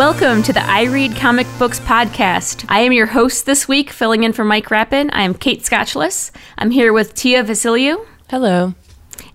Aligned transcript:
Welcome 0.00 0.42
to 0.44 0.54
the 0.54 0.62
I 0.62 0.84
Read 0.84 1.14
Comic 1.14 1.46
Books 1.58 1.78
podcast. 1.80 2.64
I 2.70 2.80
am 2.80 2.92
your 2.92 3.04
host 3.04 3.44
this 3.44 3.68
week, 3.68 3.90
filling 3.90 4.24
in 4.24 4.32
for 4.32 4.46
Mike 4.46 4.70
Rappin. 4.70 5.10
I 5.10 5.24
am 5.24 5.34
Kate 5.34 5.60
Scotchless. 5.60 6.30
I'm 6.56 6.70
here 6.70 6.94
with 6.94 7.12
Tia 7.12 7.44
Vasiliou 7.44 8.06
Hello. 8.30 8.72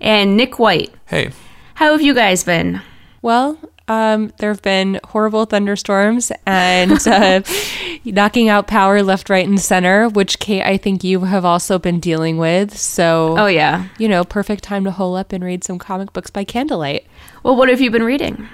and 0.02 0.36
Nick 0.36 0.58
White. 0.58 0.92
Hey, 1.06 1.30
How 1.76 1.92
have 1.92 2.02
you 2.02 2.16
guys 2.16 2.44
been? 2.44 2.82
Well, 3.22 3.60
um, 3.88 4.34
there 4.40 4.50
have 4.50 4.64
been 4.64 5.00
horrible 5.04 5.46
thunderstorms 5.46 6.32
and 6.48 7.08
uh, 7.08 7.44
knocking 8.04 8.50
out 8.50 8.66
power 8.66 9.04
left, 9.04 9.30
right, 9.30 9.48
and 9.48 9.62
center, 9.62 10.10
which 10.10 10.40
Kate, 10.40 10.64
I 10.64 10.78
think 10.78 11.04
you 11.04 11.20
have 11.26 11.46
also 11.46 11.78
been 11.78 12.00
dealing 12.00 12.38
with. 12.40 12.76
So, 12.76 13.36
Oh, 13.38 13.46
yeah. 13.46 13.90
you 14.00 14.08
know, 14.10 14.24
perfect 14.24 14.64
time 14.64 14.84
to 14.86 14.92
hole 14.92 15.16
up 15.16 15.32
and 15.32 15.44
read 15.44 15.64
some 15.64 15.78
comic 15.78 16.12
books 16.12 16.32
by 16.32 16.44
candlelight. 16.44 17.06
Well, 17.44 17.56
what 17.56 17.70
have 17.70 17.82
you 17.82 17.92
been 17.92 18.04
reading? 18.04 18.50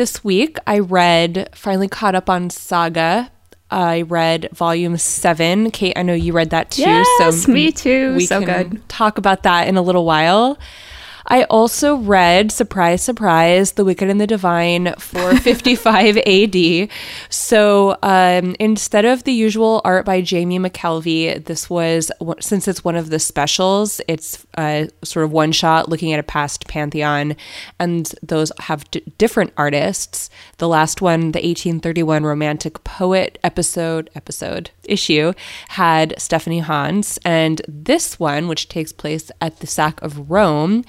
This 0.00 0.24
week, 0.24 0.56
I 0.66 0.78
read, 0.78 1.50
finally 1.54 1.86
caught 1.86 2.14
up 2.14 2.30
on 2.30 2.48
Saga. 2.48 3.30
I 3.70 4.00
read 4.00 4.48
volume 4.50 4.96
seven. 4.96 5.70
Kate, 5.72 5.92
I 5.94 6.00
know 6.00 6.14
you 6.14 6.32
read 6.32 6.48
that 6.48 6.70
too. 6.70 6.80
Yes, 6.80 7.46
me 7.46 7.70
too. 7.70 8.14
We 8.14 8.24
So 8.24 8.42
can 8.42 8.70
good. 8.70 8.88
talk 8.88 9.18
about 9.18 9.42
that 9.42 9.68
in 9.68 9.76
a 9.76 9.82
little 9.82 10.06
while. 10.06 10.58
I 11.30 11.44
also 11.44 11.94
read, 11.94 12.50
surprise, 12.50 13.02
surprise, 13.02 13.72
The 13.72 13.84
Wicked 13.84 14.10
and 14.10 14.20
the 14.20 14.26
Divine 14.26 14.94
for 14.98 15.36
55 15.36 16.18
AD. 16.18 16.88
So 17.28 17.96
um, 18.02 18.56
instead 18.58 19.04
of 19.04 19.22
the 19.22 19.32
usual 19.32 19.80
art 19.84 20.04
by 20.04 20.22
Jamie 20.22 20.58
McKelvie, 20.58 21.44
this 21.44 21.70
was, 21.70 22.10
since 22.40 22.66
it's 22.66 22.82
one 22.82 22.96
of 22.96 23.10
the 23.10 23.20
specials, 23.20 24.00
it's 24.08 24.44
uh, 24.58 24.86
sort 25.04 25.24
of 25.24 25.30
one 25.30 25.52
shot 25.52 25.88
looking 25.88 26.12
at 26.12 26.18
a 26.18 26.24
past 26.24 26.66
pantheon, 26.66 27.36
and 27.78 28.12
those 28.24 28.50
have 28.58 28.90
d- 28.90 29.00
different 29.16 29.52
artists. 29.56 30.30
The 30.58 30.66
last 30.66 31.00
one, 31.00 31.20
the 31.30 31.38
1831 31.38 32.24
Romantic 32.24 32.82
Poet 32.82 33.38
episode, 33.44 34.10
episode, 34.16 34.70
issue, 34.82 35.32
had 35.68 36.12
Stephanie 36.18 36.58
Hans, 36.58 37.20
and 37.24 37.62
this 37.68 38.18
one, 38.18 38.48
which 38.48 38.68
takes 38.68 38.92
place 38.92 39.30
at 39.40 39.60
the 39.60 39.68
Sack 39.68 40.02
of 40.02 40.28
Rome, 40.28 40.84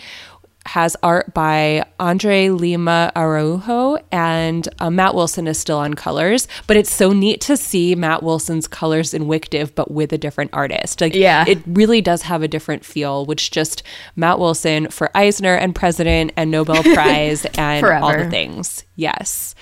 has 0.67 0.95
art 1.01 1.33
by 1.33 1.83
Andre 1.99 2.49
Lima 2.49 3.11
Araujo 3.15 3.97
and 4.11 4.69
uh, 4.79 4.89
Matt 4.91 5.15
Wilson 5.15 5.47
is 5.47 5.57
still 5.57 5.79
on 5.79 5.95
colors, 5.95 6.47
but 6.67 6.77
it's 6.77 6.93
so 6.93 7.11
neat 7.13 7.41
to 7.41 7.57
see 7.57 7.95
Matt 7.95 8.21
Wilson's 8.21 8.67
colors 8.67 9.13
in 9.13 9.23
WicDiv, 9.23 9.73
but 9.73 9.89
with 9.91 10.13
a 10.13 10.17
different 10.17 10.51
artist. 10.53 11.01
Like, 11.01 11.15
Yeah. 11.15 11.45
it 11.47 11.59
really 11.65 11.99
does 11.99 12.21
have 12.23 12.43
a 12.43 12.47
different 12.47 12.85
feel, 12.85 13.25
which 13.25 13.49
just 13.51 13.81
Matt 14.15 14.37
Wilson 14.39 14.89
for 14.89 15.09
Eisner 15.15 15.55
and 15.55 15.73
President 15.73 16.31
and 16.37 16.51
Nobel 16.51 16.83
Prize 16.93 17.45
and 17.57 17.83
all 17.85 18.15
the 18.15 18.29
things. 18.29 18.83
Yes. 18.95 19.55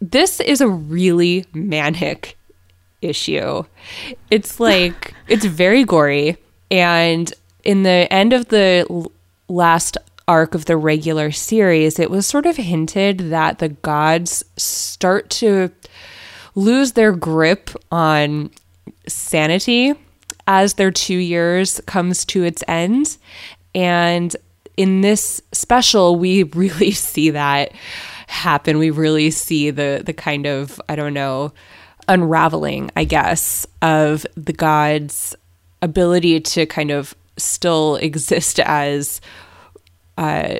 This 0.00 0.38
is 0.40 0.60
a 0.60 0.68
really 0.68 1.46
manic 1.54 2.36
issue. 3.00 3.64
It's 4.30 4.60
like 4.60 5.14
it's 5.28 5.44
very 5.46 5.84
gory 5.84 6.36
and 6.70 7.32
in 7.64 7.82
the 7.84 8.06
end 8.12 8.32
of 8.34 8.48
the 8.48 8.86
last 9.48 9.96
arc 10.26 10.54
of 10.54 10.64
the 10.64 10.76
regular 10.76 11.30
series, 11.30 11.98
it 11.98 12.10
was 12.10 12.26
sort 12.26 12.46
of 12.46 12.56
hinted 12.56 13.18
that 13.30 13.58
the 13.58 13.68
gods 13.68 14.44
start 14.56 15.28
to 15.30 15.70
lose 16.54 16.92
their 16.92 17.12
grip 17.12 17.70
on 17.90 18.50
sanity 19.06 19.92
as 20.46 20.74
their 20.74 20.90
2 20.90 21.14
years 21.16 21.80
comes 21.86 22.24
to 22.24 22.44
its 22.44 22.62
end. 22.68 23.16
And 23.74 24.34
in 24.76 25.00
this 25.00 25.40
special 25.52 26.16
we 26.16 26.42
really 26.54 26.90
see 26.90 27.30
that 27.30 27.72
happen. 28.26 28.78
We 28.78 28.90
really 28.90 29.30
see 29.30 29.70
the 29.70 30.02
the 30.04 30.12
kind 30.12 30.46
of 30.46 30.80
i 30.88 30.96
don't 30.96 31.14
know 31.14 31.52
unraveling 32.06 32.90
i 32.96 33.04
guess 33.04 33.66
of 33.80 34.26
the 34.36 34.52
gods 34.52 35.34
ability 35.80 36.38
to 36.38 36.66
kind 36.66 36.90
of 36.90 37.14
still 37.36 37.96
exist 38.02 38.60
as 38.60 39.20
uh, 40.18 40.56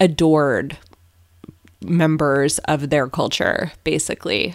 adored 0.00 0.76
members 1.82 2.58
of 2.60 2.90
their 2.90 3.06
culture 3.06 3.70
basically 3.84 4.54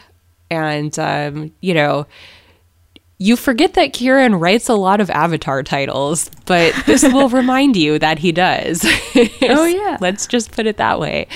and 0.50 0.98
um, 1.00 1.52
you 1.62 1.74
know 1.74 2.06
you 3.22 3.36
forget 3.36 3.76
that 3.76 3.94
Kieron 3.94 4.42
writes 4.42 4.68
a 4.68 4.74
lot 4.74 5.00
of 5.00 5.12
Avatar 5.12 5.62
titles, 5.62 6.32
but 6.48 6.74
this 6.88 7.04
will 7.04 7.30
remind 7.42 7.76
you 7.76 8.00
that 8.00 8.18
he 8.18 8.32
does. 8.32 8.84
Oh, 9.44 9.66
yeah. 9.66 9.98
Let's 10.02 10.26
just 10.26 10.52
put 10.52 10.66
it 10.66 10.78
that 10.78 11.00
way. 11.00 11.28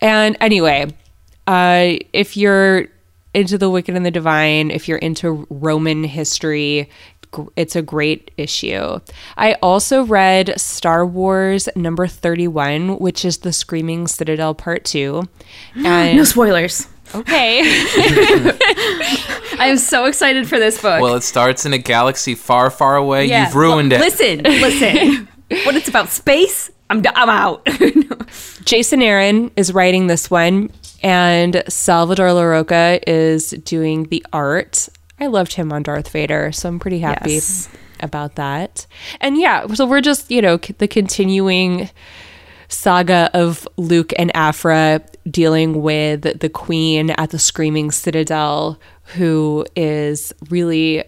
And 0.00 0.36
anyway, 0.40 0.86
uh, 1.48 1.94
if 2.12 2.36
you're 2.36 2.86
into 3.32 3.58
the 3.58 3.70
Wicked 3.70 3.96
and 3.96 4.06
the 4.06 4.10
Divine, 4.10 4.70
if 4.70 4.86
you're 4.86 4.98
into 4.98 5.46
Roman 5.50 6.04
history, 6.04 6.88
it's 7.56 7.76
a 7.76 7.82
great 7.82 8.30
issue. 8.36 9.00
I 9.36 9.54
also 9.62 10.04
read 10.04 10.58
Star 10.60 11.04
Wars 11.06 11.68
number 11.76 12.06
31, 12.06 12.98
which 12.98 13.24
is 13.24 13.38
the 13.38 13.52
Screaming 13.52 14.06
Citadel 14.06 14.54
Part 14.54 14.84
2. 14.84 15.22
And 15.76 16.16
No 16.16 16.24
spoilers. 16.24 16.88
okay. 17.14 17.60
I 19.58 19.66
am 19.68 19.78
so 19.78 20.06
excited 20.06 20.48
for 20.48 20.58
this 20.58 20.80
book. 20.80 21.00
well, 21.00 21.14
it 21.14 21.22
starts 21.22 21.64
in 21.66 21.72
a 21.72 21.78
galaxy 21.78 22.34
far, 22.34 22.70
far 22.70 22.96
away. 22.96 23.26
Yeah. 23.26 23.46
You've 23.46 23.54
ruined 23.54 23.90
Well, 23.92 24.02
it. 24.02 24.04
Listen, 24.04 24.42
listen. 24.42 25.28
when 25.66 25.76
it's 25.76 25.88
about 25.88 26.08
space, 26.08 26.70
I'm, 26.90 27.02
d- 27.02 27.10
I'm 27.14 27.28
out. 27.30 27.66
Jason 28.64 29.02
Aaron 29.02 29.50
is 29.56 29.72
writing 29.72 30.06
this 30.06 30.30
one, 30.30 30.70
and 31.02 31.62
Salvador 31.68 32.28
Larroca 32.28 33.00
is 33.06 33.50
doing 33.50 34.04
the 34.04 34.24
art. 34.32 34.88
I 35.20 35.26
loved 35.28 35.54
him 35.54 35.72
on 35.72 35.82
Darth 35.82 36.08
Vader, 36.10 36.50
so 36.52 36.68
I'm 36.68 36.78
pretty 36.80 36.98
happy 37.00 37.34
Yes. 37.34 37.68
about 38.00 38.34
that. 38.34 38.86
And 39.20 39.38
yeah, 39.38 39.66
so 39.68 39.86
we're 39.86 40.00
just, 40.00 40.30
you 40.30 40.42
know, 40.42 40.58
c- 40.62 40.74
the 40.78 40.88
continuing 40.88 41.88
saga 42.68 43.30
of 43.32 43.68
Luke 43.76 44.12
and 44.18 44.34
Aphra 44.34 45.00
dealing 45.30 45.82
with 45.82 46.40
the 46.40 46.48
queen 46.48 47.10
at 47.10 47.30
the 47.30 47.38
Screaming 47.38 47.90
Citadel, 47.92 48.78
who 49.16 49.64
is 49.76 50.32
really 50.50 51.04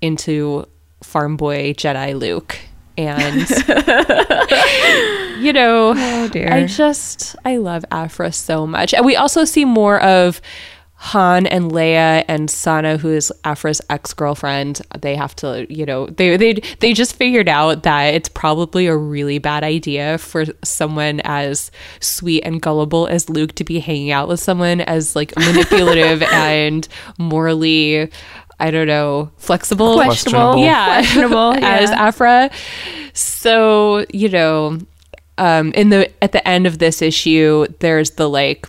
into 0.00 0.66
farm 1.02 1.36
boy 1.36 1.74
Jedi 1.74 2.18
Luke. 2.18 2.58
And 2.96 3.48
you 5.44 5.52
know, 5.52 5.94
oh, 5.96 6.28
dear. 6.28 6.52
I 6.52 6.66
just 6.66 7.36
I 7.44 7.56
love 7.58 7.84
Aphra 7.90 8.32
so 8.32 8.66
much. 8.66 8.92
And 8.94 9.04
we 9.06 9.16
also 9.16 9.44
see 9.44 9.64
more 9.64 10.00
of 10.02 10.40
Han 11.02 11.46
and 11.46 11.72
Leia 11.72 12.26
and 12.28 12.50
Sana, 12.50 12.98
who 12.98 13.08
is 13.08 13.32
Aphra's 13.46 13.80
ex-girlfriend. 13.88 14.82
They 15.00 15.16
have 15.16 15.34
to, 15.36 15.66
you 15.72 15.86
know, 15.86 16.06
they 16.06 16.36
they 16.36 16.52
they 16.80 16.92
just 16.92 17.16
figured 17.16 17.48
out 17.48 17.84
that 17.84 18.12
it's 18.12 18.28
probably 18.28 18.86
a 18.86 18.94
really 18.94 19.38
bad 19.38 19.64
idea 19.64 20.18
for 20.18 20.44
someone 20.62 21.22
as 21.24 21.70
sweet 22.00 22.42
and 22.42 22.60
gullible 22.60 23.06
as 23.06 23.30
Luke 23.30 23.54
to 23.54 23.64
be 23.64 23.80
hanging 23.80 24.10
out 24.10 24.28
with 24.28 24.40
someone 24.40 24.82
as 24.82 25.16
like 25.16 25.34
manipulative 25.38 26.22
and 26.32 26.86
morally 27.18 28.10
I 28.58 28.70
don't 28.70 28.86
know, 28.86 29.30
flexible. 29.38 29.94
Questionable. 29.94 30.62
Yeah. 30.62 30.98
Questionable. 30.98 31.52
as. 31.64 31.90
Aphra. 31.92 32.50
So, 33.14 34.04
you 34.12 34.28
know, 34.28 34.78
um, 35.38 35.72
in 35.72 35.88
the 35.88 36.10
at 36.22 36.32
the 36.32 36.46
end 36.46 36.66
of 36.66 36.78
this 36.78 37.00
issue, 37.00 37.66
there's 37.78 38.10
the 38.12 38.28
like 38.28 38.68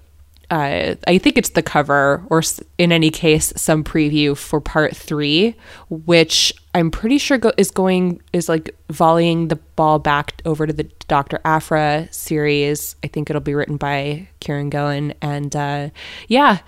uh, 0.51 0.95
I 1.07 1.17
think 1.17 1.37
it's 1.37 1.51
the 1.51 1.63
cover, 1.63 2.25
or 2.29 2.43
in 2.77 2.91
any 2.91 3.09
case, 3.09 3.53
some 3.55 3.85
preview 3.85 4.35
for 4.37 4.59
part 4.59 4.95
three, 4.95 5.55
which 5.89 6.53
I'm 6.75 6.91
pretty 6.91 7.17
sure 7.19 7.37
go- 7.37 7.53
is 7.57 7.71
going 7.71 8.21
is 8.33 8.49
like 8.49 8.75
volleying 8.89 9.47
the 9.47 9.55
ball 9.55 9.97
back 9.97 10.41
over 10.43 10.67
to 10.67 10.73
the 10.73 10.83
Doctor 11.07 11.39
Aphra 11.45 12.09
series. 12.11 12.97
I 13.01 13.07
think 13.07 13.29
it'll 13.29 13.41
be 13.41 13.55
written 13.55 13.77
by 13.77 14.27
Kieron 14.41 14.69
Gillen, 14.69 15.13
and 15.21 15.55
uh, 15.55 15.89
yeah, 16.27 16.59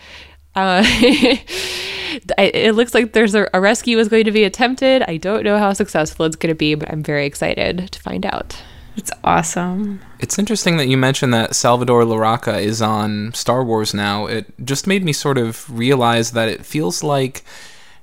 uh, 0.56 0.82
it 0.88 2.76
looks 2.76 2.94
like 2.94 3.12
there's 3.12 3.36
a, 3.36 3.50
a 3.54 3.60
rescue 3.60 4.00
is 4.00 4.08
going 4.08 4.24
to 4.24 4.32
be 4.32 4.46
attempted. 4.46 5.04
I 5.04 5.18
don't 5.18 5.44
know 5.44 5.58
how 5.58 5.74
successful 5.74 6.26
it's 6.26 6.38
going 6.38 6.54
to 6.54 6.58
be, 6.58 6.76
but 6.76 6.90
I'm 6.90 7.04
very 7.04 7.26
excited 7.26 7.92
to 7.92 8.00
find 8.00 8.26
out. 8.26 8.64
It's 8.96 9.12
awesome. 9.24 10.02
It's 10.20 10.38
interesting 10.38 10.78
that 10.78 10.88
you 10.88 10.98
mentioned 10.98 11.34
that 11.34 11.56
Salvador 11.56 12.04
Larroca 12.04 12.62
is 12.62 12.82
on 12.82 13.34
Star 13.34 13.64
Wars 13.64 13.94
now. 13.94 14.28
It 14.28 14.54
just 14.64 14.86
made 14.88 15.04
me 15.04 15.14
sort 15.14 15.38
of 15.38 15.68
realize 15.76 16.32
that 16.32 16.48
it 16.50 16.66
feels 16.66 17.04
like 17.04 17.44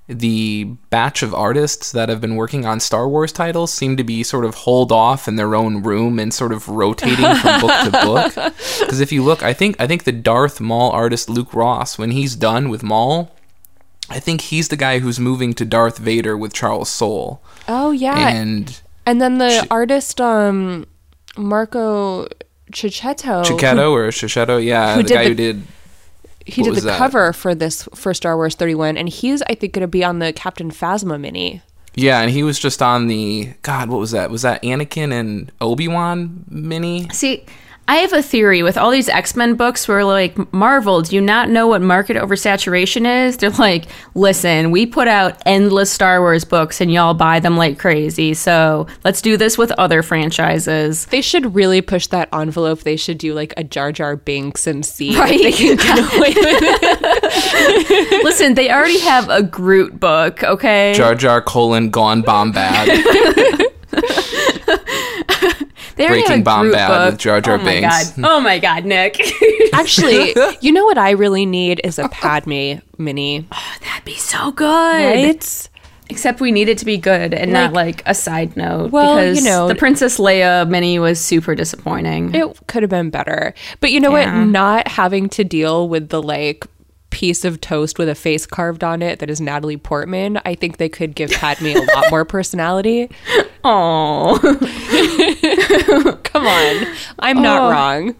the 0.08 0.64
batch 0.90 1.22
of 1.22 1.32
artists 1.32 1.92
that 1.92 2.08
have 2.08 2.20
been 2.20 2.34
working 2.34 2.66
on 2.66 2.81
Star 2.81 3.08
Wars 3.08 3.31
titles 3.31 3.72
seem 3.72 3.96
to 3.96 4.02
be 4.02 4.25
sort 4.25 4.44
of 4.44 4.56
holed 4.56 4.90
off 4.90 5.28
in 5.28 5.37
their 5.37 5.54
own 5.54 5.84
room 5.84 6.19
and 6.19 6.34
sort 6.34 6.52
of 6.52 6.69
rotating 6.69 7.34
from 7.36 7.60
book 7.60 7.84
to 7.84 7.90
book. 7.93 8.52
Because 8.81 8.98
if 9.00 9.12
you 9.12 9.22
look, 9.22 9.44
I 9.44 9.52
think 9.52 9.76
I 9.81 9.86
think 9.86 10.02
the 10.02 10.12
Darth 10.12 10.60
Maul 10.60 10.90
artist 10.90 11.28
Luke 11.28 11.54
Ross, 11.54 11.96
when 11.96 12.10
he's 12.10 12.34
done 12.34 12.69
with 12.69 12.82
Maul, 12.82 13.31
I 14.08 14.19
think 14.19 14.40
he's 14.40 14.66
the 14.69 14.76
guy 14.76 14.98
who's 14.98 15.20
moving 15.20 15.54
to 15.54 15.64
Darth 15.64 15.98
Vader 15.98 16.36
with 16.36 16.52
Charles 16.52 16.88
Soule. 16.90 17.40
Oh 17.69 17.93
yeah, 17.93 18.31
And 18.31 18.81
And 19.06 19.20
then 19.20 19.38
the 19.38 19.62
Ch- 19.64 19.67
artist, 19.70 20.20
um, 20.20 20.87
Marco 21.37 22.26
Checchetto. 22.73 23.44
Chiquetto 23.44 23.91
or 23.93 24.08
Chicheto, 24.08 24.62
yeah, 24.64 24.94
who 24.94 25.02
the 25.02 25.08
did 25.08 25.14
guy 25.14 25.23
the- 25.25 25.29
who 25.31 25.35
did 25.35 25.62
he 26.47 26.62
did 26.62 26.75
the 26.76 26.81
that? 26.82 26.99
cover 26.99 27.32
for 27.32 27.55
this 27.55 27.88
for 27.94 28.12
Star 28.14 28.37
Wars 28.37 28.55
31 28.55 28.97
and 28.97 29.08
he's 29.08 29.43
I 29.43 29.55
think 29.55 29.73
going 29.75 29.82
to 29.82 29.87
be 29.88 30.02
on 30.02 30.19
the 30.19 30.32
Captain 30.32 30.70
Phasma 30.70 31.20
mini. 31.20 31.62
Yeah, 31.94 32.20
and 32.20 32.31
he 32.31 32.43
was 32.43 32.58
just 32.58 32.81
on 32.82 33.08
the 33.08 33.50
God. 33.62 33.88
What 33.88 33.99
was 34.00 34.12
that? 34.12 34.31
Was 34.31 34.43
that 34.43 34.62
Anakin 34.62 35.12
and 35.12 35.50
Obi 35.61 35.88
Wan 35.88 36.44
mini? 36.49 37.08
See, 37.12 37.44
I 37.90 37.96
have 37.96 38.12
a 38.12 38.22
theory 38.22 38.62
with 38.62 38.78
all 38.78 38.92
these 38.92 39.08
X 39.08 39.34
Men 39.34 39.54
books 39.56 39.88
where, 39.88 40.04
like, 40.04 40.52
Marvel, 40.52 41.02
do 41.02 41.12
you 41.16 41.20
not 41.20 41.48
know 41.50 41.66
what 41.66 41.82
market 41.82 42.16
oversaturation 42.16 43.26
is? 43.26 43.37
They're 43.37 43.50
like, 43.50 43.87
listen, 44.14 44.70
we 44.70 44.87
put 44.87 45.08
out 45.08 45.42
endless 45.44 45.90
Star 45.90 46.20
Wars 46.20 46.44
books 46.44 46.81
and 46.81 46.92
y'all 46.92 47.14
buy 47.14 47.40
them 47.40 47.56
like 47.56 47.81
crazy. 47.81 48.32
So 48.34 48.87
let's 49.02 49.20
do 49.20 49.37
this 49.37 49.58
with 49.58 49.72
other 49.72 50.04
franchises. 50.04 51.06
They 51.06 51.20
should 51.20 51.52
really 51.56 51.81
push 51.82 52.06
that 52.06 52.28
envelope. 52.32 52.82
They 52.84 52.94
should 52.96 53.19
do 53.19 53.34
like 53.34 53.52
a 53.56 53.64
Jar 53.64 53.90
Jar 53.90 54.14
Binks 54.14 54.69
and 54.69 54.86
see 54.86 55.19
Right. 55.19 55.32
if 55.40 55.43
they 55.43 55.52
can 55.52 55.76
get 55.76 55.98
away 56.16 56.28
with 56.28 56.62
it. 57.90 58.25
listen, 58.25 58.54
they 58.54 58.70
already 58.70 59.00
have 59.00 59.28
a 59.28 59.43
Groot 59.43 59.98
book, 59.98 60.44
okay? 60.44 60.93
Jar 60.94 61.16
Jar 61.16 61.43
colon 61.43 61.90
gone 61.90 62.22
bomb 62.22 62.52
bad. 66.00 66.05
they 66.05 66.06
already 66.06 66.20
Breaking 66.23 66.37
have 66.37 66.44
Bomb 66.44 66.62
Groot 66.62 66.75
Bad 66.75 66.88
book. 66.88 67.11
with 67.12 67.20
Jar 67.20 67.41
Jar 67.41 67.55
oh 67.55 67.58
my 67.58 67.64
Binks. 67.64 68.11
God. 68.12 68.25
Oh 68.29 68.41
my 68.41 68.58
God, 68.58 68.85
Nick. 68.85 69.20
Actually, 69.73 70.35
you 70.61 70.73
know 70.73 70.85
what 70.85 70.99
I 70.99 71.11
really 71.11 71.47
need 71.47 71.81
is 71.85 71.99
a 71.99 72.08
Padme 72.08 72.75
mini. 72.99 73.47
Oh, 73.52 73.75
that'd 73.82 74.05
be 74.05 74.17
so 74.17 74.50
good. 74.52 74.67
Right? 74.67 75.69
Except 76.08 76.41
we 76.41 76.50
need 76.50 76.69
it 76.69 76.76
to 76.79 76.85
be 76.85 76.97
good 76.97 77.32
and 77.32 77.52
not 77.52 77.73
like 77.73 78.02
a 78.05 78.14
side 78.14 78.56
note. 78.56 78.91
Well, 78.91 79.14
because 79.14 79.38
you 79.38 79.44
know- 79.49 79.69
the 79.69 79.76
Princess 79.76 80.19
Leia 80.19 80.69
mini 80.69 80.99
was 80.99 81.20
super 81.20 81.55
disappointing. 81.55 82.35
It 82.35 82.67
could 82.67 82.82
have 82.82 82.91
been 82.91 83.11
better. 83.11 83.55
But 83.79 83.93
you 83.93 84.00
know 84.00 84.17
Yeah. 84.17 84.37
what? 84.41 84.46
Not 84.49 84.88
having 84.88 85.29
to 85.29 85.44
deal 85.44 85.88
with 85.88 86.08
the 86.08 86.20
like 86.20 86.67
piece 87.10 87.44
of 87.44 87.60
toast 87.60 87.98
with 87.98 88.08
a 88.08 88.14
face 88.14 88.46
carved 88.46 88.82
on 88.84 89.02
it 89.02 89.18
that 89.18 89.28
is 89.28 89.40
Natalie 89.40 89.76
Portman, 89.76 90.40
I 90.44 90.54
think 90.54 90.76
they 90.78 90.88
could 90.88 91.14
give 91.14 91.30
Padme 91.32 91.66
a 91.66 91.80
lot 91.94 92.10
more 92.10 92.24
personality. 92.24 93.10
Oh, 93.62 94.38
Come 96.24 96.46
on. 96.46 96.96
I'm 97.18 97.42
not 97.42 97.60
Oh. 97.62 97.70
wrong. 97.70 98.14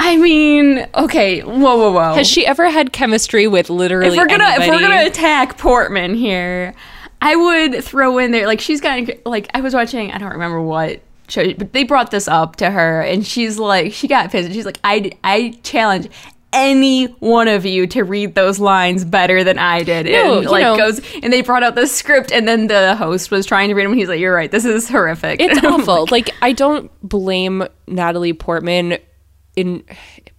I 0.00 0.16
mean, 0.16 0.84
okay, 0.96 1.42
whoa, 1.42 1.76
whoa, 1.76 1.92
whoa. 1.92 2.14
Has 2.14 2.26
she 2.26 2.44
ever 2.44 2.68
had 2.68 2.92
chemistry 2.92 3.46
with 3.46 3.70
literally 3.70 4.08
if 4.08 4.16
we're 4.16 4.26
gonna 4.26 4.52
if 4.58 4.68
we're 4.68 4.80
gonna 4.80 5.06
attack 5.06 5.58
Portman 5.58 6.14
here, 6.16 6.74
I 7.22 7.36
would 7.36 7.84
throw 7.84 8.18
in 8.18 8.32
there 8.32 8.48
like 8.48 8.60
she's 8.60 8.80
got 8.80 9.08
like 9.24 9.48
I 9.54 9.60
was 9.60 9.74
watching 9.74 10.10
I 10.10 10.18
don't 10.18 10.32
remember 10.32 10.60
what 10.60 11.00
show, 11.28 11.54
but 11.54 11.72
they 11.72 11.84
brought 11.84 12.10
this 12.10 12.26
up 12.26 12.56
to 12.56 12.68
her 12.68 13.00
and 13.02 13.24
she's 13.24 13.60
like 13.60 13.92
she 13.92 14.08
got 14.08 14.32
pissed. 14.32 14.52
She's 14.52 14.66
like 14.66 14.80
I 14.82 15.12
I 15.22 15.56
challenge 15.62 16.08
any 16.52 17.04
one 17.04 17.46
of 17.48 17.64
you 17.64 17.86
to 17.88 18.02
read 18.02 18.34
those 18.34 18.58
lines 18.58 19.04
better 19.04 19.44
than 19.44 19.58
I 19.58 19.82
did. 19.82 20.06
No, 20.06 20.38
and 20.38 20.48
like 20.50 20.62
know- 20.62 20.76
goes 20.76 21.00
and 21.22 21.32
they 21.32 21.42
brought 21.42 21.62
out 21.62 21.74
the 21.76 21.86
script 21.86 22.32
and 22.32 22.48
then 22.48 22.66
the 22.66 22.96
host 22.96 23.30
was 23.30 23.46
trying 23.46 23.68
to 23.68 23.74
read 23.74 23.84
them 23.84 23.92
and 23.92 24.00
he's 24.00 24.08
like, 24.08 24.20
You're 24.20 24.34
right, 24.34 24.50
this 24.50 24.64
is 24.64 24.88
horrific. 24.88 25.40
It's 25.40 25.62
awful. 25.64 26.06
like 26.10 26.30
I 26.42 26.52
don't 26.52 26.90
blame 27.08 27.64
Natalie 27.86 28.32
Portman 28.32 28.98
in 29.56 29.84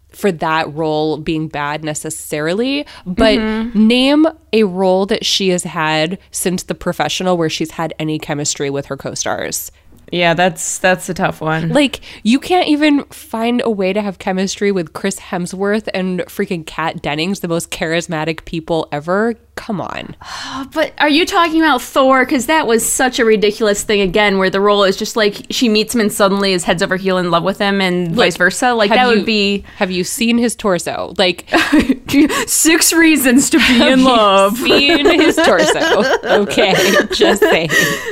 for 0.09 0.29
that 0.31 0.73
role 0.73 1.17
being 1.17 1.47
bad 1.47 1.83
necessarily, 1.85 2.85
but 3.05 3.37
Mm-hmm. 3.39 3.87
name 3.87 4.27
a 4.51 4.63
role 4.63 5.05
that 5.05 5.25
she 5.25 5.49
has 5.49 5.63
had 5.63 6.19
since 6.31 6.63
the 6.63 6.75
professional 6.75 7.37
where 7.37 7.49
she's 7.49 7.71
had 7.71 7.93
any 7.97 8.19
chemistry 8.19 8.69
with 8.69 8.87
her 8.87 8.97
co-stars. 8.97 9.71
Yeah, 10.11 10.33
that's 10.33 10.77
that's 10.79 11.07
a 11.09 11.13
tough 11.13 11.41
one. 11.41 11.69
Like 11.69 12.01
you 12.23 12.39
can't 12.39 12.67
even 12.67 13.05
find 13.05 13.61
a 13.63 13.69
way 13.69 13.93
to 13.93 14.01
have 14.01 14.19
chemistry 14.19 14.71
with 14.71 14.93
Chris 14.93 15.19
Hemsworth 15.19 15.87
and 15.93 16.19
freaking 16.21 16.65
Kat 16.65 17.01
Dennings, 17.01 17.39
the 17.39 17.47
most 17.47 17.71
charismatic 17.71 18.45
people 18.45 18.87
ever. 18.91 19.35
Come 19.55 19.81
on. 19.81 20.15
But 20.73 20.93
are 20.99 21.09
you 21.09 21.25
talking 21.25 21.59
about 21.59 21.81
Thor? 21.81 22.23
Because 22.23 22.45
that 22.45 22.67
was 22.67 22.87
such 22.87 23.19
a 23.19 23.25
ridiculous 23.25 23.83
thing 23.83 23.99
again, 23.99 24.37
where 24.37 24.49
the 24.49 24.61
role 24.61 24.83
is 24.83 24.95
just 24.95 25.15
like 25.15 25.45
she 25.49 25.67
meets 25.69 25.93
him 25.95 25.99
and 26.01 26.11
suddenly 26.13 26.53
is 26.53 26.63
heads 26.63 26.81
over 26.83 26.95
heel 26.97 27.17
in 27.17 27.31
love 27.31 27.43
with 27.43 27.57
him, 27.57 27.81
and 27.81 28.11
vice 28.15 28.37
versa. 28.37 28.73
Like 28.73 28.89
that 28.91 29.09
you- 29.09 29.15
would 29.17 29.25
be 29.25 29.65
Have 29.77 29.89
you 29.91 30.03
seen 30.03 30.37
his 30.37 30.55
torso? 30.55 31.13
Like 31.17 31.49
six 32.47 32.93
reasons 32.93 33.49
to 33.49 33.57
be 33.57 33.81
in 33.87 34.03
love. 34.03 34.57
seen 34.57 35.05
his 35.19 35.35
torso. 35.35 36.03
Okay, 36.41 36.73
just 37.13 37.41
saying. 37.41 37.69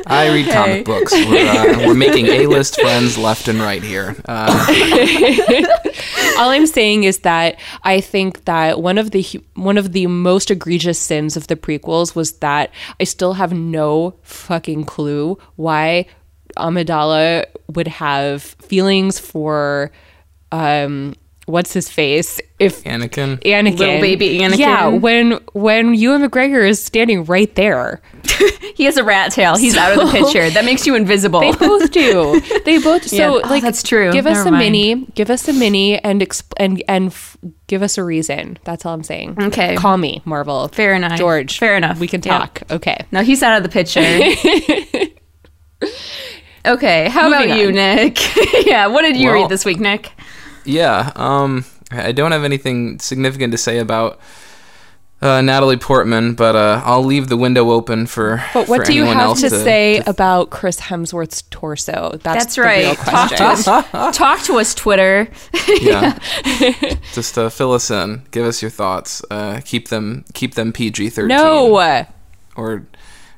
I 0.08 0.30
read 0.34 0.52
comic 0.52 0.86
books. 0.86 1.12
We're, 1.14 1.48
uh, 1.48 1.88
we're 1.88 1.94
making 1.94 2.28
A-list 2.28 2.80
friends 2.82 3.18
left 3.18 3.48
and 3.48 3.60
right 3.60 3.82
here. 3.84 4.16
Uh, 4.26 4.48
All 6.40 6.50
I'm 6.50 6.68
saying 6.68 7.04
is 7.04 7.20
that 7.20 7.60
I 7.84 8.02
think 8.02 8.46
that 8.46 8.82
one 8.82 8.98
of 8.98 9.12
the 9.12 9.24
one 9.56 9.78
of 9.78 9.92
the 9.92 10.08
most 10.08 10.52
egregious 10.52 10.98
sins 11.00 11.29
of 11.38 11.48
the 11.48 11.56
prequels 11.56 12.16
was 12.16 12.34
that 12.40 12.72
I 13.00 13.04
still 13.04 13.34
have 13.34 13.54
no 13.54 14.16
fucking 14.24 14.86
clue 14.86 15.38
why 15.56 16.06
Amidala 16.58 17.46
would 17.68 17.88
have 17.88 18.42
feelings 18.44 19.20
for 19.20 19.92
um 20.52 21.16
what's 21.50 21.74
his 21.74 21.90
face 21.90 22.40
if 22.60 22.84
Anakin. 22.84 23.40
Anakin 23.42 23.78
Little 23.78 24.00
baby 24.02 24.38
Anakin. 24.40 24.58
yeah 24.58 24.88
when 24.88 25.32
when 25.54 25.94
Ewan 25.96 26.22
McGregor 26.22 26.68
is 26.68 26.84
standing 26.84 27.26
right 27.26 27.54
there 27.56 28.02
He 28.76 28.86
has 28.86 28.96
a 28.96 29.04
rat 29.04 29.34
tail. 29.34 29.58
He's 29.58 29.76
out 29.76 29.92
of 29.92 30.06
the 30.06 30.12
picture. 30.12 30.50
That 30.50 30.64
makes 30.64 30.88
you 30.88 30.96
invisible. 30.96 31.42
They 31.42 31.52
both 31.52 31.92
do. 31.92 32.40
They 32.66 32.78
both. 32.78 33.12
Yeah. 33.12 33.18
So, 33.32 33.42
Oh, 33.44 33.48
like, 33.50 33.62
that's 33.62 33.84
true. 33.84 34.10
Give 34.14 34.26
us 34.26 34.38
Never 34.38 34.50
a 34.50 34.52
mind. 34.54 34.72
mini. 34.72 34.96
Give 35.16 35.30
us 35.30 35.48
a 35.50 35.54
mini, 35.54 35.98
and 36.00 36.22
exp- 36.22 36.54
and 36.56 36.82
and 36.88 37.08
f- 37.08 37.36
give 37.68 37.82
us 37.84 37.98
a 37.98 38.04
reason. 38.06 38.58
That's 38.64 38.86
all 38.86 38.94
I'm 38.94 39.04
saying. 39.04 39.36
Okay. 39.42 39.76
Call 39.76 39.98
me, 39.98 40.22
Marvel. 40.24 40.70
Fair 40.70 40.94
enough. 40.94 41.18
George. 41.18 41.58
Fair 41.60 41.76
enough. 41.76 42.00
We 42.00 42.08
can 42.08 42.22
Yeah. 42.24 42.38
talk. 42.40 42.62
Okay. 42.72 43.06
no, 43.12 43.22
he's 43.22 43.44
out 43.44 43.58
of 43.58 43.64
the 43.64 43.70
picture. 43.70 44.00
okay, 46.66 47.10
how 47.10 47.30
Moving 47.30 47.46
about 47.52 47.60
you, 47.60 47.68
on. 47.68 47.74
Nick? 47.74 48.66
yeah, 48.66 48.88
what 48.88 49.02
did 49.02 49.18
you 49.18 49.26
Well- 49.28 49.42
read 49.42 49.50
this 49.50 49.66
week, 49.66 49.80
Nick? 49.82 50.12
Yeah, 50.70 51.12
um, 51.16 51.66
I 51.92 52.12
don't 52.12 52.32
have 52.32 52.44
anything 52.44 53.00
significant 53.00 53.52
to 53.52 53.58
say 53.58 53.80
about 53.80 54.20
uh, 55.22 55.42
Natalie 55.42 55.78
Portman, 55.78 56.34
but 56.34 56.56
uh, 56.56 56.82
I'll 56.86 57.04
leave 57.04 57.28
the 57.28 57.36
window 57.36 57.72
open 57.72 58.08
for. 58.08 58.44
But 58.54 58.68
what 58.68 58.82
for 58.82 58.86
do 58.86 58.94
you 58.94 59.06
have 59.06 59.18
else 59.18 59.42
to, 59.42 59.50
say 59.50 59.98
about 60.00 60.50
Chris 60.50 60.80
Hemsworth's 60.80 61.42
torso? 61.44 62.12
That's, 62.24 62.44
That's 62.44 62.56
the 62.56 62.62
right. 62.62 62.86
real 62.86 62.96
Talk 62.96 63.30
to 63.36 63.44
us. 63.44 63.66
Talk 64.18 64.42
to 64.44 64.60
us, 64.60 64.74
Twitter. 64.74 65.30
Yeah, 65.82 66.18
just 67.14 67.38
uh, 67.38 67.50
fill 67.50 67.74
us 67.74 67.92
in. 67.92 68.24
Give 68.32 68.46
us 68.46 68.62
your 68.62 68.72
thoughts. 68.72 69.22
Uh, 69.30 69.62
keep 69.66 69.90
them 69.90 70.24
keep 70.34 70.56
them 70.56 70.72
PG 70.72 71.10
thirteen. 71.10 71.36
No, 71.36 72.08
or 72.56 72.88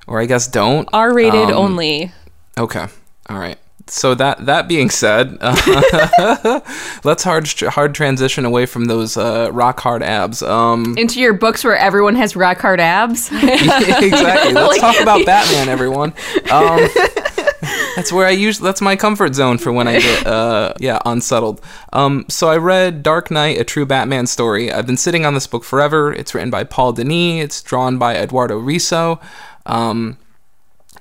or 0.08 0.22
I 0.22 0.26
guess 0.26 0.48
don't. 0.48 0.88
R-rated 0.94 1.50
Um, 1.50 1.54
only. 1.54 2.12
Okay. 2.58 2.86
All 3.30 3.40
right. 3.40 3.58
So 3.88 4.16
that 4.16 4.46
that 4.46 4.68
being 4.68 4.90
said, 4.90 5.38
uh, 5.42 6.62
let's 7.04 7.24
hard 7.24 7.48
hard 7.48 7.96
transition 7.96 8.46
away 8.46 8.66
from 8.66 8.86
those 8.86 9.18
uh, 9.18 9.50
rock 9.52 9.80
hard 9.80 10.04
abs. 10.04 10.42
Um, 10.42 10.96
Into 10.98 11.20
your 11.20 11.34
books 11.34 11.64
where 11.64 11.76
everyone 11.76 12.16
has 12.16 12.36
rock 12.36 12.60
hard 12.60 12.80
abs. 12.80 13.32
exactly. 13.32 14.54
Let's 14.54 14.80
talk 14.80 15.00
about 15.00 15.26
Batman, 15.26 15.70
everyone. 15.70 16.14
Um, 16.52 16.80
that's 17.96 18.12
where 18.12 18.26
I 18.26 18.32
use. 18.32 18.60
That's 18.60 18.82
my 18.82 18.96
comfort 18.96 19.36
zone 19.36 19.58
for 19.58 19.72
when 19.72 19.88
I 19.88 20.00
get 20.00 20.28
uh, 20.28 20.74
yeah 20.80 21.00
unsettled. 21.06 21.62
Um, 21.94 22.26
so 22.30 22.50
I 22.50 22.58
read 22.58 23.04
Dark 23.04 23.32
Knight: 23.32 23.60
A 23.60 23.64
True 23.64 23.86
Batman 23.86 24.28
Story. 24.28 24.72
I've 24.72 24.88
been 24.88 24.98
sitting 24.98 25.26
on 25.26 25.34
this 25.34 25.48
book 25.48 25.64
forever. 25.64 26.14
It's 26.14 26.34
written 26.34 26.50
by 26.50 26.64
Paul 26.64 26.94
Dini. 26.94 27.40
It's 27.40 27.62
drawn 27.62 27.98
by 27.98 28.16
Eduardo 28.16 28.60
Risso. 28.60 29.22
Um, 29.66 30.18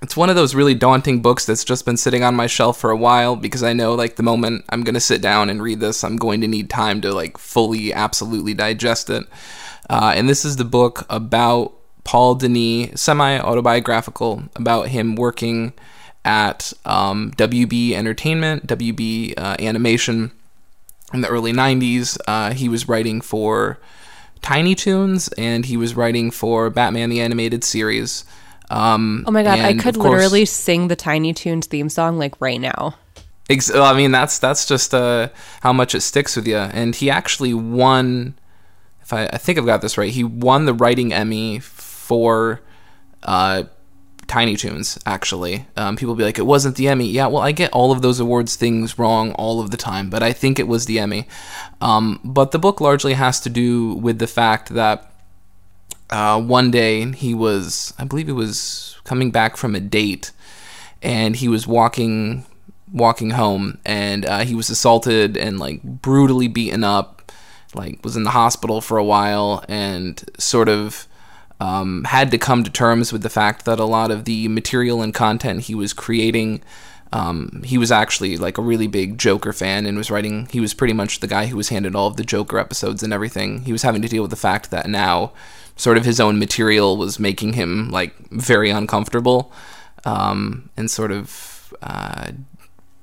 it's 0.03 0.17
one 0.17 0.31
of 0.31 0.37
those 0.37 0.55
really 0.55 0.75
daunting 0.75 1.21
books 1.21 1.45
that's 1.45 1.65
just 1.65 1.85
been 1.85 1.97
sitting 1.97 2.23
on 2.23 2.35
my 2.35 2.47
shelf 2.47 2.79
for 2.79 2.91
a 2.91 2.97
while 2.97 3.37
because 3.37 3.63
I 3.63 3.75
know 3.75 3.95
like 3.95 4.17
the 4.17 4.23
moment 4.23 4.65
I'm 4.71 4.83
going 4.83 4.95
to 4.95 5.01
sit 5.01 5.21
down 5.21 5.51
and 5.51 5.63
read 5.63 5.81
this, 5.81 6.03
I'm 6.03 6.17
going 6.17 6.41
to 6.41 6.49
need 6.49 6.71
time 6.71 7.01
to 7.03 7.13
like 7.13 7.37
fully, 7.37 7.93
absolutely 7.93 8.55
digest 8.55 9.11
it. 9.11 9.27
Uh, 9.91 10.13
and 10.15 10.29
this 10.29 10.45
is 10.45 10.57
the 10.57 10.65
book 10.65 11.05
about 11.11 11.75
Paul 12.05 12.39
Dini, 12.39 12.97
semi 12.97 13.39
autobiographical, 13.39 14.45
about 14.57 14.89
him 14.89 15.17
working 15.17 15.75
at 16.25 16.73
um, 16.85 17.33
WB 17.33 17.93
Entertainment, 17.93 18.67
WB 18.67 19.35
uh, 19.37 19.57
Animation 19.59 20.33
in 21.13 21.21
the 21.21 21.29
early 21.29 21.53
90s. 21.53 22.17
Uh, 22.27 22.53
he 22.53 22.69
was 22.69 22.89
writing 22.89 23.21
for 23.21 23.79
Tiny 24.41 24.75
Toons 24.75 25.29
and 25.37 25.67
he 25.67 25.77
was 25.77 25.95
writing 25.95 26.31
for 26.31 26.71
Batman 26.71 27.11
the 27.11 27.21
Animated 27.21 27.65
Series. 27.65 28.25
Um, 28.71 29.25
Oh 29.27 29.31
my 29.31 29.43
god, 29.43 29.59
I 29.59 29.75
could 29.75 29.97
course- 29.97 30.11
literally 30.11 30.45
sing 30.47 30.89
the 30.89 30.97
Tiny 30.97 31.33
Toons 31.35 31.67
theme 31.67 31.89
song 31.89 32.19
like 32.19 32.41
right 32.41 32.61
now. 32.61 32.95
Ex- 33.51 33.75
I 33.75 33.95
mean, 33.95 34.13
that's 34.13 34.39
that's 34.39 34.65
just 34.65 34.95
uh, 34.95 35.29
how 35.61 35.73
much 35.73 35.95
it 35.95 36.03
sticks 36.03 36.37
with 36.37 36.47
you. 36.47 36.57
And 36.57 36.95
he 36.95 37.11
actually 37.11 37.53
won. 37.53 38.39
If 39.03 39.13
I, 39.13 39.27
I 39.27 39.39
think 39.39 39.59
I've 39.59 39.67
got 39.67 39.83
this 39.83 39.99
right, 39.99 40.13
he 40.13 40.23
won 40.23 40.67
the 40.67 40.75
writing 40.75 41.13
Emmy 41.13 41.59
for 41.59 42.61
uh, 43.25 43.65
Tiny 44.29 44.55
Toons, 44.55 45.01
actually. 45.05 45.67
Um, 45.77 45.97
people 45.97 46.15
be 46.15 46.23
like, 46.23 46.39
it 46.39 46.47
wasn't 46.47 46.77
the 46.77 46.87
Emmy. 46.87 47.09
Yeah, 47.09 47.27
well, 47.27 47.43
I 47.43 47.51
get 47.51 47.73
all 47.73 47.91
of 47.91 48.03
those 48.03 48.21
awards 48.21 48.55
things 48.55 49.01
wrong 49.01 49.33
all 49.33 49.61
of 49.61 49.73
the 49.73 49.77
time, 49.77 50.11
but 50.11 50.23
I 50.23 50.33
think 50.33 50.61
it 50.61 50.69
was 50.69 50.87
the 50.87 51.01
Emmy. 51.01 51.27
Um, 51.81 52.21
but 52.23 52.53
the 52.53 52.61
book 52.61 52.81
largely 52.81 53.15
has 53.15 53.41
to 53.41 53.51
do 53.51 53.95
with 53.95 54.21
the 54.21 54.29
fact 54.29 54.69
that 54.75 55.10
uh, 56.11 56.41
one 56.41 56.71
day 56.71 57.11
he 57.13 57.35
was, 57.35 57.95
I 57.99 58.05
believe 58.05 58.27
he 58.27 58.33
was 58.33 58.97
coming 59.05 59.31
back 59.31 59.57
from 59.57 59.75
a 59.75 59.81
date, 59.81 60.33
and 61.03 61.37
he 61.37 61.49
was 61.49 61.67
walking 61.67 62.45
walking 62.93 63.31
home, 63.31 63.79
and 63.85 64.27
uh, 64.27 64.41
he 64.41 64.55
was 64.55 64.69
assaulted 64.69 65.37
and 65.37 65.59
like 65.59 65.83
brutally 65.83 66.49
beaten 66.49 66.83
up, 66.85 67.33
like 67.75 68.03
was 68.05 68.17
in 68.17 68.25
the 68.25 68.31
hospital 68.31 68.81
for 68.81 68.99
a 68.99 69.05
while, 69.05 69.65
and 69.69 70.25
sort 70.39 70.69
of 70.69 71.07
um, 71.61 72.05
had 72.05 72.31
to 72.31 72.39
come 72.39 72.65
to 72.65 72.71
terms 72.71 73.13
with 73.13 73.23
the 73.23 73.31
fact 73.31 73.65
that 73.65 73.79
a 73.79 73.85
lot 73.85 74.11
of 74.11 74.25
the 74.25 74.49
material 74.49 75.03
and 75.03 75.15
content 75.15 75.63
he 75.63 75.75
was 75.75 75.93
creating. 75.93 76.63
Um, 77.13 77.63
he 77.65 77.77
was 77.77 77.91
actually 77.91 78.37
like 78.37 78.57
a 78.57 78.63
really 78.63 78.87
big 78.87 79.19
Joker 79.19 79.53
fan 79.53 79.85
and 79.87 79.99
was 79.99 80.11
writing. 80.11 80.47
He 80.53 80.61
was 80.61 80.75
pretty 80.75 80.93
much 80.93 81.21
the 81.21 81.27
guy 81.27 81.47
who 81.47 81.57
was 81.57 81.71
handed 81.71 81.97
all 81.97 82.07
of 82.07 82.17
the 82.17 82.25
Joker 82.25 82.59
episodes 82.59 83.03
and 83.03 83.13
everything. 83.13 83.63
He 83.63 83.73
was 83.73 83.83
having 83.83 84.03
to 84.03 84.09
deal 84.09 84.23
with 84.23 84.31
the 84.31 84.37
fact 84.37 84.71
that 84.71 84.89
now, 84.89 85.33
sort 85.77 85.97
of 85.97 86.05
his 86.05 86.21
own 86.21 86.39
material 86.39 86.97
was 86.97 87.19
making 87.19 87.55
him 87.55 87.91
like 87.91 88.17
very 88.31 88.71
uncomfortable, 88.71 89.53
um, 90.05 90.71
and 90.77 90.89
sort 90.91 91.11
of 91.11 91.75
uh, 91.83 92.31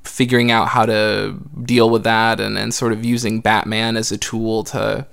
figuring 0.03 0.51
out 0.51 0.69
how 0.69 0.85
to 0.85 1.37
deal 1.63 1.89
with 1.89 2.03
that, 2.03 2.39
and 2.39 2.57
and 2.57 2.73
sort 2.73 2.93
of 2.93 3.03
using 3.03 3.41
Batman 3.41 3.97
as 3.97 4.11
a 4.11 4.17
tool 4.17 4.63
to 4.65 5.05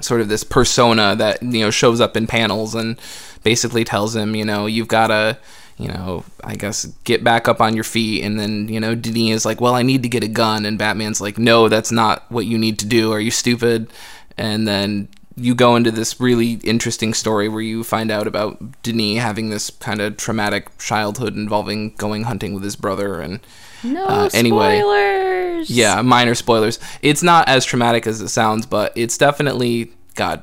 sort 0.00 0.20
of 0.20 0.28
this 0.28 0.44
persona 0.44 1.14
that 1.16 1.42
you 1.42 1.60
know 1.60 1.70
shows 1.70 2.00
up 2.00 2.16
in 2.16 2.26
panels 2.26 2.74
and 2.74 3.00
basically 3.44 3.84
tells 3.84 4.14
him 4.14 4.34
you 4.34 4.44
know 4.44 4.66
you've 4.66 4.88
got 4.88 5.06
to 5.06 5.38
you 5.78 5.88
know 5.88 6.24
i 6.42 6.54
guess 6.54 6.86
get 7.04 7.22
back 7.22 7.48
up 7.48 7.60
on 7.60 7.74
your 7.74 7.84
feet 7.84 8.24
and 8.24 8.40
then 8.40 8.66
you 8.68 8.80
know 8.80 8.96
Dini 8.96 9.30
is 9.30 9.44
like 9.44 9.60
well 9.60 9.74
i 9.74 9.82
need 9.82 10.02
to 10.02 10.08
get 10.08 10.24
a 10.24 10.28
gun 10.28 10.64
and 10.64 10.78
batman's 10.78 11.20
like 11.20 11.36
no 11.38 11.68
that's 11.68 11.92
not 11.92 12.24
what 12.30 12.46
you 12.46 12.56
need 12.56 12.78
to 12.78 12.86
do 12.86 13.12
are 13.12 13.20
you 13.20 13.30
stupid 13.30 13.90
and 14.38 14.66
then 14.66 15.08
you 15.38 15.54
go 15.54 15.76
into 15.76 15.90
this 15.90 16.18
really 16.18 16.52
interesting 16.64 17.12
story 17.12 17.46
where 17.46 17.60
you 17.60 17.84
find 17.84 18.10
out 18.10 18.26
about 18.26 18.58
Dini 18.82 19.18
having 19.18 19.50
this 19.50 19.68
kind 19.68 20.00
of 20.00 20.16
traumatic 20.16 20.78
childhood 20.78 21.36
involving 21.36 21.90
going 21.96 22.22
hunting 22.24 22.54
with 22.54 22.64
his 22.64 22.74
brother 22.74 23.20
and 23.20 23.40
No 23.84 24.06
Uh, 24.06 24.30
anyway. 24.32 24.78
spoilers. 24.80 25.68
yeah, 25.68 26.00
minor 26.00 26.34
spoilers. 26.34 26.78
It's 27.02 27.22
not 27.22 27.48
as 27.50 27.66
traumatic 27.66 28.06
as 28.06 28.22
it 28.22 28.28
sounds, 28.28 28.64
but 28.64 28.92
it's 28.96 29.18
definitely 29.18 29.92
God. 30.14 30.42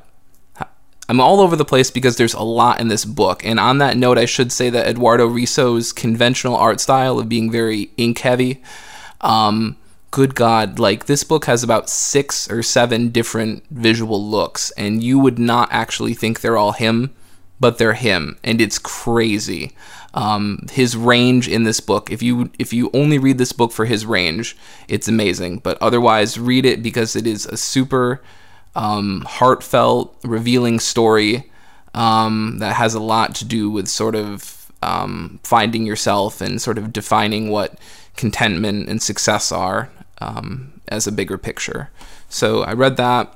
I'm 1.08 1.20
all 1.20 1.40
over 1.40 1.54
the 1.56 1.64
place 1.64 1.90
because 1.90 2.16
there's 2.16 2.34
a 2.34 2.42
lot 2.42 2.80
in 2.80 2.88
this 2.88 3.04
book. 3.04 3.44
And 3.44 3.60
on 3.60 3.78
that 3.78 3.96
note, 3.96 4.16
I 4.16 4.24
should 4.24 4.50
say 4.50 4.70
that 4.70 4.86
Eduardo 4.86 5.28
Risso's 5.28 5.92
conventional 5.92 6.56
art 6.56 6.80
style 6.80 7.18
of 7.18 7.28
being 7.28 7.50
very 7.50 7.90
ink 7.96 8.20
heavy, 8.20 8.62
um, 9.20 9.76
good 10.10 10.34
God, 10.34 10.78
like 10.78 11.06
this 11.06 11.24
book 11.24 11.46
has 11.46 11.62
about 11.62 11.90
six 11.90 12.50
or 12.50 12.62
seven 12.62 13.08
different 13.08 13.64
visual 13.70 14.24
looks, 14.24 14.70
and 14.72 15.02
you 15.02 15.18
would 15.18 15.38
not 15.38 15.68
actually 15.72 16.14
think 16.14 16.40
they're 16.40 16.56
all 16.56 16.72
him, 16.72 17.12
but 17.58 17.78
they're 17.78 17.94
him, 17.94 18.38
and 18.44 18.60
it's 18.60 18.78
crazy. 18.78 19.72
Um, 20.14 20.66
his 20.70 20.96
range 20.96 21.48
in 21.48 21.64
this 21.64 21.80
book, 21.80 22.12
if 22.12 22.22
you 22.22 22.50
if 22.60 22.72
you 22.72 22.90
only 22.94 23.18
read 23.18 23.38
this 23.38 23.52
book 23.52 23.72
for 23.72 23.86
his 23.86 24.06
range, 24.06 24.56
it's 24.86 25.08
amazing. 25.08 25.58
But 25.58 25.78
otherwise, 25.80 26.38
read 26.38 26.64
it 26.64 26.82
because 26.82 27.16
it 27.16 27.26
is 27.26 27.46
a 27.46 27.56
super 27.56 28.22
um, 28.74 29.22
heartfelt, 29.26 30.16
revealing 30.24 30.80
story 30.80 31.50
um, 31.94 32.58
that 32.58 32.74
has 32.74 32.94
a 32.94 33.00
lot 33.00 33.34
to 33.36 33.44
do 33.44 33.70
with 33.70 33.88
sort 33.88 34.14
of 34.14 34.70
um, 34.82 35.40
finding 35.42 35.86
yourself 35.86 36.40
and 36.40 36.60
sort 36.60 36.78
of 36.78 36.92
defining 36.92 37.50
what 37.50 37.78
contentment 38.16 38.88
and 38.88 39.02
success 39.02 39.50
are 39.50 39.90
um, 40.18 40.80
as 40.88 41.06
a 41.06 41.12
bigger 41.12 41.38
picture. 41.38 41.90
So 42.28 42.62
I 42.62 42.72
read 42.72 42.96
that, 42.96 43.32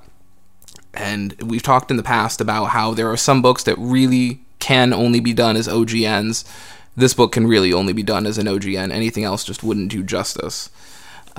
and 0.93 1.35
we've 1.43 1.63
talked 1.63 1.91
in 1.91 1.97
the 1.97 2.03
past 2.03 2.41
about 2.41 2.67
how 2.67 2.95
there 2.95 3.11
are 3.11 3.17
some 3.17 3.43
books 3.43 3.63
that 3.65 3.77
really 3.79 4.41
can 4.59 4.93
only 4.93 5.21
be 5.21 5.33
done 5.33 5.57
as 5.57 5.69
OGNs. 5.69 6.45
This 6.97 7.15
book 7.15 7.33
can 7.33 7.47
really 7.47 7.73
only 7.73 7.93
be 7.93 8.03
done 8.03 8.27
as 8.27 8.39
an 8.39 8.47
OGN. 8.47 8.91
Anything 8.91 9.25
else 9.25 9.45
just 9.45 9.63
wouldn't 9.63 9.91
do 9.91 10.03
justice. 10.03 10.69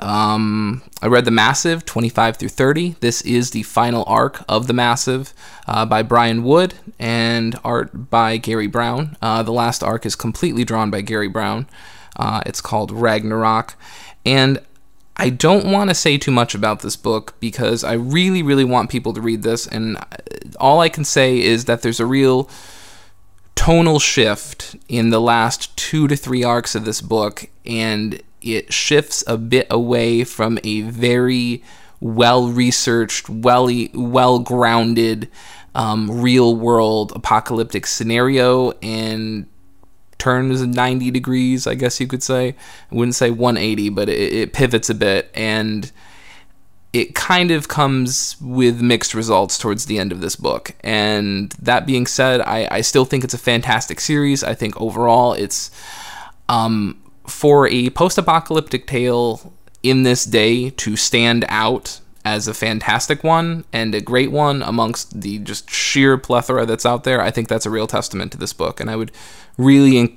Um, 0.00 0.82
I 1.02 1.06
read 1.06 1.24
The 1.24 1.30
Massive 1.30 1.84
25 1.84 2.36
through 2.36 2.48
30. 2.48 2.96
This 3.00 3.20
is 3.22 3.50
the 3.50 3.62
final 3.64 4.04
arc 4.06 4.42
of 4.48 4.66
The 4.66 4.72
Massive 4.72 5.34
uh, 5.68 5.84
by 5.84 6.02
Brian 6.02 6.42
Wood 6.42 6.74
and 6.98 7.58
art 7.62 8.10
by 8.10 8.38
Garry 8.38 8.66
Brown. 8.66 9.16
Uh, 9.20 9.42
the 9.42 9.52
last 9.52 9.82
arc 9.82 10.06
is 10.06 10.16
completely 10.16 10.64
drawn 10.64 10.90
by 10.90 11.02
Garry 11.02 11.28
Brown. 11.28 11.66
Uh, 12.16 12.42
it's 12.46 12.60
called 12.60 12.90
Ragnarok. 12.90 13.74
And 14.24 14.58
I 15.16 15.28
don't 15.28 15.70
want 15.70 15.90
to 15.90 15.94
say 15.94 16.16
too 16.16 16.30
much 16.30 16.54
about 16.54 16.80
this 16.80 16.96
book 16.96 17.34
because 17.40 17.84
I 17.84 17.92
really, 17.92 18.42
really 18.42 18.64
want 18.64 18.90
people 18.90 19.12
to 19.12 19.20
read 19.20 19.42
this. 19.42 19.66
And 19.66 19.98
all 20.58 20.80
I 20.80 20.88
can 20.88 21.04
say 21.04 21.40
is 21.40 21.66
that 21.66 21.82
there's 21.82 22.00
a 22.00 22.06
real 22.06 22.48
tonal 23.54 23.98
shift 23.98 24.76
in 24.88 25.10
the 25.10 25.20
last 25.20 25.76
two 25.76 26.08
to 26.08 26.16
three 26.16 26.42
arcs 26.42 26.74
of 26.74 26.86
this 26.86 27.02
book, 27.02 27.50
and 27.66 28.22
it 28.42 28.72
shifts 28.72 29.24
a 29.26 29.36
bit 29.36 29.66
away 29.70 30.24
from 30.24 30.58
a 30.64 30.82
very 30.82 31.62
well 32.00 32.48
researched, 32.48 33.28
well 33.28 33.70
well 33.94 34.38
grounded, 34.38 35.30
um, 35.74 36.10
real 36.10 36.56
world 36.56 37.12
apocalyptic 37.14 37.86
scenario 37.86 38.72
and 38.82 39.46
turns 40.18 40.60
90 40.60 41.10
degrees, 41.10 41.66
I 41.66 41.74
guess 41.74 42.00
you 42.00 42.06
could 42.06 42.22
say. 42.22 42.54
I 42.90 42.94
wouldn't 42.94 43.14
say 43.14 43.30
180, 43.30 43.88
but 43.90 44.08
it, 44.08 44.32
it 44.32 44.52
pivots 44.52 44.90
a 44.90 44.94
bit 44.94 45.30
and 45.34 45.90
it 46.92 47.14
kind 47.14 47.50
of 47.50 47.68
comes 47.68 48.36
with 48.40 48.82
mixed 48.82 49.14
results 49.14 49.56
towards 49.58 49.86
the 49.86 49.98
end 49.98 50.12
of 50.12 50.20
this 50.20 50.36
book. 50.36 50.74
And 50.80 51.52
that 51.52 51.86
being 51.86 52.06
said, 52.06 52.40
I, 52.40 52.66
I 52.70 52.80
still 52.80 53.04
think 53.04 53.22
it's 53.22 53.34
a 53.34 53.38
fantastic 53.38 54.00
series. 54.00 54.42
I 54.42 54.54
think 54.54 54.80
overall 54.80 55.32
it's 55.34 55.70
um, 56.48 57.00
for 57.26 57.68
a 57.68 57.90
post 57.90 58.18
apocalyptic 58.18 58.86
tale 58.86 59.52
in 59.82 60.02
this 60.02 60.24
day 60.24 60.70
to 60.70 60.96
stand 60.96 61.44
out 61.48 62.00
as 62.24 62.46
a 62.46 62.54
fantastic 62.54 63.24
one 63.24 63.64
and 63.72 63.94
a 63.94 64.00
great 64.00 64.30
one 64.30 64.62
amongst 64.62 65.20
the 65.20 65.38
just 65.38 65.70
sheer 65.70 66.18
plethora 66.18 66.66
that's 66.66 66.84
out 66.84 67.04
there. 67.04 67.22
I 67.22 67.30
think 67.30 67.48
that's 67.48 67.66
a 67.66 67.70
real 67.70 67.86
testament 67.86 68.32
to 68.32 68.38
this 68.38 68.52
book. 68.52 68.78
And 68.78 68.90
I 68.90 68.96
would 68.96 69.10
really 69.56 69.98
en- 69.98 70.16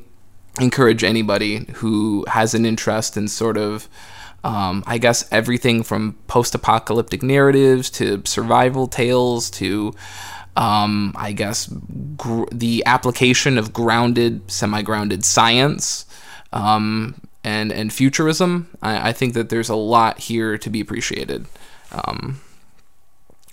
encourage 0.60 1.04
anybody 1.04 1.66
who 1.76 2.26
has 2.28 2.54
an 2.54 2.66
interest 2.66 3.16
in 3.16 3.28
sort 3.28 3.58
of 3.58 3.88
um, 4.44 4.84
I 4.86 4.98
guess 4.98 5.26
everything 5.32 5.84
from 5.84 6.18
post-apocalyptic 6.28 7.24
narratives 7.24 7.90
to 7.92 8.22
survival 8.26 8.88
tales 8.88 9.50
to, 9.52 9.94
um, 10.58 11.14
I 11.16 11.32
guess, 11.32 11.68
gr- 12.18 12.44
the 12.52 12.84
application 12.86 13.58
of 13.58 13.72
grounded, 13.72 14.52
semi-grounded 14.52 15.24
science 15.24 16.06
um, 16.54 17.20
and 17.44 17.72
and 17.72 17.92
futurism. 17.92 18.70
I, 18.82 19.10
I, 19.10 19.14
think 19.14 19.34
that 19.34 19.50
there's 19.50 19.70
a 19.70 19.76
lot 19.76 20.20
here 20.20 20.58
to 20.58 20.70
be 20.70 20.80
appreciated. 20.80 21.46
Um, 21.92 22.42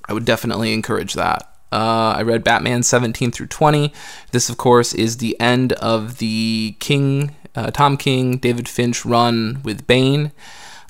I 0.09 0.13
would 0.13 0.25
definitely 0.25 0.73
encourage 0.73 1.15
that. 1.15 1.51
Uh, 1.73 2.15
I 2.17 2.23
read 2.23 2.43
Batman 2.43 2.83
17 2.83 3.31
through 3.31 3.47
20. 3.47 3.93
This, 4.33 4.51
of 4.51 4.57
course, 4.57 4.93
is 4.93 5.19
the 5.19 5.39
end 5.41 5.73
of 5.75 6.19
the 6.19 6.75
King, 6.81 7.35
uh, 7.55 7.71
Tom 7.71 7.97
King, 7.97 8.39
David 8.39 8.69
Finch 8.69 9.05
run 9.05 9.61
with 9.63 9.87
Bane. 9.87 10.33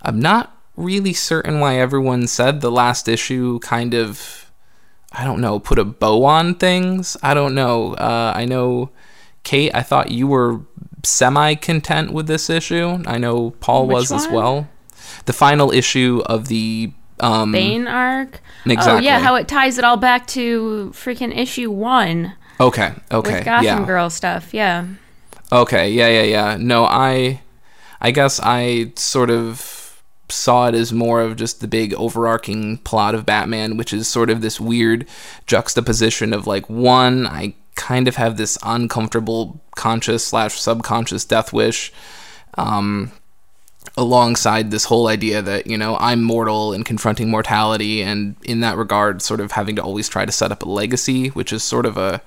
I'm 0.02 0.18
not 0.18 0.56
really 0.76 1.12
certain 1.12 1.60
why 1.60 1.76
everyone 1.76 2.26
said 2.26 2.60
the 2.60 2.70
last 2.70 3.08
issue 3.08 3.58
kind 3.60 3.92
of, 3.92 4.50
I 5.12 5.24
don't 5.24 5.42
know, 5.42 5.58
put 5.58 5.78
a 5.78 5.84
bow 5.84 6.24
on 6.24 6.54
things. 6.54 7.16
I 7.22 7.34
don't 7.34 7.54
know. 7.54 7.94
Uh, 7.94 8.32
I 8.34 8.46
know, 8.46 8.90
Kate, 9.42 9.74
I 9.74 9.82
thought 9.82 10.10
you 10.10 10.26
were 10.26 10.60
semi 11.04 11.54
content 11.54 12.12
with 12.12 12.26
this 12.26 12.50
issue. 12.50 13.02
I 13.06 13.18
know 13.18 13.50
Paul 13.60 13.86
Which 13.86 13.94
was 13.94 14.12
as 14.12 14.28
well. 14.28 14.68
The 15.26 15.32
final 15.32 15.72
issue 15.72 16.22
of 16.26 16.48
the. 16.48 16.92
Um, 17.20 17.52
Bane 17.52 17.86
arc. 17.86 18.40
Oh 18.66 18.70
Exactly. 18.70 19.04
yeah, 19.04 19.20
how 19.20 19.34
it 19.34 19.46
ties 19.46 19.76
it 19.76 19.84
all 19.84 19.98
back 19.98 20.26
to 20.28 20.90
freaking 20.94 21.36
issue 21.36 21.70
one 21.70 22.34
Okay, 22.58 22.92
okay. 23.10 23.36
with 23.36 23.44
Gotham 23.44 23.64
yeah. 23.64 23.84
Girl 23.86 24.10
stuff. 24.10 24.52
Yeah. 24.54 24.86
Okay, 25.52 25.90
yeah, 25.90 26.08
yeah, 26.08 26.22
yeah. 26.22 26.56
No, 26.58 26.84
I 26.84 27.40
I 28.00 28.10
guess 28.10 28.40
I 28.42 28.92
sort 28.96 29.30
of 29.30 30.02
saw 30.28 30.68
it 30.68 30.74
as 30.74 30.92
more 30.92 31.20
of 31.22 31.36
just 31.36 31.60
the 31.60 31.66
big 31.68 31.92
overarching 31.94 32.78
plot 32.78 33.14
of 33.14 33.26
Batman, 33.26 33.76
which 33.76 33.92
is 33.92 34.06
sort 34.06 34.30
of 34.30 34.42
this 34.42 34.60
weird 34.60 35.06
juxtaposition 35.46 36.32
of 36.32 36.46
like 36.46 36.68
one, 36.70 37.26
I 37.26 37.54
kind 37.80 38.06
of 38.06 38.16
have 38.16 38.36
this 38.36 38.58
uncomfortable 38.62 39.60
conscious 39.74 40.24
slash 40.24 40.60
subconscious 40.60 41.24
death 41.24 41.52
wish. 41.52 41.92
Um 42.56 43.12
alongside 43.96 44.70
this 44.70 44.84
whole 44.84 45.08
idea 45.08 45.40
that 45.40 45.66
you 45.66 45.76
know 45.76 45.96
I'm 45.98 46.22
mortal 46.22 46.72
and 46.74 46.84
confronting 46.84 47.30
mortality 47.30 48.02
and 48.02 48.36
in 48.42 48.60
that 48.60 48.76
regard 48.76 49.22
sort 49.22 49.40
of 49.40 49.52
having 49.52 49.74
to 49.76 49.82
always 49.82 50.08
try 50.08 50.26
to 50.26 50.32
set 50.32 50.52
up 50.52 50.62
a 50.62 50.68
legacy 50.68 51.28
which 51.28 51.52
is 51.52 51.62
sort 51.62 51.86
of 51.86 51.96
a 51.96 52.20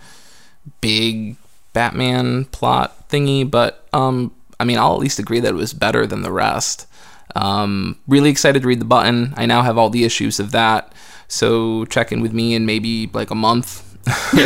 big 0.82 1.38
Batman 1.74 2.46
plot 2.46 3.10
thingy, 3.10 3.50
but 3.50 3.88
um, 3.94 4.34
I 4.60 4.64
mean, 4.64 4.78
I'll 4.78 4.94
at 4.94 5.00
least 5.00 5.20
agree 5.20 5.40
that 5.40 5.50
it 5.50 5.58
was 5.58 5.74
better 5.74 6.08
than 6.08 6.22
the 6.22 6.32
rest. 6.32 6.88
Um, 7.36 8.00
really 8.08 8.30
excited 8.30 8.62
to 8.62 8.68
read 8.68 8.80
the 8.80 8.86
button. 8.86 9.34
I 9.36 9.48
now 9.48 9.64
have 9.64 9.78
all 9.78 9.90
the 9.90 10.04
issues 10.04 10.40
of 10.40 10.52
that, 10.52 10.94
so 11.28 11.86
check 11.86 12.12
in 12.12 12.22
with 12.22 12.32
me 12.32 12.54
in 12.54 12.66
maybe 12.66 13.10
like 13.12 13.32
a 13.32 13.36
month. 13.36 13.93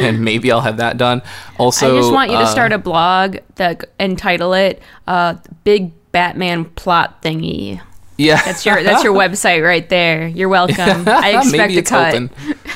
and 0.00 0.20
maybe 0.24 0.50
I'll 0.50 0.60
have 0.60 0.78
that 0.78 0.96
done. 0.96 1.22
Also, 1.58 1.94
I 1.94 2.00
just 2.00 2.12
want 2.12 2.30
you 2.30 2.38
to 2.38 2.44
uh, 2.44 2.46
start 2.46 2.72
a 2.72 2.78
blog 2.78 3.38
that 3.56 3.84
and 3.98 4.18
title 4.18 4.54
it 4.54 4.80
uh, 5.06 5.34
"Big 5.64 5.92
Batman 6.12 6.64
Plot 6.64 7.22
Thingy." 7.22 7.80
Yeah, 8.16 8.42
That's 8.44 8.66
your 8.66 8.82
that's 8.82 9.04
your 9.04 9.14
website 9.28 9.62
right 9.64 9.88
there. 9.88 10.26
You're 10.26 10.48
welcome. 10.48 11.04
I 11.06 11.36
expect 11.38 11.52
Maybe 11.52 11.78
a 11.78 11.82
cut. 11.82 12.14
open. 12.14 12.30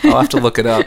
I'll 0.04 0.20
have 0.20 0.28
to 0.30 0.36
look 0.40 0.58
it 0.58 0.66
up. 0.66 0.86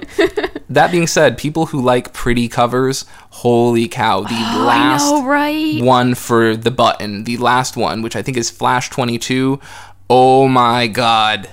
that 0.70 0.92
being 0.92 1.08
said, 1.08 1.38
people 1.38 1.66
who 1.68 1.82
like 1.82 2.14
pretty 2.14 2.48
covers, 2.48 3.04
holy 3.32 3.90
cow, 3.90 4.22
the 4.22 4.28
I 4.32 4.64
last 4.66 5.12
know, 5.12 5.26
right? 5.26 5.84
one 5.84 6.16
for 6.16 6.56
the 6.56 6.72
button, 6.72 7.26
the 7.26 7.36
last 7.38 7.76
one, 7.76 8.02
which 8.02 8.16
I 8.16 8.22
think 8.22 8.38
is 8.38 8.50
Flash 8.50 8.90
22. 8.92 9.60
Oh 10.10 10.48
my 10.48 10.88
god. 10.88 11.50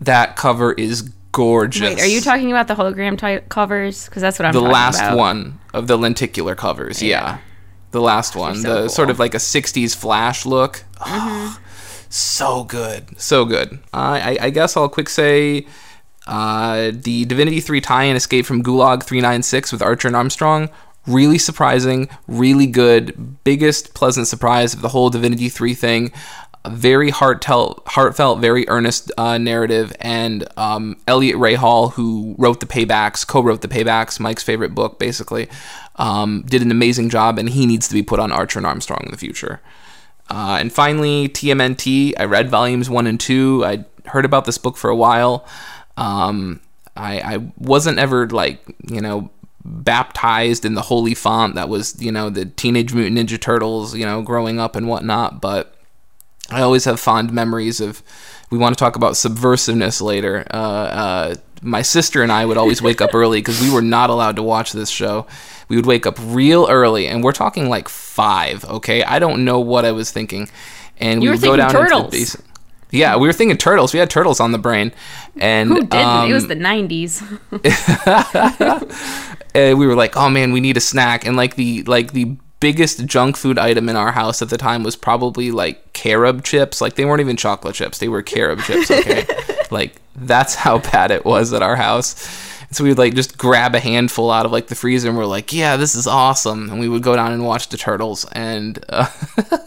That 0.00 0.34
cover 0.34 0.72
is 0.72 1.12
gorgeous. 1.34 1.96
Wait, 1.96 2.00
are 2.00 2.06
you 2.06 2.20
talking 2.20 2.50
about 2.50 2.68
the 2.68 2.74
hologram 2.74 3.18
ty- 3.18 3.40
covers? 3.40 4.06
Because 4.06 4.22
that's 4.22 4.38
what 4.38 4.46
I'm 4.46 4.52
the 4.52 4.60
last 4.60 5.00
about. 5.00 5.18
one 5.18 5.58
of 5.74 5.86
the 5.86 5.98
lenticular 5.98 6.54
covers? 6.54 7.02
Yeah. 7.02 7.38
The 7.90 8.00
last 8.00 8.34
one, 8.34 8.56
so 8.56 8.62
the 8.62 8.68
cool. 8.68 8.76
Mm-hmm. 8.76 8.88
sort 8.88 9.10
of 9.10 9.18
like 9.18 9.34
a 9.34 9.38
60s 9.38 9.94
flash 9.94 10.46
look. 10.46 10.84
Oh, 11.04 11.58
so 12.08 12.64
good. 12.64 13.20
So 13.20 13.44
good. 13.44 13.78
I, 13.92 14.36
I, 14.36 14.38
I 14.46 14.50
guess 14.50 14.76
I'll 14.76 14.88
quick 14.88 15.08
say 15.08 15.66
uh, 16.26 16.90
the 16.92 17.24
Divinity 17.24 17.60
3 17.60 17.80
tie 17.80 18.04
in 18.04 18.16
Escape 18.16 18.46
from 18.46 18.62
Gulag 18.62 19.04
396 19.04 19.72
with 19.72 19.82
Archer 19.82 20.08
and 20.08 20.16
Armstrong. 20.16 20.70
Really 21.06 21.38
surprising, 21.38 22.08
really 22.26 22.66
good. 22.66 23.44
Biggest 23.44 23.94
pleasant 23.94 24.26
surprise 24.26 24.72
of 24.74 24.80
the 24.80 24.88
whole 24.88 25.10
Divinity 25.10 25.48
3 25.48 25.74
thing. 25.74 26.12
Very 26.66 27.10
heartfelt, 27.10 27.82
heartfelt, 27.86 28.40
very 28.40 28.66
earnest 28.68 29.12
uh, 29.18 29.36
narrative. 29.36 29.94
And 30.00 30.48
um, 30.56 30.96
Eliot 31.06 31.36
Rahal, 31.36 31.92
who 31.92 32.34
wrote 32.38 32.60
the 32.60 32.66
Paybacks, 32.66 33.26
co-wrote 33.26 33.60
the 33.60 33.68
Paybacks, 33.68 34.18
Mike's 34.18 34.42
favorite 34.42 34.74
book, 34.74 34.98
basically, 34.98 35.48
um, 35.96 36.42
did 36.46 36.62
an 36.62 36.70
amazing 36.70 37.10
job, 37.10 37.38
and 37.38 37.50
he 37.50 37.66
needs 37.66 37.86
to 37.88 37.94
be 37.94 38.02
put 38.02 38.18
on 38.18 38.32
Archer 38.32 38.58
and 38.58 38.66
Armstrong 38.66 39.00
in 39.04 39.10
the 39.10 39.18
future. 39.18 39.60
Uh, 40.30 40.56
and 40.58 40.72
finally, 40.72 41.28
TMNT. 41.28 42.14
I 42.18 42.24
read 42.24 42.48
volumes 42.48 42.88
one 42.88 43.06
and 43.06 43.20
two. 43.20 43.62
I 43.64 43.84
heard 44.06 44.24
about 44.24 44.44
this 44.44 44.58
book 44.58 44.76
for 44.76 44.90
a 44.90 44.96
while. 44.96 45.46
Um, 45.96 46.60
I, 46.96 47.20
I 47.20 47.52
wasn't 47.58 47.98
ever 47.98 48.28
like 48.28 48.60
you 48.88 49.00
know 49.00 49.30
baptized 49.64 50.64
in 50.64 50.74
the 50.74 50.82
holy 50.82 51.14
font 51.14 51.54
that 51.54 51.68
was 51.68 52.00
you 52.02 52.12
know 52.12 52.30
the 52.30 52.46
Teenage 52.46 52.94
Mutant 52.94 53.18
Ninja 53.18 53.40
Turtles. 53.40 53.94
You 53.94 54.06
know, 54.06 54.22
growing 54.22 54.58
up 54.58 54.76
and 54.76 54.88
whatnot, 54.88 55.40
but 55.40 55.73
I 56.50 56.60
always 56.62 56.84
have 56.84 57.00
fond 57.00 57.32
memories 57.32 57.80
of. 57.80 58.02
We 58.50 58.58
want 58.58 58.76
to 58.76 58.78
talk 58.78 58.94
about 58.94 59.14
subversiveness 59.14 60.00
later. 60.02 60.46
Uh, 60.52 60.56
uh, 60.56 61.34
my 61.62 61.82
sister 61.82 62.22
and 62.22 62.30
I 62.30 62.44
would 62.44 62.56
always 62.58 62.80
wake 62.82 63.00
up 63.00 63.14
early 63.14 63.38
because 63.40 63.60
we 63.60 63.70
were 63.72 63.82
not 63.82 64.10
allowed 64.10 64.36
to 64.36 64.42
watch 64.42 64.72
this 64.72 64.90
show. 64.90 65.26
We 65.68 65.76
would 65.76 65.86
wake 65.86 66.06
up 66.06 66.18
real 66.20 66.66
early, 66.70 67.08
and 67.08 67.24
we're 67.24 67.32
talking 67.32 67.68
like 67.68 67.88
five. 67.88 68.64
Okay, 68.66 69.02
I 69.02 69.18
don't 69.18 69.44
know 69.44 69.58
what 69.60 69.84
I 69.84 69.92
was 69.92 70.10
thinking, 70.12 70.48
and 71.00 71.22
You 71.22 71.30
we 71.30 71.36
would 71.36 71.42
go 71.44 71.56
down 71.56 71.70
turtles. 71.70 72.02
into 72.04 72.10
the 72.10 72.16
basement. 72.18 72.46
Yeah, 72.90 73.16
we 73.16 73.26
were 73.26 73.32
thinking 73.32 73.56
turtles. 73.56 73.92
We 73.92 73.98
had 73.98 74.08
turtles 74.10 74.38
on 74.38 74.52
the 74.52 74.58
brain, 74.58 74.92
and 75.40 75.70
Who 75.70 75.80
didn't? 75.80 75.94
um, 76.06 76.30
it 76.30 76.34
was 76.34 76.46
the 76.46 76.54
'90s. 76.54 77.22
uh, 79.54 79.74
we 79.76 79.86
were 79.86 79.94
like, 79.96 80.16
oh 80.16 80.28
man, 80.30 80.52
we 80.52 80.60
need 80.60 80.76
a 80.76 80.80
snack, 80.80 81.26
and 81.26 81.36
like 81.36 81.56
the 81.56 81.82
like 81.84 82.12
the 82.12 82.36
biggest 82.60 83.04
junk 83.06 83.36
food 83.36 83.58
item 83.58 83.88
in 83.88 83.96
our 83.96 84.12
house 84.12 84.40
at 84.42 84.48
the 84.48 84.56
time 84.56 84.82
was 84.82 84.96
probably 84.96 85.50
like 85.50 85.92
carob 85.92 86.44
chips. 86.44 86.80
Like 86.80 86.94
they 86.94 87.04
weren't 87.04 87.20
even 87.20 87.36
chocolate 87.36 87.74
chips; 87.74 87.98
they 87.98 88.08
were 88.08 88.22
carob 88.22 88.60
chips. 88.62 88.90
Okay, 88.90 89.26
like 89.70 90.00
that's 90.16 90.54
how 90.54 90.78
bad 90.78 91.10
it 91.10 91.24
was 91.24 91.52
at 91.52 91.62
our 91.62 91.76
house. 91.76 92.14
And 92.68 92.76
so 92.76 92.84
we 92.84 92.90
would 92.90 92.98
like 92.98 93.14
just 93.14 93.36
grab 93.36 93.74
a 93.74 93.80
handful 93.80 94.30
out 94.30 94.46
of 94.46 94.52
like 94.52 94.68
the 94.68 94.74
freezer, 94.74 95.08
and 95.08 95.18
we're 95.18 95.26
like, 95.26 95.52
yeah, 95.52 95.76
this 95.76 95.94
is 95.94 96.06
awesome. 96.06 96.70
And 96.70 96.80
we 96.80 96.88
would 96.88 97.02
go 97.02 97.16
down 97.16 97.32
and 97.32 97.44
watch 97.44 97.68
the 97.68 97.76
turtles, 97.76 98.24
and 98.32 98.82
uh, 98.88 99.08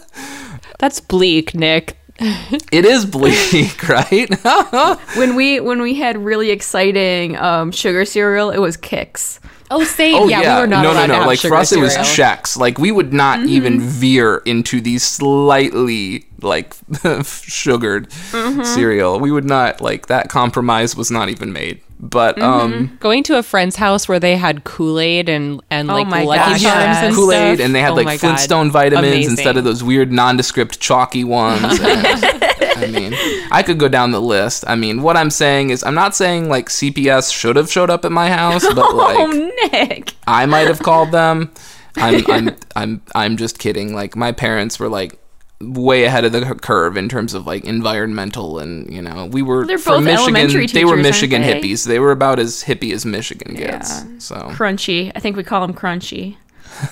That's 0.79 0.99
bleak, 0.99 1.53
Nick. 1.53 1.97
It 2.19 2.85
is 2.85 3.05
bleak, 3.05 3.87
right? 3.89 4.29
when 5.17 5.35
we 5.35 5.59
when 5.59 5.81
we 5.81 5.95
had 5.95 6.17
really 6.17 6.49
exciting 6.49 7.35
um, 7.37 7.71
sugar 7.71 8.05
cereal, 8.05 8.49
it 8.49 8.57
was 8.59 8.75
Kix. 8.77 9.39
Oh, 9.69 9.83
same. 9.83 10.15
Oh 10.15 10.27
yeah, 10.29 10.55
we 10.55 10.61
were 10.61 10.67
not 10.67 10.81
no, 10.81 10.91
allowed 10.93 11.07
no, 11.07 11.07
no. 11.07 11.13
to 11.13 11.19
have 11.19 11.27
like 11.27 11.39
sugar 11.39 11.55
for 11.55 11.59
us, 11.59 11.71
it 11.73 11.79
was 11.79 11.95
Chex. 11.97 12.57
Like 12.57 12.77
we 12.79 12.91
would 12.91 13.11
not 13.13 13.39
Mm-hmm. 13.39 13.49
even 13.49 13.79
veer 13.81 14.37
into 14.45 14.79
the 14.81 14.97
slightly 14.97 16.25
like 16.41 16.73
sugared 17.23 18.09
Mm-hmm. 18.09 18.63
cereal. 18.63 19.19
We 19.19 19.29
would 19.31 19.45
not 19.45 19.81
like 19.81 20.07
that. 20.07 20.29
Compromise 20.29 20.95
was 20.95 21.11
not 21.11 21.29
even 21.29 21.51
made. 21.51 21.81
But 21.99 22.35
Mm-hmm. 22.37 22.43
um, 22.43 22.97
Going 22.99 23.23
to 23.23 23.37
a 23.39 23.43
friend's 23.43 23.75
house 23.75 24.07
where 24.07 24.19
they 24.19 24.35
had 24.37 24.63
Kool 24.63 24.99
Aid 24.99 25.29
and 25.29 25.61
and 25.71 25.89
Oh 25.89 25.93
like 25.95 26.07
my 26.07 26.23
Lucky 26.23 26.39
gosh, 26.51 26.61
Charms 26.61 26.63
yes. 26.63 27.03
and 27.05 27.15
Kool 27.15 27.31
Aid, 27.31 27.55
stuff. 27.57 27.65
and 27.65 27.73
they 27.75 27.81
had 27.81 27.91
Oh 27.91 27.95
like 27.95 28.05
my 28.05 28.13
God. 28.17 28.19
Flintstone 28.19 28.69
vitamins 28.71 29.07
Amazing. 29.13 29.31
instead 29.31 29.57
of 29.57 29.63
those 29.63 29.83
weird 29.83 30.11
nondescript 30.11 30.79
chalky 30.79 31.23
ones. 31.23 31.63
I 31.81 32.87
mean, 32.91 33.13
I 33.51 33.63
could 33.63 33.79
go 33.79 33.87
down 33.87 34.11
the 34.11 34.21
list. 34.21 34.63
I 34.67 34.75
mean, 34.75 35.01
what 35.01 35.17
I'm 35.17 35.31
saying 35.31 35.71
is, 35.71 35.83
I'm 35.83 35.95
not 35.95 36.15
saying 36.15 36.49
like 36.49 36.69
CPS 36.69 37.33
should 37.33 37.55
have 37.55 37.71
showed 37.71 37.89
up 37.89 38.05
at 38.05 38.11
my 38.11 38.29
house, 38.29 38.63
but 38.75 38.95
like. 38.95 39.17
oh, 39.17 39.51
Nick. 39.71 40.13
I 40.27 40.45
might 40.45 40.67
have 40.67 40.79
called 40.79 41.11
them. 41.11 41.51
I'm 41.95 42.23
I'm 42.31 42.55
I'm 42.75 43.01
I'm 43.15 43.37
just 43.37 43.57
kidding. 43.57 43.95
Like 43.95 44.15
my 44.15 44.31
parents 44.31 44.79
were 44.79 44.89
like 44.89 45.17
way 45.59 46.03
ahead 46.03 46.23
of 46.23 46.31
the 46.31 46.55
curve 46.55 46.97
in 46.97 47.09
terms 47.09 47.33
of 47.33 47.47
like 47.47 47.65
environmental 47.65 48.59
and 48.59 48.93
you 48.93 49.01
know 49.01 49.25
we 49.25 49.41
were 49.41 49.65
They're 49.65 49.77
from 49.77 50.05
both 50.05 50.13
elementary 50.13 50.61
Michigan. 50.61 50.81
They 50.81 50.85
were 50.85 50.97
Michigan 50.97 51.41
they? 51.41 51.61
hippies. 51.61 51.85
They 51.85 51.99
were 51.99 52.11
about 52.11 52.39
as 52.39 52.63
hippie 52.63 52.93
as 52.93 53.05
Michigan 53.05 53.55
gets. 53.55 54.03
Yeah. 54.03 54.19
So 54.19 54.35
Crunchy. 54.51 55.11
I 55.15 55.19
think 55.19 55.35
we 55.35 55.43
call 55.43 55.65
them 55.65 55.75
Crunchy. 55.75 56.37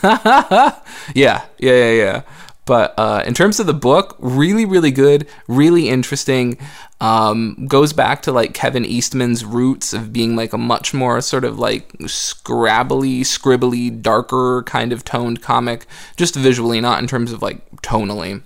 yeah, 0.04 0.80
yeah, 1.14 1.46
yeah, 1.60 1.92
yeah. 1.92 2.22
But 2.66 2.96
uh, 2.98 3.24
in 3.28 3.36
terms 3.36 3.60
of 3.60 3.68
the 3.68 3.76
book, 3.76 4.16
really, 4.18 4.66
really 4.66 4.90
good, 4.90 5.28
really 5.48 5.88
interesting. 5.88 6.58
Um, 7.00 7.68
goes 7.68 7.94
back 7.94 8.24
to 8.24 8.32
like 8.32 8.54
Kevin 8.54 8.86
Eastman's 8.86 9.46
roots 9.46 9.94
of 9.94 10.12
being 10.12 10.36
like 10.36 10.54
a 10.54 10.58
much 10.58 10.94
more 10.94 11.22
sort 11.22 11.44
of 11.44 11.60
like 11.60 11.94
scrabbly, 12.00 13.20
scribbly, 13.20 14.02
darker 14.02 14.64
kind 14.66 14.92
of 14.92 15.06
toned 15.06 15.44
comic, 15.44 15.86
just 16.18 16.36
visually, 16.36 16.82
not 16.82 17.00
in 17.00 17.06
terms 17.06 17.32
of 17.32 17.44
like 17.44 17.70
tonally. 17.84 18.42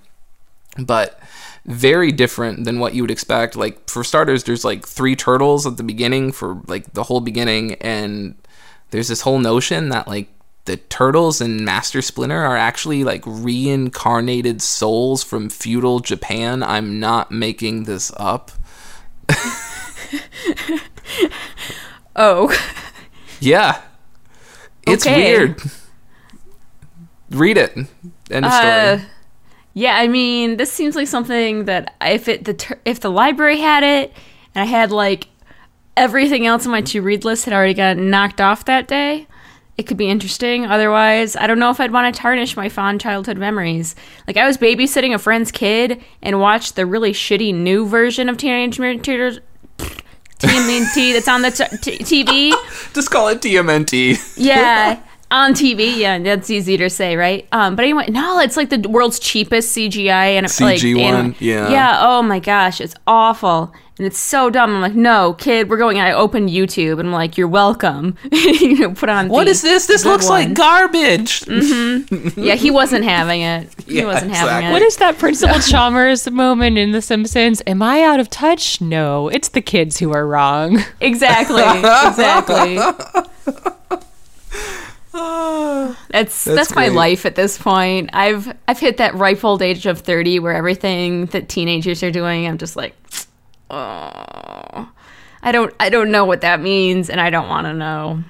But 0.85 1.19
very 1.65 2.11
different 2.11 2.65
than 2.65 2.79
what 2.79 2.93
you 2.93 3.03
would 3.03 3.11
expect. 3.11 3.55
Like 3.55 3.89
for 3.89 4.03
starters, 4.03 4.43
there's 4.45 4.65
like 4.65 4.87
three 4.87 5.15
turtles 5.15 5.67
at 5.67 5.77
the 5.77 5.83
beginning 5.83 6.31
for 6.31 6.61
like 6.67 6.93
the 6.93 7.03
whole 7.03 7.21
beginning, 7.21 7.73
and 7.75 8.35
there's 8.91 9.07
this 9.09 9.21
whole 9.21 9.39
notion 9.39 9.89
that 9.89 10.07
like 10.07 10.29
the 10.65 10.77
turtles 10.77 11.41
and 11.41 11.61
Master 11.65 12.01
Splinter 12.01 12.41
are 12.43 12.57
actually 12.57 13.03
like 13.03 13.23
reincarnated 13.25 14.61
souls 14.61 15.23
from 15.23 15.49
feudal 15.49 15.99
Japan. 15.99 16.61
I'm 16.63 16.99
not 16.99 17.31
making 17.31 17.83
this 17.85 18.11
up. 18.17 18.51
Oh, 22.15 22.51
Yeah. 23.39 23.81
It's 24.85 25.05
Okay. 25.05 25.15
weird. 25.37 25.61
Read 27.29 27.57
it. 27.57 27.75
End 27.77 28.45
of 28.45 28.51
uh, 28.51 28.97
story. 28.97 29.09
Yeah. 29.79 29.95
I 29.95 30.07
mean, 30.07 30.57
this 30.57 30.71
seems 30.71 30.95
like 30.95 31.07
something 31.07 31.65
that 31.65 31.95
if 32.01 32.27
it 32.27 32.45
the 32.45 32.53
tur- 32.53 32.79
if 32.85 32.99
the 32.99 33.11
library 33.11 33.59
had 33.59 33.83
it, 33.83 34.13
and 34.53 34.61
I 34.61 34.65
had 34.65 34.91
like 34.91 35.27
everything 35.95 36.45
else 36.45 36.65
on 36.65 36.71
my 36.71 36.81
to 36.81 37.01
read 37.01 37.25
list 37.25 37.45
had 37.45 37.53
already 37.53 37.73
got 37.73 37.97
knocked 37.97 38.41
off 38.41 38.65
that 38.65 38.87
day, 38.87 39.27
it 39.77 39.83
could 39.83 39.97
be 39.97 40.09
interesting. 40.09 40.65
Otherwise, 40.65 41.35
I 41.35 41.47
don't 41.47 41.59
know 41.59 41.71
if 41.71 41.79
I'd 41.79 41.91
want 41.91 42.13
to 42.13 42.21
tarnish 42.21 42.57
my 42.57 42.67
fond 42.67 42.99
childhood 42.99 43.37
memories. 43.37 43.95
Like 44.27 44.35
I 44.37 44.45
was 44.45 44.57
babysitting 44.57 45.13
a 45.13 45.17
friend's 45.17 45.51
kid 45.51 46.01
and 46.21 46.39
watched 46.41 46.75
the 46.75 46.85
really 46.85 47.11
shitty 47.13 47.53
new 47.55 47.87
version 47.87 48.27
of 48.27 48.37
Teenage 48.37 48.79
Mutant 48.79 49.05
Ninja 49.05 49.39
TMNT 50.39 51.13
that's 51.13 51.27
on 51.27 51.41
the 51.41 51.51
t- 51.51 51.97
t- 51.97 52.23
TV. 52.23 52.53
Just 52.93 53.11
call 53.11 53.27
it 53.27 53.41
TMNT. 53.41 54.35
Yeah, 54.37 55.01
on 55.31 55.53
TV. 55.53 55.97
Yeah, 55.97 56.19
that's 56.19 56.49
easy 56.49 56.77
to 56.77 56.89
say, 56.89 57.15
right? 57.15 57.47
Um, 57.51 57.75
but 57.75 57.83
anyway, 57.83 58.07
no, 58.09 58.39
it's 58.39 58.57
like 58.57 58.69
the 58.69 58.87
world's 58.89 59.19
cheapest 59.19 59.75
CGI 59.75 60.35
and 60.37 60.45
it's 60.45 60.59
like 60.59 60.81
one, 60.81 60.97
anim- 60.97 61.35
yeah. 61.39 61.69
yeah. 61.69 61.97
Oh 62.01 62.21
my 62.21 62.39
gosh, 62.39 62.81
it's 62.81 62.95
awful 63.07 63.73
and 63.97 64.07
it's 64.07 64.17
so 64.17 64.49
dumb. 64.49 64.75
I'm 64.75 64.81
like, 64.81 64.95
no, 64.95 65.33
kid, 65.33 65.69
we're 65.69 65.77
going. 65.77 65.99
I 65.99 66.13
opened 66.13 66.49
YouTube 66.49 66.99
and 66.99 67.09
I'm 67.09 67.13
like, 67.13 67.37
you're 67.37 67.49
welcome. 67.49 68.15
you 68.31 68.79
know, 68.79 68.93
put 68.93 69.09
on. 69.09 69.27
What 69.27 69.43
the 69.45 69.51
is 69.51 69.61
this? 69.61 69.87
This 69.87 70.03
good 70.03 70.09
looks 70.11 70.29
like 70.29 70.47
one. 70.47 70.53
garbage. 70.53 71.43
Yeah, 72.39 72.55
he 72.55 72.71
wasn't 72.71 73.03
having 73.03 73.41
it. 73.41 73.69
He 73.85 73.97
Yeah, 73.99 74.05
wasn't 74.05 74.31
having 74.31 74.69
it. 74.69 74.71
What 74.71 74.81
is 74.81 74.95
that 74.97 75.17
Principal 75.17 75.59
Chalmers 75.59 76.29
moment 76.31 76.77
in 76.77 76.91
The 76.91 77.01
Simpsons? 77.01 77.61
Am 77.67 77.81
I 77.81 78.01
out 78.03 78.19
of 78.19 78.29
touch? 78.29 78.79
No, 78.81 79.27
it's 79.27 79.49
the 79.49 79.61
kids 79.61 79.99
who 79.99 80.13
are 80.13 80.25
wrong. 80.25 80.79
exactly? 81.01 81.61
Exactly. 82.09 82.77
That's 86.09 86.43
that's, 86.43 86.75
my 86.75 86.87
great. 86.87 86.95
life 86.95 87.25
at 87.25 87.33
this 87.33 87.57
point. 87.57 88.11
I've 88.13 88.55
I've 88.67 88.77
hit 88.77 88.97
that 88.97 89.15
ripe 89.15 89.43
old 89.43 89.63
age 89.63 89.87
of 89.87 90.01
thirty 90.01 90.37
where 90.37 90.53
everything 90.53 91.25
that 91.27 91.49
teenagers 91.49 92.03
are 92.03 92.11
doing, 92.11 92.45
I'm 92.45 92.59
just 92.59 92.75
like, 92.75 92.95
oh, 93.71 94.87
I 95.41 95.51
don't 95.51 95.73
I 95.79 95.89
don't 95.89 96.11
know 96.11 96.25
what 96.25 96.41
that 96.41 96.61
means, 96.61 97.09
and 97.09 97.19
I 97.19 97.31
don't 97.31 97.49
want 97.49 97.65
to 97.65 97.73
know. 97.73 98.23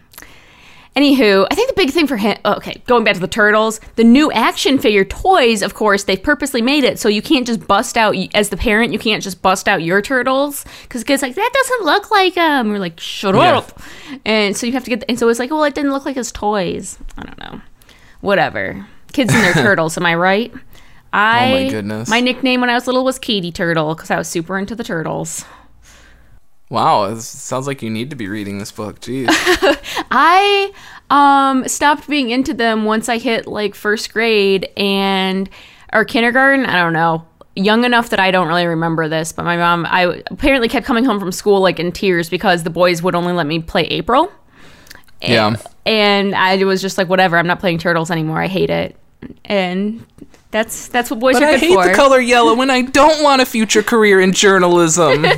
Anywho, 0.99 1.47
I 1.49 1.55
think 1.55 1.69
the 1.69 1.75
big 1.75 1.91
thing 1.91 2.07
for 2.07 2.17
him. 2.17 2.37
Oh, 2.43 2.55
okay, 2.55 2.81
going 2.85 3.05
back 3.05 3.13
to 3.13 3.21
the 3.21 3.27
turtles, 3.27 3.79
the 3.95 4.03
new 4.03 4.29
action 4.33 4.77
figure 4.77 5.05
toys. 5.05 5.61
Of 5.61 5.73
course, 5.73 6.03
they've 6.03 6.21
purposely 6.21 6.61
made 6.61 6.83
it 6.83 6.99
so 6.99 7.07
you 7.07 7.21
can't 7.21 7.47
just 7.47 7.65
bust 7.65 7.95
out 7.97 8.15
as 8.33 8.49
the 8.49 8.57
parent. 8.57 8.91
You 8.91 8.99
can't 8.99 9.23
just 9.23 9.41
bust 9.41 9.69
out 9.69 9.81
your 9.81 10.01
turtles 10.01 10.65
because 10.83 11.05
kids 11.05 11.21
like 11.21 11.35
that 11.35 11.51
doesn't 11.53 11.85
look 11.85 12.11
like 12.11 12.35
them. 12.35 12.67
We're 12.69 12.79
like, 12.79 12.99
shut 12.99 13.33
Yeah. 13.33 13.59
up. 13.59 13.81
And 14.25 14.57
so 14.57 14.65
you 14.67 14.73
have 14.73 14.83
to 14.83 14.89
get. 14.89 15.05
And 15.07 15.17
so 15.17 15.29
it's 15.29 15.39
like, 15.39 15.51
well, 15.51 15.63
it 15.63 15.73
didn't 15.73 15.91
look 15.93 16.03
like 16.05 16.17
his 16.17 16.33
toys. 16.33 16.97
I 17.17 17.23
don't 17.23 17.39
know. 17.39 17.61
Whatever. 18.19 18.85
Kids 19.13 19.33
and 19.33 19.41
their 19.41 19.53
turtles. 19.65 19.97
Am 19.97 20.05
I 20.05 20.15
right? 20.15 20.53
I, 21.13 21.47
Oh 21.47 21.63
my 21.63 21.69
goodness. 21.69 22.09
My 22.09 22.19
nickname 22.19 22.59
when 22.61 22.69
I 22.69 22.73
was 22.73 22.87
little 22.87 23.05
was 23.05 23.17
Katie 23.17 23.51
Turtle 23.53 23.95
because 23.95 24.11
I 24.11 24.17
was 24.17 24.27
super 24.27 24.57
into 24.59 24.75
the 24.75 24.83
turtles. 24.83 25.45
Wow, 26.69 27.05
it 27.05 27.21
sounds 27.21 27.65
like 27.65 27.81
you 27.81 27.89
need 27.89 28.11
to 28.11 28.15
be 28.15 28.27
reading 28.27 28.59
this 28.59 28.71
book. 28.71 28.99
Jeez. 29.01 29.27
I 30.11 30.71
um 31.09 31.67
stopped 31.67 32.07
being 32.07 32.29
into 32.29 32.53
them 32.53 32.85
once 32.85 33.09
I 33.09 33.17
hit 33.17 33.47
like 33.47 33.73
first 33.73 34.13
grade 34.13 34.69
and 34.77 35.49
or 35.93 36.05
kindergarten. 36.05 36.65
I 36.67 36.75
don't 36.81 36.93
know. 36.93 37.25
Young 37.55 37.83
enough 37.83 38.09
that 38.11 38.19
I 38.19 38.29
don't 38.31 38.47
really 38.47 38.67
remember 38.67 39.07
this, 39.09 39.31
but 39.31 39.43
my 39.45 39.57
mom 39.57 39.85
I 39.89 40.21
apparently 40.29 40.69
kept 40.69 40.85
coming 40.85 41.03
home 41.05 41.19
from 41.19 41.31
school 41.31 41.59
like 41.59 41.79
in 41.79 41.91
tears 41.91 42.29
because 42.29 42.63
the 42.63 42.69
boys 42.69 43.01
would 43.01 43.15
only 43.15 43.33
let 43.33 43.47
me 43.47 43.59
play 43.59 43.83
April. 43.85 44.31
And, 45.21 45.31
Yeah. 45.31 45.55
And 45.85 46.35
I 46.35 46.63
was 46.63 46.81
just 46.83 46.99
like, 46.99 47.09
whatever. 47.09 47.37
I'm 47.37 47.47
not 47.47 47.59
playing 47.59 47.79
turtles 47.79 48.11
anymore. 48.11 48.39
I 48.41 48.47
hate 48.47 48.69
it. 48.69 48.95
And 49.45 50.05
that's 50.51 50.87
that's 50.87 51.09
what 51.11 51.19
boys 51.19 51.33
But 51.33 51.43
are 51.43 51.47
I 51.47 51.57
hate 51.57 51.73
for. 51.73 51.87
the 51.87 51.93
color 51.93 52.19
yellow 52.21 52.61
and 52.61 52.71
I 52.71 52.83
don't 52.83 53.21
want 53.23 53.41
a 53.41 53.45
future 53.45 53.83
career 53.83 54.21
in 54.21 54.31
journalism. 54.33 55.25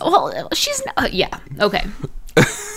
Well, 0.00 0.48
she's 0.52 0.82
not. 0.96 1.12
yeah. 1.12 1.38
Okay. 1.60 1.84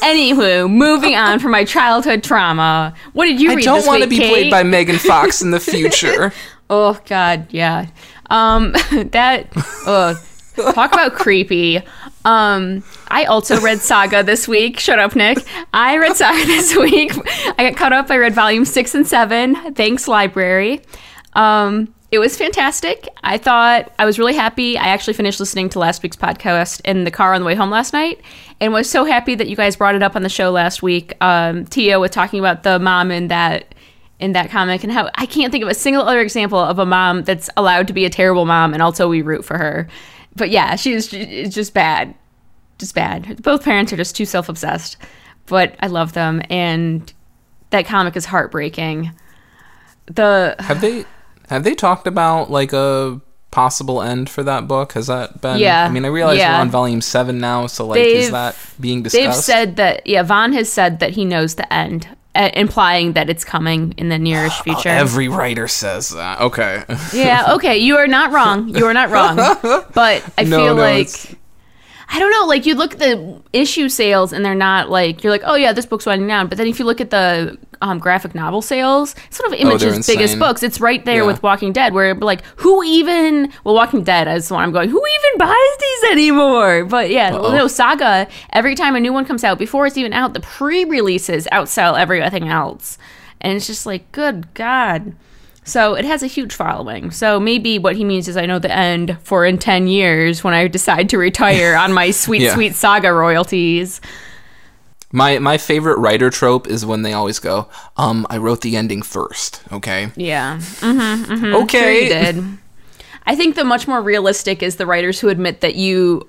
Anywho, 0.03 0.69
moving 0.69 1.15
on 1.15 1.39
from 1.39 1.51
my 1.51 1.63
childhood 1.63 2.23
trauma. 2.23 2.93
What 3.13 3.25
did 3.25 3.41
you 3.41 3.49
read? 3.49 3.53
I 3.53 3.55
read 3.57 3.65
don't 3.65 3.87
want 3.87 4.03
to 4.03 4.09
be 4.09 4.17
played 4.17 4.51
by 4.51 4.63
Megan 4.63 4.97
Fox 4.99 5.41
in 5.41 5.51
the 5.51 5.59
future. 5.59 6.31
Oh 6.69 6.99
God, 7.05 7.47
yeah. 7.51 7.87
Um, 8.29 8.71
that. 9.11 9.47
Uh, 9.85 10.13
talk 10.73 10.91
about 10.93 11.13
creepy. 11.13 11.81
Um, 12.25 12.83
I 13.07 13.25
also 13.25 13.59
read 13.59 13.79
Saga 13.79 14.21
this 14.21 14.47
week. 14.47 14.79
Shut 14.79 14.99
up, 14.99 15.15
Nick. 15.15 15.39
I 15.73 15.97
read 15.97 16.15
Saga 16.15 16.37
this 16.45 16.75
week. 16.75 17.13
I 17.57 17.69
got 17.69 17.77
caught 17.77 17.93
up. 17.93 18.11
I 18.11 18.17
read 18.17 18.33
volume 18.35 18.65
six 18.65 18.93
and 18.93 19.07
seven. 19.07 19.73
Thanks, 19.73 20.07
library. 20.07 20.81
Um, 21.33 21.93
it 22.11 22.19
was 22.19 22.37
fantastic. 22.37 23.07
I 23.23 23.37
thought 23.37 23.91
I 23.99 24.05
was 24.05 24.17
really 24.17 24.35
happy. 24.35 24.77
I 24.77 24.87
actually 24.87 25.13
finished 25.13 25.39
listening 25.39 25.69
to 25.69 25.79
last 25.79 26.03
week's 26.03 26.15
podcast 26.15 26.81
in 26.85 27.03
the 27.03 27.11
car 27.11 27.33
on 27.33 27.41
the 27.41 27.45
way 27.45 27.55
home 27.55 27.69
last 27.69 27.91
night, 27.93 28.21
and 28.61 28.71
was 28.71 28.89
so 28.89 29.03
happy 29.03 29.35
that 29.35 29.49
you 29.49 29.55
guys 29.55 29.75
brought 29.75 29.95
it 29.95 30.03
up 30.03 30.15
on 30.15 30.23
the 30.23 30.29
show 30.29 30.51
last 30.51 30.81
week. 30.81 31.13
Um, 31.21 31.65
Tia 31.65 31.99
was 31.99 32.11
talking 32.11 32.39
about 32.39 32.63
the 32.63 32.79
mom 32.79 33.11
in 33.11 33.27
that 33.27 33.75
in 34.19 34.31
that 34.33 34.49
comic 34.49 34.83
and 34.83 34.91
how 34.91 35.09
I 35.15 35.25
can't 35.25 35.51
think 35.51 35.63
of 35.63 35.69
a 35.69 35.73
single 35.73 36.03
other 36.03 36.21
example 36.21 36.59
of 36.59 36.79
a 36.79 36.85
mom 36.85 37.23
that's 37.23 37.49
allowed 37.55 37.87
to 37.87 37.93
be 37.93 38.05
a 38.05 38.09
terrible 38.09 38.45
mom 38.45 38.73
and 38.73 38.81
also 38.81 39.07
we 39.07 39.21
root 39.21 39.45
for 39.45 39.57
her. 39.57 39.87
But 40.35 40.49
yeah, 40.49 40.75
she's 40.75 41.07
just 41.07 41.73
bad. 41.73 42.15
Just 42.79 42.95
bad. 42.95 43.41
Both 43.43 43.63
parents 43.63 43.93
are 43.93 43.97
just 43.97 44.15
too 44.15 44.25
self-obsessed. 44.25 44.97
But 45.45 45.75
I 45.81 45.87
love 45.87 46.13
them 46.13 46.41
and 46.49 47.11
that 47.69 47.85
comic 47.85 48.15
is 48.15 48.25
heartbreaking. 48.25 49.11
The 50.07 50.55
have 50.59 50.81
they 50.81 51.05
have 51.47 51.63
they 51.63 51.75
talked 51.75 52.07
about 52.07 52.49
like 52.51 52.73
a 52.73 53.19
possible 53.51 54.01
end 54.01 54.29
for 54.29 54.43
that 54.43 54.67
book? 54.67 54.93
Has 54.93 55.07
that 55.07 55.41
been 55.41 55.57
Yeah. 55.59 55.85
I 55.85 55.89
mean 55.89 56.05
I 56.05 56.09
realize 56.09 56.37
Yeah. 56.37 56.55
we're 56.55 56.61
on 56.61 56.69
volume 56.69 57.01
seven 57.01 57.39
now, 57.39 57.67
so 57.67 57.87
like 57.87 57.99
is 58.01 58.25
They've- 58.25 58.31
that 58.33 58.55
being 58.79 59.03
discussed? 59.03 59.23
they've 59.25 59.35
said 59.35 59.75
that 59.77 60.05
yeah, 60.05 60.23
Vaughan 60.23 60.53
has 60.53 60.71
said 60.71 60.99
that 60.99 61.11
he 61.11 61.25
knows 61.25 61.55
the 61.55 61.71
end, 61.73 62.07
uh, 62.35 62.49
implying 62.53 63.13
that 63.13 63.29
it's 63.29 63.43
coming 63.43 63.93
in 63.97 64.09
the 64.09 64.17
nearish 64.17 64.61
future. 64.63 64.89
Every 64.89 65.27
writer 65.27 65.67
says 65.67 66.09
that. 66.09 66.41
Okay. 66.41 66.83
Yeah, 67.13 67.53
okay, 67.55 67.77
you 67.77 67.97
are 67.97 68.07
not 68.07 68.31
wrong. 68.31 68.69
You 68.69 68.85
are 68.85 68.93
not 68.93 69.09
wrong. 69.09 69.37
But 69.93 70.23
I 70.37 70.43
No, 70.43 70.57
feel 70.57 70.75
no, 70.75 70.81
like 70.81 71.07
it's- 71.07 71.35
I 72.09 72.19
don't 72.19 72.31
know, 72.31 72.45
like 72.47 72.65
you 72.65 72.73
look 72.75 72.93
at 72.93 72.99
the 72.99 73.41
issue 73.51 73.89
sales 73.89 74.31
and 74.31 74.43
they're 74.45 74.55
not 74.55 74.89
like 74.89 75.23
you're 75.23 75.31
like, 75.31 75.41
oh 75.45 75.55
yeah, 75.55 75.73
this 75.73 75.85
book's 75.85 76.05
winding 76.05 76.27
down. 76.27 76.47
But 76.47 76.57
then 76.57 76.65
if 76.67 76.79
you 76.79 76.85
look 76.85 77.01
at 77.01 77.09
the 77.09 77.57
um, 77.81 77.99
graphic 77.99 78.33
novel 78.33 78.61
sales, 78.61 79.13
sort 79.29 79.51
of 79.51 79.59
Oh, 79.59 79.61
Image's 79.61 80.07
biggest 80.07 80.39
books. 80.39 80.63
It's 80.63 80.79
right 80.79 81.03
there 81.03 81.17
Yeah. 81.23 81.27
with 81.27 81.43
Walking 81.43 81.73
Dead, 81.73 81.93
where 81.93 82.15
like 82.15 82.43
who 82.55 82.81
even 82.83 83.51
well, 83.65 83.75
Walking 83.75 84.03
Dead 84.03 84.27
is 84.29 84.47
the 84.47 84.53
one 84.53 84.63
I'm 84.63 84.71
going, 84.71 84.89
who 84.89 85.03
even 85.05 85.37
buys 85.37 85.77
these 85.79 86.11
anymore? 86.11 86.85
But 86.85 87.09
yeah, 87.09 87.35
Uh-oh. 87.35 87.53
no 87.53 87.67
Saga. 87.67 88.27
Every 88.53 88.73
time 88.75 88.95
a 88.95 88.99
new 89.01 89.11
one 89.11 89.25
comes 89.25 89.43
out, 89.43 89.59
before 89.59 89.85
it's 89.85 89.97
even 89.97 90.13
out, 90.13 90.33
the 90.33 90.39
pre-releases 90.39 91.45
outsell 91.51 91.99
everything 91.99 92.47
else, 92.47 92.97
and 93.41 93.57
it's 93.57 93.67
just 93.67 93.85
like, 93.85 94.09
good 94.13 94.53
God. 94.53 95.13
So 95.67 95.95
it 95.95 96.05
has 96.05 96.23
a 96.23 96.27
huge 96.27 96.53
following. 96.55 97.11
So 97.11 97.39
maybe 97.39 97.77
what 97.77 97.97
he 97.97 98.05
means 98.05 98.27
is 98.29 98.37
I 98.37 98.45
know 98.45 98.57
the 98.57 98.71
end 98.71 99.17
for 99.21 99.45
in 99.45 99.57
10 99.57 99.87
years 99.87 100.41
when 100.43 100.53
I 100.53 100.67
decide 100.67 101.09
to 101.09 101.17
retire 101.17 101.75
on 101.75 101.91
my 101.91 102.11
sweet, 102.23 102.41
Yeah. 102.41 102.53
sweet 102.53 102.73
saga 102.73 103.11
royalties. 103.13 103.99
My 105.11 105.39
my 105.39 105.57
favorite 105.57 105.97
writer 105.99 106.29
trope 106.29 106.67
is 106.67 106.85
when 106.85 107.01
they 107.01 107.13
always 107.13 107.39
go, 107.39 107.67
um, 107.95 108.25
I 108.29 108.37
wrote 108.37 108.61
the 108.61 108.75
ending 108.75 109.01
first, 109.01 109.61
okay? 109.71 110.09
Yeah. 110.15 110.57
Mm-hmm, 110.57 111.31
mm-hmm. 111.33 111.55
Okay. 111.63 111.79
Sure 111.79 111.91
you 111.91 112.09
did. 112.09 112.57
I 113.25 113.35
think 113.35 113.55
the 113.55 113.63
much 113.65 113.87
more 113.87 114.01
realistic 114.01 114.63
is 114.63 114.77
the 114.77 114.85
writers 114.85 115.19
who 115.19 115.27
admit 115.29 115.59
that 115.61 115.75
you 115.75 116.27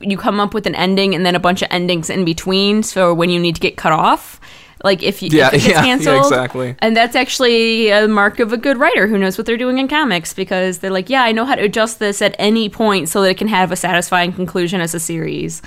you 0.00 0.16
come 0.16 0.38
up 0.40 0.54
with 0.54 0.66
an 0.66 0.74
ending 0.76 1.14
and 1.14 1.24
then 1.26 1.34
a 1.34 1.40
bunch 1.40 1.62
of 1.62 1.68
endings 1.72 2.08
in 2.10 2.24
between. 2.24 2.82
So 2.82 3.12
when 3.14 3.30
you 3.30 3.38
need 3.40 3.56
to 3.56 3.60
get 3.60 3.76
cut 3.76 3.92
off, 3.92 4.40
like 4.86 5.02
if 5.02 5.20
you 5.22 5.28
Yeah, 5.30 5.48
if 5.52 5.54
it 5.54 5.58
gets 5.58 5.66
yeah, 5.68 5.74
yeah, 5.74 5.82
canceled, 5.84 6.18
exactly. 6.32 6.74
And 6.78 6.96
that's 6.96 7.14
actually 7.14 7.90
a 7.90 8.08
mark 8.08 8.38
of 8.40 8.52
a 8.52 8.56
good 8.56 8.78
writer 8.78 9.06
who 9.06 9.18
knows 9.18 9.36
what 9.36 9.46
they're 9.46 9.58
doing 9.58 9.78
in 9.78 9.88
comics 9.88 10.32
because 10.32 10.78
they're 10.78 10.90
like, 10.90 11.10
yeah, 11.10 11.22
I 11.22 11.32
know 11.32 11.44
how 11.44 11.56
to 11.56 11.62
adjust 11.62 11.98
this 11.98 12.22
at 12.22 12.34
any 12.38 12.68
point 12.70 13.08
so 13.10 13.20
that 13.22 13.30
it 13.30 13.36
can 13.38 13.48
have 13.48 13.72
a 13.72 13.76
satisfying 13.76 14.32
conclusion 14.32 14.80
as 14.80 14.94
a 14.94 15.00
series. 15.00 15.60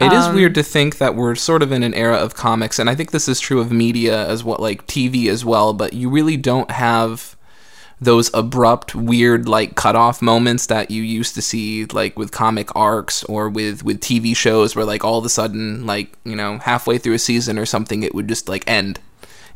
It 0.00 0.12
is 0.12 0.26
Um, 0.26 0.34
weird 0.34 0.54
to 0.54 0.62
think 0.62 0.98
that 0.98 1.16
we're 1.16 1.34
sort 1.34 1.62
of 1.62 1.72
in 1.72 1.82
an 1.82 1.94
era 1.94 2.16
of 2.16 2.34
comics, 2.34 2.78
and 2.78 2.88
I 2.90 2.94
think 2.94 3.10
this 3.10 3.28
is 3.28 3.40
true 3.40 3.60
of 3.60 3.72
media 3.72 4.28
as 4.28 4.44
well, 4.44 4.58
like 4.60 4.86
TV 4.86 5.28
as 5.28 5.44
well. 5.44 5.72
But 5.72 5.94
you 5.94 6.10
really 6.10 6.36
don't 6.36 6.70
have 6.70 7.36
those 8.00 8.30
abrupt, 8.32 8.94
weird, 8.94 9.48
like 9.48 9.74
cutoff 9.74 10.22
moments 10.22 10.66
that 10.66 10.90
you 10.90 11.02
used 11.02 11.34
to 11.34 11.42
see, 11.42 11.84
like 11.86 12.16
with 12.18 12.30
comic 12.30 12.74
arcs 12.76 13.24
or 13.24 13.48
with 13.48 13.82
with 13.82 14.00
TV 14.00 14.36
shows, 14.36 14.76
where 14.76 14.84
like 14.84 15.04
all 15.04 15.18
of 15.18 15.24
a 15.24 15.28
sudden, 15.28 15.84
like 15.86 16.12
you 16.24 16.36
know, 16.36 16.58
halfway 16.58 16.98
through 16.98 17.14
a 17.14 17.18
season 17.18 17.58
or 17.58 17.66
something, 17.66 18.02
it 18.02 18.14
would 18.14 18.28
just 18.28 18.48
like 18.48 18.62
end, 18.68 19.00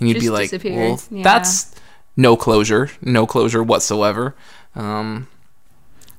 and 0.00 0.08
you'd 0.08 0.18
be 0.20 0.30
like, 0.30 0.50
"Well, 0.64 1.00
Yeah. 1.10 1.22
that's 1.22 1.72
no 2.16 2.36
closure, 2.36 2.90
no 3.00 3.26
closure 3.26 3.62
whatsoever." 3.62 4.34
Um, 4.74 5.28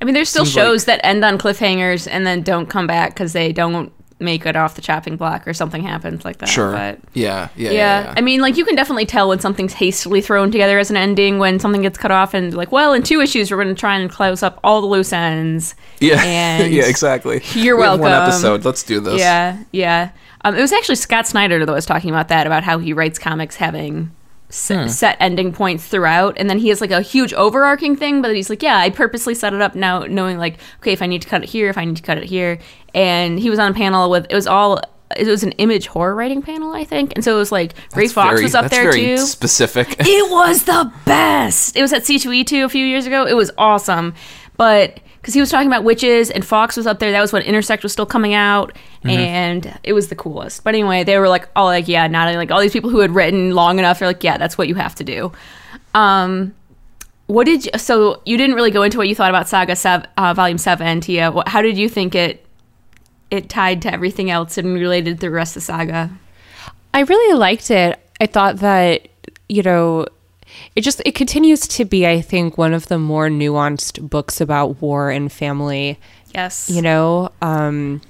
I 0.01 0.05
mean, 0.05 0.13
there's 0.13 0.29
still 0.29 0.45
Seems 0.45 0.55
like- 0.55 0.65
shows 0.65 0.85
that 0.85 0.99
end 1.03 1.23
on 1.25 1.37
cliffhangers 1.37 2.07
and 2.09 2.25
then 2.25 2.41
don't 2.41 2.67
come 2.69 2.87
back 2.87 3.13
because 3.13 3.33
they 3.33 3.51
don't 3.53 3.91
make 4.23 4.45
it 4.45 4.55
off 4.55 4.75
the 4.75 4.81
chopping 4.81 5.17
block 5.17 5.47
or 5.47 5.53
something 5.53 5.83
happens 5.83 6.23
like 6.25 6.37
that. 6.39 6.49
sure, 6.49 6.71
But 6.71 6.99
yeah, 7.13 7.49
yeah, 7.55 7.69
yeah, 7.69 7.71
yeah, 7.71 8.03
yeah. 8.05 8.13
I 8.17 8.21
mean, 8.21 8.41
like 8.41 8.57
you 8.57 8.65
can 8.65 8.75
definitely 8.75 9.05
tell 9.05 9.29
when 9.29 9.39
something's 9.39 9.73
hastily 9.73 10.21
thrown 10.21 10.51
together 10.51 10.79
as 10.79 10.89
an 10.89 10.97
ending 10.97 11.37
when 11.39 11.59
something 11.59 11.81
gets 11.81 11.97
cut 11.97 12.11
off 12.11 12.33
and 12.33 12.53
like, 12.55 12.71
well, 12.71 12.93
in 12.93 13.03
two 13.03 13.21
issues 13.21 13.51
we're 13.51 13.61
going 13.61 13.73
to 13.75 13.79
try 13.79 13.97
and 13.97 14.09
close 14.09 14.41
up 14.41 14.59
all 14.63 14.81
the 14.81 14.87
loose 14.87 15.13
ends. 15.13 15.75
yeah, 15.99 16.21
and 16.23 16.73
yeah, 16.73 16.85
exactly. 16.85 17.41
you're 17.53 17.77
We 17.77 17.83
have 17.83 17.99
One 17.99 18.09
welcome. 18.09 18.29
episode. 18.29 18.65
Let's 18.65 18.83
do 18.83 18.99
this. 18.99 19.19
Yeah, 19.19 19.63
yeah. 19.71 20.11
Um, 20.45 20.55
it 20.55 20.61
was 20.61 20.73
actually 20.73 20.95
Scott 20.95 21.25
Snyder 21.27 21.65
that 21.65 21.71
was 21.71 21.85
talking 21.85 22.09
about 22.09 22.27
that 22.29 22.45
about 22.47 22.63
how 22.63 22.77
he 22.79 22.91
writes 22.93 23.17
comics 23.19 23.55
having 23.55 24.11
se- 24.53 24.83
hmm. 24.83 24.87
set 24.87 25.17
ending 25.19 25.51
points 25.51 25.85
throughout, 25.87 26.37
and 26.37 26.49
then 26.49 26.59
he 26.59 26.69
has 26.69 26.79
like 26.81 26.91
a 26.91 27.01
huge 27.01 27.33
overarching 27.33 27.95
thing. 27.95 28.21
But 28.21 28.35
he's 28.35 28.49
like, 28.49 28.63
yeah, 28.63 28.77
I 28.77 28.89
purposely 28.89 29.35
set 29.35 29.53
it 29.53 29.61
up 29.61 29.75
now, 29.75 29.99
knowing 30.03 30.37
like, 30.37 30.57
okay, 30.79 30.93
if 30.93 31.01
I 31.01 31.07
need 31.07 31.21
to 31.23 31.27
cut 31.27 31.43
it 31.43 31.49
here, 31.49 31.69
if 31.69 31.77
I 31.77 31.85
need 31.85 31.97
to 31.97 32.03
cut 32.03 32.17
it 32.17 32.25
here. 32.25 32.59
And 32.93 33.39
he 33.39 33.49
was 33.49 33.59
on 33.59 33.71
a 33.71 33.73
panel 33.73 34.09
with 34.09 34.27
it 34.29 34.35
was 34.35 34.47
all. 34.47 34.79
It 35.15 35.27
was 35.27 35.43
an 35.43 35.51
image 35.53 35.85
horror 35.85 36.15
writing 36.15 36.41
panel, 36.41 36.73
I 36.73 36.85
think, 36.85 37.13
and 37.13 37.23
so 37.23 37.35
it 37.35 37.37
was 37.37 37.51
like 37.51 37.75
Ray 37.95 38.03
That's 38.05 38.13
Fawkes 38.13 38.31
very- 38.31 38.43
was 38.43 38.55
up 38.55 38.63
that's 38.63 38.73
there 38.73 38.91
very 38.91 39.05
too. 39.05 39.17
Specific. 39.17 39.95
It 39.99 40.31
was 40.31 40.63
the 40.63 40.91
best. 41.05 41.75
It 41.75 41.83
was 41.83 41.93
at 41.93 42.01
C2E2 42.01 42.65
a 42.65 42.69
few 42.69 42.83
years 42.83 43.05
ago. 43.05 43.27
It 43.27 43.35
was 43.35 43.51
awesome. 43.55 44.15
But 44.57 45.01
because 45.23 45.33
he 45.33 45.39
was 45.39 45.49
talking 45.49 45.67
about 45.67 45.85
witches 45.85 46.29
and 46.29 46.43
Fawkes 46.43 46.75
was 46.75 46.85
up 46.85 46.99
there, 46.99 47.09
that 47.11 47.21
was 47.21 47.31
when 47.31 47.43
Intersect 47.43 47.81
was 47.81 47.93
still 47.93 48.05
coming 48.05 48.33
out. 48.33 48.77
And 49.05 49.79
it 49.81 49.93
was 49.93 50.09
the 50.09 50.17
coolest. 50.17 50.65
But 50.65 50.75
anyway, 50.75 51.05
they 51.05 51.17
were 51.17 51.29
like, 51.29 51.47
all 51.55 51.67
like, 51.67 51.87
yeah, 51.87 52.07
not 52.07 52.27
only 52.27 52.35
like 52.35 52.51
all 52.51 52.59
these 52.59 52.73
people 52.73 52.89
who 52.89 52.99
had 52.99 53.15
written 53.15 53.51
long 53.51 53.79
enough. 53.79 53.99
They're 53.99 54.09
like, 54.09 54.21
yeah, 54.21 54.37
that's 54.37 54.57
what 54.57 54.67
you 54.67 54.75
have 54.75 54.95
to 54.95 55.05
do. 55.05 55.31
Um, 55.93 56.53
what 57.27 57.45
did 57.45 57.63
you, 57.63 57.71
so 57.77 58.21
you 58.25 58.35
didn't 58.37 58.57
really 58.57 58.69
go 58.69 58.83
into 58.83 58.97
what 58.97 59.07
you 59.07 59.15
thought 59.15 59.29
about 59.29 59.47
Saga 59.47 59.77
Seven, 59.77 60.09
uh, 60.17 60.33
Volume 60.33 60.57
7, 60.57 60.99
Tia. 60.99 61.31
What, 61.31 61.47
how 61.47 61.61
did 61.61 61.77
you 61.77 61.87
think 61.87 62.15
it, 62.15 62.45
it 63.31 63.47
tied 63.47 63.81
to 63.83 63.93
everything 63.93 64.29
else 64.29 64.57
and 64.57 64.73
related 64.73 65.15
to 65.15 65.21
the 65.21 65.31
rest 65.31 65.55
of 65.55 65.63
Saga? 65.63 66.11
I 66.93 66.99
really 66.99 67.37
liked 67.37 67.71
it. 67.71 67.97
I 68.19 68.25
thought 68.25 68.57
that, 68.57 69.07
you 69.47 69.63
know, 69.63 70.05
it 70.75 70.81
just 70.81 71.01
it 71.05 71.15
continues 71.15 71.61
to 71.67 71.85
be 71.85 72.05
I 72.07 72.21
think 72.21 72.57
one 72.57 72.73
of 72.73 72.87
the 72.87 72.97
more 72.99 73.29
nuanced 73.29 74.09
books 74.09 74.41
about 74.41 74.81
war 74.81 75.09
and 75.11 75.31
family, 75.31 75.99
Yes. 76.33 76.69
you 76.69 76.81
know. 76.81 77.31
Um 77.41 78.01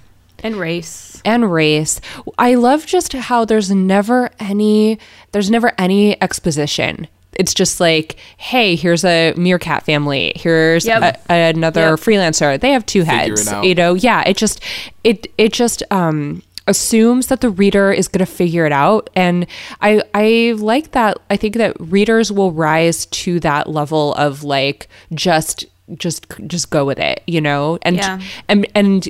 and 0.44 0.56
race. 0.58 1.22
and 1.24 1.52
race. 1.54 2.02
I 2.38 2.56
love 2.56 2.86
just 2.86 3.14
how 3.14 3.46
there's 3.46 3.72
never 3.72 4.30
any 4.40 5.00
there's 5.32 5.50
never 5.50 5.72
any 5.78 6.22
exposition. 6.22 7.08
It's 7.36 7.54
just 7.54 7.80
like, 7.80 8.18
hey, 8.38 8.76
here's 8.76 9.04
a 9.04 9.34
meerkat 9.36 9.84
family. 9.86 10.34
Here's 10.36 10.86
Yep. 10.86 11.22
a, 11.30 11.34
another 11.50 11.92
Yep. 11.92 12.00
freelancer. 12.00 12.60
They 12.60 12.72
have 12.74 12.86
two 12.86 13.02
Figure 13.06 13.16
heads. 13.38 13.52
You 13.64 13.74
know, 13.74 13.94
yeah. 13.96 14.22
It 14.28 14.38
just 14.38 14.60
it 15.04 15.28
it 15.38 15.52
just 15.54 15.82
um 15.92 16.44
assumes 16.68 17.28
that 17.28 17.42
the 17.42 17.50
reader 17.50 17.92
is 17.92 18.08
going 18.08 18.26
to 18.26 18.32
figure 18.32 18.66
it 18.66 18.72
out 18.72 19.10
and 19.16 19.46
i 19.82 20.02
i 20.14 20.54
like 20.58 20.92
that 20.92 21.18
i 21.30 21.36
think 21.36 21.56
that 21.56 21.76
readers 21.80 22.32
will 22.32 22.52
rise 22.54 23.06
to 23.08 23.40
that 23.42 23.70
level 23.70 24.14
of 24.14 24.44
like 24.44 24.88
just 25.14 25.66
just 25.96 26.26
just 26.48 26.70
go 26.70 26.86
with 26.86 27.00
it 27.00 27.22
you 27.28 27.42
know 27.42 27.78
and 27.82 27.98
Yeah. 27.98 28.22
and 28.48 28.66
and 28.74 29.08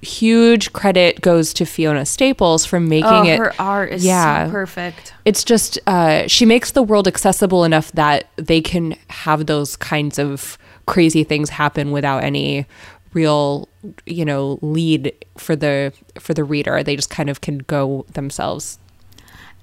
huge 0.00 0.70
credit 0.74 1.20
goes 1.22 1.54
to 1.54 1.64
Fiona 1.64 2.04
Staples 2.04 2.66
for 2.66 2.78
making 2.78 3.08
Oh, 3.10 3.22
it. 3.24 3.38
her 3.38 3.54
art 3.58 3.90
is 3.90 4.04
yeah. 4.04 4.44
so 4.46 4.52
perfect. 4.52 5.14
It's 5.24 5.42
just 5.42 5.78
uh, 5.86 6.26
she 6.28 6.44
makes 6.44 6.72
the 6.72 6.82
world 6.82 7.08
accessible 7.08 7.64
enough 7.64 7.90
that 7.92 8.28
they 8.36 8.60
can 8.60 8.96
have 9.08 9.46
those 9.46 9.76
kinds 9.76 10.18
of 10.18 10.58
crazy 10.86 11.24
things 11.24 11.48
happen 11.48 11.90
without 11.90 12.22
any 12.22 12.66
real, 13.14 13.68
you 14.06 14.24
know, 14.24 14.58
lead 14.60 15.12
for 15.38 15.56
the 15.56 15.92
for 16.18 16.34
the 16.34 16.44
reader. 16.44 16.82
They 16.82 16.96
just 16.96 17.10
kind 17.10 17.30
of 17.30 17.40
can 17.40 17.58
go 17.58 18.04
themselves. 18.12 18.78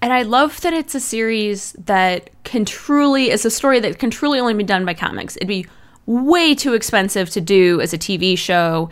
And 0.01 0.11
I 0.11 0.23
love 0.23 0.61
that 0.61 0.73
it's 0.73 0.95
a 0.95 0.99
series 0.99 1.73
that 1.73 2.31
can 2.43 2.65
truly, 2.65 3.29
is 3.29 3.45
a 3.45 3.51
story 3.51 3.79
that 3.81 3.99
can 3.99 4.09
truly 4.09 4.39
only 4.39 4.55
be 4.55 4.63
done 4.63 4.83
by 4.83 4.95
comics. 4.95 5.35
It'd 5.35 5.47
be 5.47 5.67
way 6.07 6.55
too 6.55 6.73
expensive 6.73 7.29
to 7.31 7.41
do 7.41 7.79
as 7.81 7.93
a 7.93 7.99
TV 7.99 8.35
show, 8.35 8.89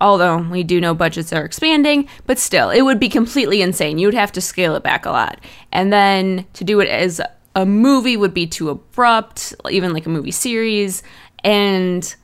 although 0.00 0.38
we 0.38 0.62
do 0.62 0.80
know 0.80 0.94
budgets 0.94 1.32
are 1.32 1.44
expanding, 1.44 2.08
but 2.26 2.38
still, 2.38 2.70
it 2.70 2.82
would 2.82 3.00
be 3.00 3.08
completely 3.08 3.60
insane. 3.60 3.98
You 3.98 4.06
would 4.06 4.14
have 4.14 4.30
to 4.32 4.40
scale 4.40 4.76
it 4.76 4.84
back 4.84 5.04
a 5.04 5.10
lot. 5.10 5.40
And 5.72 5.92
then 5.92 6.46
to 6.52 6.62
do 6.62 6.78
it 6.78 6.88
as 6.88 7.20
a 7.56 7.66
movie 7.66 8.16
would 8.16 8.34
be 8.34 8.46
too 8.46 8.68
abrupt, 8.68 9.52
even 9.68 9.92
like 9.92 10.06
a 10.06 10.10
movie 10.10 10.30
series. 10.30 11.02
And 11.42 12.14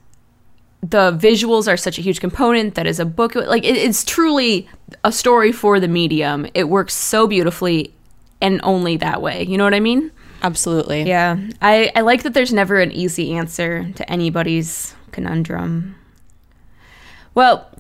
the 0.82 1.12
visuals 1.12 1.72
are 1.72 1.76
such 1.76 1.98
a 1.98 2.02
huge 2.02 2.20
component 2.20 2.74
that 2.74 2.86
is 2.86 2.98
a 2.98 3.04
book. 3.04 3.34
Like 3.34 3.64
it, 3.64 3.76
it's 3.76 4.04
truly 4.04 4.68
a 5.04 5.12
story 5.12 5.52
for 5.52 5.78
the 5.78 5.88
medium. 5.88 6.46
It 6.54 6.68
works 6.68 6.94
so 6.94 7.26
beautifully 7.26 7.94
and 8.40 8.60
only 8.64 8.96
that 8.96 9.22
way. 9.22 9.44
You 9.44 9.56
know 9.56 9.64
what 9.64 9.74
i 9.74 9.80
mean? 9.80 10.10
Absolutely. 10.42 11.04
yeah. 11.04 11.38
I 11.60 11.92
i 11.94 12.00
like 12.00 12.24
that 12.24 12.34
there's 12.34 12.52
never 12.52 12.80
an 12.80 12.90
easy 12.90 13.32
answer 13.32 13.90
to 13.94 14.10
anybody's 14.10 14.94
conundrum. 15.12 15.94
Well 17.34 17.70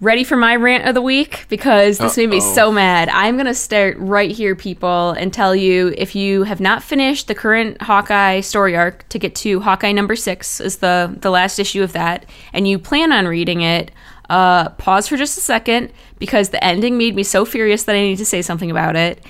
ready 0.00 0.24
for 0.24 0.36
my 0.36 0.56
rant 0.56 0.86
of 0.86 0.94
the 0.94 1.02
week? 1.02 1.46
Because 1.48 1.98
this 1.98 2.16
made 2.16 2.30
me 2.30 2.40
so 2.40 2.72
mad. 2.72 3.08
I'm 3.10 3.36
gonna 3.36 3.54
start 3.54 3.96
right 3.98 4.30
here 4.30 4.54
people 4.56 5.10
and 5.12 5.32
tell 5.32 5.54
you 5.54 5.94
if 5.96 6.14
you 6.14 6.44
have 6.44 6.60
not 6.60 6.82
finished 6.82 7.28
the 7.28 7.34
current 7.34 7.82
hawkeye 7.82 8.40
story 8.40 8.76
arc 8.76 9.08
to 9.10 9.18
get 9.18 9.34
to 9.36 9.60
hawkeye 9.60 9.92
number 9.92 10.16
six 10.16 10.60
is 10.60 10.78
the 10.78 11.14
the 11.20 11.30
last 11.30 11.58
issue 11.58 11.82
of 11.82 11.92
that 11.92 12.26
and 12.52 12.66
you 12.66 12.78
plan 12.78 13.12
on 13.12 13.26
reading 13.26 13.60
it 13.60 13.90
uh, 14.30 14.68
pause 14.70 15.08
for 15.08 15.16
just 15.16 15.36
a 15.36 15.40
second 15.40 15.92
because 16.18 16.50
the 16.50 16.64
ending 16.64 16.96
made 16.96 17.16
me 17.16 17.24
so 17.24 17.44
furious 17.44 17.82
that 17.84 17.96
i 17.96 18.00
need 18.00 18.16
to 18.16 18.24
say 18.24 18.40
something 18.42 18.70
about 18.70 18.94
it. 18.96 19.24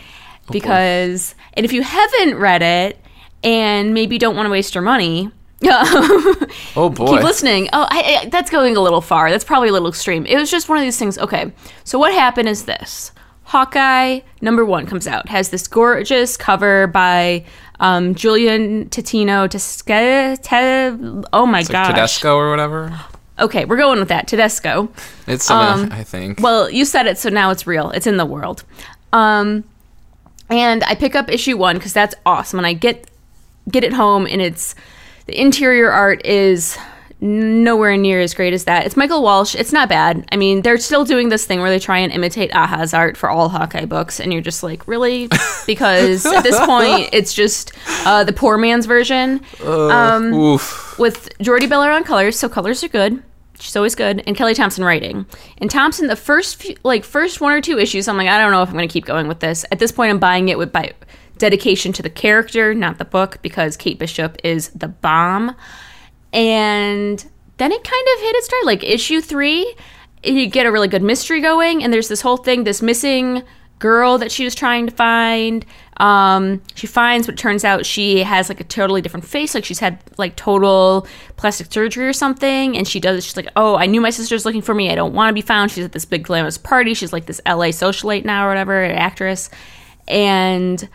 Because 0.51 1.35
and 1.55 1.65
if 1.65 1.73
you 1.73 1.83
haven't 1.83 2.37
read 2.37 2.63
it 2.63 2.99
and 3.43 3.95
maybe 3.95 4.19
don't 4.19 4.37
want 4.37 4.47
to 4.47 4.51
waste 4.51 4.75
your 4.75 4.83
money 4.83 5.31
Oh 6.77 6.89
boy. 6.89 7.07
keep 7.17 7.23
listening. 7.23 7.69
Oh, 7.73 7.87
I, 7.91 8.23
I, 8.23 8.29
that's 8.29 8.51
going 8.51 8.77
a 8.77 8.81
little 8.81 9.01
far. 9.01 9.31
That's 9.31 9.45
probably 9.45 9.69
a 9.69 9.73
little 9.73 9.89
extreme. 9.89 10.25
It 10.27 10.37
was 10.37 10.51
just 10.51 10.69
one 10.69 10.79
of 10.79 10.83
these 10.83 10.99
things. 10.99 11.19
Okay, 11.19 11.53
so 11.85 11.99
what 11.99 12.13
happened 12.15 12.49
is 12.49 12.65
this: 12.65 13.13
Hawkeye 13.45 14.21
number 14.41 14.65
one 14.65 14.87
comes 14.87 15.07
out, 15.07 15.29
has 15.29 15.51
this 15.51 15.67
gorgeous 15.69 16.37
cover 16.37 16.87
by 16.87 17.45
um, 17.79 18.15
Julian 18.15 18.89
Titino. 18.89 19.49
Tesca, 19.49 20.41
te, 20.41 21.27
oh 21.33 21.47
my 21.47 21.59
like 21.59 21.69
gosh! 21.69 21.89
Tedesco 21.89 22.37
or 22.37 22.51
whatever. 22.51 22.99
Okay, 23.39 23.65
we're 23.65 23.79
going 23.79 23.99
with 23.99 24.09
that. 24.09 24.29
Tedesco. 24.29 24.91
It's 25.27 25.45
some, 25.45 25.91
I 25.91 26.05
think. 26.05 26.41
Well, 26.41 26.71
you 26.71 26.85
said 26.85 27.07
it, 27.07 27.19
so 27.19 27.31
now 27.31 27.51
it's 27.51 27.67
real. 27.67 27.91
It's 27.91 28.07
in 28.07 28.19
the 28.19 28.27
world. 28.27 28.65
Um, 29.13 29.65
and 30.51 30.85
I 30.85 30.95
pick 30.95 31.15
up 31.15 31.31
issue 31.31 31.57
one 31.57 31.77
because 31.77 31.93
that's 31.93 32.15
awesome. 32.27 32.59
And 32.59 32.67
I 32.67 32.75
get 32.75 33.11
get 33.71 33.83
it 33.83 33.93
home, 33.93 34.27
and 34.27 34.41
it's 34.43 34.75
the 35.31 35.41
interior 35.41 35.93
art 35.93 36.27
is 36.27 36.77
nowhere 37.21 37.97
near 37.97 38.21
as 38.21 38.35
great 38.35 38.53
as 38.53 38.65
that. 38.65 38.85
It's 38.85 38.97
Michael 38.97 39.23
Walsh. 39.23 39.55
It's 39.55 39.73
not 39.73 39.89
bad. 39.89 40.27
I 40.33 40.37
mean, 40.37 40.63
they're 40.63 40.79
still 40.79 41.05
doing 41.05 41.29
this 41.29 41.47
thing 41.47 41.61
where 41.61 41.71
they 41.71 41.79
try 41.79 41.99
and 41.99 42.13
imitate 42.13 42.51
Aja's 42.51 42.93
art 42.93 43.17
for 43.17 43.31
all 43.31 43.49
Hawkeye 43.49 43.85
books, 43.85 44.19
and 44.19 44.33
you're 44.33 44.43
just 44.43 44.65
like, 44.65 44.89
really? 44.89 45.29
Because 45.67 46.27
at 46.27 46.43
this 46.43 46.59
point, 46.67 47.11
it's 47.13 47.33
just 47.33 47.73
uh, 48.05 48.25
the 48.25 48.33
poor 48.33 48.59
man's 48.59 48.87
version 48.87 49.41
um, 49.65 50.35
Oof. 50.35 50.99
with 50.99 51.29
Jordie 51.41 51.69
Bellaire 51.69 51.95
on 51.95 52.03
colors, 52.03 52.37
so 52.37 52.49
colors 52.49 52.83
are 52.83 52.89
good. 52.89 53.23
She's 53.61 53.77
always 53.77 53.95
good, 53.95 54.25
and 54.27 54.35
Kelly 54.35 54.55
Thompson 54.55 54.83
writing. 54.83 55.27
And 55.59 55.71
Thompson, 55.71 56.09
the 56.09 56.17
first 56.17 56.57
few, 56.57 56.75
like 56.83 57.05
first 57.05 57.41
one 57.41 57.53
or 57.53 57.61
two 57.61 57.79
issues, 57.79 58.09
I'm 58.09 58.17
like, 58.17 58.27
I 58.27 58.39
don't 58.39 58.51
know 58.51 58.63
if 58.63 58.69
I'm 58.69 58.75
going 58.75 58.89
to 58.89 58.93
keep 58.93 59.05
going 59.05 59.29
with 59.29 59.39
this. 59.39 59.65
At 59.71 59.79
this 59.79 59.93
point, 59.93 60.11
I'm 60.11 60.19
buying 60.19 60.49
it 60.49 60.59
with 60.59 60.73
by 60.73 60.93
dedication 61.41 61.93
to 61.95 62.03
the 62.03 62.11
character, 62.11 62.73
not 62.75 62.99
the 62.99 63.05
book, 63.05 63.39
because 63.43 63.77
Kate 63.77 63.99
Bishop 63.99 64.37
is 64.45 64.69
the 64.69 64.89
bomb. 64.89 65.57
And 66.33 67.19
then 67.57 67.73
it 67.73 67.83
kind 67.83 68.07
of 68.15 68.21
hit 68.21 68.37
its 68.37 68.47
stride. 68.47 68.65
Like 68.65 68.85
issue 68.85 69.21
three, 69.21 69.75
you 70.23 70.47
get 70.47 70.67
a 70.67 70.71
really 70.71 70.87
good 70.87 71.03
mystery 71.03 71.41
going, 71.41 71.83
and 71.83 71.93
there's 71.93 72.09
this 72.09 72.21
whole 72.21 72.37
thing, 72.37 72.63
this 72.63 72.83
missing 72.83 73.43
girl 73.81 74.19
that 74.19 74.31
she 74.31 74.45
was 74.45 74.55
trying 74.55 74.87
to 74.87 74.95
find. 74.95 75.65
Um, 75.97 76.63
she 76.75 76.87
finds, 76.87 77.27
but 77.27 77.37
turns 77.37 77.65
out 77.65 77.85
she 77.85 78.23
has 78.23 78.49
like 78.49 78.61
a 78.61 78.65
totally 78.65 79.01
different 79.01 79.25
face. 79.25 79.55
Like 79.55 79.65
she's 79.65 79.79
had 79.79 79.99
like 80.19 80.37
total 80.37 81.07
plastic 81.37 81.73
surgery 81.73 82.07
or 82.07 82.13
something. 82.13 82.77
And 82.77 82.87
she 82.87 83.01
does, 83.01 83.25
she's 83.25 83.37
like, 83.37 83.49
oh, 83.57 83.77
I 83.77 83.87
knew 83.87 84.01
my 84.01 84.11
sister's 84.11 84.45
looking 84.45 84.63
for 84.63 84.75
me. 84.75 84.91
I 84.91 84.95
don't 84.95 85.15
want 85.15 85.31
to 85.31 85.35
be 85.35 85.41
found. 85.41 85.71
She's 85.71 85.85
at 85.85 85.93
this 85.93 86.05
big 86.05 86.25
glamorous 86.25 86.59
party. 86.59 86.93
She's 86.93 87.13
like 87.13 87.25
this 87.25 87.41
LA 87.47 87.69
socialite 87.69 88.25
now 88.25 88.45
or 88.45 88.49
whatever, 88.49 88.83
an 88.83 88.93
actress. 88.93 89.49
And, 90.07 90.87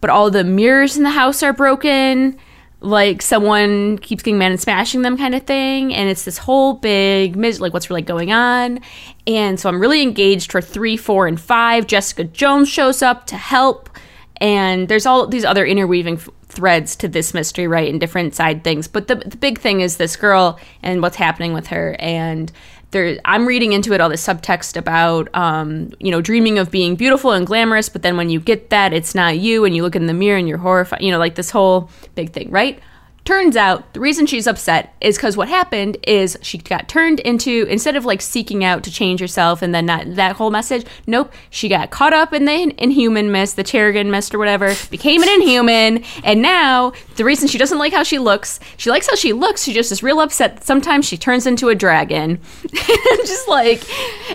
but 0.00 0.10
all 0.10 0.30
the 0.30 0.44
mirrors 0.44 0.96
in 0.96 1.02
the 1.02 1.10
house 1.10 1.42
are 1.42 1.52
broken. 1.52 2.36
Like 2.80 3.22
someone 3.22 3.96
keeps 3.98 4.22
getting 4.22 4.38
mad 4.38 4.50
and 4.50 4.60
smashing 4.60 5.02
them, 5.02 5.16
kind 5.16 5.34
of 5.34 5.44
thing, 5.44 5.94
and 5.94 6.10
it's 6.10 6.24
this 6.26 6.36
whole 6.36 6.74
big 6.74 7.34
like 7.36 7.72
what's 7.72 7.88
really 7.88 8.02
going 8.02 8.30
on. 8.30 8.80
And 9.26 9.58
so 9.58 9.70
I'm 9.70 9.80
really 9.80 10.02
engaged 10.02 10.52
for 10.52 10.60
three, 10.60 10.98
four, 10.98 11.26
and 11.26 11.40
five. 11.40 11.86
Jessica 11.86 12.24
Jones 12.24 12.68
shows 12.68 13.00
up 13.00 13.26
to 13.28 13.36
help, 13.36 13.88
and 14.36 14.88
there's 14.88 15.06
all 15.06 15.26
these 15.26 15.46
other 15.46 15.64
interweaving 15.64 16.16
f- 16.16 16.28
threads 16.46 16.94
to 16.96 17.08
this 17.08 17.32
mystery, 17.32 17.66
right, 17.66 17.88
and 17.88 17.98
different 17.98 18.34
side 18.34 18.62
things. 18.64 18.86
But 18.86 19.08
the 19.08 19.14
the 19.14 19.38
big 19.38 19.58
thing 19.60 19.80
is 19.80 19.96
this 19.96 20.14
girl 20.14 20.60
and 20.82 21.00
what's 21.00 21.16
happening 21.16 21.54
with 21.54 21.68
her, 21.68 21.96
and 21.98 22.52
there 22.94 23.18
I'm 23.26 23.46
reading 23.46 23.72
into 23.72 23.92
it 23.92 24.00
all 24.00 24.08
this 24.08 24.26
subtext 24.26 24.78
about 24.78 25.28
um, 25.34 25.92
you 26.00 26.10
know 26.10 26.22
dreaming 26.22 26.58
of 26.58 26.70
being 26.70 26.96
beautiful 26.96 27.32
and 27.32 27.46
glamorous, 27.46 27.90
but 27.90 28.00
then 28.00 28.16
when 28.16 28.30
you 28.30 28.40
get 28.40 28.70
that, 28.70 28.94
it's 28.94 29.14
not 29.14 29.38
you, 29.38 29.66
and 29.66 29.76
you 29.76 29.82
look 29.82 29.94
in 29.94 30.06
the 30.06 30.14
mirror 30.14 30.38
and 30.38 30.48
you're 30.48 30.58
horrified. 30.58 31.02
You 31.02 31.10
know, 31.12 31.18
like 31.18 31.34
this 31.34 31.50
whole 31.50 31.90
big 32.14 32.32
thing, 32.32 32.50
right? 32.50 32.80
Turns 33.24 33.56
out 33.56 33.94
the 33.94 34.00
reason 34.00 34.26
she's 34.26 34.46
upset 34.46 34.94
is 35.00 35.16
because 35.16 35.34
what 35.34 35.48
happened 35.48 35.96
is 36.06 36.36
she 36.42 36.58
got 36.58 36.88
turned 36.90 37.20
into 37.20 37.64
instead 37.70 37.96
of 37.96 38.04
like 38.04 38.20
seeking 38.20 38.62
out 38.62 38.82
to 38.84 38.92
change 38.92 39.18
herself 39.18 39.62
and 39.62 39.74
then 39.74 39.86
not 39.86 40.16
that 40.16 40.36
whole 40.36 40.50
message. 40.50 40.84
Nope, 41.06 41.32
she 41.48 41.70
got 41.70 41.90
caught 41.90 42.12
up 42.12 42.34
in 42.34 42.44
the 42.44 42.74
Inhuman 42.76 43.32
mist, 43.32 43.56
the 43.56 43.64
Terrigen 43.64 44.10
mist 44.10 44.34
or 44.34 44.38
whatever, 44.38 44.74
became 44.90 45.22
an 45.22 45.30
Inhuman, 45.30 46.04
and 46.22 46.42
now 46.42 46.92
the 47.16 47.24
reason 47.24 47.48
she 47.48 47.56
doesn't 47.56 47.78
like 47.78 47.94
how 47.94 48.02
she 48.02 48.18
looks, 48.18 48.60
she 48.76 48.90
likes 48.90 49.08
how 49.08 49.16
she 49.16 49.32
looks. 49.32 49.64
She 49.64 49.72
just 49.72 49.90
is 49.90 50.02
real 50.02 50.20
upset 50.20 50.62
sometimes 50.62 51.06
she 51.06 51.16
turns 51.16 51.46
into 51.46 51.70
a 51.70 51.74
dragon, 51.74 52.38
just 52.72 53.48
like, 53.48 53.82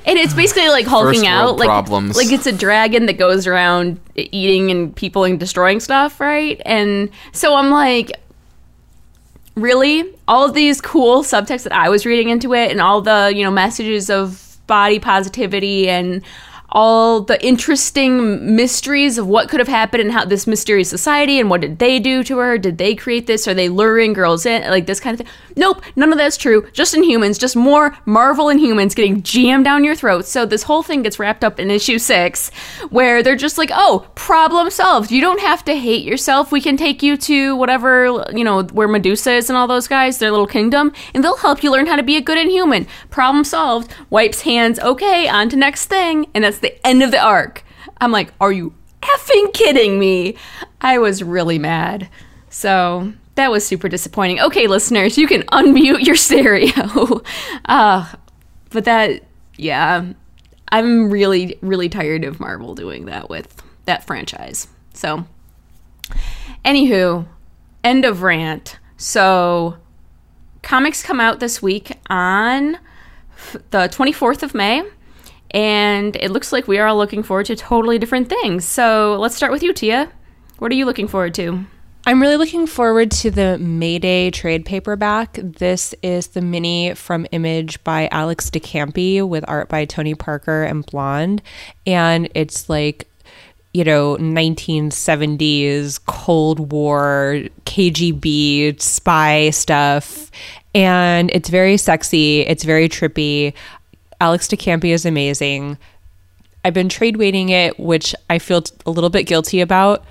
and 0.07 0.17
it's 0.17 0.33
basically 0.33 0.69
like 0.69 0.87
hulking 0.87 1.27
out, 1.27 1.57
like 1.57 1.67
problems. 1.67 2.15
like 2.15 2.31
it's 2.31 2.47
a 2.47 2.51
dragon 2.51 3.05
that 3.05 3.19
goes 3.19 3.45
around 3.45 3.99
eating 4.15 4.71
and 4.71 4.95
people 4.95 5.25
and 5.25 5.39
destroying 5.39 5.79
stuff, 5.79 6.19
right? 6.19 6.59
And 6.65 7.11
so 7.33 7.55
I'm 7.55 7.69
like 7.69 8.13
really 9.61 10.13
all 10.27 10.51
these 10.51 10.81
cool 10.81 11.23
subtexts 11.23 11.63
that 11.63 11.73
I 11.73 11.89
was 11.89 12.05
reading 12.05 12.29
into 12.29 12.53
it 12.53 12.71
and 12.71 12.81
all 12.81 13.01
the, 13.01 13.31
you 13.35 13.43
know, 13.43 13.51
messages 13.51 14.09
of 14.09 14.57
body 14.67 14.99
positivity 14.99 15.89
and 15.89 16.21
all 16.71 17.21
the 17.21 17.43
interesting 17.45 18.55
mysteries 18.55 19.17
of 19.17 19.27
what 19.27 19.49
could 19.49 19.59
have 19.59 19.67
happened 19.67 20.01
and 20.01 20.11
how 20.11 20.25
this 20.25 20.47
mysterious 20.47 20.89
society 20.89 21.39
and 21.39 21.49
what 21.49 21.61
did 21.61 21.79
they 21.79 21.99
do 21.99 22.23
to 22.23 22.37
her? 22.37 22.57
Did 22.57 22.77
they 22.77 22.95
create 22.95 23.27
this? 23.27 23.47
Are 23.47 23.53
they 23.53 23.69
luring 23.69 24.13
girls 24.13 24.45
in? 24.45 24.69
Like 24.69 24.85
this 24.85 24.99
kind 24.99 25.19
of 25.19 25.25
thing. 25.25 25.35
Nope, 25.55 25.81
none 25.95 26.11
of 26.11 26.17
that's 26.17 26.37
true. 26.37 26.67
Just 26.73 26.93
Inhumans, 26.93 27.39
just 27.39 27.55
more 27.55 27.97
Marvel 28.05 28.45
Inhumans 28.45 28.95
getting 28.95 29.23
jammed 29.23 29.65
down 29.65 29.83
your 29.83 29.95
throat. 29.95 30.25
So 30.25 30.45
this 30.45 30.63
whole 30.63 30.83
thing 30.83 31.01
gets 31.01 31.19
wrapped 31.19 31.43
up 31.43 31.59
in 31.59 31.71
issue 31.71 31.99
six, 31.99 32.49
where 32.89 33.21
they're 33.23 33.35
just 33.35 33.57
like, 33.57 33.71
oh, 33.73 34.07
problem 34.15 34.69
solved. 34.69 35.11
You 35.11 35.21
don't 35.21 35.41
have 35.41 35.65
to 35.65 35.75
hate 35.75 36.05
yourself. 36.05 36.51
We 36.51 36.61
can 36.61 36.77
take 36.77 37.03
you 37.03 37.17
to 37.17 37.55
whatever, 37.55 38.25
you 38.33 38.43
know, 38.43 38.63
where 38.63 38.87
Medusa 38.87 39.33
is 39.33 39.49
and 39.49 39.57
all 39.57 39.67
those 39.67 39.87
guys, 39.87 40.17
their 40.17 40.31
little 40.31 40.47
kingdom, 40.47 40.93
and 41.13 41.23
they'll 41.23 41.37
help 41.37 41.63
you 41.63 41.71
learn 41.71 41.87
how 41.87 41.95
to 41.95 42.03
be 42.03 42.15
a 42.15 42.21
good 42.21 42.37
Inhuman. 42.37 42.87
Problem 43.09 43.43
solved. 43.43 43.93
Wipes 44.09 44.41
hands. 44.41 44.79
Okay, 44.79 45.27
on 45.27 45.49
to 45.49 45.55
next 45.55 45.87
thing. 45.87 46.27
And 46.33 46.43
that's 46.43 46.58
the 46.59 46.85
end 46.85 47.03
of 47.03 47.11
the 47.11 47.19
arc. 47.19 47.63
I'm 47.99 48.11
like, 48.11 48.33
are 48.39 48.51
you 48.51 48.73
effing 49.01 49.53
kidding 49.53 49.99
me? 49.99 50.35
I 50.81 50.97
was 50.97 51.23
really 51.23 51.59
mad. 51.59 52.09
So 52.49 53.13
that 53.35 53.51
was 53.51 53.65
super 53.65 53.87
disappointing. 53.87 54.39
Okay, 54.41 54.67
listeners, 54.67 55.17
you 55.17 55.27
can 55.27 55.43
unmute 55.43 56.05
your 56.05 56.15
stereo. 56.17 57.21
uh, 57.65 58.11
but 58.69 58.85
that, 58.85 59.23
yeah, 59.57 60.13
I'm 60.71 61.09
really, 61.09 61.57
really 61.61 61.89
tired 61.89 62.23
of 62.23 62.39
Marvel 62.39 62.75
doing 62.75 63.05
that 63.05 63.29
with 63.29 63.61
that 63.85 64.05
franchise. 64.05 64.67
So, 64.93 65.25
anywho, 66.65 67.27
end 67.83 68.05
of 68.05 68.21
rant. 68.21 68.77
So, 68.97 69.77
comics 70.61 71.01
come 71.01 71.19
out 71.19 71.39
this 71.39 71.61
week 71.61 71.97
on 72.09 72.77
the 73.71 73.87
24th 73.87 74.43
of 74.43 74.53
May 74.53 74.83
and 75.51 76.15
it 76.15 76.31
looks 76.31 76.51
like 76.51 76.67
we 76.67 76.77
are 76.79 76.87
all 76.87 76.97
looking 76.97 77.23
forward 77.23 77.47
to 77.47 77.55
totally 77.55 77.97
different 77.97 78.29
things. 78.29 78.65
So 78.65 79.17
let's 79.19 79.35
start 79.35 79.51
with 79.51 79.63
you, 79.63 79.73
Tia. 79.73 80.11
What 80.59 80.71
are 80.71 80.75
you 80.75 80.85
looking 80.85 81.07
forward 81.07 81.33
to? 81.35 81.65
I'm 82.05 82.21
really 82.21 82.37
looking 82.37 82.65
forward 82.65 83.11
to 83.11 83.29
the 83.29 83.57
Mayday 83.59 84.31
trade 84.31 84.65
paperback. 84.65 85.37
This 85.41 85.93
is 86.01 86.27
the 86.27 86.41
mini 86.41 86.93
from 86.95 87.27
Image 87.31 87.83
by 87.83 88.07
Alex 88.11 88.49
de 88.49 88.59
Campi 88.59 89.21
with 89.21 89.45
art 89.47 89.69
by 89.69 89.85
Tony 89.85 90.15
Parker 90.15 90.63
and 90.63 90.85
Blond. 90.85 91.41
And 91.85 92.29
it's 92.33 92.69
like, 92.69 93.07
you 93.73 93.83
know, 93.83 94.17
1970s 94.17 95.99
Cold 96.05 96.71
War, 96.71 97.43
KGB 97.65 98.81
spy 98.81 99.49
stuff. 99.51 100.31
And 100.73 101.29
it's 101.31 101.49
very 101.49 101.77
sexy, 101.77 102.41
it's 102.41 102.63
very 102.63 102.89
trippy. 102.89 103.53
Alex 104.21 104.47
de 104.47 104.57
Campi 104.57 104.91
is 104.91 105.05
amazing. 105.05 105.77
I've 106.63 106.73
been 106.73 106.89
trade 106.89 107.17
waiting 107.17 107.49
it, 107.49 107.79
which 107.79 108.13
I 108.29 108.39
feel 108.39 108.63
a 108.85 108.91
little 108.91 109.09
bit 109.09 109.23
guilty 109.23 109.61
about, 109.61 110.03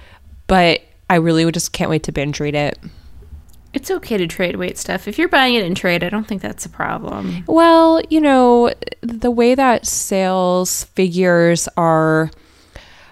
but 0.47 0.81
I 1.11 1.17
really 1.17 1.51
just 1.53 1.73
can't 1.73 1.91
wait 1.91 2.03
to 2.05 2.13
binge 2.13 2.41
read 2.41 2.55
it. 2.55 2.79
It's 3.75 3.91
okay 3.91 4.17
to 4.17 4.27
trade 4.27 4.57
wait 4.57 4.79
stuff. 4.79 5.07
If 5.07 5.19
you're 5.19 5.29
buying 5.29 5.55
it 5.55 5.65
in 5.65 5.75
trade, 5.75 6.03
I 6.03 6.09
don't 6.09 6.27
think 6.27 6.41
that's 6.41 6.65
a 6.65 6.71
problem. 6.71 7.45
Well, 7.47 8.01
you 8.09 8.21
know, 8.21 8.73
the 9.03 9.31
way 9.31 9.55
that 9.55 9.87
sales 9.87 10.85
figures 10.85 11.69
are 11.77 12.31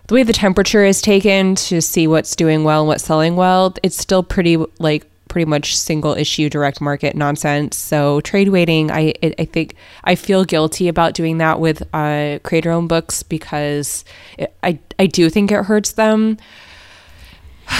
the 0.06 0.14
way 0.14 0.22
the 0.22 0.32
temperature 0.32 0.84
is 0.84 1.02
taken 1.02 1.56
to 1.56 1.82
see 1.82 2.06
what's 2.06 2.36
doing 2.36 2.64
well 2.64 2.80
and 2.80 2.88
what's 2.88 3.04
selling 3.04 3.36
well, 3.36 3.74
it's 3.82 3.98
still 3.98 4.22
pretty 4.22 4.56
like 4.78 5.10
pretty 5.28 5.44
much 5.44 5.76
single 5.76 6.14
issue 6.14 6.48
direct 6.48 6.80
market 6.80 7.14
nonsense. 7.16 7.76
So 7.76 8.20
trade 8.22 8.48
waiting, 8.50 8.90
I 8.90 9.12
I 9.38 9.44
think 9.44 9.74
I 10.04 10.14
feel 10.14 10.44
guilty 10.44 10.88
about 10.88 11.14
doing 11.14 11.38
that 11.38 11.60
with 11.60 11.82
uh, 11.94 12.38
creator 12.44 12.70
owned 12.70 12.88
books 12.88 13.22
because 13.22 14.04
it, 14.38 14.54
I 14.62 14.78
I 14.98 15.06
do 15.06 15.28
think 15.30 15.50
it 15.50 15.64
hurts 15.64 15.92
them. 15.92 16.38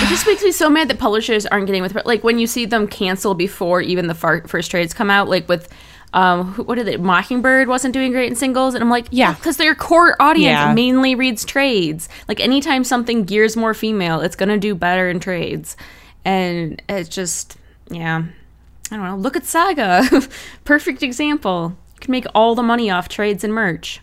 It 0.02 0.08
just 0.08 0.26
makes 0.26 0.42
me 0.42 0.50
so 0.50 0.68
mad 0.68 0.88
that 0.88 0.98
publishers 0.98 1.46
aren't 1.46 1.66
getting 1.66 1.80
with 1.82 1.94
like 2.04 2.24
when 2.24 2.40
you 2.40 2.48
see 2.48 2.66
them 2.66 2.88
cancel 2.88 3.34
before 3.34 3.80
even 3.80 4.08
the 4.08 4.14
far, 4.14 4.42
first 4.48 4.70
trades 4.70 4.92
come 4.92 5.10
out, 5.10 5.28
like 5.28 5.48
with. 5.48 5.68
Um, 6.12 6.52
who- 6.54 6.62
what 6.62 6.76
did 6.76 6.88
it? 6.88 7.00
Mockingbird 7.00 7.68
wasn't 7.68 7.92
doing 7.92 8.10
great 8.12 8.30
in 8.30 8.36
singles, 8.36 8.74
and 8.74 8.82
I'm 8.82 8.88
like, 8.88 9.06
Yeah. 9.10 9.34
because 9.34 9.58
their 9.58 9.74
core 9.74 10.16
audience 10.20 10.52
Yeah. 10.60 10.72
mainly 10.72 11.14
reads 11.14 11.44
trades. 11.44 12.08
Like 12.26 12.40
anytime 12.40 12.84
something 12.84 13.24
gears 13.24 13.54
more 13.54 13.74
female, 13.74 14.20
it's 14.20 14.36
gonna 14.36 14.56
do 14.56 14.74
better 14.74 15.10
in 15.10 15.20
trades, 15.20 15.76
and 16.26 16.82
it's 16.88 17.08
just, 17.08 17.56
yeah, 17.90 18.24
I 18.90 18.96
don't 18.96 19.04
know. 19.04 19.16
Look 19.16 19.36
at 19.36 19.46
Saga, 19.46 20.02
perfect 20.64 21.02
example. 21.02 21.76
You 21.94 22.00
can 22.00 22.12
make 22.12 22.26
all 22.34 22.54
the 22.54 22.62
money 22.62 22.90
off 22.90 23.08
trades 23.08 23.42
and 23.44 23.54
merch. 23.54 24.00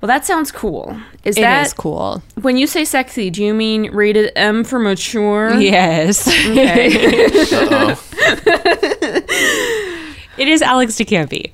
Well, 0.00 0.08
that 0.08 0.24
sounds 0.26 0.50
cool. 0.52 0.98
Is 1.24 1.36
It 1.38 1.40
that 1.40 1.66
is 1.66 1.72
cool. 1.72 2.22
when 2.42 2.56
you 2.58 2.66
say 2.66 2.84
sexy? 2.84 3.30
Do 3.30 3.42
you 3.42 3.54
mean 3.54 3.90
rated 3.90 4.32
M 4.36 4.62
for 4.64 4.78
mature? 4.78 5.54
Yes. 5.58 6.28
Okay. 6.28 7.24
It 10.36 10.48
is 10.48 10.62
Alex 10.62 10.96
de 10.96 11.04
Campi. 11.04 11.52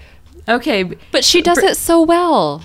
okay. 0.49 0.85
But 1.13 1.23
she 1.25 1.43
does 1.43 1.59
it 1.59 1.77
so 1.77 2.01
well. 2.03 2.63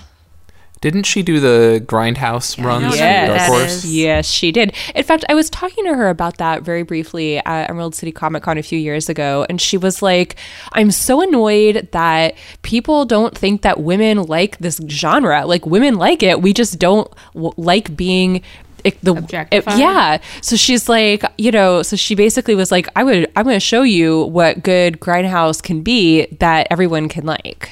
Didn't 0.82 1.04
she 1.04 1.22
do 1.22 1.40
the 1.40 1.82
Grindhouse 1.86 2.62
runs? 2.62 2.82
know 2.84 2.90
for 2.90 2.96
Dark 3.36 3.40
Horse? 3.50 3.84
is. 3.84 3.96
Yes, 3.96 4.26
she 4.30 4.52
did. 4.52 4.74
In 4.94 5.02
fact, 5.04 5.24
I 5.28 5.34
was 5.34 5.48
talking 5.50 5.84
to 5.86 5.94
her 5.94 6.08
about 6.10 6.36
that 6.36 6.62
very 6.62 6.82
briefly 6.82 7.38
at 7.38 7.70
Emerald 7.70 7.94
City 7.94 8.12
Comic 8.12 8.42
Con 8.42 8.58
a 8.58 8.62
few 8.62 8.78
years 8.78 9.08
ago, 9.08 9.46
and 9.48 9.60
she 9.60 9.78
was 9.78 10.02
like, 10.02 10.36
I'm 10.72 10.90
so 10.90 11.22
annoyed 11.22 11.88
that 11.92 12.34
people 12.62 13.04
don't 13.06 13.36
think 13.36 13.62
that 13.62 13.80
women 13.80 14.24
like 14.24 14.58
this 14.58 14.78
genre. 14.88 15.46
Like, 15.46 15.64
women 15.66 15.94
like 15.96 16.22
it. 16.22 16.42
We 16.42 16.52
just 16.52 16.78
don't 16.78 17.10
w- 17.34 17.52
like 17.56 17.96
being. 17.96 18.42
it- 18.84 19.00
the 19.02 19.14
Objectified? 19.16 19.78
yeah 19.80 20.18
so 20.42 20.54
she's 20.54 20.88
like 20.88 21.24
you 21.38 21.50
know 21.50 21.82
so 21.82 21.96
she 21.96 22.14
basically 22.14 22.54
was 22.54 22.70
like 22.70 22.86
i 22.94 23.02
would 23.02 23.26
i'm 23.34 23.42
going 23.44 23.56
to 23.56 23.58
show 23.58 23.82
you 23.82 24.24
what 24.26 24.62
good 24.62 25.00
grindhouse 25.00 25.60
can 25.60 25.82
be 25.82 26.26
that 26.38 26.68
everyone 26.70 27.08
can 27.08 27.24
like 27.26 27.68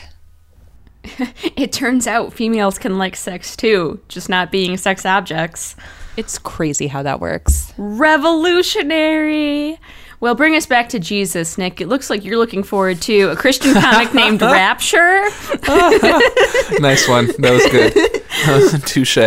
It 1.56 1.72
turns 1.72 2.06
out 2.06 2.32
females 2.32 2.78
can 2.78 2.98
like 2.98 3.16
sex 3.16 3.56
too, 3.56 4.00
just 4.08 4.28
not 4.28 4.50
being 4.50 4.76
sex 4.76 5.06
objects. 5.06 5.76
it's 6.16 6.38
crazy 6.38 6.86
how 6.88 7.02
that 7.02 7.20
works 7.20 7.72
Revolutionary. 7.76 9.78
Well, 10.20 10.34
bring 10.34 10.56
us 10.56 10.64
back 10.64 10.88
to 10.90 10.98
Jesus, 10.98 11.58
Nick. 11.58 11.82
It 11.82 11.88
looks 11.88 12.08
like 12.08 12.24
you're 12.24 12.38
looking 12.38 12.62
forward 12.62 13.02
to 13.02 13.24
a 13.30 13.36
Christian 13.36 13.74
comic 13.74 14.14
named 14.22 14.40
Rapture. 14.40 15.24
nice 16.80 17.06
one. 17.06 17.26
That 17.38 17.52
was 17.52 17.66
good. 17.70 17.92
That 18.46 18.58
was 18.58 18.72
a 18.72 18.78
touche. 18.78 19.18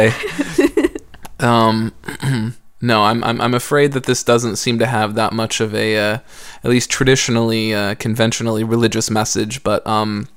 Um, 1.40 1.94
no, 2.82 3.04
I'm, 3.04 3.24
I'm 3.24 3.40
I'm 3.42 3.54
afraid 3.54 3.92
that 3.92 4.06
this 4.06 4.24
doesn't 4.24 4.56
seem 4.56 4.80
to 4.80 4.88
have 4.88 5.14
that 5.16 5.34
much 5.34 5.62
of 5.62 5.76
a, 5.76 5.98
uh, 5.98 6.18
at 6.64 6.70
least 6.70 6.90
traditionally, 6.90 7.76
uh, 7.76 7.94
conventionally 7.96 8.64
religious 8.64 9.12
message. 9.12 9.62
But 9.64 9.86
um, 9.86 10.28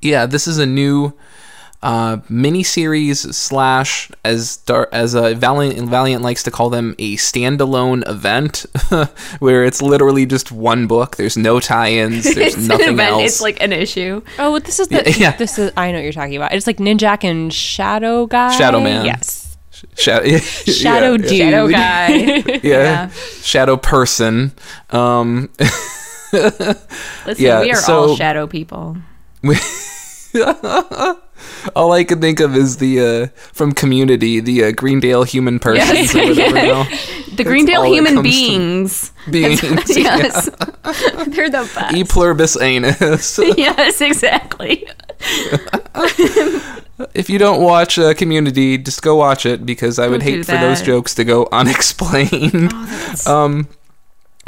yeah, 0.00 0.26
this 0.26 0.46
is 0.46 0.58
a 0.58 0.66
new 0.66 1.12
uh, 1.80 2.16
mini 2.28 2.64
series 2.64 3.20
slash 3.36 4.10
as 4.24 4.56
dar- 4.58 4.88
as 4.92 5.14
uh, 5.14 5.34
Valiant 5.34 5.88
Valiant 5.88 6.22
likes 6.24 6.42
to 6.42 6.50
call 6.50 6.70
them 6.70 6.94
a 6.98 7.14
standalone 7.16 8.02
event, 8.08 8.66
where 9.38 9.64
it's 9.64 9.80
literally 9.80 10.26
just 10.26 10.50
one 10.50 10.86
book. 10.88 11.16
There's 11.16 11.36
no 11.36 11.60
tie-ins. 11.60 12.24
There's 12.34 12.54
it's 12.54 12.56
an 12.56 12.66
nothing 12.66 12.94
event. 12.94 13.10
else. 13.12 13.22
It's 13.24 13.40
like 13.40 13.62
an 13.62 13.72
issue. 13.72 14.22
Oh, 14.40 14.58
this 14.58 14.80
is 14.80 14.88
the 14.88 15.14
Yeah. 15.18 15.36
this 15.36 15.56
is 15.58 15.70
I 15.76 15.92
know 15.92 15.98
what 15.98 16.02
you're 16.04 16.12
talking 16.12 16.34
about. 16.36 16.52
It's 16.52 16.66
like 16.66 16.78
Ninjak 16.78 17.22
and 17.22 17.52
Shadow 17.54 18.26
Guy. 18.26 18.56
Shadow 18.58 18.80
Man. 18.80 19.04
Yes. 19.06 19.44
Shadow, 19.94 20.38
Shadow 20.38 21.12
yeah, 21.12 21.16
Dude. 21.18 21.28
Shadow 21.28 21.68
guy. 21.68 22.08
yeah. 22.08 22.58
Yeah. 22.64 23.10
shadow 23.42 23.76
person 23.76 24.50
um 24.90 25.48
Listen, 26.32 26.76
Yeah, 27.38 27.60
we 27.60 27.70
are 27.70 27.76
so- 27.76 28.00
all 28.08 28.16
shadow 28.16 28.48
people. 28.48 28.96
all 31.76 31.92
i 31.92 32.02
can 32.04 32.20
think 32.20 32.40
of 32.40 32.56
is 32.56 32.78
the 32.78 33.00
uh 33.00 33.26
from 33.52 33.72
community 33.72 34.40
the 34.40 34.64
uh, 34.64 34.72
greendale 34.72 35.22
human 35.22 35.58
persons 35.58 36.14
or 36.14 36.26
whatever 36.28 36.54
now. 36.54 36.86
The 37.38 37.44
Greendale 37.44 37.84
human 37.84 38.20
beings. 38.20 39.12
beings 39.30 39.62
yes. 39.96 40.48
They're 41.28 41.48
the 41.48 41.70
best. 41.72 41.94
e 41.94 42.02
pluribus 42.02 42.60
anus 42.60 43.38
yes, 43.56 44.00
exactly. 44.00 44.88
if 47.14 47.30
you 47.30 47.38
don't 47.38 47.62
watch 47.62 47.96
uh, 47.96 48.12
community 48.14 48.76
just 48.76 49.02
go 49.02 49.14
watch 49.14 49.46
it 49.46 49.64
because 49.64 50.00
i 50.00 50.08
would 50.08 50.20
Don't 50.20 50.28
hate 50.28 50.46
for 50.46 50.56
those 50.56 50.82
jokes 50.82 51.14
to 51.14 51.22
go 51.24 51.46
unexplained 51.52 52.72
um 53.28 53.68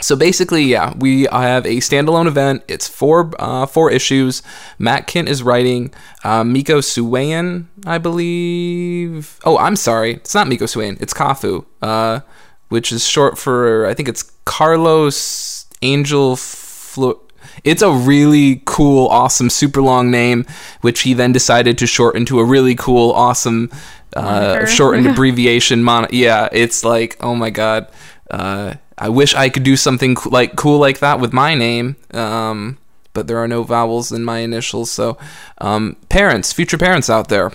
so 0.01 0.17
basically, 0.17 0.63
yeah, 0.65 0.93
we 0.99 1.25
have 1.31 1.65
a 1.67 1.77
standalone 1.79 2.27
event. 2.27 2.63
It's 2.69 2.89
four 2.89 3.33
uh, 3.39 3.67
four 3.67 3.91
issues. 3.91 4.43
Matt 4.79 5.07
Kindt 5.07 5.29
is 5.29 5.43
writing. 5.43 5.93
Uh, 6.25 6.45
Mico 6.45 6.79
Suayan, 6.81 7.67
I 7.87 7.99
believe. 7.99 9.39
Oh, 9.45 9.59
I'm 9.59 9.77
sorry, 9.77 10.15
it's 10.15 10.35
not 10.35 10.49
Mico 10.49 10.65
Suayan. 10.67 11.01
It's 11.01 11.15
CAFU, 11.15 11.65
uh, 11.83 12.21
which 12.69 12.93
is 12.93 13.07
short 13.07 13.39
for 13.39 13.87
I 13.87 13.95
think 13.95 14.09
it's 14.09 14.23
Carlos 14.45 15.67
Angel 15.83 16.37
Flo- 16.37 17.21
It's 17.65 17.83
a 17.83 17.91
really 17.93 18.63
cool, 18.65 19.07
awesome, 19.09 19.51
super 19.51 19.83
long 19.83 20.11
name, 20.11 20.45
which 20.81 21.01
he 21.03 21.15
then 21.15 21.33
decided 21.33 21.79
to 21.79 21.87
shorten 21.87 22.25
to 22.27 22.39
a 22.41 22.45
really 22.45 22.75
cool, 22.75 23.13
awesome, 23.13 23.71
uh, 24.17 24.67
shortened 24.67 25.07
abbreviation. 25.13 25.83
Mon- 25.83 26.09
yeah, 26.11 26.49
it's 26.53 26.85
like, 26.85 27.17
oh 27.21 27.35
my 27.35 27.51
god. 27.51 27.89
Uh, 28.31 28.75
I 29.01 29.09
wish 29.09 29.35
I 29.35 29.49
could 29.49 29.63
do 29.65 29.77
something 29.77 30.15
co- 30.15 30.29
like 30.31 30.55
cool 30.57 30.79
like 30.79 30.99
that 31.01 31.19
with 31.21 31.33
my 31.33 31.55
name. 31.55 31.97
Um, 32.13 32.77
but 33.15 33.27
there 33.27 33.39
are 33.39 33.49
no 33.49 33.63
vowels 33.65 34.13
in 34.13 34.23
my 34.25 34.39
initials. 34.39 34.91
So, 34.91 35.19
um, 35.59 35.97
parents, 36.09 36.53
future 36.53 36.79
parents 36.79 37.11
out 37.11 37.29
there, 37.29 37.51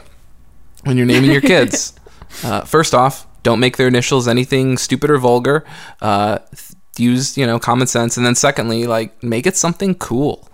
when 0.84 0.98
you're 0.98 1.06
naming 1.06 1.32
your 1.32 1.42
kids, 1.54 1.94
uh, 2.44 2.62
first 2.62 2.94
off, 2.94 3.26
don't 3.44 3.60
make 3.62 3.78
their 3.78 3.88
initials 3.88 4.28
anything 4.28 4.78
stupid 4.78 5.10
or 5.12 5.18
vulgar. 5.20 5.64
Uh, 6.02 6.40
use 6.98 7.38
you 7.38 7.46
know 7.46 7.60
common 7.60 7.88
sense, 7.88 8.18
and 8.18 8.26
then 8.26 8.36
secondly, 8.36 8.88
like 8.88 9.22
make 9.24 9.46
it 9.46 9.56
something 9.56 9.94
cool. 9.96 10.50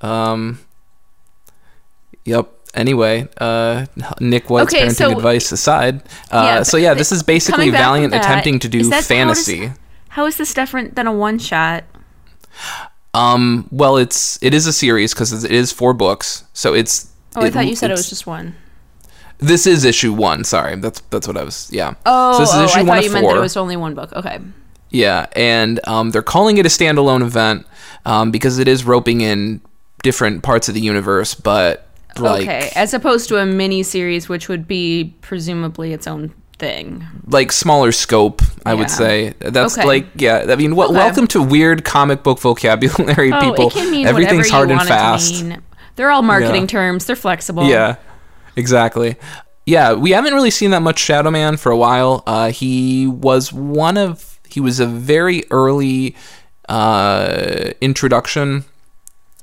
Um, 0.00 0.60
yep. 2.24 2.48
Anyway, 2.74 3.26
uh, 3.40 3.86
Nick 4.20 4.50
White's 4.50 4.74
Okay, 4.74 4.84
parenting 4.86 4.94
so- 4.96 5.10
advice 5.12 5.50
aside, 5.50 6.02
uh, 6.30 6.42
Yeah, 6.44 6.62
so 6.62 6.76
yeah, 6.76 6.92
this 6.92 7.10
is 7.10 7.22
basically 7.22 7.70
coming 7.70 7.72
back 7.72 7.80
from 7.80 7.84
Valiant 7.94 8.12
that, 8.12 8.22
attempting 8.24 8.58
to 8.60 8.68
do 8.68 8.82
that- 8.84 8.90
how 8.90 8.98
does- 8.98 9.06
fantasy. 9.06 9.72
How 10.16 10.24
is 10.24 10.38
this 10.38 10.54
different 10.54 10.94
than 10.94 11.06
a 11.06 11.12
one 11.12 11.38
shot? 11.38 11.84
Um, 13.12 13.68
well, 13.70 13.98
it's 13.98 14.42
it 14.42 14.54
is 14.54 14.66
a 14.66 14.72
series 14.72 15.12
because 15.12 15.44
it 15.44 15.52
is 15.52 15.72
four 15.72 15.92
books, 15.92 16.44
so 16.54 16.72
it's. 16.72 17.12
Oh, 17.34 17.42
I 17.42 17.50
thought 17.50 17.66
you 17.66 17.76
said 17.76 17.90
it 17.90 17.98
was 17.98 18.08
just 18.08 18.26
one. 18.26 18.54
This 19.36 19.66
is 19.66 19.84
issue 19.84 20.14
one. 20.14 20.42
Sorry, 20.44 20.74
that's 20.76 21.02
that's 21.10 21.28
what 21.28 21.36
I 21.36 21.44
was. 21.44 21.68
Yeah. 21.70 21.96
Oh, 22.06 22.32
so 22.32 22.38
this 22.38 22.48
is 22.48 22.54
oh, 22.54 22.64
issue 22.64 22.78
I 22.78 22.82
one 22.84 22.86
thought 22.86 23.04
you 23.04 23.12
meant 23.12 23.26
that 23.26 23.36
it 23.36 23.40
was 23.40 23.58
only 23.58 23.76
one 23.76 23.94
book. 23.94 24.10
Okay. 24.14 24.38
Yeah, 24.88 25.26
and 25.36 25.86
um, 25.86 26.12
they're 26.12 26.22
calling 26.22 26.56
it 26.56 26.64
a 26.64 26.70
standalone 26.70 27.20
event 27.20 27.66
um, 28.06 28.30
because 28.30 28.58
it 28.58 28.68
is 28.68 28.86
roping 28.86 29.20
in 29.20 29.60
different 30.02 30.42
parts 30.42 30.70
of 30.70 30.74
the 30.74 30.80
universe, 30.80 31.34
but 31.34 31.90
like 32.18 32.44
okay, 32.44 32.72
as 32.74 32.94
opposed 32.94 33.28
to 33.28 33.36
a 33.36 33.44
mini 33.44 33.82
series, 33.82 34.30
which 34.30 34.48
would 34.48 34.66
be 34.66 35.14
presumably 35.20 35.92
its 35.92 36.06
own 36.06 36.32
thing. 36.58 37.04
like 37.26 37.52
smaller 37.52 37.92
scope, 37.92 38.40
I 38.64 38.74
would 38.74 38.90
say. 38.90 39.34
That's 39.40 39.76
Okay. 39.76 39.86
like 39.86 40.06
yeah. 40.16 40.46
I 40.48 40.56
mean, 40.56 40.74
wel- 40.76 40.88
Okay. 40.88 40.96
welcome 40.96 41.26
to 41.28 41.42
weird 41.42 41.84
comic 41.84 42.22
book 42.22 42.38
vocabulary, 42.40 43.32
Oh, 43.34 43.40
people. 43.40 43.68
it 43.68 43.72
can 43.74 43.90
mean 43.90 44.06
Everything's 44.06 44.48
hard 44.50 44.70
and 44.70 44.80
fast. 44.82 45.32
It 45.34 45.38
to 45.38 45.44
mean. 45.44 45.62
They're 45.96 46.10
all 46.10 46.22
marketing 46.22 46.62
Yeah. 46.62 46.66
terms. 46.68 47.04
They're 47.06 47.16
flexible. 47.16 47.64
Yeah, 47.64 47.96
exactly. 48.56 49.16
Yeah, 49.66 49.94
we 49.94 50.12
haven't 50.12 50.32
really 50.34 50.50
seen 50.50 50.70
that 50.70 50.80
much 50.82 50.98
Shadow 50.98 51.30
Man 51.30 51.56
for 51.56 51.72
a 51.72 51.76
while. 51.76 52.22
Uh, 52.26 52.50
he 52.50 53.06
was 53.06 53.52
one 53.52 53.96
of 53.96 54.38
he 54.48 54.60
was 54.60 54.78
a 54.80 54.86
very 54.86 55.42
early 55.50 56.14
uh, 56.68 57.70
introduction 57.80 58.64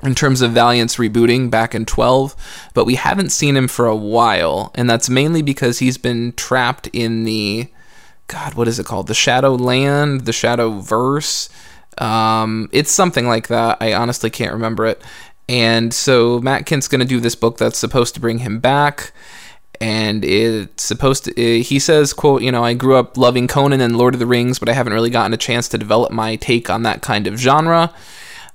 in 0.03 0.15
terms 0.15 0.41
of 0.41 0.51
Valiant's 0.51 0.97
rebooting 0.97 1.49
back 1.49 1.73
in 1.73 1.85
12, 1.85 2.35
but 2.73 2.85
we 2.85 2.95
haven't 2.95 3.31
seen 3.31 3.55
him 3.55 3.67
for 3.67 3.85
a 3.85 3.95
while, 3.95 4.71
and 4.75 4.89
that's 4.89 5.09
mainly 5.09 5.41
because 5.41 5.79
he's 5.79 5.97
been 5.97 6.33
trapped 6.33 6.87
in 6.93 7.23
the 7.23 7.67
God, 8.27 8.55
what 8.55 8.67
is 8.67 8.79
it 8.79 8.85
called? 8.85 9.07
The 9.07 9.13
Shadow 9.13 9.55
Land, 9.55 10.21
the 10.21 10.33
Shadow 10.33 10.79
Verse. 10.79 11.49
Um, 11.97 12.69
it's 12.71 12.91
something 12.91 13.27
like 13.27 13.47
that. 13.49 13.77
I 13.79 13.93
honestly 13.93 14.29
can't 14.29 14.53
remember 14.53 14.85
it. 14.85 15.01
And 15.49 15.93
so 15.93 16.39
Matt 16.39 16.65
Kindt's 16.65 16.87
going 16.87 17.01
to 17.01 17.07
do 17.07 17.19
this 17.19 17.35
book 17.35 17.57
that's 17.57 17.77
supposed 17.77 18.13
to 18.15 18.19
bring 18.19 18.39
him 18.39 18.59
back. 18.59 19.11
And 19.81 20.23
it's 20.23 20.83
supposed 20.83 21.25
to, 21.25 21.31
uh, 21.31 21.63
he 21.63 21.77
says, 21.77 22.13
quote, 22.13 22.41
you 22.41 22.51
know, 22.51 22.63
I 22.63 22.73
grew 22.73 22.95
up 22.95 23.17
loving 23.17 23.47
Conan 23.47 23.81
and 23.81 23.97
Lord 23.97 24.13
of 24.13 24.19
the 24.19 24.25
Rings, 24.25 24.57
but 24.57 24.69
I 24.69 24.73
haven't 24.73 24.93
really 24.93 25.09
gotten 25.09 25.33
a 25.33 25.37
chance 25.37 25.67
to 25.69 25.77
develop 25.77 26.11
my 26.11 26.37
take 26.37 26.69
on 26.69 26.83
that 26.83 27.01
kind 27.01 27.27
of 27.27 27.37
genre. 27.37 27.93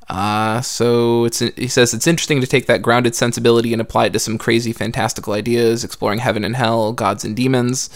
Uh, 0.09 0.61
so 0.63 1.25
it's 1.25 1.41
he 1.41 1.69
says 1.69 1.93
it's 1.93 2.07
interesting 2.07 2.41
to 2.41 2.47
take 2.47 2.67
that 2.67 2.81
grounded 2.81 3.15
sensibility 3.15 3.73
and 3.73 3.83
apply 3.83 4.07
it 4.07 4.13
to 4.15 4.19
some 4.19 4.39
crazy 4.39 4.73
fantastical 4.73 5.35
ideas, 5.35 5.85
exploring 5.85 6.19
heaven 6.19 6.45
and 6.45 6.57
hell, 6.57 6.93
gods 6.93 7.25
and 7.25 7.37
demons. 7.37 7.91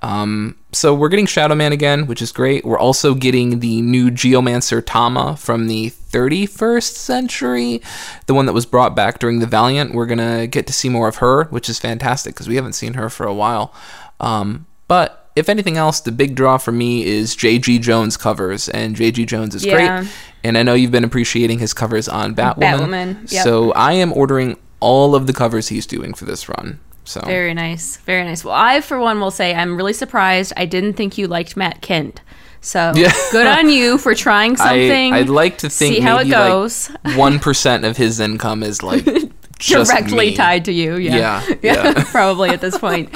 Um, 0.00 0.56
so 0.72 0.94
we're 0.94 1.08
getting 1.08 1.26
Shadow 1.26 1.56
Man 1.56 1.72
again, 1.72 2.06
which 2.06 2.22
is 2.22 2.30
great. 2.30 2.64
We're 2.64 2.78
also 2.78 3.14
getting 3.14 3.58
the 3.58 3.82
new 3.82 4.10
Geomancer 4.10 4.84
Tama 4.84 5.36
from 5.36 5.66
the 5.66 5.90
31st 5.90 6.94
century, 6.94 7.82
the 8.26 8.34
one 8.34 8.46
that 8.46 8.52
was 8.52 8.66
brought 8.66 8.94
back 8.94 9.18
during 9.18 9.40
the 9.40 9.46
Valiant. 9.46 9.94
We're 9.94 10.06
gonna 10.06 10.46
get 10.46 10.68
to 10.68 10.72
see 10.72 10.88
more 10.88 11.08
of 11.08 11.16
her, 11.16 11.44
which 11.46 11.68
is 11.68 11.80
fantastic 11.80 12.34
because 12.34 12.48
we 12.48 12.56
haven't 12.56 12.74
seen 12.74 12.94
her 12.94 13.10
for 13.10 13.26
a 13.26 13.34
while. 13.34 13.74
Um, 14.20 14.66
but 14.86 15.17
if 15.38 15.48
anything 15.48 15.76
else, 15.76 16.00
the 16.00 16.12
big 16.12 16.34
draw 16.34 16.58
for 16.58 16.72
me 16.72 17.04
is 17.06 17.34
J.G. 17.36 17.78
Jones 17.78 18.16
covers, 18.16 18.68
and 18.68 18.94
J.G. 18.96 19.24
Jones 19.26 19.54
is 19.54 19.64
Yeah. 19.64 20.00
great. 20.00 20.10
And 20.44 20.56
I 20.58 20.62
know 20.62 20.74
you've 20.74 20.90
been 20.92 21.04
appreciating 21.04 21.58
his 21.58 21.72
covers 21.74 22.08
on 22.08 22.34
Batwoman. 22.34 22.56
Batwoman, 22.78 23.32
yep. 23.32 23.42
So 23.44 23.72
I 23.72 23.92
am 23.94 24.12
ordering 24.12 24.56
all 24.80 25.14
of 25.14 25.26
the 25.26 25.32
covers 25.32 25.68
he's 25.68 25.86
doing 25.86 26.14
for 26.14 26.24
this 26.26 26.48
run. 26.48 26.78
So 27.04 27.20
Very 27.22 27.54
nice. 27.54 27.96
Very 27.98 28.22
nice. 28.24 28.44
Well, 28.44 28.54
I, 28.54 28.80
for 28.82 28.98
one, 29.00 29.18
will 29.18 29.30
say 29.30 29.54
I'm 29.54 29.76
really 29.76 29.94
surprised. 29.94 30.52
I 30.56 30.66
didn't 30.66 30.92
think 30.92 31.16
you 31.16 31.26
liked 31.26 31.56
Matt 31.56 31.80
Kindt. 31.80 32.18
So 32.60 32.92
Yeah. 32.94 33.12
good 33.32 33.46
on 33.46 33.70
you 33.70 33.96
for 33.98 34.14
trying 34.14 34.56
something. 34.56 35.12
I, 35.14 35.18
I'd 35.20 35.28
like 35.30 35.58
to 35.58 35.70
think 35.70 35.94
see 35.96 36.00
how 36.00 36.18
it 36.18 36.28
goes. 36.28 36.88
One 37.16 37.38
percent 37.38 37.84
of 37.84 37.96
his 37.96 38.20
income 38.20 38.62
is 38.62 38.82
like 38.82 39.04
Directly 39.58 40.30
me. 40.30 40.36
tied 40.36 40.64
to 40.66 40.72
you. 40.72 40.96
Yeah. 40.96 41.16
Yeah, 41.16 41.56
yeah. 41.62 42.04
probably 42.12 42.50
at 42.50 42.60
this 42.60 42.76
point. 42.78 43.10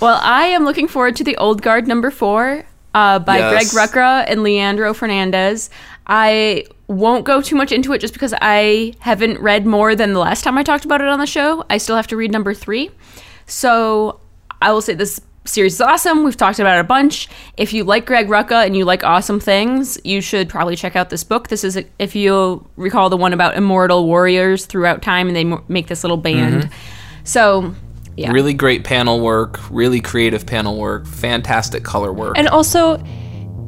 Well, 0.00 0.20
I 0.22 0.46
am 0.46 0.64
looking 0.64 0.86
forward 0.88 1.16
to 1.16 1.24
the 1.24 1.36
Old 1.38 1.60
Guard 1.62 1.88
number 1.88 2.10
four 2.10 2.64
uh, 2.94 3.18
by 3.18 3.38
Yes. 3.38 3.72
Greg 3.72 3.90
Rucka 3.90 4.24
and 4.28 4.42
Leandro 4.42 4.94
Fernandez. 4.94 5.70
I 6.06 6.64
won't 6.86 7.24
go 7.24 7.42
too 7.42 7.56
much 7.56 7.72
into 7.72 7.92
it 7.92 7.98
just 7.98 8.12
because 8.14 8.32
I 8.40 8.94
haven't 9.00 9.40
read 9.40 9.66
more 9.66 9.94
than 9.94 10.12
the 10.12 10.20
last 10.20 10.42
time 10.44 10.56
I 10.56 10.62
talked 10.62 10.84
about 10.84 11.00
it 11.00 11.08
on 11.08 11.18
the 11.18 11.26
show. 11.26 11.64
I 11.68 11.78
still 11.78 11.96
have 11.96 12.06
to 12.08 12.16
read 12.16 12.32
number 12.32 12.54
three. 12.54 12.90
So 13.46 14.20
I 14.62 14.72
will 14.72 14.80
say 14.80 14.94
this 14.94 15.20
series 15.44 15.74
is 15.74 15.80
awesome. 15.80 16.24
We've 16.24 16.36
talked 16.36 16.58
about 16.60 16.76
it 16.76 16.80
a 16.80 16.84
bunch. 16.84 17.28
If 17.56 17.72
you 17.72 17.84
like 17.84 18.06
Greg 18.06 18.28
Rucka 18.28 18.64
and 18.64 18.76
you 18.76 18.84
like 18.84 19.02
awesome 19.02 19.40
things, 19.40 19.98
you 20.04 20.20
should 20.20 20.48
probably 20.48 20.76
check 20.76 20.94
out 20.94 21.10
this 21.10 21.24
book. 21.24 21.48
This 21.48 21.64
is, 21.64 21.82
if 21.98 22.14
you 22.14 22.66
recall, 22.76 23.10
the 23.10 23.16
one 23.16 23.32
about 23.32 23.56
immortal 23.56 24.06
warriors 24.06 24.66
throughout 24.66 25.02
time, 25.02 25.26
and 25.26 25.36
they 25.36 25.44
make 25.68 25.88
this 25.88 26.04
little 26.04 26.16
band. 26.18 26.70
So, 27.24 27.74
yeah. 28.18 28.32
Really 28.32 28.52
great 28.52 28.82
panel 28.82 29.20
work, 29.20 29.60
really 29.70 30.00
creative 30.00 30.44
panel 30.44 30.76
work, 30.76 31.06
fantastic 31.06 31.84
color 31.84 32.12
work. 32.12 32.36
And 32.36 32.48
also, 32.48 33.00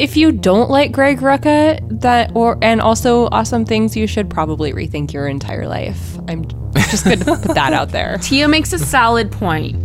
if 0.00 0.16
you 0.16 0.32
don't 0.32 0.68
like 0.70 0.90
Greg 0.90 1.20
Rucka, 1.20 2.00
that 2.00 2.32
or 2.34 2.58
and 2.60 2.80
also 2.80 3.28
awesome 3.30 3.64
things, 3.64 3.96
you 3.96 4.08
should 4.08 4.28
probably 4.28 4.72
rethink 4.72 5.12
your 5.12 5.28
entire 5.28 5.68
life. 5.68 6.18
I'm 6.26 6.44
just 6.74 7.04
going 7.04 7.20
to 7.20 7.24
put 7.24 7.54
that 7.54 7.72
out 7.72 7.90
there. 7.90 8.18
Tia 8.22 8.48
makes 8.48 8.72
a 8.72 8.78
solid 8.78 9.30
point. 9.30 9.76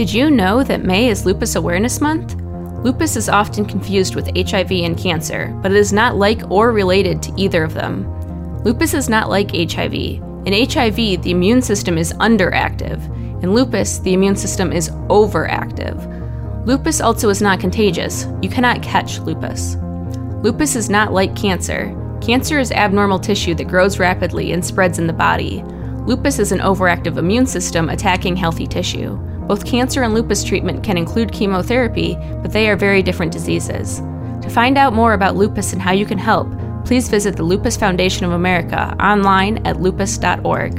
Did 0.00 0.14
you 0.14 0.30
know 0.30 0.62
that 0.62 0.82
May 0.82 1.10
is 1.10 1.26
Lupus 1.26 1.56
Awareness 1.56 2.00
Month? 2.00 2.34
Lupus 2.82 3.16
is 3.16 3.28
often 3.28 3.66
confused 3.66 4.14
with 4.14 4.34
HIV 4.34 4.72
and 4.72 4.96
cancer, 4.96 5.54
but 5.60 5.72
it 5.72 5.76
is 5.76 5.92
not 5.92 6.16
like 6.16 6.50
or 6.50 6.72
related 6.72 7.22
to 7.22 7.34
either 7.36 7.62
of 7.62 7.74
them. 7.74 8.10
Lupus 8.64 8.94
is 8.94 9.10
not 9.10 9.28
like 9.28 9.54
HIV. 9.54 9.92
In 9.92 10.70
HIV, 10.70 10.96
the 11.20 11.30
immune 11.30 11.60
system 11.60 11.98
is 11.98 12.14
underactive. 12.14 13.04
In 13.42 13.52
lupus, 13.52 13.98
the 13.98 14.14
immune 14.14 14.36
system 14.36 14.72
is 14.72 14.88
overactive. 15.10 15.98
Lupus 16.64 17.02
also 17.02 17.28
is 17.28 17.42
not 17.42 17.60
contagious. 17.60 18.26
You 18.40 18.48
cannot 18.48 18.82
catch 18.82 19.18
lupus. 19.18 19.76
Lupus 20.42 20.76
is 20.76 20.88
not 20.88 21.12
like 21.12 21.36
cancer. 21.36 21.94
Cancer 22.22 22.58
is 22.58 22.72
abnormal 22.72 23.18
tissue 23.18 23.54
that 23.56 23.68
grows 23.68 23.98
rapidly 23.98 24.52
and 24.52 24.64
spreads 24.64 24.98
in 24.98 25.06
the 25.06 25.12
body. 25.12 25.62
Lupus 26.06 26.38
is 26.38 26.52
an 26.52 26.60
overactive 26.60 27.18
immune 27.18 27.46
system 27.46 27.90
attacking 27.90 28.34
healthy 28.34 28.66
tissue. 28.66 29.20
Both 29.50 29.66
cancer 29.66 30.04
and 30.04 30.14
lupus 30.14 30.44
treatment 30.44 30.84
can 30.84 30.96
include 30.96 31.32
chemotherapy, 31.32 32.14
but 32.40 32.52
they 32.52 32.70
are 32.70 32.76
very 32.76 33.02
different 33.02 33.32
diseases. 33.32 33.98
To 34.42 34.48
find 34.48 34.78
out 34.78 34.92
more 34.92 35.12
about 35.12 35.34
lupus 35.34 35.72
and 35.72 35.82
how 35.82 35.90
you 35.90 36.06
can 36.06 36.18
help, 36.18 36.46
please 36.84 37.08
visit 37.08 37.34
the 37.34 37.42
Lupus 37.42 37.76
Foundation 37.76 38.24
of 38.24 38.30
America 38.30 38.94
online 39.00 39.58
at 39.66 39.80
lupus.org. 39.80 40.78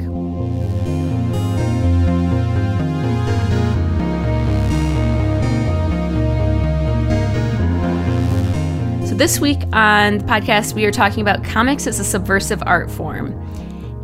So, 9.06 9.14
this 9.14 9.38
week 9.38 9.60
on 9.74 10.16
the 10.16 10.24
podcast, 10.24 10.72
we 10.72 10.86
are 10.86 10.90
talking 10.90 11.20
about 11.20 11.44
comics 11.44 11.86
as 11.86 12.00
a 12.00 12.04
subversive 12.04 12.62
art 12.64 12.90
form. 12.90 13.34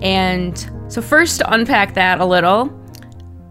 And 0.03 0.59
so, 0.89 1.01
first, 1.01 1.39
to 1.39 1.51
unpack 1.51 1.95
that 1.95 2.21
a 2.21 2.27
little, 2.27 2.67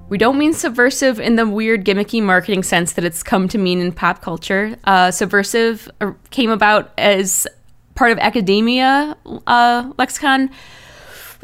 we 0.10 0.18
don't 0.18 0.38
mean 0.38 0.54
subversive 0.54 1.20
in 1.20 1.36
the 1.36 1.48
weird, 1.48 1.84
gimmicky 1.84 2.22
marketing 2.22 2.64
sense 2.64 2.94
that 2.94 3.04
it's 3.04 3.24
come 3.24 3.48
to 3.50 3.58
mean 3.58 3.80
in 3.80 3.92
pop 3.92 4.22
culture. 4.22 4.78
Uh, 4.86 5.12
subversive 5.12 5.90
uh, 6.00 6.14
came 6.30 6.50
about 6.50 6.92
as 6.98 7.48
part 7.96 8.12
of 8.12 8.20
academia 8.20 9.18
uh, 9.48 9.92
lexicon 9.98 10.50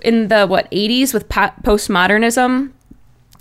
in 0.04 0.28
the 0.28 0.46
what 0.48 0.70
80s 0.72 1.14
with 1.14 1.28
po- 1.28 1.52
postmodernism 1.64 2.72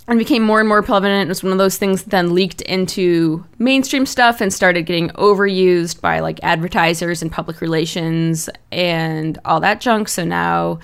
and 0.07 0.19
became 0.19 0.43
more 0.43 0.59
and 0.59 0.67
more 0.67 0.83
prevalent. 0.83 1.27
It 1.27 1.29
was 1.29 1.43
one 1.43 1.53
of 1.53 1.57
those 1.57 1.77
things 1.77 2.03
that 2.03 2.09
then 2.09 2.33
leaked 2.33 2.61
into 2.63 3.45
mainstream 3.59 4.05
stuff 4.05 4.41
and 4.41 4.51
started 4.51 4.83
getting 4.83 5.09
overused 5.11 6.01
by 6.01 6.19
like 6.19 6.39
advertisers 6.43 7.21
and 7.21 7.31
public 7.31 7.61
relations 7.61 8.49
and 8.71 9.39
all 9.45 9.61
that 9.61 9.79
junk. 9.79 10.09
So 10.09 10.25
now 10.25 10.79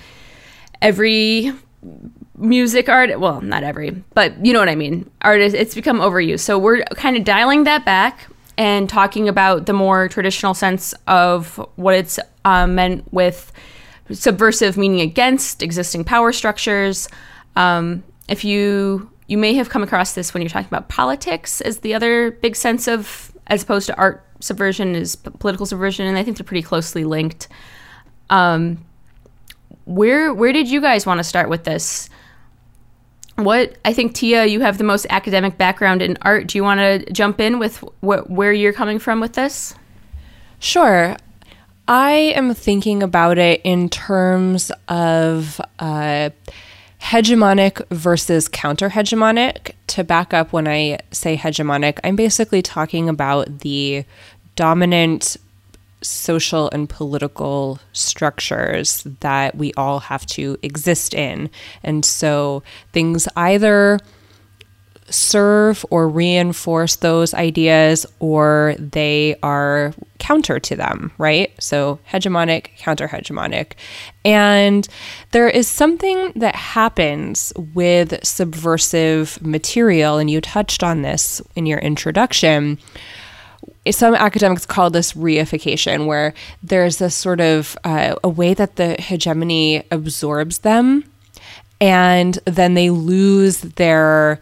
every 0.80 1.52
music 2.40 2.88
art 2.88 3.20
well 3.20 3.40
not 3.40 3.62
every 3.62 3.90
but 4.14 4.44
you 4.44 4.52
know 4.52 4.58
what 4.58 4.68
i 4.68 4.74
mean. 4.74 5.08
Artist 5.22 5.54
it's 5.54 5.74
become 5.74 5.98
overused. 5.98 6.40
So 6.40 6.58
we're 6.58 6.82
kind 6.96 7.16
of 7.16 7.24
dialing 7.24 7.64
that 7.64 7.84
back 7.84 8.26
and 8.56 8.88
talking 8.88 9.28
about 9.28 9.66
the 9.66 9.72
more 9.72 10.08
traditional 10.08 10.54
sense 10.54 10.92
of 11.06 11.56
what 11.76 11.94
it's 11.94 12.18
um, 12.44 12.74
meant 12.74 13.10
with 13.12 13.52
subversive 14.10 14.76
meaning 14.76 15.00
against 15.00 15.62
existing 15.62 16.04
power 16.04 16.32
structures. 16.32 17.08
Um, 17.56 18.02
if 18.28 18.44
you 18.44 19.10
you 19.26 19.38
may 19.38 19.54
have 19.54 19.68
come 19.68 19.82
across 19.82 20.14
this 20.14 20.34
when 20.34 20.42
you're 20.42 20.50
talking 20.50 20.66
about 20.66 20.88
politics 20.88 21.60
as 21.60 21.78
the 21.78 21.94
other 21.94 22.32
big 22.32 22.56
sense 22.56 22.88
of 22.88 23.32
as 23.46 23.62
opposed 23.62 23.86
to 23.86 23.96
art 23.96 24.24
subversion 24.40 24.94
is 24.94 25.16
political 25.16 25.66
subversion 25.66 26.06
and 26.06 26.16
i 26.16 26.22
think 26.22 26.36
they're 26.36 26.44
pretty 26.44 26.62
closely 26.62 27.04
linked. 27.04 27.48
Um, 28.28 28.84
where 29.84 30.32
where 30.32 30.52
did 30.52 30.68
you 30.68 30.80
guys 30.80 31.06
want 31.06 31.18
to 31.18 31.24
start 31.24 31.48
with 31.48 31.64
this 31.64 32.08
what 33.44 33.76
I 33.84 33.92
think 33.92 34.14
Tia, 34.14 34.46
you 34.46 34.60
have 34.60 34.78
the 34.78 34.84
most 34.84 35.06
academic 35.10 35.58
background 35.58 36.02
in 36.02 36.18
art. 36.22 36.46
Do 36.46 36.58
you 36.58 36.62
want 36.62 36.80
to 36.80 37.12
jump 37.12 37.40
in 37.40 37.58
with 37.58 37.78
wh- 38.00 38.28
where 38.28 38.52
you're 38.52 38.72
coming 38.72 38.98
from 38.98 39.20
with 39.20 39.34
this? 39.34 39.74
Sure. 40.58 41.16
I 41.88 42.10
am 42.10 42.54
thinking 42.54 43.02
about 43.02 43.38
it 43.38 43.60
in 43.64 43.88
terms 43.88 44.70
of 44.88 45.60
uh, 45.78 46.30
hegemonic 47.00 47.84
versus 47.90 48.48
counter 48.48 48.90
hegemonic. 48.90 49.72
To 49.88 50.04
back 50.04 50.32
up, 50.32 50.52
when 50.52 50.68
I 50.68 51.00
say 51.10 51.36
hegemonic, 51.36 51.98
I'm 52.04 52.14
basically 52.14 52.62
talking 52.62 53.08
about 53.08 53.60
the 53.60 54.04
dominant 54.54 55.36
social 56.02 56.70
and 56.70 56.88
political 56.88 57.78
structures 57.92 59.02
that 59.20 59.54
we 59.56 59.72
all 59.74 60.00
have 60.00 60.24
to 60.26 60.56
exist 60.62 61.14
in. 61.14 61.50
And 61.82 62.04
so 62.04 62.62
things 62.92 63.28
either 63.36 63.98
serve 65.10 65.84
or 65.90 66.08
reinforce 66.08 66.96
those 66.96 67.34
ideas 67.34 68.06
or 68.20 68.76
they 68.78 69.36
are 69.42 69.92
counter 70.18 70.60
to 70.60 70.76
them, 70.76 71.10
right? 71.18 71.52
So 71.60 71.98
hegemonic, 72.08 72.76
counter 72.78 73.08
hegemonic. 73.08 73.72
And 74.24 74.86
there 75.32 75.48
is 75.48 75.66
something 75.66 76.32
that 76.36 76.54
happens 76.54 77.52
with 77.56 78.24
subversive 78.24 79.42
material, 79.42 80.18
and 80.18 80.30
you 80.30 80.40
touched 80.40 80.84
on 80.84 81.02
this 81.02 81.42
in 81.56 81.66
your 81.66 81.78
introduction 81.78 82.78
some 83.90 84.14
academics 84.14 84.66
call 84.66 84.90
this 84.90 85.14
reification, 85.14 86.06
where 86.06 86.34
there's 86.62 86.98
this 86.98 87.14
sort 87.14 87.40
of 87.40 87.76
uh, 87.84 88.14
a 88.22 88.28
way 88.28 88.54
that 88.54 88.76
the 88.76 89.00
hegemony 89.00 89.84
absorbs 89.90 90.58
them, 90.58 91.04
and 91.80 92.38
then 92.44 92.74
they 92.74 92.90
lose 92.90 93.60
their 93.60 94.40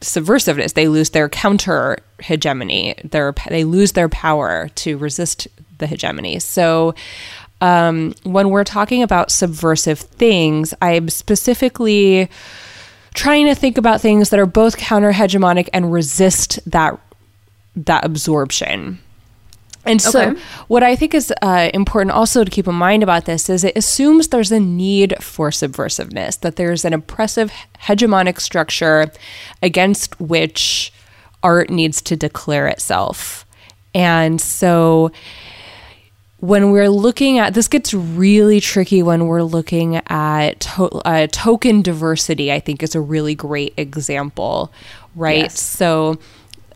subversiveness. 0.00 0.74
They 0.74 0.88
lose 0.88 1.10
their 1.10 1.28
counter 1.28 1.98
hegemony. 2.20 2.94
Their 3.04 3.34
they 3.48 3.64
lose 3.64 3.92
their 3.92 4.08
power 4.08 4.68
to 4.76 4.98
resist 4.98 5.48
the 5.78 5.86
hegemony. 5.86 6.38
So. 6.38 6.94
Um, 7.60 8.14
when 8.22 8.50
we're 8.50 8.62
talking 8.62 9.02
about 9.02 9.32
subversive 9.32 9.98
things, 9.98 10.72
I'm 10.80 11.08
specifically 11.08 12.30
trying 13.14 13.46
to 13.46 13.54
think 13.56 13.76
about 13.76 14.00
things 14.00 14.30
that 14.30 14.38
are 14.38 14.46
both 14.46 14.76
counter 14.76 15.10
hegemonic 15.10 15.68
and 15.72 15.90
resist 15.90 16.60
that 16.70 17.00
that 17.86 18.04
absorption. 18.04 18.98
And 19.84 20.02
so, 20.02 20.20
Okay. 20.32 20.40
what 20.66 20.82
I 20.82 20.96
think 20.96 21.14
is 21.14 21.32
uh, 21.40 21.70
important 21.72 22.10
also 22.14 22.44
to 22.44 22.50
keep 22.50 22.66
in 22.68 22.74
mind 22.74 23.02
about 23.02 23.24
this 23.24 23.48
is 23.48 23.64
it 23.64 23.76
assumes 23.76 24.28
there's 24.28 24.52
a 24.52 24.60
need 24.60 25.14
for 25.22 25.50
subversiveness, 25.50 26.38
that 26.40 26.56
there's 26.56 26.84
an 26.84 26.92
oppressive 26.92 27.50
hegemonic 27.84 28.40
structure 28.40 29.10
against 29.62 30.20
which 30.20 30.92
art 31.42 31.70
needs 31.70 32.02
to 32.02 32.16
declare 32.16 32.66
itself. 32.66 33.46
And 33.94 34.40
so, 34.40 35.10
when 36.40 36.70
we're 36.70 36.90
looking 36.90 37.38
at 37.38 37.54
this 37.54 37.66
gets 37.66 37.92
really 37.92 38.60
tricky 38.60 39.02
when 39.02 39.26
we're 39.26 39.42
looking 39.42 39.96
at 40.08 40.60
to, 40.60 40.84
uh, 41.04 41.26
token 41.32 41.82
diversity 41.82 42.52
i 42.52 42.60
think 42.60 42.80
is 42.80 42.94
a 42.94 43.00
really 43.00 43.34
great 43.34 43.74
example 43.76 44.72
right 45.16 45.38
Yes. 45.50 45.58
so 45.60 46.16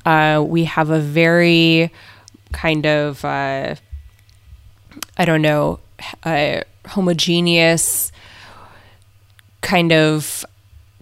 uh, 0.05 0.43
we 0.47 0.65
have 0.65 0.91
a 0.91 1.01
very 1.01 1.91
kind 2.53 2.87
of 2.87 3.25
uh, 3.25 3.75
i 5.17 5.25
don't 5.25 5.43
know 5.43 5.79
uh, 6.25 6.61
homogeneous 6.87 8.13
kind 9.61 9.93
of 9.93 10.45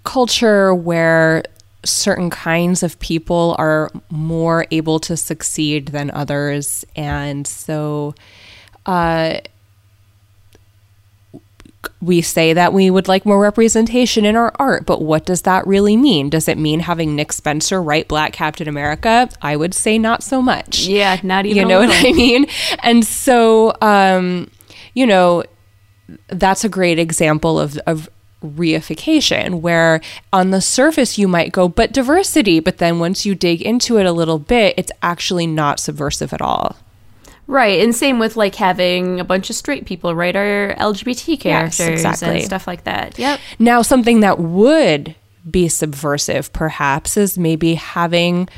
culture 0.04 0.74
where 0.74 1.42
certain 1.84 2.30
kinds 2.30 2.82
of 2.82 2.98
people 3.00 3.54
are 3.58 3.90
more 4.10 4.66
able 4.70 4.98
to 5.00 5.16
succeed 5.16 5.88
than 5.88 6.10
others. 6.10 6.84
And 6.94 7.46
so 7.46 8.14
uh, 8.86 9.38
we 12.00 12.22
say 12.22 12.52
that 12.52 12.72
we 12.72 12.90
would 12.90 13.08
like 13.08 13.26
more 13.26 13.40
representation 13.40 14.24
in 14.24 14.36
our 14.36 14.52
art, 14.58 14.86
but 14.86 15.02
what 15.02 15.24
does 15.26 15.42
that 15.42 15.66
really 15.66 15.96
mean? 15.96 16.30
Does 16.30 16.48
it 16.48 16.58
mean 16.58 16.80
having 16.80 17.14
Nick 17.16 17.32
Spencer 17.32 17.82
write 17.82 18.08
Black 18.08 18.32
Captain 18.32 18.68
America? 18.68 19.28
I 19.42 19.56
would 19.56 19.74
say 19.74 19.98
not 19.98 20.22
so 20.22 20.42
much. 20.42 20.86
Yeah, 20.86 21.20
not 21.22 21.46
even 21.46 21.62
You 21.62 21.68
know 21.68 21.80
what. 21.80 21.90
I 21.90 22.12
mean? 22.12 22.46
And 22.82 23.04
so, 23.04 23.74
um, 23.80 24.50
you 24.94 25.06
know, 25.06 25.44
that's 26.28 26.64
a 26.64 26.68
great 26.68 26.98
example 26.98 27.58
of, 27.58 27.78
of 27.86 28.08
reification 28.42 29.60
where 29.60 30.00
on 30.32 30.50
the 30.50 30.60
surface 30.60 31.18
you 31.18 31.28
might 31.28 31.52
go 31.52 31.68
but 31.68 31.92
diversity 31.92 32.58
but 32.58 32.78
then 32.78 32.98
once 32.98 33.26
you 33.26 33.34
dig 33.34 33.60
into 33.60 33.98
it 33.98 34.06
a 34.06 34.12
little 34.12 34.38
bit 34.38 34.74
it's 34.78 34.90
actually 35.02 35.46
not 35.46 35.78
subversive 35.78 36.32
at 36.32 36.40
all 36.40 36.74
Right, 37.50 37.80
and 37.80 37.92
same 37.92 38.20
with 38.20 38.36
like 38.36 38.54
having 38.54 39.18
a 39.18 39.24
bunch 39.24 39.50
of 39.50 39.56
straight 39.56 39.84
people 39.84 40.14
write 40.14 40.36
our 40.36 40.72
LGBT 40.78 41.28
Yes, 41.28 41.42
characters 41.76 42.04
exactly. 42.04 42.36
and 42.36 42.44
stuff 42.44 42.68
like 42.68 42.84
that. 42.84 43.18
Yep. 43.18 43.40
Now, 43.58 43.82
something 43.82 44.20
that 44.20 44.38
would 44.38 45.16
be 45.50 45.68
subversive, 45.68 46.52
perhaps, 46.52 47.16
is 47.16 47.36
maybe 47.36 47.74
having 47.74 48.48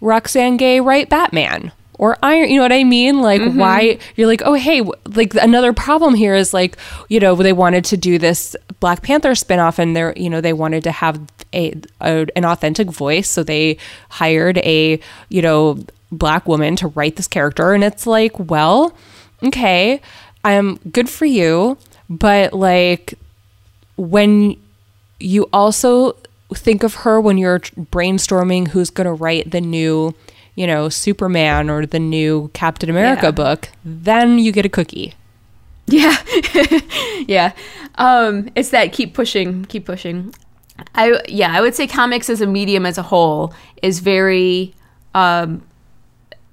Roxane 0.00 0.56
Gay 0.56 0.80
write 0.80 1.08
Batman 1.08 1.70
or 1.94 2.18
Iron. 2.20 2.50
You 2.50 2.56
know 2.56 2.64
what 2.64 2.72
I 2.72 2.82
mean? 2.82 3.20
Like, 3.20 3.40
mm-hmm. 3.40 3.56
why 3.56 4.00
you're 4.16 4.26
like, 4.26 4.42
oh, 4.44 4.54
hey, 4.54 4.82
like 5.14 5.34
another 5.36 5.72
problem 5.72 6.14
here 6.14 6.34
is 6.34 6.52
like, 6.52 6.76
you 7.08 7.20
know, 7.20 7.36
they 7.36 7.52
wanted 7.52 7.84
to 7.84 7.96
do 7.96 8.18
this 8.18 8.56
Black 8.80 9.02
Panther 9.02 9.30
spinoff, 9.30 9.78
and 9.78 9.94
they're, 9.94 10.12
you 10.16 10.28
know, 10.28 10.40
they 10.40 10.52
wanted 10.52 10.82
to 10.82 10.90
have 10.90 11.20
a, 11.52 11.72
a 12.00 12.26
an 12.34 12.44
authentic 12.44 12.90
voice, 12.90 13.28
so 13.28 13.44
they 13.44 13.78
hired 14.08 14.58
a, 14.58 14.98
you 15.28 15.40
know, 15.40 15.78
black 16.10 16.46
woman 16.48 16.76
to 16.76 16.88
write 16.88 17.16
this 17.16 17.28
character, 17.28 17.72
and 17.72 17.82
it's 17.84 18.06
like, 18.06 18.32
well, 18.38 18.94
okay, 19.42 20.00
I'm 20.44 20.76
good 20.90 21.08
for 21.08 21.24
you, 21.26 21.76
but 22.08 22.52
like 22.52 23.14
when 23.96 24.56
you 25.20 25.48
also 25.52 26.16
think 26.54 26.82
of 26.82 26.94
her 26.96 27.20
when 27.20 27.36
you're 27.36 27.58
brainstorming 27.58 28.68
who's 28.68 28.88
going 28.90 29.04
to 29.06 29.12
write 29.12 29.50
the 29.50 29.60
new, 29.60 30.14
you 30.54 30.66
know, 30.66 30.88
Superman 30.88 31.68
or 31.68 31.84
the 31.84 31.98
new 31.98 32.50
Captain 32.54 32.88
America 32.88 33.26
Yeah. 33.26 33.30
book, 33.32 33.68
then 33.84 34.38
you 34.38 34.52
get 34.52 34.64
a 34.64 34.68
cookie. 34.68 35.14
Yeah. 35.86 36.16
yeah. 37.26 37.52
Um, 37.96 38.48
it's 38.54 38.70
that 38.70 38.92
keep 38.92 39.12
pushing, 39.14 39.64
keep 39.66 39.84
pushing. 39.84 40.32
I 40.94 41.20
yeah, 41.28 41.52
I 41.52 41.60
would 41.60 41.74
say 41.74 41.86
comics 41.88 42.30
as 42.30 42.40
a 42.40 42.46
medium 42.46 42.86
as 42.86 42.98
a 42.98 43.02
whole 43.02 43.52
is 43.82 43.98
very 43.98 44.72
um 45.14 45.62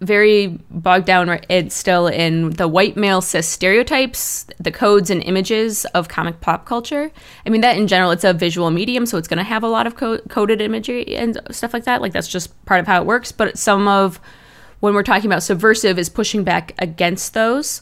very 0.02 0.48
bogged 0.70 1.06
down 1.06 1.40
it's 1.50 1.76
still 1.76 2.08
in 2.08 2.50
the 2.52 2.68
white 2.68 2.98
male 2.98 3.22
cis 3.22 3.48
stereotypes, 3.48 4.46
the 4.60 4.72
codes 4.72 5.10
and 5.10 5.24
images 5.24 5.86
of 5.86 6.10
comic 6.10 6.42
pop 6.42 6.66
culture. 6.66 7.12
I 7.46 7.50
mean 7.50 7.62
that 7.62 7.78
in 7.78 7.88
general 7.88 8.12
it's 8.12 8.24
a 8.24 8.34
visual 8.34 8.72
medium 8.72 9.06
so 9.06 9.18
it's 9.18 9.28
going 9.28 9.38
to 9.38 9.44
have 9.44 9.64
a 9.64 9.68
lot 9.68 9.88
of 9.88 9.96
co- 9.96 10.20
coded 10.30 10.62
imagery 10.62 11.16
and 11.16 11.40
stuff 11.52 11.74
like 11.74 11.86
that. 11.86 12.02
Like 12.02 12.14
that's 12.14 12.28
just 12.28 12.66
part 12.66 12.82
of 12.82 12.88
how 12.88 13.02
it 13.02 13.06
works, 13.06 13.32
but 13.32 13.58
some 13.58 13.88
of 13.88 14.20
when 14.82 14.94
we're 14.94 15.04
talking 15.04 15.28
about 15.28 15.44
subversive 15.44 15.98
is 15.98 16.10
pushing 16.10 16.44
back 16.44 16.74
against 16.80 17.34
those. 17.34 17.82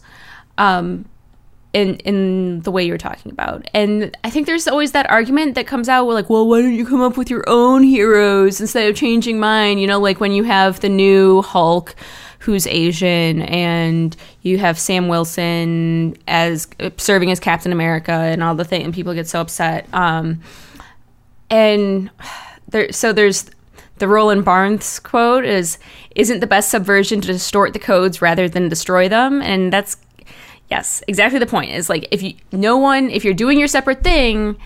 Um 0.57 1.05
in 1.73 1.95
in 1.97 2.61
the 2.61 2.71
way 2.71 2.83
you're 2.85 2.97
talking 2.97 3.31
about. 3.31 3.67
And 3.73 4.15
I 4.23 4.29
think 4.29 4.47
there's 4.47 4.67
always 4.67 4.91
that 4.93 5.09
argument 5.09 5.55
that 5.55 5.67
comes 5.67 5.89
out 5.89 6.05
where 6.05 6.15
like, 6.15 6.29
well, 6.29 6.47
why 6.47 6.61
don't 6.61 6.73
you 6.73 6.85
come 6.85 7.01
up 7.01 7.17
with 7.17 7.29
your 7.29 7.43
own 7.47 7.83
heroes 7.83 8.61
instead 8.61 8.89
of 8.89 8.95
changing 8.95 9.39
mine? 9.39 9.79
You 9.79 9.87
know, 9.87 9.99
like 9.99 10.19
when 10.19 10.31
you 10.31 10.43
have 10.43 10.79
the 10.79 10.89
new 10.89 11.41
Hulk 11.41 11.95
who's 12.39 12.67
Asian, 12.67 13.41
and 13.43 14.17
you 14.41 14.57
have 14.57 14.77
Sam 14.77 15.07
Wilson 15.07 16.17
as 16.27 16.67
serving 16.97 17.31
as 17.31 17.39
Captain 17.39 17.71
America, 17.71 18.11
and 18.11 18.43
all 18.43 18.53
the 18.53 18.65
thing, 18.65 18.83
and 18.83 18.93
people 18.93 19.13
get 19.13 19.29
so 19.29 19.39
upset. 19.39 19.87
Um, 19.93 20.41
and 21.49 22.09
there, 22.67 22.91
so 22.91 23.13
there's 23.13 23.49
the 23.99 24.09
Roland 24.09 24.43
Barthes 24.43 24.99
quote 24.99 25.45
is, 25.45 25.77
"Isn't 26.15 26.41
the 26.41 26.47
best 26.47 26.69
subversion 26.69 27.21
to 27.21 27.27
distort 27.27 27.71
the 27.71 27.79
codes 27.79 28.21
rather 28.21 28.49
than 28.49 28.67
destroy 28.67 29.07
them?" 29.07 29.41
And 29.41 29.71
that's 29.71 29.95
yes, 30.69 31.03
exactly 31.07 31.39
the 31.39 31.45
point. 31.45 31.71
Is 31.71 31.89
like 31.89 32.07
if 32.11 32.21
you 32.21 32.33
no 32.51 32.77
one 32.77 33.09
if 33.09 33.23
you're 33.25 33.33
doing 33.33 33.59
your 33.59 33.67
separate 33.67 34.03
thing, 34.03 34.57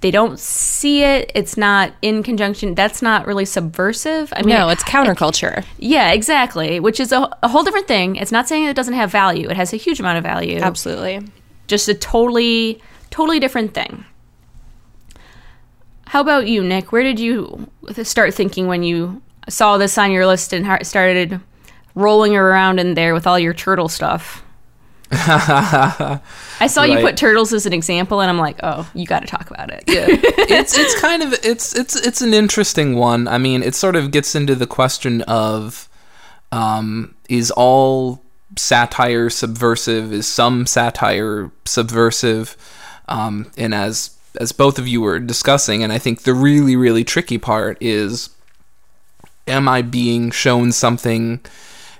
they 0.00 0.10
don't 0.10 0.38
see 0.38 1.02
it. 1.02 1.30
It's 1.34 1.56
not 1.56 1.92
in 2.02 2.22
conjunction. 2.22 2.74
That's 2.74 3.00
not 3.00 3.26
really 3.26 3.44
subversive. 3.46 4.32
I 4.36 4.42
mean, 4.42 4.54
No, 4.54 4.68
it's 4.68 4.84
counterculture. 4.84 5.64
yeah, 5.78 6.10
exactly. 6.12 6.78
Which 6.78 7.00
is 7.00 7.10
a, 7.12 7.28
a 7.42 7.48
whole 7.48 7.62
different 7.64 7.88
thing. 7.88 8.16
It's 8.16 8.32
not 8.32 8.46
saying 8.46 8.64
it 8.64 8.76
doesn't 8.76 8.94
have 8.94 9.10
value. 9.10 9.48
It 9.48 9.56
has 9.56 9.72
a 9.72 9.76
huge 9.76 10.00
amount 10.00 10.18
of 10.18 10.24
value. 10.24 10.58
Absolutely. 10.58 11.26
Just 11.68 11.88
a 11.88 11.94
totally, 11.94 12.82
totally 13.10 13.40
different 13.40 13.72
thing. 13.72 14.04
How 16.08 16.20
about 16.20 16.46
you, 16.48 16.62
Nick? 16.62 16.92
Where 16.92 17.02
did 17.02 17.18
you 17.18 17.70
start 18.02 18.34
thinking 18.34 18.66
when 18.66 18.82
you 18.82 19.22
saw 19.48 19.78
this 19.78 19.96
on 19.98 20.10
your 20.12 20.26
list 20.26 20.52
and 20.52 20.86
started 20.86 21.40
rolling 21.94 22.36
around 22.36 22.78
in 22.78 22.92
there 22.94 23.14
with 23.14 23.26
all 23.26 23.38
your 23.38 23.54
turtle 23.54 23.88
stuff? 23.88 24.43
I 25.12 26.66
saw 26.66 26.82
you 26.82 27.00
put 27.00 27.16
turtles 27.16 27.52
as 27.52 27.66
an 27.66 27.72
example, 27.72 28.20
and 28.20 28.30
I'm 28.30 28.38
like, 28.38 28.58
oh, 28.62 28.88
you 28.94 29.06
got 29.06 29.20
to 29.20 29.26
talk 29.26 29.50
about 29.50 29.70
it. 29.70 29.84
it's 29.88 30.76
it's 30.76 31.00
kind 31.00 31.22
of 31.22 31.32
it's 31.44 31.74
it's 31.74 31.94
it's 31.94 32.20
an 32.20 32.34
interesting 32.34 32.96
one. 32.96 33.28
I 33.28 33.38
mean, 33.38 33.62
it 33.62 33.74
sort 33.74 33.96
of 33.96 34.10
gets 34.10 34.34
into 34.34 34.54
the 34.54 34.66
question 34.66 35.22
of 35.22 35.88
um, 36.52 37.14
is 37.28 37.50
all 37.50 38.22
satire 38.56 39.30
subversive? 39.30 40.12
Is 40.12 40.26
some 40.26 40.66
satire 40.66 41.50
subversive? 41.64 42.56
Um, 43.08 43.50
and 43.56 43.74
as 43.74 44.16
as 44.40 44.52
both 44.52 44.78
of 44.78 44.88
you 44.88 45.00
were 45.00 45.20
discussing, 45.20 45.82
and 45.84 45.92
I 45.92 45.98
think 45.98 46.22
the 46.22 46.34
really 46.34 46.76
really 46.76 47.04
tricky 47.04 47.38
part 47.38 47.76
is, 47.80 48.30
am 49.46 49.68
I 49.68 49.82
being 49.82 50.30
shown 50.30 50.72
something 50.72 51.40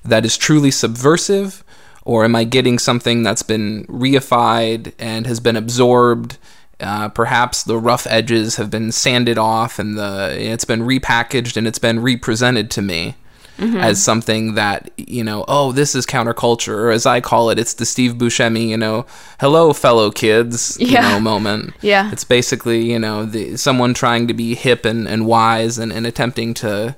that 0.04 0.24
is 0.24 0.36
truly 0.36 0.70
subversive? 0.70 1.64
Or 2.04 2.24
am 2.24 2.36
I 2.36 2.44
getting 2.44 2.78
something 2.78 3.22
that's 3.22 3.42
been 3.42 3.86
reified 3.86 4.92
and 4.98 5.26
has 5.26 5.40
been 5.40 5.56
absorbed? 5.56 6.36
Uh, 6.80 7.08
perhaps 7.08 7.62
the 7.62 7.78
rough 7.78 8.06
edges 8.08 8.56
have 8.56 8.68
been 8.70 8.90
sanded 8.92 9.38
off 9.38 9.78
and 9.78 9.96
the 9.96 10.34
it's 10.36 10.64
been 10.64 10.80
repackaged 10.80 11.56
and 11.56 11.66
it's 11.68 11.78
been 11.78 12.00
represented 12.00 12.70
to 12.72 12.82
me 12.82 13.14
as 13.56 14.02
something 14.02 14.54
that 14.54 14.90
you 14.96 15.22
know 15.22 15.44
oh 15.46 15.70
this 15.70 15.94
is 15.94 16.04
counterculture 16.04 16.74
or 16.74 16.90
as 16.90 17.06
I 17.06 17.20
call 17.20 17.50
it 17.50 17.58
it's 17.60 17.74
the 17.74 17.86
Steve 17.86 18.14
Buscemi 18.14 18.66
you 18.68 18.76
know 18.76 19.06
hello 19.38 19.72
fellow 19.72 20.10
kids 20.10 20.76
you 20.80 20.94
know 21.00 21.20
moment 21.20 21.72
Yeah. 21.80 22.10
it's 22.10 22.24
basically 22.24 22.82
you 22.90 22.98
know 22.98 23.24
the 23.24 23.56
someone 23.56 23.94
trying 23.94 24.26
to 24.26 24.34
be 24.34 24.56
hip 24.56 24.84
and, 24.84 25.06
and 25.06 25.24
wise 25.26 25.78
and, 25.78 25.92
and 25.92 26.04
attempting 26.04 26.52
to 26.54 26.96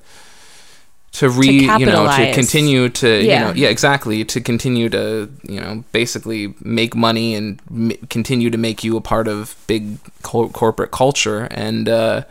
to 1.12 1.30
re 1.30 1.48
you 1.78 1.86
know 1.86 2.04
to 2.04 2.32
continue 2.34 2.88
to 2.90 3.08
Yeah. 3.24 3.34
you 3.34 3.40
know 3.46 3.52
yeah 3.54 3.68
exactly 3.68 4.24
to 4.24 4.40
continue 4.40 4.88
to 4.90 5.30
you 5.48 5.60
know 5.60 5.82
basically 5.92 6.54
make 6.60 6.94
money 6.94 7.34
and 7.34 7.60
m- 7.70 7.92
continue 8.10 8.50
to 8.50 8.58
make 8.58 8.84
you 8.84 8.96
a 8.96 9.00
part 9.00 9.26
of 9.28 9.54
big 9.66 9.98
cor- 10.22 10.50
corporate 10.50 10.90
culture 10.90 11.48
and 11.50 11.88
uh 11.88 12.22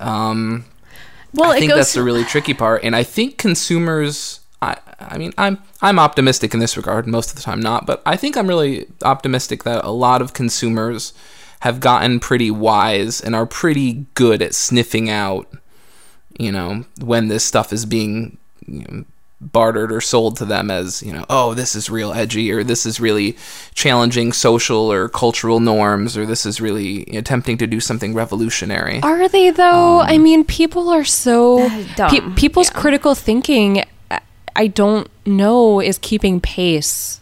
um 0.00 0.64
Well, 1.34 1.50
I 1.52 1.58
think 1.58 1.72
that's 1.72 1.92
the 1.92 2.02
really 2.02 2.24
tricky 2.24 2.54
part, 2.54 2.82
and 2.84 2.96
I 2.96 3.02
think 3.04 3.36
consumers. 3.38 4.40
I, 4.62 4.76
I 4.98 5.18
mean, 5.18 5.32
I'm 5.38 5.58
I'm 5.82 5.98
optimistic 5.98 6.54
in 6.54 6.60
this 6.60 6.76
regard. 6.76 7.06
Most 7.06 7.30
of 7.30 7.36
the 7.36 7.42
time, 7.42 7.60
not, 7.60 7.86
but 7.86 8.02
I 8.06 8.16
think 8.16 8.36
I'm 8.36 8.46
really 8.48 8.86
optimistic 9.02 9.62
that 9.64 9.84
a 9.84 9.90
lot 9.90 10.22
of 10.22 10.32
consumers 10.32 11.12
have 11.60 11.80
gotten 11.80 12.18
pretty 12.20 12.50
wise 12.50 13.20
and 13.20 13.34
are 13.36 13.46
pretty 13.46 14.06
good 14.14 14.40
at 14.42 14.54
sniffing 14.54 15.10
out, 15.10 15.46
you 16.38 16.52
know, 16.52 16.84
when 17.00 17.28
this 17.28 17.44
stuff 17.44 17.72
is 17.72 17.84
being 17.84 18.38
you 18.66 18.84
know, 18.88 19.04
bartered 19.40 19.92
or 19.92 20.00
sold 20.00 20.36
to 20.36 20.44
them 20.44 20.70
as 20.70 21.02
you 21.02 21.12
know, 21.12 21.24
oh, 21.30 21.54
this 21.54 21.74
is 21.74 21.88
real 21.90 22.12
edgy, 22.12 22.50
or 22.50 22.64
this 22.64 22.84
is 22.86 22.98
really 23.00 23.36
challenging 23.74 24.32
social 24.32 24.90
or 24.92 25.08
cultural 25.08 25.60
norms, 25.60 26.16
or 26.16 26.26
this 26.26 26.44
is 26.46 26.60
really 26.60 27.02
attempting 27.16 27.56
to 27.58 27.66
do 27.66 27.80
something 27.80 28.14
revolutionary. 28.14 29.00
Are 29.02 29.28
they 29.28 29.50
though? 29.50 30.00
Um, 30.00 30.06
I 30.08 30.18
mean, 30.18 30.44
people 30.44 30.88
are 30.90 31.04
so 31.04 31.68
Dumb, 31.96 32.10
pe- 32.10 32.34
people's 32.34 32.70
yeah. 32.72 32.80
critical 32.80 33.14
thinking. 33.14 33.84
I- 34.10 34.20
I 34.56 34.66
don't 34.66 35.08
know 35.24 35.80
is 35.80 35.98
keeping 35.98 36.40
pace 36.40 37.20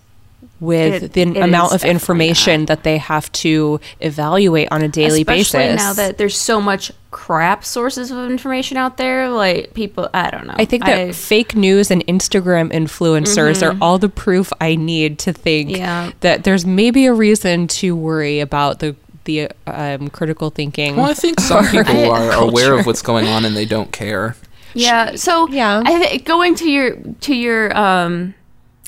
with 0.58 1.02
It- 1.02 1.12
the 1.12 1.20
it 1.20 1.36
amount 1.36 1.72
of 1.74 1.80
definitely 1.80 1.90
information 1.90 2.64
that 2.66 2.82
they 2.82 2.96
have 2.96 3.30
to 3.44 3.78
evaluate 4.00 4.68
on 4.70 4.80
a 4.80 4.88
daily 4.88 5.22
basis. 5.22 5.48
Especially 5.48 5.72
basis. 5.74 5.84
now 5.84 5.92
that 5.92 6.16
there's 6.16 6.38
so 6.38 6.62
much 6.62 6.90
crap 7.16 7.64
sources 7.64 8.10
of 8.10 8.30
information 8.30 8.76
out 8.76 8.98
there, 8.98 9.30
like 9.30 9.72
people, 9.72 10.06
I 10.12 10.30
don't 10.30 10.46
know. 10.46 10.54
I 10.58 10.66
think 10.66 10.84
that 10.84 10.98
I- 10.98 11.12
fake 11.12 11.56
news 11.56 11.90
and 11.90 12.06
Instagram 12.06 12.70
influencers 12.72 13.62
are 13.66 13.74
all 13.80 13.98
the 13.98 14.10
proof 14.10 14.52
I 14.60 14.76
need 14.76 15.18
to 15.20 15.32
think 15.32 15.70
Mm-hmm. 15.70 15.76
Yeah. 15.80 16.10
that 16.20 16.44
there's 16.44 16.66
maybe 16.66 17.06
a 17.06 17.14
reason 17.14 17.68
to 17.68 17.96
worry 17.96 18.40
about 18.40 18.80
the 18.80 18.94
the 19.24 19.48
um, 19.66 20.08
critical 20.10 20.50
thinking. 20.50 20.94
Well, 20.96 21.10
I 21.10 21.14
think 21.14 21.40
some 21.40 21.66
people 21.70 21.96
or 22.04 22.16
are 22.32 22.32
aware 22.48 22.78
of 22.78 22.84
what's 22.86 23.02
going 23.02 23.26
on 23.26 23.44
and 23.46 23.56
they 23.56 23.64
don't 23.64 23.90
care. 23.90 24.36
yeah. 24.74 25.16
So 25.16 25.48
Yeah. 25.48 25.82
I 25.84 25.98
th- 26.04 26.24
going 26.24 26.54
to 26.56 26.70
your 26.70 26.96
to 27.22 27.34
your 27.34 27.76
um 27.76 28.34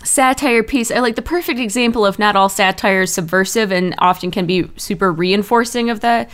satire 0.04 0.62
piece, 0.62 0.90
I 0.90 1.00
like 1.00 1.16
the 1.16 1.22
perfect 1.22 1.58
example 1.58 2.04
of 2.06 2.18
not 2.18 2.36
all 2.36 2.48
satire 2.48 3.02
is 3.02 3.12
subversive 3.12 3.72
and 3.72 3.94
often 3.98 4.30
can 4.30 4.46
be 4.46 4.70
super 4.76 5.10
reinforcing 5.10 5.90
of 5.90 6.00
the 6.00 6.28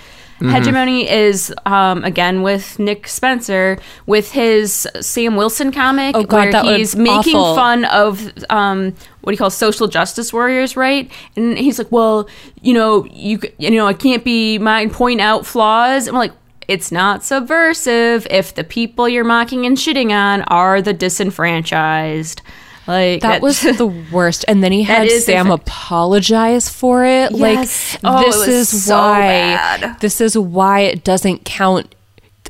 Mm-hmm. 0.44 0.54
hegemony 0.54 1.10
is 1.10 1.52
um, 1.66 2.04
again 2.04 2.42
with 2.42 2.78
Nick 2.78 3.08
Spencer 3.08 3.78
with 4.06 4.32
his 4.32 4.86
Sam 5.00 5.36
Wilson 5.36 5.72
comic 5.72 6.14
Oh, 6.16 6.24
God, 6.24 6.52
where 6.52 6.76
he's 6.76 6.94
making 6.96 7.34
awful. 7.36 7.54
fun 7.54 7.84
of 7.86 8.30
um, 8.50 8.94
what 9.22 9.32
he 9.32 9.36
calls 9.38 9.56
social 9.56 9.88
justice 9.88 10.32
warriors, 10.32 10.76
right? 10.76 11.10
And 11.36 11.56
he's 11.56 11.78
like, 11.78 11.90
"Well, 11.90 12.28
you 12.60 12.74
know, 12.74 13.04
you 13.06 13.40
you 13.58 13.70
know, 13.70 13.86
I 13.86 13.94
can't 13.94 14.22
be 14.24 14.58
mine 14.58 14.90
point 14.90 15.20
out 15.20 15.46
flaws." 15.46 16.06
I'm 16.08 16.14
like, 16.14 16.32
"It's 16.68 16.92
not 16.92 17.24
subversive 17.24 18.26
if 18.30 18.54
the 18.54 18.64
people 18.64 19.08
you're 19.08 19.24
mocking 19.24 19.64
and 19.66 19.76
shitting 19.76 20.10
on 20.12 20.42
are 20.42 20.82
the 20.82 20.92
disenfranchised." 20.92 22.42
Like 22.86 23.22
That 23.22 23.40
was 23.42 23.60
the 23.62 23.86
worst. 24.12 24.44
And 24.48 24.62
then 24.62 24.72
he 24.72 24.82
had 24.82 25.10
Sam 25.10 25.46
different. 25.46 25.62
apologize 25.62 26.68
for 26.68 27.04
it. 27.04 27.32
Yes. 27.32 27.94
Like 28.02 28.22
Oh, 28.22 28.24
this 28.24 28.48
is 28.48 28.84
so 28.84 28.96
why 28.98 29.20
bad. 29.20 30.00
this 30.00 30.20
is 30.20 30.36
why 30.36 30.80
it 30.80 31.04
doesn't 31.04 31.44
count 31.44 31.94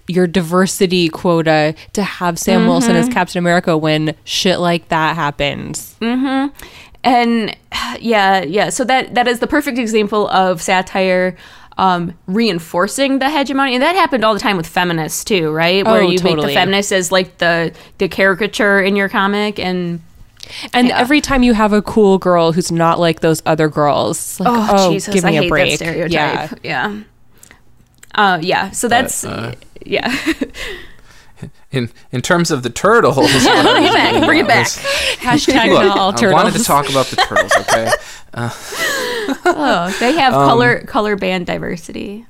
your 0.06 0.26
diversity 0.26 1.08
quota 1.08 1.74
to 1.94 2.02
have 2.02 2.38
Sam 2.38 2.66
Wilson 2.66 2.90
Mm-hmm. 2.92 3.08
as 3.08 3.08
Captain 3.08 3.38
America 3.38 3.76
when 3.78 4.14
shit 4.24 4.58
like 4.58 4.88
that 4.88 5.16
happens. 5.16 5.96
and 6.00 6.36
yeah 8.00 8.42
yeah 8.42 8.68
so 8.70 8.84
that 8.84 9.14
that 9.14 9.26
is 9.28 9.38
the 9.40 9.46
perfect 9.46 9.78
example 9.78 10.28
of 10.28 10.60
satire 10.62 11.36
um, 11.76 12.14
reinforcing 12.26 13.18
the 13.18 13.28
hegemony 13.28 13.74
and 13.74 13.82
that 13.82 13.96
happened 13.96 14.24
all 14.24 14.32
the 14.32 14.38
time 14.40 14.56
with 14.56 14.66
feminists 14.66 15.24
too 15.24 15.50
right 15.50 15.84
where 15.84 16.02
Oh, 16.02 16.08
you 16.08 16.18
make 16.22 16.36
the 16.40 16.48
feminist 16.54 16.92
as 16.92 17.10
like 17.10 17.38
the 17.38 17.72
the 17.98 18.08
caricature 18.08 18.80
in 18.80 18.94
your 18.94 19.08
comic 19.08 19.58
and 19.58 20.00
And 20.72 20.88
Yeah. 20.88 20.98
every 20.98 21.20
time 21.20 21.42
you 21.42 21.54
have 21.54 21.72
a 21.72 21.82
cool 21.82 22.18
girl 22.18 22.52
who's 22.52 22.70
not 22.72 22.98
like 23.00 23.20
those 23.20 23.42
other 23.46 23.68
girls, 23.68 24.38
like, 24.40 24.48
oh, 24.48 24.68
oh, 24.70 24.92
jesus 24.92 25.14
give 25.14 25.24
me 25.24 25.36
i 25.36 25.40
a 25.40 25.42
hate 25.42 25.48
break. 25.48 25.78
that 25.78 25.84
stereotype 25.86 26.58
Yeah. 26.62 26.92
yeah 26.92 27.02
uh 28.14 28.38
yeah 28.40 28.70
so 28.70 28.88
that's 28.88 29.24
uh, 29.24 29.54
yeah 29.84 30.14
In 31.72 31.90
in 32.12 32.22
terms 32.22 32.52
of 32.52 32.62
the 32.62 32.70
turtles, 32.70 33.18
I 33.18 33.20
was 33.22 33.44
Bring 33.44 33.84
it 33.84 33.92
back, 33.92 34.24
bring 34.26 34.38
it 34.40 34.46
back. 34.46 34.64
was- 34.66 34.76
Hashtag 35.18 35.68
Look, 35.70 35.82
not 35.84 35.98
all 35.98 36.24
I 36.26 36.32
wanted 36.32 36.54
to 36.54 36.62
talk 36.64 36.88
about 36.88 37.06
the 37.06 37.16
turtles. 37.16 37.52
Okay, 37.62 37.90
oh 39.44 39.96
they 40.00 40.12
have 40.12 40.32
Um, 40.32 40.48
color 40.48 40.80
color 40.82 41.16
band 41.16 41.46
diversity 41.46 42.26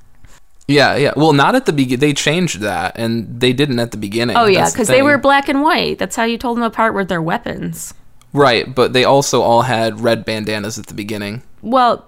yeah, 0.66 0.96
yeah. 0.96 1.12
Well, 1.14 1.34
not 1.34 1.54
at 1.54 1.66
the 1.66 1.74
beginning. 1.74 2.00
They 2.00 2.14
changed 2.14 2.60
that, 2.60 2.96
and 2.98 3.38
they 3.38 3.52
didn't 3.52 3.78
at 3.80 3.90
the 3.90 3.98
beginning. 3.98 4.34
oh 4.38 4.46
yeah 4.46 4.60
That's 4.60 4.72
the 4.72 4.76
because 4.78 4.88
they 4.88 5.02
were 5.02 5.18
black 5.18 5.50
and 5.50 5.60
white 5.62 5.98
that's 5.98 6.16
how 6.16 6.24
you 6.24 6.38
told 6.38 6.56
them 6.56 6.64
apart 6.64 6.94
with 6.94 7.08
their 7.08 7.20
weapons 7.22 7.92
right, 8.34 8.74
but 8.74 8.92
they 8.92 9.04
also 9.04 9.40
all 9.40 9.62
had 9.62 10.00
red 10.00 10.24
bandanas 10.26 10.78
at 10.78 10.86
the 10.86 10.94
beginning. 10.94 11.42
Well, 11.62 12.06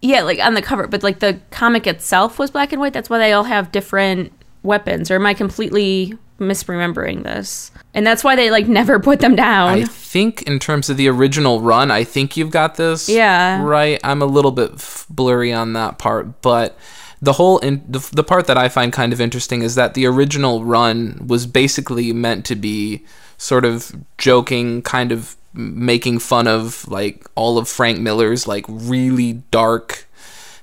yeah, 0.00 0.22
like 0.22 0.38
on 0.38 0.54
the 0.54 0.62
cover, 0.62 0.86
but 0.86 1.02
like 1.02 1.18
the 1.20 1.40
comic 1.50 1.86
itself 1.86 2.38
was 2.38 2.50
black 2.50 2.72
and 2.72 2.80
white. 2.80 2.92
That's 2.92 3.10
why 3.10 3.18
they 3.18 3.32
all 3.32 3.44
have 3.44 3.72
different 3.72 4.32
weapons. 4.62 5.10
Or 5.10 5.16
am 5.16 5.26
I 5.26 5.34
completely 5.34 6.16
misremembering 6.38 7.22
this? 7.22 7.70
And 7.94 8.06
that's 8.06 8.24
why 8.24 8.36
they 8.36 8.50
like 8.50 8.66
never 8.66 8.98
put 8.98 9.20
them 9.20 9.36
down. 9.36 9.68
I 9.70 9.84
think 9.84 10.42
in 10.42 10.58
terms 10.58 10.90
of 10.90 10.96
the 10.96 11.08
original 11.08 11.60
run, 11.60 11.90
I 11.90 12.04
think 12.04 12.36
you've 12.36 12.50
got 12.50 12.76
this. 12.76 13.08
Yeah. 13.08 13.62
Right. 13.62 14.00
I'm 14.02 14.22
a 14.22 14.26
little 14.26 14.50
bit 14.50 14.72
f- 14.74 15.06
blurry 15.08 15.52
on 15.52 15.72
that 15.74 15.98
part, 15.98 16.42
but 16.42 16.76
the 17.20 17.34
whole 17.34 17.58
in, 17.58 17.84
the, 17.88 18.06
the 18.12 18.24
part 18.24 18.48
that 18.48 18.58
I 18.58 18.68
find 18.68 18.92
kind 18.92 19.12
of 19.12 19.20
interesting 19.20 19.62
is 19.62 19.76
that 19.76 19.94
the 19.94 20.06
original 20.06 20.64
run 20.64 21.24
was 21.26 21.46
basically 21.46 22.12
meant 22.12 22.44
to 22.46 22.56
be 22.56 23.04
sort 23.38 23.64
of 23.64 23.94
joking, 24.18 24.82
kind 24.82 25.12
of 25.12 25.36
making 25.54 26.18
fun 26.18 26.46
of 26.46 26.86
like 26.88 27.26
all 27.34 27.58
of 27.58 27.68
Frank 27.68 27.98
Miller's 28.00 28.46
like 28.46 28.64
really 28.68 29.34
dark 29.50 30.06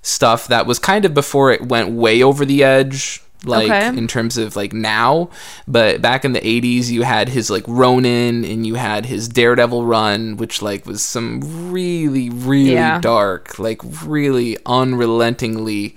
stuff 0.02 0.48
that 0.48 0.66
was 0.66 0.80
kind 0.80 1.06
of 1.06 1.14
before 1.14 1.52
it 1.52 1.68
went 1.68 1.90
way 1.92 2.24
over 2.24 2.46
the 2.46 2.64
edge 2.64 3.22
like 3.46 3.70
Okay. 3.70 3.88
in 3.98 4.08
terms 4.08 4.38
of 4.38 4.56
like 4.58 4.74
now 4.74 5.30
but 5.68 6.02
back 6.02 6.26
in 6.26 6.34
the 6.34 6.42
80s 6.42 6.90
you 6.90 7.04
had 7.04 7.30
his 7.30 7.50
like 7.50 7.64
ronin 7.68 8.44
and 8.44 8.66
you 8.68 8.76
had 8.76 9.06
his 9.06 9.30
daredevil 9.30 9.86
run 9.86 10.36
which 10.36 10.62
like 10.62 10.86
was 10.86 11.02
some 11.04 11.72
really 11.72 12.30
really 12.30 12.74
Yeah. 12.74 13.00
dark 13.00 13.58
like 13.58 13.82
really 14.04 14.58
unrelentingly 14.66 15.96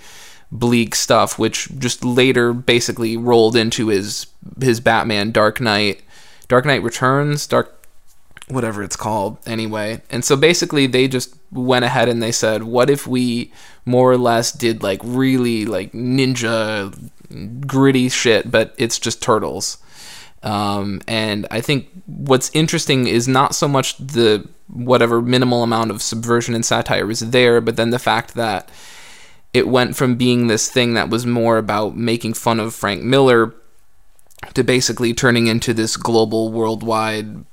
bleak 0.52 0.94
stuff 0.94 1.38
which 1.38 1.68
just 1.78 2.04
later 2.04 2.52
basically 2.52 3.16
rolled 3.16 3.56
into 3.56 3.88
his 3.88 4.26
his 4.60 4.78
batman 4.80 5.32
dark 5.32 5.60
knight 5.60 6.00
dark 6.46 6.64
knight 6.64 6.82
returns 6.82 7.46
dark 7.48 7.81
whatever 8.52 8.82
it's 8.82 8.96
called 8.96 9.38
anyway. 9.46 10.02
And 10.10 10.24
so 10.24 10.36
basically 10.36 10.86
they 10.86 11.08
just 11.08 11.34
went 11.50 11.84
ahead 11.84 12.08
and 12.08 12.22
they 12.22 12.32
said, 12.32 12.62
what 12.62 12.90
if 12.90 13.06
we 13.06 13.52
more 13.84 14.10
or 14.10 14.18
less 14.18 14.52
did 14.52 14.82
like 14.82 15.00
really 15.02 15.66
like 15.66 15.92
ninja 15.92 17.10
gritty 17.66 18.08
shit, 18.08 18.50
but 18.50 18.74
it's 18.78 18.98
just 18.98 19.22
turtles. 19.22 19.78
Um, 20.42 21.00
and 21.06 21.46
I 21.50 21.60
think 21.60 21.88
what's 22.06 22.50
interesting 22.52 23.06
is 23.06 23.28
not 23.28 23.54
so 23.54 23.68
much 23.68 23.96
the 23.98 24.48
whatever 24.68 25.22
minimal 25.22 25.62
amount 25.62 25.90
of 25.90 26.02
subversion 26.02 26.54
and 26.54 26.64
satire 26.64 27.10
is 27.10 27.20
there, 27.30 27.60
but 27.60 27.76
then 27.76 27.90
the 27.90 27.98
fact 27.98 28.34
that 28.34 28.68
it 29.52 29.68
went 29.68 29.96
from 29.96 30.16
being 30.16 30.46
this 30.46 30.68
thing 30.70 30.94
that 30.94 31.10
was 31.10 31.26
more 31.26 31.58
about 31.58 31.96
making 31.96 32.34
fun 32.34 32.58
of 32.58 32.74
Frank 32.74 33.02
Miller 33.02 33.54
to 34.54 34.64
basically 34.64 35.14
turning 35.14 35.46
into 35.46 35.72
this 35.72 35.96
global 35.96 36.50
worldwide 36.50 37.44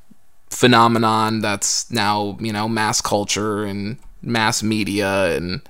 phenomenon 0.50 1.42
that's 1.42 1.90
now 1.92 2.38
you 2.40 2.52
know 2.52 2.68
mass 2.68 3.02
culture 3.02 3.64
and 3.66 3.98
mass 4.22 4.62
media 4.64 5.36
and 5.36 5.62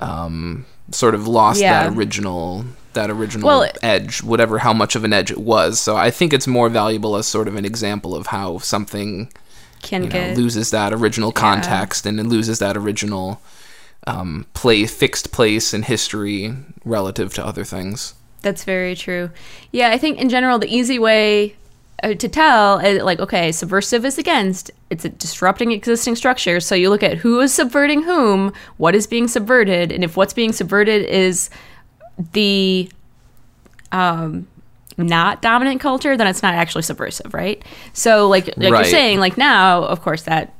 um, 0.00 0.64
sort 0.92 1.14
of 1.14 1.26
lost 1.26 1.60
Yeah. 1.60 1.84
that 1.88 1.96
original 1.96 2.64
that 2.92 3.10
original 3.10 3.46
Well, 3.46 3.70
edge 3.82 4.22
whatever 4.22 4.58
how 4.58 4.72
much 4.72 4.96
of 4.96 5.04
an 5.04 5.12
edge 5.12 5.30
it 5.30 5.38
was 5.38 5.78
so 5.80 5.96
i 5.96 6.10
think 6.10 6.32
it's 6.32 6.46
more 6.46 6.68
valuable 6.68 7.16
as 7.16 7.26
sort 7.26 7.48
of 7.48 7.56
an 7.56 7.64
example 7.64 8.14
of 8.14 8.28
how 8.28 8.58
something 8.58 9.30
Can 9.82 10.04
you 10.04 10.08
know, 10.08 10.12
get 10.12 10.36
loses 10.36 10.70
that 10.70 10.92
original 10.94 11.32
context 11.32 12.06
and 12.06 12.18
it 12.18 12.24
loses 12.26 12.58
that 12.60 12.76
original 12.76 13.40
um, 14.06 14.46
play 14.54 14.86
fixed 14.86 15.32
place 15.32 15.74
in 15.74 15.82
history 15.82 16.54
relative 16.84 17.34
to 17.34 17.44
other 17.44 17.64
things 17.64 18.14
That's 18.42 18.62
very 18.64 18.94
true. 18.94 19.30
Yeah, 19.72 19.90
I 19.90 19.98
think 19.98 20.18
in 20.20 20.28
general, 20.28 20.60
the 20.60 20.72
easy 20.72 20.98
way 21.00 21.56
to 22.02 22.28
tell 22.28 22.78
is 22.78 23.02
like, 23.02 23.20
okay, 23.20 23.52
subversive 23.52 24.04
is 24.04 24.18
against, 24.18 24.70
it's 24.90 25.04
a 25.04 25.08
disrupting 25.08 25.72
existing 25.72 26.16
structure. 26.16 26.60
So 26.60 26.74
you 26.74 26.90
look 26.90 27.02
at 27.02 27.18
who 27.18 27.40
is 27.40 27.54
subverting 27.54 28.02
whom, 28.02 28.52
what 28.76 28.94
is 28.94 29.06
being 29.06 29.28
subverted, 29.28 29.90
and 29.92 30.04
if 30.04 30.16
what's 30.16 30.34
being 30.34 30.52
subverted 30.52 31.04
is 31.06 31.48
the 32.32 32.90
um, 33.92 34.46
not 34.98 35.42
dominant 35.42 35.80
culture, 35.80 36.16
then 36.16 36.26
it's 36.26 36.42
not 36.42 36.54
actually 36.54 36.82
subversive, 36.82 37.32
right? 37.34 37.62
So, 37.92 38.28
like, 38.28 38.46
like 38.56 38.72
Right. 38.72 38.80
you're 38.80 38.84
saying, 38.84 39.20
like 39.20 39.36
now, 39.38 39.82
of 39.84 40.02
course, 40.02 40.22
that 40.22 40.52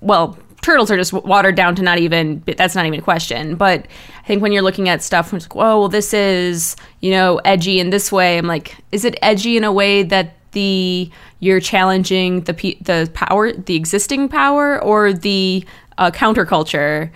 well, 0.00 0.38
turtles 0.62 0.90
are 0.90 0.96
just 0.96 1.12
watered 1.12 1.54
down 1.54 1.74
to 1.76 1.82
not 1.82 1.98
even 1.98 2.42
that's 2.56 2.74
not 2.74 2.86
even 2.86 2.98
a 2.98 3.02
question. 3.02 3.54
But 3.54 3.86
I 4.22 4.26
think 4.26 4.42
when 4.42 4.52
you're 4.52 4.62
looking 4.62 4.88
at 4.88 5.02
stuff, 5.02 5.32
it's 5.32 5.44
like, 5.44 5.56
oh, 5.56 5.80
well, 5.80 5.88
this 5.88 6.12
is 6.14 6.74
you 7.00 7.10
know 7.10 7.36
edgy 7.44 7.80
in 7.80 7.90
this 7.90 8.10
way. 8.10 8.38
I'm 8.38 8.46
like, 8.46 8.76
is 8.92 9.04
it 9.04 9.16
edgy 9.22 9.56
in 9.56 9.64
a 9.64 9.72
way 9.72 10.02
that 10.04 10.36
the 10.52 11.10
you're 11.38 11.60
challenging 11.60 12.42
the 12.42 12.54
pe- 12.54 12.78
the 12.80 13.10
power, 13.14 13.52
the 13.52 13.76
existing 13.76 14.28
power, 14.28 14.82
or 14.82 15.12
the 15.12 15.64
uh, 15.98 16.10
counterculture? 16.10 17.10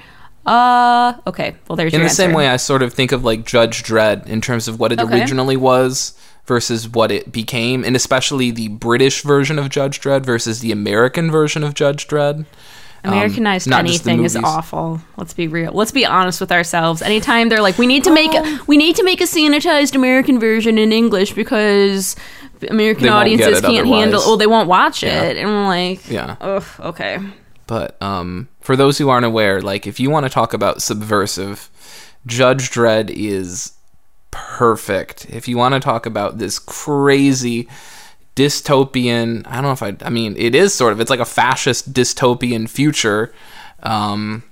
Uh, 0.47 1.15
okay. 1.27 1.57
Well, 1.69 1.77
there's 1.77 1.95
in 1.95 2.03
the 2.03 2.09
same 2.11 2.33
way 2.35 2.49
i 2.49 2.57
sort 2.59 2.83
of 2.83 2.93
think 2.93 3.13
of 3.13 3.25
like 3.25 3.47
judge 3.47 3.83
dredd 3.83 4.27
in 4.27 4.43
terms 4.43 4.69
of 4.69 4.79
what 4.79 4.93
it 4.93 5.01
Okay. 5.01 5.19
originally 5.19 5.57
was 5.57 6.13
versus 6.45 6.87
what 6.87 7.11
it 7.11 7.33
became 7.33 7.83
and 7.83 7.97
especially 7.97 8.51
the 8.51 8.69
british 8.69 9.23
version 9.23 9.59
of 9.59 9.71
judge 9.71 10.03
dredd 10.03 10.27
versus 10.27 10.61
the 10.61 10.71
american 10.71 11.31
version 11.31 11.65
of 11.65 11.73
judge 11.73 12.07
dredd 12.09 12.45
Um, 13.05 13.13
Americanized 13.15 13.71
the 13.71 13.77
anything 13.77 14.23
is 14.25 14.37
awful. 14.37 15.01
Let's 15.17 15.33
be 15.35 15.47
real. 15.49 15.73
Let's 15.73 15.93
be 15.93 16.05
honest 16.07 16.41
with 16.41 16.51
ourselves. 16.53 17.03
Anytime 17.03 17.51
they're 17.51 17.61
like, 17.61 17.77
we 17.77 17.87
need 17.87 18.03
to 18.05 18.11
make 18.11 18.33
a, 18.33 18.61
we 18.67 18.79
need 18.79 18.97
to 18.97 19.05
make 19.05 19.21
a 19.21 19.25
sanitized 19.25 19.95
American 19.95 20.41
version 20.41 20.79
in 20.79 20.91
English 20.91 21.35
because 21.35 22.17
American 22.71 23.09
audiences 23.09 23.61
can't 23.61 23.87
handle. 23.87 24.21
Oh, 24.23 24.37
they 24.37 24.47
won't 24.47 24.69
watch 24.69 25.03
Yeah. 25.03 25.23
it, 25.25 25.37
and 25.37 25.49
I'm 25.49 25.67
like, 25.67 26.09
Yeah. 26.09 26.37
ugh, 26.41 26.65
okay. 26.81 27.19
But 27.67 28.01
um, 28.03 28.49
for 28.61 28.77
those 28.77 28.99
who 28.99 29.09
aren't 29.09 29.25
aware, 29.27 29.61
like 29.63 29.87
if 29.87 29.99
you 29.99 30.11
want 30.11 30.27
to 30.27 30.31
talk 30.31 30.53
about 30.55 30.83
subversive, 30.83 31.71
Judge 32.27 32.71
Dredd 32.71 33.11
is 33.11 33.73
perfect. 34.31 35.27
If 35.31 35.49
you 35.49 35.57
want 35.57 35.75
to 35.75 35.81
talk 35.81 36.07
about 36.07 36.39
this 36.39 36.59
crazy 36.59 37.69
dystopian, 38.37 39.47
I 39.47 39.55
don't 39.55 39.65
know 39.65 39.73
if 39.73 39.83
I, 39.83 39.97
I 40.07 40.11
mean, 40.11 40.35
it 40.37 40.55
is 40.55 40.75
sort 40.75 40.93
of, 40.93 41.01
it's 41.01 41.11
like 41.11 41.21
a 41.21 41.25
fascist 41.25 41.93
dystopian 41.93 42.69
future. 42.69 43.33
Um, 43.83 44.43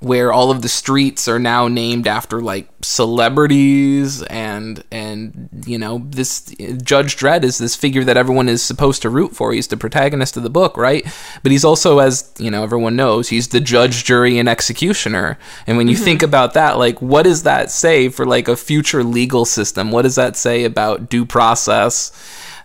where 0.00 0.32
all 0.32 0.50
of 0.50 0.62
the 0.62 0.68
streets 0.68 1.28
are 1.28 1.38
now 1.38 1.68
named 1.68 2.06
after 2.06 2.40
like 2.40 2.66
celebrities 2.80 4.22
and 4.24 4.82
and 4.90 5.50
you 5.66 5.78
know 5.78 6.02
this 6.06 6.40
Judge 6.82 7.16
Dredd 7.16 7.42
is 7.44 7.58
this 7.58 7.76
figure 7.76 8.02
that 8.04 8.16
everyone 8.16 8.48
is 8.48 8.62
supposed 8.62 9.02
to 9.02 9.10
root 9.10 9.36
for. 9.36 9.52
He's 9.52 9.68
the 9.68 9.76
protagonist 9.76 10.38
of 10.38 10.42
the 10.42 10.48
book, 10.50 10.78
right? 10.78 11.04
But 11.42 11.52
he's 11.52 11.66
also 11.66 11.98
as 11.98 12.32
you 12.38 12.50
know 12.50 12.62
everyone 12.62 12.96
knows, 12.96 13.28
he's 13.28 13.48
the 13.48 13.60
judge, 13.60 14.04
jury 14.04 14.38
and 14.38 14.48
executioner. 14.48 15.38
And 15.66 15.76
when 15.76 15.86
you 15.86 15.96
think 15.96 16.22
about 16.22 16.54
that, 16.54 16.78
like 16.78 17.02
what 17.02 17.24
does 17.24 17.42
that 17.42 17.70
say 17.70 18.08
for 18.08 18.24
like 18.24 18.48
a 18.48 18.56
future 18.56 19.04
legal 19.04 19.44
system? 19.44 19.90
What 19.90 20.02
does 20.02 20.14
that 20.14 20.34
say 20.34 20.64
about 20.64 21.10
due 21.10 21.26
process? 21.26 22.10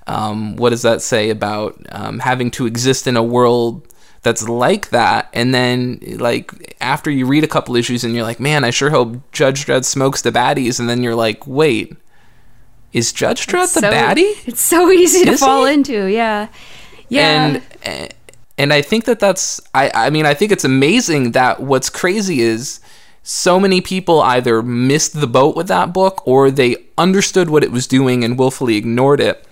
Um, 0.07 0.55
what 0.55 0.69
does 0.69 0.83
that 0.83 1.01
say 1.01 1.31
about 1.31 1.81
um, 1.89 2.19
having 2.19 2.51
to 2.51 2.65
exist 2.65 3.07
in 3.07 3.17
a 3.17 3.23
world 3.23 3.87
that's 4.25 4.49
like 4.49 4.89
that 4.89 5.29
and 5.33 5.53
then 5.53 5.99
like 6.17 6.75
after 6.81 7.11
you 7.11 7.27
read 7.27 7.43
a 7.43 7.47
couple 7.47 7.75
issues 7.75 8.03
and 8.03 8.15
you're 8.15 8.23
like 8.23 8.39
man 8.39 8.63
i 8.63 8.71
sure 8.71 8.89
hope 8.89 9.15
judge 9.31 9.67
dredd 9.67 9.85
smokes 9.85 10.23
the 10.23 10.31
baddies 10.31 10.79
and 10.79 10.89
then 10.89 11.03
you're 11.03 11.13
like 11.15 11.45
wait 11.45 11.95
is 12.91 13.13
judge 13.13 13.45
dredd 13.45 13.71
the 13.75 13.81
so, 13.81 13.91
baddie 13.91 14.33
It's 14.47 14.61
so 14.61 14.89
easy 15.03 15.25
to 15.25 15.31
Is 15.33 15.39
fall 15.39 15.65
he? 15.65 15.75
into. 15.75 16.05
Yeah, 16.07 16.47
yeah. 17.07 17.59
and 17.85 18.13
and 18.57 18.73
i 18.73 18.81
think 18.81 19.05
that 19.05 19.19
that's 19.19 19.61
i 19.75 19.91
i 19.93 20.09
mean 20.09 20.25
i 20.25 20.33
think 20.33 20.51
it's 20.51 20.63
amazing 20.65 21.33
that 21.33 21.59
what's 21.61 21.89
crazy 21.91 22.41
is 22.41 22.79
so 23.21 23.59
many 23.59 23.79
people 23.79 24.21
either 24.21 24.63
missed 24.63 25.19
the 25.19 25.27
boat 25.27 25.55
with 25.55 25.67
that 25.67 25.93
book 25.93 26.25
or 26.25 26.49
they 26.49 26.77
understood 26.97 27.49
what 27.51 27.63
it 27.63 27.71
was 27.71 27.85
doing 27.85 28.23
and 28.23 28.39
willfully 28.39 28.75
ignored 28.75 29.19
it 29.19 29.45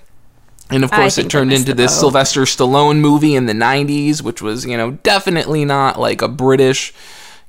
and 0.69 0.83
of 0.83 0.91
course, 0.91 1.17
it 1.17 1.29
turned 1.29 1.53
into 1.53 1.73
this. 1.73 1.97
Sylvester 1.99 2.41
Stallone 2.43 2.99
movie 2.99 3.35
in 3.35 3.45
the 3.45 3.53
90s, 3.53 4.21
which 4.21 4.41
was, 4.41 4.65
you 4.65 4.77
know, 4.77 4.91
definitely 5.03 5.65
not 5.65 5.99
like 5.99 6.21
a 6.21 6.27
British, 6.27 6.93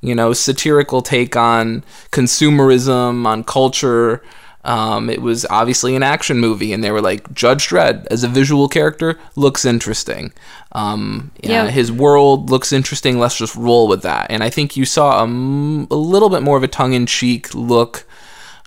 you 0.01 0.13
know, 0.13 0.33
satirical 0.33 1.01
take 1.01 1.35
on 1.35 1.83
consumerism, 2.11 3.25
on 3.25 3.43
culture. 3.43 4.21
Um, 4.63 5.09
it 5.11 5.21
was 5.21 5.45
obviously 5.51 5.95
an 5.95 6.01
action 6.03 6.39
movie, 6.39 6.73
and 6.73 6.83
they 6.83 6.89
were 6.91 7.01
like, 7.01 7.31
Judge 7.33 7.67
Dredd 7.69 8.07
as 8.09 8.23
a 8.23 8.27
visual 8.27 8.67
character 8.67 9.19
looks 9.35 9.63
interesting. 9.63 10.33
Um, 10.71 11.31
yeah, 11.43 11.65
Yeah. 11.65 11.69
his 11.71 11.91
world 11.91 12.49
looks 12.49 12.73
interesting. 12.73 13.19
Let's 13.19 13.37
just 13.37 13.55
roll 13.55 13.87
with 13.87 14.01
that. 14.01 14.27
And 14.31 14.43
I 14.43 14.49
think 14.49 14.75
you 14.75 14.85
saw 14.85 15.19
a, 15.19 15.23
m- 15.23 15.87
a 15.91 15.95
little 15.95 16.29
bit 16.29 16.41
more 16.41 16.57
of 16.57 16.63
a 16.63 16.67
tongue 16.67 16.93
in 16.93 17.05
cheek 17.05 17.53
look 17.53 18.05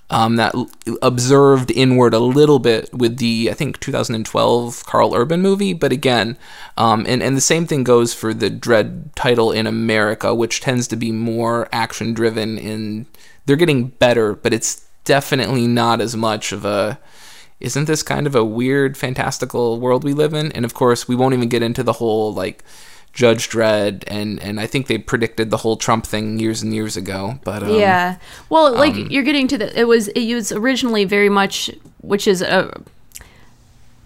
um, 0.09 0.37
that 0.37 0.55
observed 1.01 1.71
inward 1.71 2.13
a 2.13 2.19
little 2.19 2.59
bit 2.59 2.91
with 2.93 3.17
the 3.17 3.49
I 3.51 3.53
think 3.53 3.79
2012 3.79 4.85
Karl 4.85 5.13
Urban 5.13 5.41
movie, 5.41 5.73
but 5.73 5.91
again, 5.91 6.37
um, 6.77 7.05
and 7.07 7.21
and 7.21 7.37
the 7.37 7.41
same 7.41 7.67
thing 7.67 7.83
goes 7.83 8.13
for 8.13 8.33
the 8.33 8.49
Dredd 8.49 9.13
title 9.15 9.51
in 9.51 9.67
America, 9.67 10.33
which 10.33 10.61
tends 10.61 10.87
to 10.87 10.95
be 10.95 11.11
more 11.11 11.69
action 11.71 12.13
driven. 12.13 12.57
In 12.57 13.05
they're 13.45 13.55
getting 13.55 13.87
better, 13.87 14.33
but 14.33 14.53
it's 14.53 14.87
definitely 15.05 15.67
not 15.67 16.01
as 16.01 16.15
much 16.15 16.51
of 16.51 16.65
a. 16.65 16.99
Isn't 17.59 17.85
this 17.85 18.03
kind 18.03 18.25
of 18.25 18.35
a 18.35 18.45
weird, 18.45 18.95
fantastical 18.95 19.81
world 19.81 20.05
we 20.05 20.13
live 20.13 20.33
in? 20.33 20.49
And 20.53 20.63
of 20.63 20.73
course, 20.73 21.09
we 21.09 21.15
won't 21.15 21.33
even 21.33 21.49
get 21.49 21.61
into 21.61 21.83
the 21.83 21.93
whole 21.93 22.33
like 22.33 22.63
Judge 23.13 23.49
Dredd, 23.49 24.03
and 24.07 24.41
and 24.41 24.59
I 24.59 24.67
think 24.67 24.87
they 24.87 24.97
predicted 24.97 25.49
the 25.49 25.57
whole 25.57 25.77
Trump 25.77 26.05
thing 26.05 26.39
years 26.39 26.61
and 26.61 26.73
years 26.73 26.95
ago. 26.95 27.39
But 27.43 27.63
um, 27.63 27.73
yeah. 27.73 28.17
Well, 28.49 28.73
like 28.73 28.95
you're 28.95 29.23
getting 29.23 29.47
to 29.49 29.57
the. 29.57 29.79
It 29.79 29.87
was. 29.87 30.07
It 30.09 30.33
was 30.33 30.51
originally 30.51 31.05
very 31.05 31.29
much, 31.29 31.71
which 32.01 32.27
is 32.27 32.41
a 32.41 32.71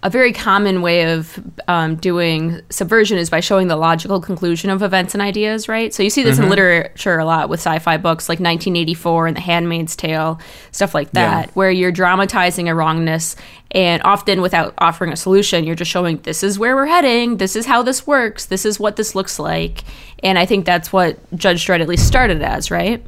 a 0.04 0.10
very 0.10 0.32
common 0.34 0.82
way 0.82 1.10
of 1.14 1.42
um, 1.66 1.96
doing 1.96 2.60
subversion 2.68 3.16
is 3.16 3.30
by 3.30 3.40
showing 3.40 3.68
the 3.68 3.76
logical 3.76 4.20
conclusion 4.20 4.68
of 4.68 4.82
events 4.82 5.14
and 5.14 5.22
ideas, 5.22 5.66
right? 5.66 5.94
So 5.94 6.02
you 6.02 6.10
see 6.10 6.22
this 6.22 6.38
in 6.38 6.50
literature 6.50 7.18
a 7.18 7.24
lot 7.24 7.48
with 7.48 7.58
sci-fi 7.60 7.96
books 7.96 8.28
like 8.28 8.36
1984 8.38 9.28
and 9.28 9.36
The 9.36 9.40
Handmaid's 9.40 9.96
Tale, 9.96 10.38
stuff 10.72 10.94
like 10.94 11.10
that, 11.12 11.46
Yeah. 11.46 11.50
where 11.54 11.70
you're 11.70 11.90
dramatizing 11.90 12.68
a 12.68 12.74
wrongness 12.74 13.34
and 13.70 14.02
often 14.04 14.42
without 14.42 14.74
offering 14.76 15.10
a 15.10 15.16
solution, 15.16 15.64
you're 15.64 15.74
just 15.74 15.90
showing 15.90 16.18
this 16.18 16.42
is 16.42 16.58
where 16.58 16.76
we're 16.76 16.84
heading, 16.86 17.38
this 17.38 17.56
is 17.56 17.64
how 17.64 17.82
this 17.82 18.06
works, 18.06 18.44
this 18.44 18.66
is 18.66 18.78
what 18.78 18.96
this 18.96 19.14
looks 19.14 19.38
like. 19.38 19.84
And 20.22 20.38
I 20.38 20.44
think 20.44 20.66
that's 20.66 20.92
what 20.92 21.18
Judge 21.34 21.66
Dredd 21.66 21.80
at 21.80 21.88
least 21.88 22.06
started 22.06 22.42
as, 22.42 22.70
right? 22.70 23.02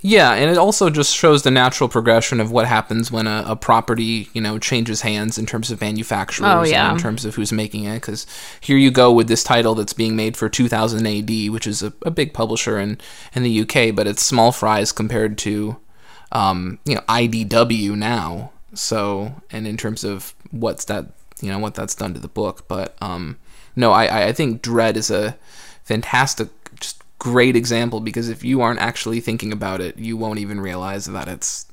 Yeah, 0.00 0.32
and 0.32 0.50
it 0.50 0.56
also 0.58 0.90
just 0.90 1.14
shows 1.14 1.42
the 1.42 1.50
natural 1.50 1.88
progression 1.88 2.40
of 2.40 2.50
what 2.50 2.66
happens 2.66 3.10
when 3.12 3.26
a, 3.26 3.44
a 3.46 3.56
property, 3.56 4.28
you 4.32 4.40
know, 4.40 4.58
changes 4.58 5.02
hands 5.02 5.38
in 5.38 5.46
terms 5.46 5.70
of 5.70 5.80
manufacturers 5.80 6.48
Oh, 6.50 6.62
yeah. 6.62 6.88
and 6.90 6.96
in 6.98 7.02
terms 7.02 7.24
of 7.24 7.34
who's 7.34 7.52
making 7.52 7.84
it. 7.84 7.94
Because 7.96 8.26
here 8.60 8.76
you 8.76 8.90
go 8.90 9.12
with 9.12 9.28
this 9.28 9.44
title 9.44 9.74
that's 9.74 9.92
being 9.92 10.16
made 10.16 10.36
for 10.36 10.48
2000 10.48 11.06
AD, 11.06 11.50
which 11.52 11.66
is 11.66 11.82
a, 11.82 11.92
a 12.02 12.10
big 12.10 12.32
publisher 12.34 12.78
in, 12.78 12.98
in 13.34 13.42
the 13.42 13.60
UK, 13.60 13.94
but 13.94 14.06
it's 14.06 14.24
small 14.24 14.52
fries 14.52 14.92
compared 14.92 15.36
to, 15.38 15.76
um, 16.32 16.78
you 16.84 16.94
know, 16.94 17.02
IDW 17.08 17.94
now. 17.96 18.52
So, 18.74 19.34
and 19.50 19.66
in 19.66 19.76
terms 19.76 20.04
of 20.04 20.34
what's 20.50 20.84
that, 20.86 21.06
you 21.40 21.50
know, 21.50 21.58
what 21.58 21.74
that's 21.74 21.94
done 21.94 22.14
to 22.14 22.20
the 22.20 22.28
book. 22.28 22.68
But 22.68 22.96
um, 23.00 23.38
no, 23.76 23.92
I, 23.92 24.28
I- 24.28 24.32
think 24.32 24.62
Dredd 24.62 24.96
is 24.96 25.10
a 25.10 25.36
fantastic, 25.84 26.48
great 27.20 27.54
example 27.54 28.00
because 28.00 28.28
if 28.28 28.42
you 28.42 28.60
aren't 28.62 28.80
actually 28.80 29.20
thinking 29.20 29.52
about 29.52 29.80
it, 29.80 29.96
you 29.96 30.16
won't 30.16 30.40
even 30.40 30.60
realize 30.60 31.04
that 31.06 31.28
it's, 31.28 31.66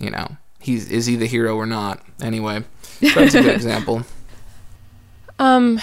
you 0.00 0.10
know, 0.10 0.26
he's 0.58 0.90
is 0.90 1.06
he 1.06 1.14
the 1.14 1.26
hero 1.26 1.54
or 1.54 1.66
not. 1.66 2.02
Anyway, 2.20 2.64
that's 3.00 3.34
a 3.34 3.42
good 3.42 3.54
example. 3.54 4.02
Um, 5.38 5.80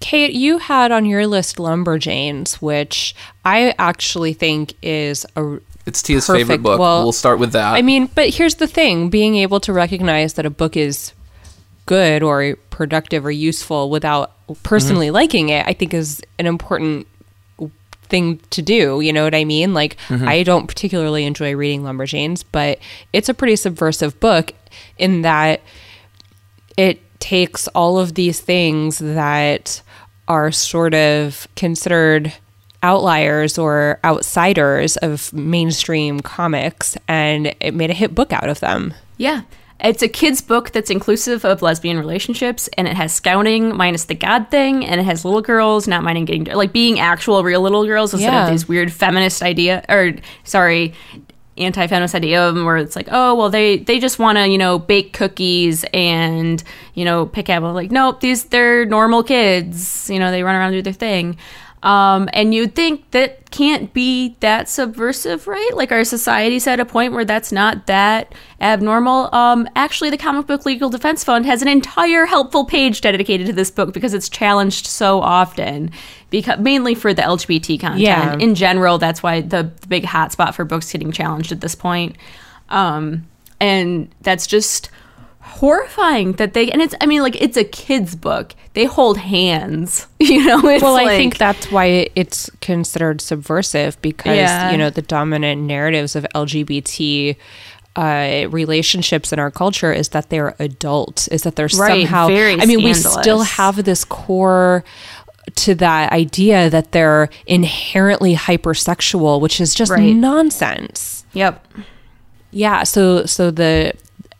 Kate, 0.00 0.34
you 0.34 0.58
had 0.58 0.92
on 0.92 1.06
your 1.06 1.26
list 1.26 1.56
Lumberjanes, 1.56 2.56
which 2.56 3.14
I 3.44 3.74
actually 3.78 4.34
think 4.34 4.74
is 4.82 5.24
a. 5.36 5.58
It's 5.86 6.02
Tia's 6.02 6.26
Perfect. 6.26 6.48
favorite 6.48 6.62
book. 6.62 6.80
Well, 6.80 7.02
we'll 7.02 7.12
start 7.12 7.38
with 7.38 7.52
that. 7.52 7.74
I 7.74 7.82
mean, 7.82 8.10
but 8.14 8.30
here's 8.30 8.56
the 8.56 8.66
thing: 8.66 9.10
being 9.10 9.36
able 9.36 9.60
to 9.60 9.72
recognize 9.72 10.34
that 10.34 10.44
a 10.44 10.50
book 10.50 10.76
is 10.76 11.12
good 11.86 12.22
or 12.22 12.56
productive 12.70 13.24
or 13.24 13.30
useful 13.30 13.90
without 13.90 14.32
personally 14.62 15.10
liking 15.10 15.50
it, 15.50 15.66
I 15.66 15.72
think 15.72 15.94
is 15.94 16.20
an 16.38 16.46
important 16.46 17.06
thing 18.14 18.38
to 18.50 18.62
do. 18.62 19.00
You 19.00 19.12
know 19.12 19.24
what 19.24 19.34
I 19.34 19.44
mean? 19.44 19.74
Like, 19.74 19.96
mm-hmm. 20.06 20.28
I 20.28 20.44
don't 20.44 20.68
particularly 20.68 21.24
enjoy 21.24 21.56
reading 21.56 21.82
Lumberjanes, 21.82 22.44
but 22.52 22.78
it's 23.12 23.28
a 23.28 23.34
pretty 23.34 23.56
subversive 23.56 24.20
book 24.20 24.52
in 24.98 25.22
that 25.22 25.60
it 26.76 27.00
takes 27.18 27.66
all 27.68 27.98
of 27.98 28.14
these 28.14 28.38
things 28.38 28.98
that 28.98 29.82
are 30.28 30.52
sort 30.52 30.94
of 30.94 31.48
considered 31.56 32.32
outliers 32.84 33.58
or 33.58 33.98
outsiders 34.04 34.96
of 34.98 35.32
mainstream 35.32 36.20
comics 36.20 36.96
and 37.08 37.52
it 37.58 37.74
made 37.74 37.90
a 37.90 37.94
hit 37.94 38.14
book 38.14 38.32
out 38.32 38.48
of 38.48 38.60
them. 38.60 38.94
Yeah. 39.16 39.42
It's 39.84 40.02
a 40.02 40.08
kid's 40.08 40.40
book 40.40 40.70
that's 40.72 40.90
inclusive 40.90 41.44
of 41.44 41.60
lesbian 41.60 41.98
relationships, 41.98 42.68
and 42.78 42.88
it 42.88 42.94
has 42.96 43.12
scouting 43.12 43.76
minus 43.76 44.06
the 44.06 44.14
God 44.14 44.50
thing, 44.50 44.84
and 44.84 45.00
it 45.00 45.04
has 45.04 45.24
little 45.24 45.42
girls 45.42 45.86
not 45.86 46.02
minding 46.02 46.24
getting 46.24 46.44
like 46.44 46.72
being 46.72 46.98
actual 46.98 47.44
real 47.44 47.60
little 47.60 47.84
girls 47.84 48.12
instead 48.14 48.32
Yeah. 48.32 48.44
of 48.46 48.50
these 48.50 48.66
weird 48.66 48.90
feminist 48.92 49.42
idea 49.42 49.84
or 49.88 50.14
sorry, 50.44 50.94
anti-feminist 51.56 52.16
idea 52.16 52.48
of 52.48 52.54
them 52.56 52.64
where 52.64 52.78
it's 52.78 52.96
like, 52.96 53.08
oh 53.12 53.34
well, 53.34 53.48
they 53.50 53.76
they 53.78 54.00
just 54.00 54.18
want 54.18 54.38
to 54.38 54.48
you 54.48 54.58
know 54.58 54.78
bake 54.78 55.12
cookies 55.12 55.84
and 55.94 56.64
you 56.94 57.04
know 57.04 57.26
pick 57.26 57.48
apple. 57.50 57.72
Like 57.72 57.90
nope, 57.90 58.20
these 58.20 58.44
they're 58.46 58.86
normal 58.86 59.22
kids. 59.22 60.08
You 60.10 60.18
know 60.18 60.30
they 60.30 60.42
run 60.42 60.54
around 60.56 60.72
and 60.74 60.78
do 60.78 60.82
their 60.82 60.92
thing. 60.92 61.36
Um, 61.84 62.30
and 62.32 62.54
you'd 62.54 62.74
think 62.74 63.10
that 63.10 63.50
can't 63.50 63.92
be 63.92 64.36
that 64.40 64.70
subversive, 64.70 65.46
right? 65.46 65.70
Like 65.74 65.92
our 65.92 66.02
society's 66.02 66.66
at 66.66 66.80
a 66.80 66.84
point 66.86 67.12
where 67.12 67.26
that's 67.26 67.52
not 67.52 67.86
that 67.88 68.34
abnormal. 68.58 69.32
Um, 69.34 69.68
actually, 69.76 70.08
the 70.08 70.16
Comic 70.16 70.46
Book 70.46 70.64
Legal 70.64 70.88
Defense 70.88 71.22
Fund 71.22 71.44
has 71.44 71.60
an 71.60 71.68
entire 71.68 72.24
helpful 72.24 72.64
page 72.64 73.02
dedicated 73.02 73.46
to 73.48 73.52
this 73.52 73.70
book 73.70 73.92
because 73.92 74.14
it's 74.14 74.30
challenged 74.30 74.86
so 74.86 75.20
often, 75.20 75.90
because 76.30 76.58
mainly 76.58 76.94
for 76.94 77.12
the 77.12 77.20
LGBT 77.20 77.78
content. 77.78 78.00
Yeah. 78.00 78.34
In 78.38 78.54
general, 78.54 78.96
that's 78.96 79.22
why 79.22 79.42
the, 79.42 79.70
the 79.82 79.86
big 79.86 80.04
hotspot 80.04 80.54
for 80.54 80.64
books 80.64 80.90
getting 80.90 81.12
challenged 81.12 81.52
at 81.52 81.60
this 81.60 81.74
point. 81.74 82.16
Um, 82.70 83.26
and 83.60 84.08
that's 84.22 84.46
just 84.46 84.88
horrifying 85.44 86.32
that 86.32 86.54
they 86.54 86.70
and 86.70 86.80
it's 86.82 86.94
I 87.00 87.06
mean 87.06 87.22
like 87.22 87.40
it's 87.40 87.56
a 87.56 87.64
kid's 87.64 88.16
book. 88.16 88.54
They 88.72 88.86
hold 88.86 89.18
hands, 89.18 90.06
you 90.18 90.44
know. 90.44 90.66
It's 90.68 90.82
Well, 90.82 90.96
I 90.96 91.04
like- 91.04 91.16
think 91.18 91.38
that's 91.38 91.70
why 91.70 92.08
it's 92.14 92.50
considered 92.60 93.20
subversive 93.20 94.00
because 94.02 94.36
Yeah. 94.36 94.70
you 94.72 94.78
know 94.78 94.90
the 94.90 95.02
dominant 95.02 95.62
narratives 95.62 96.16
of 96.16 96.26
LGBT 96.34 97.36
uh, 97.96 98.48
relationships 98.50 99.32
in 99.32 99.38
our 99.38 99.50
culture 99.52 99.92
is 99.92 100.08
that 100.08 100.28
they're 100.30 100.56
adult, 100.58 101.28
is 101.30 101.42
that 101.44 101.54
they're 101.54 101.68
Right, 101.76 102.08
somehow. 102.08 102.26
I 102.26 102.66
mean, 102.66 102.82
we 102.82 102.92
still 102.94 103.42
have 103.42 103.84
this 103.84 104.04
core 104.04 104.82
to 105.54 105.74
that 105.76 106.10
idea 106.10 106.68
that 106.70 106.90
they're 106.90 107.28
inherently 107.46 108.34
hypersexual, 108.34 109.40
which 109.40 109.60
is 109.60 109.74
just 109.76 109.92
Right. 109.92 110.12
nonsense. 110.14 111.24
Yep. 111.34 111.64
Yeah, 112.50 112.82
so 112.82 113.26
so 113.26 113.50
the 113.52 113.92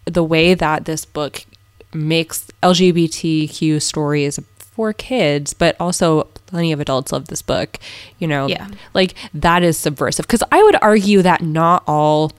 the 0.04 0.24
way 0.24 0.54
that 0.54 0.84
this 0.84 1.04
book 1.04 1.44
makes 1.92 2.48
LGBTQ 2.62 3.80
stories 3.80 4.38
for 4.58 4.92
kids, 4.92 5.54
but 5.54 5.76
also 5.78 6.24
plenty 6.46 6.72
of 6.72 6.80
adults 6.80 7.12
love 7.12 7.28
this 7.28 7.42
book, 7.42 7.78
you 8.18 8.26
know. 8.26 8.46
Yeah. 8.46 8.68
Like 8.92 9.14
that 9.32 9.62
is 9.62 9.78
subversive 9.78 10.26
cuz 10.28 10.42
I 10.50 10.62
would 10.62 10.76
argue 10.82 11.22
that 11.22 11.42
not 11.42 11.84
all 11.86 12.32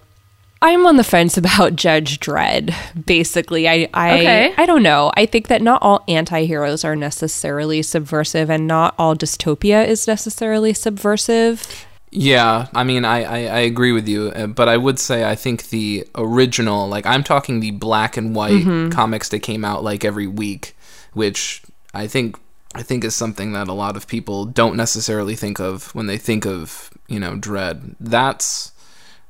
I'm 0.61 0.85
on 0.87 0.97
the 0.97 1.03
fence 1.03 1.37
about 1.43 1.75
Judge 1.75 2.19
Dredd. 2.19 2.73
Basically, 3.05 3.67
I 3.67 3.87
I 3.93 4.19
Okay. 4.19 4.53
I 4.57 4.65
don't 4.65 4.83
know. 4.83 5.11
I 5.15 5.25
think 5.25 5.47
that 5.47 5.61
not 5.61 5.81
all 5.81 6.03
anti-heroes 6.07 6.83
are 6.83 6.95
necessarily 6.95 7.81
subversive 7.81 8.49
and 8.49 8.67
not 8.67 8.95
all 8.97 9.15
dystopia 9.15 9.87
is 9.87 10.07
necessarily 10.07 10.73
subversive. 10.73 11.85
Yeah, 12.17 12.67
I 12.73 12.83
mean, 12.85 13.03
I, 13.03 13.23
I, 13.23 13.37
I 13.57 13.59
agree 13.59 13.91
with 13.91 14.07
you, 14.07 14.29
uh, 14.29 14.47
but 14.47 14.69
I 14.69 14.77
would 14.77 14.99
say 14.99 15.29
I 15.29 15.35
think 15.35 15.69
the 15.69 16.07
original, 16.15 16.87
like, 16.87 17.05
I'm 17.05 17.23
talking 17.23 17.59
the 17.59 17.71
black 17.71 18.15
and 18.17 18.33
white 18.33 18.53
Mm-hmm. 18.65 18.89
comics 18.91 19.29
that 19.29 19.39
came 19.39 19.65
out 19.65 19.83
like 19.83 20.05
every 20.05 20.25
week, 20.27 20.75
which 21.13 21.61
I 21.93 22.07
think 22.07 22.37
I 22.73 22.83
think 22.83 23.03
is 23.03 23.15
something 23.15 23.51
that 23.53 23.67
a 23.67 23.73
lot 23.73 23.95
of 23.97 24.07
people 24.07 24.45
don't 24.45 24.75
necessarily 24.77 25.35
think 25.35 25.59
of 25.59 25.93
when 25.95 26.07
they 26.07 26.17
think 26.17 26.45
of 26.45 26.89
you 27.07 27.19
know 27.19 27.35
Dredd. 27.35 27.95
That's 27.99 28.71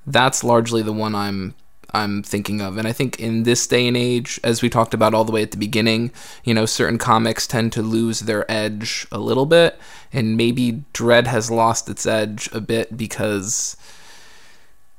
that's 0.05 0.43
largely 0.43 0.81
the 0.83 0.93
one 0.93 1.15
I'm 1.15 1.53
I'm 1.95 2.23
thinking 2.23 2.61
of. 2.61 2.77
And 2.77 2.87
I 2.87 2.91
think 2.91 3.19
in 3.19 3.43
this 3.43 3.65
day 3.67 3.87
and 3.87 3.95
age, 3.95 4.39
as 4.43 4.61
we 4.61 4.69
talked 4.69 4.93
about 4.93 5.13
all 5.13 5.23
the 5.23 5.31
way 5.31 5.41
at 5.41 5.51
the 5.51 5.57
beginning, 5.57 6.11
you 6.43 6.53
know, 6.53 6.65
certain 6.65 6.97
comics 6.97 7.47
tend 7.47 7.71
to 7.73 7.81
lose 7.81 8.21
their 8.21 8.49
edge 8.51 9.07
a 9.11 9.19
little 9.19 9.45
bit, 9.45 9.79
and 10.11 10.35
maybe 10.37 10.83
Dredd 10.93 11.27
has 11.27 11.49
lost 11.49 11.89
its 11.89 12.05
edge 12.05 12.49
a 12.51 12.59
bit 12.61 12.97
because 12.97 13.77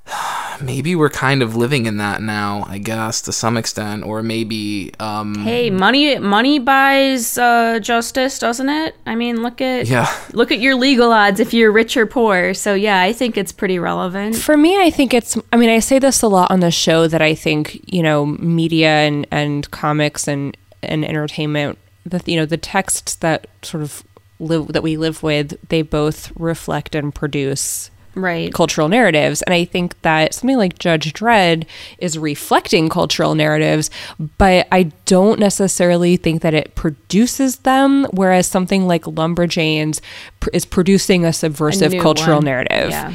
maybe 0.60 0.94
we're 0.94 1.10
kind 1.10 1.42
of 1.42 1.56
living 1.56 1.86
in 1.86 1.96
that 1.98 2.22
now, 2.22 2.64
I 2.68 2.78
guess, 2.78 3.20
to 3.22 3.32
some 3.32 3.56
extent, 3.56 4.04
or 4.04 4.22
maybe 4.22 4.92
um 5.00 5.34
Hey, 5.34 5.70
money 5.70 6.18
money 6.18 6.58
buys 6.58 7.36
uh, 7.38 7.80
justice, 7.80 8.38
doesn't 8.38 8.68
it? 8.68 8.96
I 9.06 9.14
mean, 9.14 9.42
look 9.42 9.60
at 9.60 9.86
yeah. 9.86 10.12
look 10.32 10.52
at 10.52 10.60
your 10.60 10.74
legal 10.74 11.12
odds 11.12 11.40
if 11.40 11.52
you're 11.52 11.72
rich 11.72 11.96
or 11.96 12.06
poor. 12.06 12.54
So 12.54 12.74
yeah, 12.74 13.00
I 13.00 13.12
think 13.12 13.36
it's 13.36 13.52
pretty 13.52 13.78
relevant. 13.78 14.36
For 14.36 14.56
me, 14.56 14.80
I 14.80 14.90
think 14.90 15.14
it's, 15.14 15.36
I 15.52 15.56
mean, 15.56 15.70
I 15.70 15.78
say 15.80 15.98
this 15.98 16.22
a 16.22 16.28
lot 16.28 16.50
on 16.50 16.60
the 16.60 16.70
show 16.70 17.06
that 17.08 17.22
I 17.22 17.34
think, 17.34 17.80
you 17.92 18.02
know, 18.02 18.26
media 18.26 18.88
and, 18.88 19.26
and 19.30 19.70
comics 19.70 20.28
and, 20.28 20.56
and 20.82 21.04
entertainment, 21.04 21.78
the, 22.04 22.22
you 22.26 22.36
know, 22.36 22.46
the 22.46 22.56
texts 22.56 23.16
that 23.16 23.46
sort 23.62 23.82
of 23.82 24.04
live, 24.38 24.68
that 24.68 24.82
we 24.82 24.96
live 24.96 25.22
with, 25.22 25.56
they 25.68 25.82
both 25.82 26.32
reflect 26.36 26.94
and 26.94 27.14
produce 27.14 27.90
Right. 28.16 28.52
cultural 28.52 28.88
narratives. 28.88 29.42
And 29.42 29.54
I 29.54 29.64
think 29.64 30.00
that 30.02 30.34
something 30.34 30.56
like 30.56 30.78
Judge 30.78 31.12
Dredd 31.12 31.66
is 31.98 32.18
reflecting 32.18 32.88
cultural 32.88 33.34
narratives, 33.34 33.90
but 34.38 34.66
I 34.72 34.84
don't 35.04 35.38
necessarily 35.38 36.16
think 36.16 36.42
that 36.42 36.54
it 36.54 36.74
produces 36.74 37.58
them, 37.58 38.06
whereas 38.12 38.46
something 38.46 38.86
like 38.88 39.02
Lumberjanes 39.02 40.00
pr- 40.40 40.50
is 40.52 40.64
producing 40.64 41.24
a 41.24 41.32
subversive 41.32 41.92
cultural 42.00 42.38
one. 42.38 42.44
narrative. 42.46 42.90
Yeah. 42.90 43.12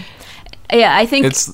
Yeah, 0.72 0.96
I 0.96 1.06
think 1.06 1.26
It's 1.26 1.52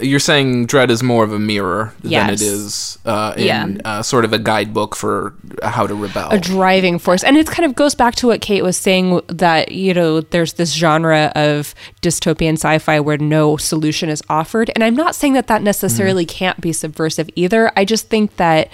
you're 0.00 0.20
saying 0.20 0.66
Dredd 0.66 0.90
is 0.90 1.02
more 1.02 1.24
of 1.24 1.32
a 1.32 1.38
mirror 1.38 1.92
than 2.02 2.30
it 2.30 2.40
is 2.40 2.98
uh, 3.04 3.34
in 3.36 3.44
Yeah. 3.44 3.68
uh, 3.84 4.02
sort 4.02 4.24
of 4.24 4.32
a 4.32 4.38
guidebook 4.38 4.94
for 4.96 5.34
how 5.62 5.86
to 5.86 5.94
rebel. 5.94 6.30
a 6.30 6.38
driving 6.38 6.98
force. 6.98 7.22
And 7.24 7.36
it 7.36 7.46
kind 7.46 7.64
of 7.64 7.74
goes 7.74 7.94
back 7.94 8.14
to 8.16 8.26
what 8.28 8.40
kate 8.40 8.62
was 8.62 8.76
saying 8.76 9.20
that 9.28 9.72
you 9.72 9.94
know 9.94 10.20
there's 10.20 10.54
this 10.54 10.72
genre 10.72 11.32
of 11.34 11.74
dystopian 12.02 12.54
sci-fi 12.54 13.00
where 13.00 13.18
no 13.18 13.56
solution 13.56 14.08
is 14.08 14.22
offered. 14.28 14.70
And 14.74 14.82
i'm 14.84 14.96
not 14.96 15.14
saying 15.14 15.32
that 15.34 15.46
that 15.48 15.62
necessarily 15.62 16.26
can't 16.26 16.60
be 16.60 16.72
subversive 16.72 17.28
either. 17.34 17.72
I 17.76 17.84
just 17.84 18.08
think 18.08 18.36
that 18.36 18.68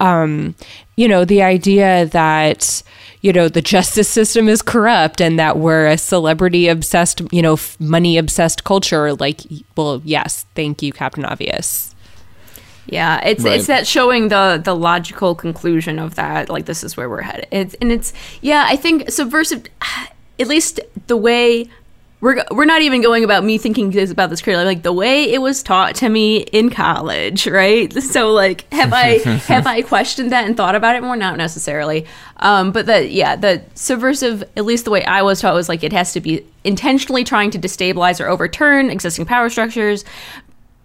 um, 0.00 0.54
you 0.96 1.08
know, 1.08 1.24
the 1.24 1.42
idea 1.42 2.06
that 2.06 2.82
you 3.20 3.32
know 3.32 3.48
the 3.48 3.62
justice 3.62 4.08
system 4.08 4.48
is 4.48 4.62
corrupt 4.62 5.20
and 5.20 5.38
that 5.38 5.58
we're 5.58 5.86
a 5.86 5.98
celebrity 5.98 6.68
obsessed, 6.68 7.20
you 7.32 7.42
know, 7.42 7.58
money 7.80 8.16
obsessed 8.16 8.64
culture. 8.64 9.14
Like, 9.14 9.40
well, 9.76 10.00
yes, 10.04 10.46
thank 10.54 10.82
you, 10.82 10.92
Captain 10.92 11.24
Obvious. 11.24 11.94
Yeah, 12.86 13.20
it's 13.22 13.44
Right. 13.44 13.58
it's 13.58 13.66
that 13.66 13.86
showing 13.86 14.28
the 14.28 14.60
the 14.62 14.74
logical 14.74 15.34
conclusion 15.34 15.98
of 15.98 16.14
that. 16.14 16.48
Like 16.48 16.64
this 16.66 16.82
is 16.82 16.96
where 16.96 17.08
we're 17.08 17.22
headed. 17.22 17.46
It's 17.50 17.74
and 17.80 17.92
it's 17.92 18.12
yeah. 18.40 18.64
I 18.68 18.76
think 18.76 19.10
subversive. 19.10 19.64
At 20.40 20.46
least 20.46 20.78
the 21.08 21.16
way 21.16 21.68
we're 22.20 22.44
we're 22.50 22.64
not 22.64 22.82
even 22.82 23.00
going 23.00 23.22
about 23.22 23.44
me 23.44 23.58
thinking 23.58 23.90
this 23.90 24.10
about 24.10 24.30
this 24.30 24.42
critically. 24.42 24.64
Like 24.64 24.82
the 24.82 24.92
way 24.92 25.32
it 25.32 25.40
was 25.40 25.62
taught 25.62 25.94
to 25.96 26.08
me 26.08 26.38
in 26.38 26.70
college, 26.70 27.46
right? 27.46 27.92
So 28.08 28.32
like, 28.32 28.72
have 28.72 28.92
I 28.92 29.18
have 29.48 29.66
I 29.66 29.82
questioned 29.82 30.32
that 30.32 30.46
and 30.46 30.56
thought 30.56 30.74
about 30.74 30.96
it 30.96 31.02
more? 31.02 31.14
Not 31.14 31.36
necessarily. 31.36 32.06
Um, 32.38 32.72
but 32.72 32.86
the 32.86 33.06
yeah, 33.06 33.36
the 33.36 33.62
subversive. 33.74 34.42
At 34.56 34.64
least 34.64 34.84
the 34.84 34.90
way 34.90 35.04
I 35.04 35.22
was 35.22 35.40
taught 35.40 35.54
was 35.54 35.68
like 35.68 35.84
it 35.84 35.92
has 35.92 36.12
to 36.14 36.20
be 36.20 36.44
intentionally 36.64 37.22
trying 37.22 37.50
to 37.50 37.58
destabilize 37.58 38.18
or 38.20 38.28
overturn 38.28 38.90
existing 38.90 39.26
power 39.26 39.48
structures 39.48 40.04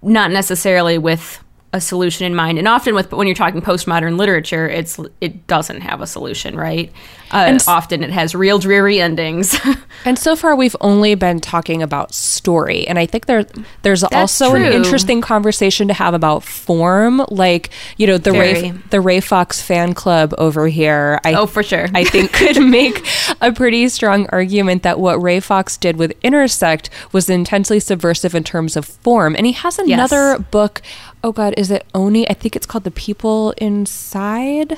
not 0.03 0.31
necessarily 0.31 0.97
with 0.97 1.43
a 1.73 1.81
solution 1.81 2.25
in 2.25 2.35
mind 2.35 2.57
and 2.57 2.67
often 2.67 2.95
with 2.95 3.09
but 3.09 3.17
when 3.17 3.27
you're 3.27 3.35
talking 3.35 3.61
postmodern 3.61 4.17
literature 4.17 4.69
it's 4.69 4.99
it 5.19 5.45
doesn't 5.47 5.81
have 5.81 6.01
a 6.01 6.07
solution 6.07 6.55
right 6.55 6.91
uh, 7.31 7.45
And 7.47 7.63
often 7.67 8.03
it 8.03 8.11
has 8.11 8.35
real 8.35 8.59
dreary 8.59 9.01
endings 9.01 9.57
And 10.05 10.19
so 10.19 10.35
far, 10.35 10.55
we've 10.55 10.75
only 10.81 11.15
been 11.15 11.39
talking 11.39 11.81
about 11.81 12.13
story, 12.13 12.85
and 12.87 12.99
I 12.99 13.05
think 13.05 13.25
there 13.25 13.45
there's 13.83 14.03
also 14.03 14.53
an 14.53 14.63
interesting 14.63 15.21
conversation 15.21 15.87
to 15.87 15.93
have 15.93 16.13
about 16.13 16.43
form. 16.43 17.25
Like 17.29 17.69
you 17.97 18.07
know, 18.07 18.17
the 18.17 18.31
Ray 18.31 18.71
the 18.89 18.99
Ray 18.99 19.21
Fawkes 19.21 19.61
fan 19.61 19.93
club 19.93 20.33
over 20.37 20.67
here. 20.67 21.21
I, 21.23 21.33
Oh, 21.35 21.45
for 21.45 21.63
sure. 21.63 21.87
I 21.93 22.03
think 22.03 22.33
could 22.33 22.61
make 22.61 23.05
a 23.39 23.51
pretty 23.53 23.87
strong 23.87 24.27
argument 24.29 24.83
that 24.83 24.99
what 24.99 25.21
Ray 25.21 25.39
Fawkes 25.39 25.77
did 25.77 25.95
with 25.95 26.13
Intersect 26.21 26.89
was 27.13 27.29
intensely 27.29 27.79
subversive 27.79 28.35
in 28.35 28.43
terms 28.43 28.75
of 28.75 28.85
form. 28.85 29.35
And 29.37 29.45
he 29.45 29.53
has 29.53 29.79
another 29.79 30.37
book. 30.39 30.81
Oh 31.23 31.31
God, 31.31 31.53
is 31.57 31.71
it 31.71 31.85
Oni? 31.95 32.29
I 32.29 32.33
think 32.33 32.55
it's 32.55 32.65
called 32.65 32.83
The 32.83 32.91
People 32.91 33.53
Inside. 33.57 34.77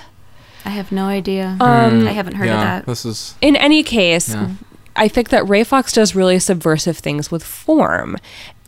i 0.66 0.70
have 0.70 0.91
no 0.91 1.06
idea 1.06 1.58
Um, 1.60 2.08
i 2.08 2.12
haven't 2.12 2.36
heard 2.36 2.48
yeah, 2.48 2.54
of 2.80 2.86
that 2.86 2.86
this 2.86 3.06
is 3.06 3.36
In 3.41 3.56
any 3.56 3.84
case, 3.84 4.30
Yeah. 4.34 4.50
I 4.98 5.10
think 5.10 5.28
that 5.28 5.46
Ray 5.50 5.66
Fawkes 5.66 5.91
does 5.91 6.16
really 6.16 6.39
subversive 6.39 6.98
things 6.98 7.30
with 7.30 7.43
form. 7.43 8.16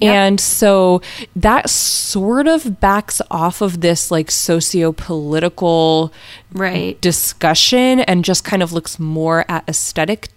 Yep. 0.02 0.14
And 0.14 0.40
so 0.42 1.02
that 1.38 1.70
sort 1.70 2.48
of 2.50 2.82
backs 2.82 3.22
off 3.32 3.62
of 3.62 3.80
this 3.80 4.12
like 4.12 4.30
socio 4.30 4.92
political 4.92 6.12
right 6.52 7.00
discussion 7.00 8.02
and 8.02 8.26
just 8.26 8.44
kind 8.44 8.62
of 8.62 8.74
looks 8.74 9.00
more 9.00 9.46
at 9.48 9.64
aesthetic 9.70 10.28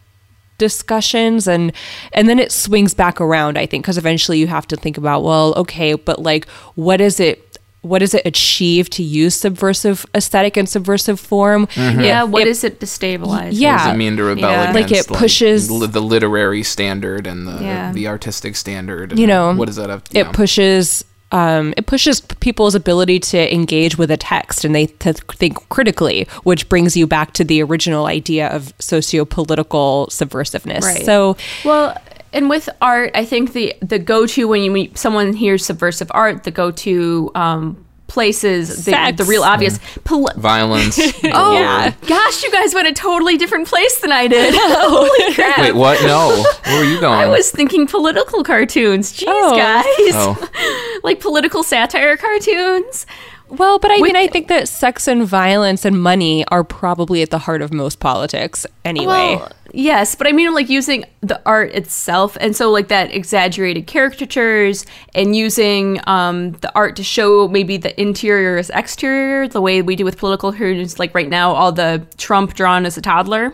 discussions 0.61 1.49
and 1.49 1.73
and 2.13 2.29
then 2.29 2.39
it 2.39 2.53
swings 2.53 2.95
back 2.95 3.21
around 3.21 3.59
i 3.59 3.67
think 3.67 3.83
because 3.83 3.99
eventually 3.99 4.39
you 4.39 4.47
have 4.47 4.67
to 4.69 4.77
think 4.77 4.97
about 4.97 5.25
well 5.25 5.53
okay 5.57 5.95
but 5.95 6.21
like 6.23 6.47
what 6.77 7.01
is 7.01 7.19
it 7.19 7.47
what 7.83 8.01
does 8.01 8.13
it 8.13 8.21
achieve 8.27 8.91
to 8.91 9.03
use 9.03 9.35
subversive 9.35 10.05
aesthetic 10.15 10.55
and 10.59 10.69
subversive 10.69 11.19
form 11.19 11.67
mm-hmm. 11.69 12.01
yeah 12.01 12.23
what 12.23 12.43
it- 12.43 12.49
is 12.49 12.63
it 12.63 12.79
destabilizing 12.79 13.53
Yeah. 13.55 13.73
what 13.77 13.85
does 13.87 13.95
it 13.95 13.97
mean 13.97 14.17
to 14.19 14.25
rebel 14.25 14.51
Yeah. 14.51 14.73
Like, 14.73 14.93
it 14.93 15.07
pushes- 15.09 15.71
li- 15.71 15.87
the 15.87 16.03
literary 16.03 16.63
standard 16.63 17.27
and 17.27 17.49
the 17.49 17.57
Yeah. 17.65 17.91
the 17.93 18.07
artistic 18.07 18.55
standard? 18.57 19.13
And 19.13 19.19
You 19.19 19.27
know, 19.27 19.55
what 19.55 19.65
does 19.67 19.77
that 19.77 19.89
have? 19.89 20.03
it 20.13 20.27
yeah. 20.27 20.33
pushes 20.33 21.05
um, 21.33 21.73
it 21.77 21.87
pushes 21.87 22.21
people's 22.21 22.75
ability 22.75 23.21
to 23.21 23.55
engage 23.55 23.97
with 23.99 24.11
a 24.11 24.17
text 24.17 24.65
and 24.65 24.75
they 24.75 24.87
to 24.87 25.13
think 25.15 25.69
critically, 25.69 26.27
which 26.43 26.69
brings 26.69 26.97
you 26.97 27.07
back 27.07 27.33
to 27.35 27.45
the 27.45 27.63
original 27.63 28.07
idea 28.07 28.49
of 28.49 28.73
socio-political 28.79 30.09
subversiveness. 30.11 30.83
Right. 30.83 31.05
So 31.05 31.37
Well, 31.65 31.97
and 32.33 32.49
with 32.49 32.69
art, 32.81 33.11
I 33.15 33.25
think 33.25 33.53
the 33.53 33.75
the 33.83 33.99
go 33.99 34.27
to 34.27 34.47
when 34.49 34.63
you 34.63 34.71
meet 34.71 34.97
someone 34.99 35.33
hears 35.33 35.65
subversive 35.67 36.11
art, 36.15 36.45
the 36.45 36.51
go 36.51 36.71
to 36.71 37.31
um, 37.35 37.85
places, 38.07 38.85
the, 38.87 39.15
the 39.17 39.25
real 39.25 39.43
obvious. 39.45 39.79
Pol- 40.05 40.31
violence. 40.37 40.99
oh 41.25 41.53
Yeah. 41.55 41.93
gosh, 42.07 42.43
you 42.43 42.51
guys 42.53 42.75
went 42.75 42.89
a 42.89 42.93
totally 42.93 43.37
different 43.37 43.69
place 43.69 44.01
than 44.01 44.11
I 44.13 44.27
did. 44.29 44.53
Holy 44.57 45.35
crap! 45.35 45.59
Wait, 45.59 45.75
what? 45.75 46.01
No, 46.03 46.45
where 46.65 46.79
were 46.85 46.91
you 46.91 47.01
going? 47.01 47.15
I 47.19 47.27
was 47.29 47.51
thinking 47.51 47.87
political 47.87 48.43
cartoons. 48.45 49.13
Jeez, 49.13 49.25
Oh. 49.29 49.57
guys. 49.57 49.87
Oh, 50.15 50.90
like 51.03 51.21
political 51.21 51.63
satire 51.63 52.17
cartoons. 52.17 53.07
Well, 53.49 53.81
but 53.81 53.91
I 53.91 53.95
With- 53.97 54.03
mean, 54.13 54.17
I 54.17 54.29
think 54.29 54.47
that 54.49 54.69
sex 54.69 55.09
and 55.09 55.27
violence 55.27 55.85
and 55.85 56.01
money 56.01 56.45
are 56.49 56.63
probably 56.63 57.21
at 57.23 57.31
the 57.31 57.39
heart 57.39 57.63
of 57.63 57.73
most 57.73 57.99
politics 57.99 58.65
anyway. 58.85 59.07
Well, 59.37 59.51
yes, 59.73 60.15
but 60.15 60.29
I 60.29 60.33
mean, 60.33 60.55
like 60.55 60.69
using 60.69 61.05
the 61.21 61.43
art 61.45 61.73
itself, 61.73 62.37
and 62.41 62.55
so 62.55 62.71
like 62.71 62.87
that 62.89 63.13
exaggerated 63.13 63.89
caricatures, 63.89 64.87
and 65.17 65.35
using 65.35 66.01
um, 66.07 66.53
the 66.53 66.73
art 66.77 66.95
to 66.97 67.03
show 67.03 67.49
maybe 67.49 67.77
the 67.77 68.01
interior 68.01 68.57
as 68.57 68.71
exterior, 68.71 69.49
the 69.49 69.61
way 69.61 69.83
we 69.83 69.97
do 69.97 70.05
with 70.05 70.17
political 70.17 70.53
cartoons. 70.53 71.01
Like 71.01 71.13
right 71.13 71.29
now, 71.29 71.51
all 71.53 71.73
the 71.73 72.07
Trump 72.19 72.55
drawn 72.55 72.87
as 72.87 72.97
a 72.97 73.03
toddler, 73.03 73.53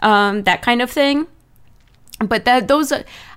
um, 0.00 0.42
that 0.44 0.62
kind 0.62 0.82
of 0.82 0.90
thing. 0.90 1.28
But 2.18 2.44
that 2.44 2.66
those, 2.66 2.92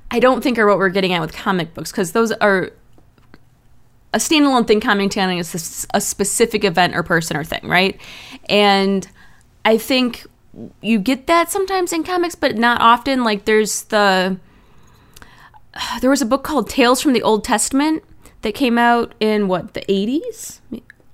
I 0.10 0.20
don't 0.20 0.42
think 0.42 0.58
are 0.58 0.66
what 0.66 0.80
we're 0.80 0.90
getting 0.90 1.14
at 1.14 1.22
with 1.22 1.34
comic 1.34 1.76
books 1.76 1.92
because 1.92 2.14
those 2.14 2.32
are 2.32 2.72
a 4.14 4.18
standalone 4.18 4.68
thing 4.68 4.82
commenting 4.82 5.24
on 5.24 5.30
a 5.94 6.02
specific 6.02 6.64
event 6.64 6.96
or 6.96 7.04
person 7.04 7.38
or 7.38 7.44
thing, 7.44 7.62
right? 7.64 8.00
And 8.50 9.08
I 9.64 9.78
think 9.78 10.26
you 10.82 11.00
get 11.00 11.28
that 11.28 11.50
sometimes 11.50 11.94
in 11.94 12.04
comics, 12.04 12.36
but 12.36 12.58
not 12.58 12.82
often. 12.82 13.24
Like 13.24 13.46
there's 13.46 13.84
the 13.84 14.38
there 16.02 16.10
was 16.10 16.22
a 16.22 16.26
book 16.26 16.44
called 16.44 16.70
Tales 16.70 17.02
from 17.02 17.14
the 17.14 17.22
Old 17.22 17.44
Testament 17.44 18.04
that 18.42 18.54
came 18.54 18.78
out 18.78 19.14
in 19.20 19.48
what 19.48 19.74
the 19.74 19.82
80s. 19.82 20.60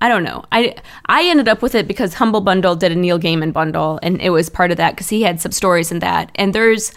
I 0.00 0.08
don't 0.08 0.22
know. 0.22 0.44
I 0.52 0.76
I 1.06 1.24
ended 1.24 1.48
up 1.48 1.60
with 1.60 1.74
it 1.74 1.88
because 1.88 2.14
Humble 2.14 2.40
Bundle 2.40 2.76
did 2.76 2.92
a 2.92 2.94
Neil 2.94 3.18
Gaiman 3.18 3.52
bundle, 3.52 3.98
and 4.02 4.20
it 4.20 4.30
was 4.30 4.48
part 4.48 4.70
of 4.70 4.76
that 4.76 4.92
because 4.92 5.08
he 5.08 5.22
had 5.22 5.40
some 5.40 5.52
stories 5.52 5.90
in 5.90 5.98
that. 6.00 6.30
And 6.36 6.54
there's 6.54 6.92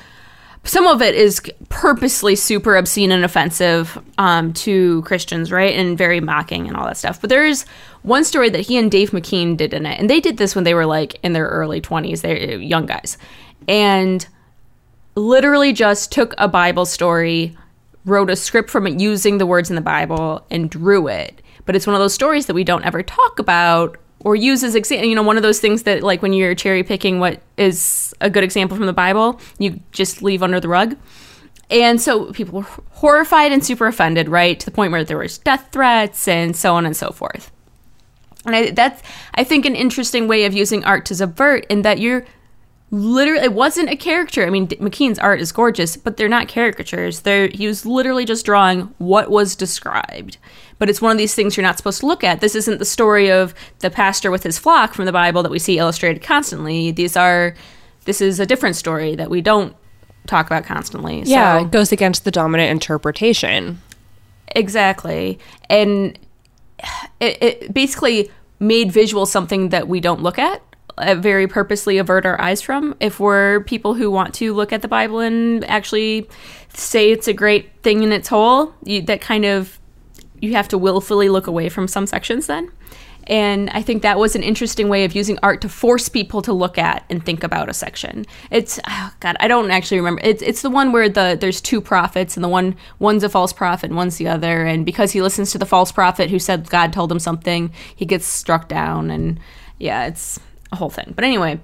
some 0.64 0.86
of 0.86 1.01
it 1.01 1.16
is 1.16 1.41
purposely 1.70 2.36
super 2.36 2.78
obscene 2.78 3.12
and 3.12 3.26
offensive 3.26 3.97
um, 4.18 4.53
to 4.53 5.01
Christians, 5.03 5.51
right? 5.51 5.76
And 5.76 5.97
very 5.97 6.20
mocking 6.20 6.68
and 6.68 6.78
all 6.78 6.86
that 6.86 6.97
stuff. 6.97 7.20
But 7.20 7.30
there's 7.30 7.66
one 8.03 8.24
story 8.24 8.49
that 8.49 8.62
he 8.62 8.78
and 8.78 8.91
Dave 8.91 9.12
McKean 9.12 9.57
did 9.57 9.74
in 9.74 9.86
it, 9.86 9.99
and 9.99 10.09
they 10.09 10.20
did 10.20 10.38
this 10.38 10.53
when 10.53 10.64
they 10.64 10.74
were 10.74 10.86
like 10.86 11.20
in 11.24 11.34
their 11.34 11.47
early 11.47 11.82
20s. 11.82 12.22
They're 12.22 12.59
young 12.59 12.86
guys, 12.86 13.18
and 13.68 14.26
literally 15.16 15.74
just 15.74 16.12
took 16.12 16.36
a 16.38 16.47
Bible 16.47 16.86
story, 16.86 17.57
wrote 18.05 18.30
a 18.30 18.36
script 18.36 18.70
from 18.70 18.86
it 18.86 18.99
using 18.99 19.39
the 19.39 19.45
words 19.47 19.70
in 19.70 19.76
the 19.76 19.82
Bible, 19.82 20.45
and 20.51 20.70
drew 20.70 21.07
it. 21.07 21.41
But 21.66 21.76
it's 21.76 21.88
one 21.88 21.95
of 21.95 21.99
those 21.99 22.14
stories 22.14 22.45
that 22.45 22.53
we 22.53 22.64
don't 22.64 22.86
ever 22.86 23.01
talk 23.01 23.39
about 23.39 23.97
or 24.24 24.36
use 24.36 24.63
as 24.63 24.76
example. 24.76 25.07
You 25.07 25.15
know, 25.15 25.24
one 25.24 25.38
of 25.38 25.43
those 25.43 25.59
things 25.59 25.84
that 25.84 26.03
like 26.03 26.22
when 26.22 26.34
you're 26.34 26.55
cherry 26.55 26.84
picking 26.84 27.19
what 27.19 27.41
is 27.57 28.13
a 28.22 28.30
good 28.30 28.43
example 28.43 28.78
from 28.78 28.86
the 28.86 28.93
Bible, 28.93 29.39
you 29.59 29.80
just 29.91 30.22
leave 30.22 30.43
under 30.43 30.59
the 30.59 30.67
rug. 30.67 30.95
And 31.69 32.01
so 32.01 32.34
people 32.34 32.59
were 32.59 32.67
horrified 32.91 33.53
and 33.53 33.63
super 33.63 33.88
offended, 33.88 34.28
right, 34.28 34.59
to 34.59 34.65
the 34.65 34.72
point 34.72 34.91
where 34.91 35.05
there 35.05 35.17
was 35.17 35.38
death 35.38 35.69
threats 35.72 36.28
and 36.28 36.55
so 36.55 36.76
on 36.76 36.86
and 36.86 36.95
so 36.95 37.11
forth. 37.11 37.49
And 38.45 38.55
I, 38.55 38.72
that's, 38.72 39.01
I 39.36 39.43
think, 39.43 39.65
an 39.65 39.76
interesting 39.76 40.28
way 40.28 40.45
of 40.45 40.53
using 40.53 40.84
art 40.84 41.05
to 41.05 41.15
subvert, 41.15 41.65
in 41.67 41.84
that 41.84 41.99
you're 41.99 42.26
literally 42.89 43.45
it 43.45 43.53
wasn't 43.53 43.89
a 43.89 43.95
caricature. 43.95 44.45
I 44.45 44.49
mean, 44.49 44.67
McKean's 44.67 45.19
art 45.19 45.39
is 45.39 45.53
gorgeous, 45.53 45.95
but 45.95 46.17
they're 46.17 46.28
not 46.28 46.49
caricatures. 46.49 47.22
They're 47.22 47.47
he 47.47 47.67
was 47.67 47.86
literally 47.86 48.26
just 48.26 48.45
drawing 48.45 48.93
what 48.97 49.32
was 49.32 49.55
described. 49.55 50.38
But 50.82 50.89
it's 50.89 50.99
one 50.99 51.11
of 51.11 51.19
these 51.19 51.36
things 51.36 51.55
you're 51.55 51.61
not 51.63 51.77
supposed 51.77 51.99
to 51.99 52.07
look 52.07 52.23
at. 52.23 52.41
This 52.41 52.55
isn't 52.55 52.79
the 52.79 52.86
story 52.86 53.32
of 53.32 53.53
the 53.79 53.91
pastor 53.91 54.32
with 54.32 54.41
his 54.41 54.57
flock 54.57 54.95
from 54.95 55.05
the 55.05 55.11
Bible 55.11 55.43
that 55.43 55.51
we 55.51 55.59
see 55.59 55.77
illustrated 55.77 56.23
constantly. 56.23 56.89
These 56.89 57.15
are 57.15 57.53
this 58.05 58.19
is 58.19 58.39
a 58.39 58.47
different 58.47 58.75
story 58.75 59.15
that 59.15 59.29
we 59.29 59.41
don't 59.41 59.75
talk 60.25 60.47
about 60.47 60.63
constantly. 60.65 61.21
yeah, 61.27 61.59
So- 61.59 61.65
it 61.65 61.71
goes 61.71 61.91
against 61.91 62.23
the 62.25 62.32
dominant 62.32 62.71
interpretation. 62.71 63.79
Exactly. 64.55 65.38
And 65.69 66.17
it, 67.19 67.43
it 67.43 67.73
basically 67.75 68.32
made 68.59 68.91
visual 68.91 69.27
something 69.27 69.69
that 69.69 69.88
we 69.88 69.99
don't 69.99 70.23
look 70.23 70.39
at, 70.39 70.63
uh, 70.97 71.13
very 71.13 71.47
purposely 71.47 71.99
avert 71.99 72.25
our 72.25 72.41
eyes 72.41 72.59
from. 72.59 72.95
If 72.99 73.19
we're 73.19 73.59
people 73.65 73.93
who 73.93 74.09
want 74.09 74.34
to 74.36 74.51
look 74.55 74.73
at 74.73 74.82
the 74.82 74.88
Bible 74.88 75.19
and 75.19 75.63
actually 75.65 76.27
say 76.73 77.11
it's 77.11 77.27
a 77.27 77.34
great 77.34 77.69
thing 77.84 78.01
in 78.01 78.11
its 78.11 78.29
whole, 78.29 78.73
you, 78.84 79.03
that 79.03 79.21
kind 79.21 79.45
of, 79.45 79.77
you 80.41 80.53
have 80.53 80.67
to 80.69 80.77
willfully 80.77 81.29
look 81.29 81.47
away 81.47 81.69
from 81.69 81.87
some 81.87 82.05
sections 82.05 82.47
then. 82.47 82.71
And 83.27 83.69
I 83.69 83.83
think 83.83 84.01
that 84.01 84.17
was 84.17 84.35
an 84.35 84.41
interesting 84.41 84.89
way 84.89 85.05
of 85.05 85.13
using 85.13 85.37
art 85.43 85.61
to 85.61 85.69
force 85.69 86.09
people 86.09 86.41
to 86.41 86.51
look 86.51 86.77
at 86.77 87.05
and 87.09 87.23
think 87.23 87.43
about 87.43 87.69
a 87.69 87.73
section. 87.73 88.25
It's 88.49 88.79
oh 88.87 89.13
God, 89.19 89.37
I 89.39 89.47
don't 89.47 89.69
actually 89.69 89.97
remember. 89.97 90.21
It's 90.23 90.41
it's 90.41 90.63
the 90.63 90.71
one 90.71 90.91
where 90.91 91.07
the 91.07 91.37
there's 91.39 91.61
two 91.61 91.81
prophets 91.81 92.35
and 92.35 92.43
the 92.43 92.49
one 92.49 92.75
one's 92.97 93.23
a 93.23 93.29
false 93.29 93.53
prophet 93.53 93.91
and 93.91 93.95
one's 93.95 94.17
the 94.17 94.27
other. 94.27 94.65
And 94.65 94.85
because 94.85 95.11
he 95.11 95.21
listens 95.21 95.51
to 95.51 95.59
the 95.59 95.67
false 95.67 95.91
prophet 95.91 96.31
who 96.31 96.39
said 96.39 96.69
God 96.69 96.91
told 96.91 97.11
him 97.11 97.19
something, 97.19 97.71
he 97.95 98.05
gets 98.05 98.25
struck 98.25 98.67
down. 98.67 99.11
And 99.11 99.39
yeah, 99.77 100.07
it's 100.07 100.39
a 100.71 100.75
whole 100.75 100.89
thing. 100.89 101.13
But 101.15 101.23
anyway, 101.23 101.59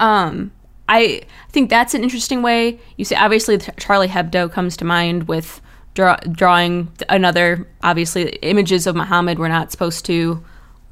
um, 0.00 0.50
I 0.88 1.22
think 1.50 1.68
that's 1.68 1.92
an 1.92 2.02
interesting 2.02 2.40
way. 2.40 2.80
You 2.96 3.04
see, 3.04 3.14
obviously 3.14 3.58
Charlie 3.58 4.08
Hebdo 4.08 4.50
comes 4.50 4.78
to 4.78 4.86
mind 4.86 5.28
with 5.28 5.60
draw, 5.94 6.16
drawing 6.30 6.92
another 7.08 7.66
obviously 7.82 8.28
images 8.42 8.86
of 8.86 8.94
Muhammad 8.96 9.38
we're 9.38 9.48
not 9.48 9.70
supposed 9.72 10.04
to 10.06 10.42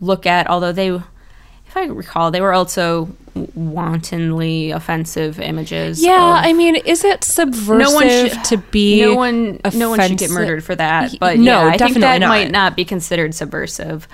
look 0.01 0.27
at 0.27 0.49
although 0.49 0.73
they 0.73 0.89
if 0.89 1.77
I 1.77 1.85
recall 1.87 2.31
they 2.31 2.41
were 2.41 2.53
also 2.53 3.09
wantonly 3.55 4.71
offensive 4.71 5.39
images 5.39 6.03
Yeah, 6.03 6.15
I 6.43 6.53
mean, 6.55 6.77
is 6.77 7.05
it 7.05 7.23
subversive 7.23 7.79
no 7.79 7.93
one 7.93 8.09
should, 8.09 8.45
to 8.45 8.57
be 8.57 9.03
no 9.03 9.15
one 9.15 9.61
no 9.75 9.91
one 9.91 10.01
should 10.01 10.19
get 10.19 10.31
murdered 10.31 10.65
for 10.65 10.75
that 10.75 11.15
but 11.21 11.39
No, 11.39 11.45
yeah, 11.45 11.67
I 11.67 11.69
think 11.71 11.79
definitely 11.79 12.01
that 12.03 12.19
not. 12.19 12.29
might 12.29 12.51
not 12.51 12.77
be 12.77 12.85
considered 12.85 13.35
subversive 13.35 14.09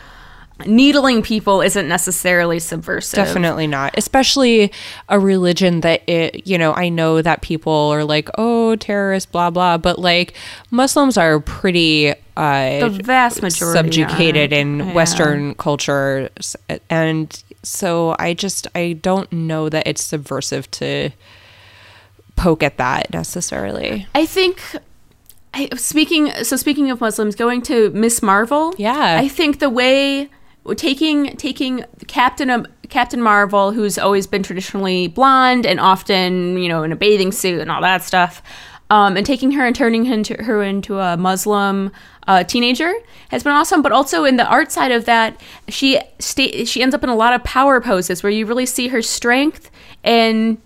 needling 0.66 1.22
people 1.22 1.60
isn't 1.60 1.88
necessarily 1.88 2.58
subversive 2.58 3.16
Definitely 3.16 3.66
not. 3.66 3.94
Especially 3.96 4.72
a 5.08 5.18
religion 5.20 5.80
that 5.82 6.02
it, 6.08 6.46
you 6.46 6.58
know, 6.58 6.72
I 6.74 6.88
know 6.88 7.22
that 7.22 7.42
people 7.42 7.72
are 7.72 8.04
like, 8.04 8.28
oh, 8.38 8.76
terrorist, 8.76 9.32
blah, 9.32 9.50
blah, 9.50 9.78
but 9.78 9.98
like 9.98 10.34
Muslims 10.70 11.16
are 11.18 11.40
pretty 11.40 12.10
uh, 12.36 12.88
the 12.88 13.00
vast 13.02 13.42
majority 13.42 13.78
subjugated 14.02 14.52
are. 14.52 14.56
in 14.56 14.78
Yeah. 14.78 14.92
Western 14.94 15.54
culture. 15.56 16.30
s- 16.38 16.56
And 16.88 17.42
so 17.62 18.16
I 18.18 18.34
just, 18.34 18.66
I 18.74 18.94
don't 19.02 19.30
know 19.32 19.68
that 19.68 19.86
it's 19.86 20.02
subversive 20.02 20.70
to 20.72 21.10
poke 22.36 22.62
at 22.62 22.78
that 22.78 23.12
necessarily. 23.12 24.06
I 24.14 24.26
think 24.26 24.62
I, 25.54 25.68
speaking 25.76 26.30
so 26.44 26.56
speaking 26.56 26.90
of 26.90 27.00
Muslims 27.02 27.34
going 27.36 27.60
to 27.62 27.90
Miss 27.90 28.22
Marvel 28.22 28.74
Yeah. 28.78 29.18
I 29.20 29.28
think 29.28 29.58
the 29.58 29.68
way 29.68 30.30
taking 30.76 31.36
taking 31.36 31.84
Captain 32.06 32.50
um, 32.50 32.66
Captain 32.88 33.20
Marvel 33.20 33.72
who's 33.72 33.98
always 33.98 34.26
been 34.26 34.42
traditionally 34.42 35.08
blonde 35.08 35.66
and 35.66 35.80
often 35.80 36.58
you 36.58 36.68
know 36.68 36.82
in 36.82 36.92
a 36.92 36.96
bathing 36.96 37.32
suit 37.32 37.60
and 37.60 37.70
all 37.70 37.80
that 37.82 38.02
stuff 38.02 38.42
um, 38.92 39.16
and 39.16 39.24
taking 39.24 39.52
her 39.52 39.66
and 39.66 39.74
turning 39.74 40.04
her 40.04 40.12
into, 40.12 40.34
her 40.42 40.62
into 40.62 40.98
a 40.98 41.16
Muslim 41.16 41.90
uh, 42.28 42.44
teenager 42.44 42.92
has 43.30 43.42
been 43.42 43.52
awesome. 43.52 43.80
But 43.80 43.90
also 43.90 44.24
in 44.24 44.36
the 44.36 44.46
art 44.46 44.70
side 44.70 44.92
of 44.92 45.06
that 45.06 45.40
she 45.68 45.98
sta- 46.18 46.66
she 46.66 46.82
ends 46.82 46.94
up 46.94 47.02
in 47.02 47.08
a 47.08 47.14
lot 47.14 47.32
of 47.32 47.42
power 47.42 47.80
poses 47.80 48.22
where 48.22 48.30
you 48.30 48.44
really 48.44 48.66
see 48.66 48.88
her 48.88 49.00
strength 49.00 49.70
and 50.04 50.58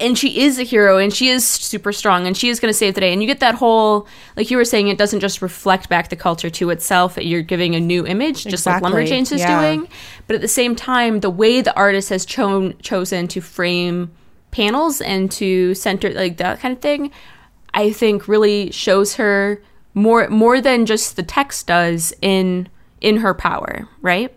and 0.00 0.16
she 0.16 0.40
is 0.40 0.58
a 0.58 0.62
hero 0.62 0.98
and 0.98 1.12
she 1.12 1.28
is 1.28 1.46
super 1.46 1.92
strong 1.92 2.26
and 2.26 2.36
she 2.36 2.48
is 2.48 2.60
going 2.60 2.70
to 2.70 2.76
save 2.76 2.94
the 2.94 3.00
day. 3.00 3.12
And 3.12 3.20
you 3.20 3.26
get 3.26 3.40
that 3.40 3.56
whole 3.56 4.06
like 4.36 4.50
you 4.50 4.56
were 4.56 4.64
saying 4.64 4.88
it 4.88 4.98
doesn't 4.98 5.20
just 5.20 5.42
reflect 5.42 5.88
back 5.88 6.08
the 6.08 6.16
culture 6.16 6.50
to 6.50 6.70
itself. 6.70 7.16
You're 7.16 7.42
giving 7.42 7.74
a 7.74 7.80
new 7.80 8.06
image 8.06 8.44
just 8.44 8.64
like 8.64 8.82
lumberjanes 8.82 9.32
is 9.32 9.40
yeah. 9.40 9.60
doing. 9.60 9.88
But 10.26 10.36
at 10.36 10.40
the 10.42 10.48
same 10.48 10.76
time 10.76 11.20
the 11.20 11.30
way 11.30 11.60
the 11.60 11.74
artist 11.76 12.10
has 12.10 12.24
cho- 12.24 12.72
chosen 12.74 13.28
to 13.28 13.40
frame 13.40 14.12
panels 14.50 15.00
and 15.00 15.30
to 15.30 15.74
center 15.74 16.10
like 16.10 16.38
that 16.38 16.58
kind 16.58 16.74
of 16.74 16.80
thing 16.80 17.10
i 17.74 17.92
think 17.92 18.26
really 18.26 18.70
shows 18.70 19.16
her 19.16 19.62
more 19.94 20.28
more 20.28 20.60
than 20.60 20.86
just 20.86 21.16
the 21.16 21.22
text 21.22 21.66
does 21.66 22.14
in 22.22 22.68
in 23.00 23.18
her 23.18 23.34
power 23.34 23.86
right? 24.00 24.32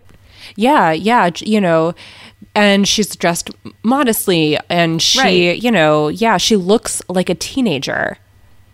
Yeah, 0.56 0.92
yeah, 0.92 1.30
you 1.38 1.60
know, 1.60 1.94
and 2.54 2.86
she's 2.86 3.14
dressed 3.16 3.50
modestly 3.82 4.58
and 4.68 5.00
she, 5.00 5.18
Right. 5.18 5.62
you 5.62 5.70
know, 5.70 6.08
yeah, 6.08 6.36
she 6.36 6.56
looks 6.56 7.00
like 7.08 7.28
a 7.30 7.34
teenager. 7.34 8.18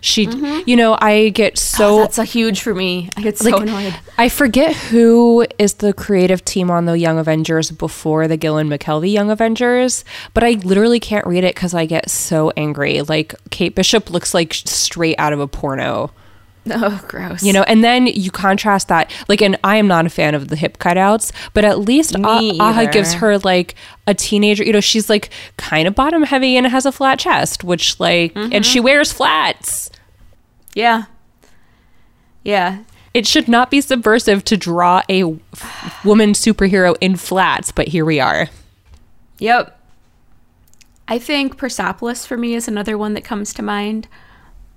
She, 0.01 0.29
you 0.65 0.77
know, 0.77 0.97
I 1.01 1.31
get 1.31 1.59
so 1.59 1.79
Mm-hmm. 1.85 1.95
Oh, 1.99 2.01
that's 2.03 2.19
a 2.19 2.25
huge 2.25 2.61
for 2.61 2.73
me 2.73 3.11
i 3.17 3.21
get 3.23 3.37
so 3.37 3.51
like 3.51 3.63
annoyed 3.63 3.95
I 4.17 4.29
forget 4.29 4.77
who 4.77 5.45
is 5.59 5.75
the 5.75 5.93
creative 5.93 6.45
team 6.45 6.71
on 6.71 6.85
the 6.85 6.97
Young 6.97 7.19
Avengers 7.19 7.73
before 7.73 8.29
the 8.29 8.37
Gillen 8.37 8.69
McKelvie 8.69 9.13
Young 9.13 9.29
Avengers, 9.31 10.05
but 10.35 10.45
I 10.45 10.51
literally 10.53 11.01
can't 11.01 11.27
read 11.27 11.43
it 11.45 11.55
because 11.57 11.75
I 11.75 11.87
get 11.87 12.11
so 12.11 12.53
angry. 12.57 13.03
Like 13.03 13.35
Kate 13.51 13.75
Bishop 13.75 14.09
looks 14.11 14.35
like 14.35 14.55
straight 14.55 15.17
out 15.19 15.33
of 15.33 15.41
a 15.41 15.47
porno. 15.49 16.13
oh 16.75 17.05
gross 17.09 17.43
You 17.43 17.53
know, 17.53 17.63
and 17.65 17.83
then 17.85 18.07
you 18.07 18.31
contrast 18.31 18.89
that, 18.89 19.11
like, 19.29 19.41
and 19.43 19.59
I 19.65 19.77
am 19.77 19.87
not 19.87 20.07
a 20.07 20.11
fan 20.11 20.35
of 20.35 20.49
the 20.49 20.57
hip 20.57 20.79
cutouts, 20.79 21.33
but 21.55 21.65
at 21.65 21.79
least 21.81 22.15
Ah- 22.23 22.41
Aja 22.61 22.91
gives 22.91 23.15
her 23.15 23.39
like 23.39 23.75
a 24.07 24.15
teenager. 24.15 24.65
You 24.65 24.73
know, 24.73 24.81
she's 24.81 25.09
like 25.11 25.31
kind 25.57 25.87
of 25.89 25.95
bottom 25.95 26.23
heavy 26.23 26.57
and 26.57 26.67
has 26.67 26.87
a 26.87 26.93
flat 26.93 27.19
chest, 27.19 27.65
which 27.65 27.99
like, 28.01 28.35
and 28.37 28.53
Mm-hmm. 28.53 28.63
she 28.63 28.81
wears 28.81 29.13
flats. 29.13 29.91
Yeah. 30.75 31.05
Yeah. 32.45 32.81
It 33.15 33.27
should 33.27 33.49
not 33.49 33.71
be 33.71 33.81
subversive 33.81 34.45
to 34.45 34.57
draw 34.57 35.03
a 35.09 35.23
f- 35.55 36.05
woman 36.05 36.33
superhero 36.33 36.97
in 37.01 37.17
flats, 37.17 37.73
but 37.73 37.89
here 37.89 38.05
we 38.05 38.21
are. 38.21 38.49
Yep. 39.39 39.75
I 41.09 41.19
think 41.19 41.57
Persepolis 41.57 42.27
for 42.27 42.37
me 42.37 42.55
is 42.55 42.69
another 42.69 42.99
one 42.99 43.15
that 43.15 43.25
comes 43.25 43.55
to 43.55 43.63
mind 43.63 44.09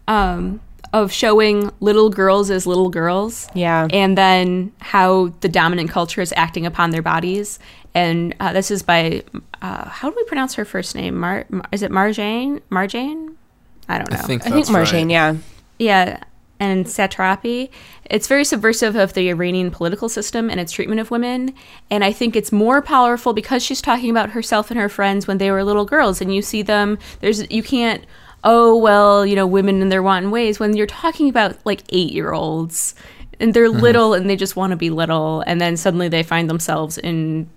um, 0.07 0.61
of 0.93 1.11
showing 1.11 1.71
little 1.79 2.09
girls 2.09 2.49
as 2.49 2.67
little 2.67 2.89
girls. 2.89 3.47
Yeah. 3.53 3.87
And 3.91 4.17
then 4.17 4.71
how 4.79 5.33
the 5.39 5.47
dominant 5.47 5.89
culture 5.89 6.21
is 6.21 6.33
acting 6.35 6.65
upon 6.65 6.91
their 6.91 7.01
bodies. 7.01 7.59
And 7.93 8.35
uh, 8.39 8.53
this 8.53 8.71
is 8.71 8.83
by, 8.83 9.23
uh, 9.61 9.87
how 9.87 10.09
do 10.09 10.15
we 10.15 10.23
pronounce 10.25 10.55
her 10.55 10.65
first 10.65 10.95
name? 10.95 11.17
Mar- 11.17 11.45
Mar- 11.49 11.65
is 11.71 11.81
it 11.81 11.91
Marjane? 11.91 12.61
Marjane? 12.69 13.35
I 13.87 13.97
don't 13.97 14.11
know. 14.11 14.17
I 14.17 14.21
think 14.21 14.45
I 14.45 14.51
think 14.51 14.67
Marjane, 14.67 15.03
right. 15.03 15.09
yeah. 15.09 15.35
Yeah, 15.79 16.23
and 16.59 16.85
satrapi. 16.85 17.69
It's 18.05 18.27
very 18.27 18.45
subversive 18.45 18.95
of 18.95 19.13
the 19.13 19.29
Iranian 19.29 19.71
political 19.71 20.07
system 20.07 20.49
and 20.49 20.59
its 20.59 20.71
treatment 20.71 21.01
of 21.01 21.09
women. 21.09 21.53
And 21.89 22.03
I 22.03 22.11
think 22.11 22.35
it's 22.35 22.51
more 22.51 22.81
powerful 22.81 23.33
because 23.33 23.63
she's 23.63 23.81
talking 23.81 24.11
about 24.11 24.29
herself 24.29 24.69
and 24.69 24.79
her 24.79 24.89
friends 24.89 25.27
when 25.27 25.39
they 25.39 25.49
were 25.49 25.63
little 25.63 25.85
girls. 25.85 26.21
And 26.21 26.33
you 26.33 26.41
see 26.41 26.61
them, 26.61 26.99
there's, 27.19 27.49
you 27.49 27.63
can't, 27.63 28.05
oh, 28.43 28.75
well, 28.77 29.25
you 29.25 29.35
know, 29.35 29.45
women 29.47 29.81
in 29.81 29.89
their 29.89 30.01
wanton 30.03 30.31
ways. 30.31 30.59
When 30.59 30.75
you're 30.75 30.87
talking 30.87 31.29
about 31.29 31.57
like 31.65 31.83
eight 31.89 32.11
year 32.11 32.33
olds 32.33 32.95
and 33.39 33.53
they're 33.53 33.69
little 33.69 34.13
and 34.13 34.29
they 34.29 34.35
just 34.35 34.55
want 34.55 34.71
to 34.71 34.77
be 34.77 34.89
little. 34.89 35.41
And 35.47 35.59
then 35.61 35.77
suddenly 35.77 36.07
they 36.09 36.23
find 36.23 36.49
themselves 36.49 36.97
in, 36.97 37.49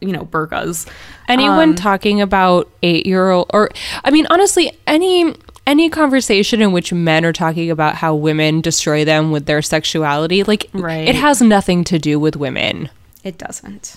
you 0.00 0.12
know, 0.12 0.24
burqas. 0.24 0.88
Anyone 1.28 1.70
Um, 1.70 1.74
talking 1.74 2.20
about 2.20 2.70
eight 2.82 3.06
year 3.06 3.30
old, 3.30 3.50
or 3.52 3.70
I 4.04 4.10
mean, 4.10 4.26
honestly, 4.30 4.72
any 4.86 5.34
any 5.64 5.88
conversation 5.88 6.60
in 6.60 6.72
which 6.72 6.92
men 6.92 7.24
are 7.24 7.32
talking 7.32 7.70
about 7.70 7.94
how 7.94 8.14
women 8.14 8.60
destroy 8.60 9.04
them 9.04 9.30
with 9.30 9.46
their 9.46 9.62
sexuality, 9.62 10.42
like 10.42 10.68
Right. 10.72 11.06
it 11.06 11.14
has 11.14 11.40
nothing 11.40 11.84
to 11.84 12.00
do 12.00 12.18
with 12.18 12.34
women. 12.34 12.88
It 13.22 13.38
doesn't. 13.38 13.94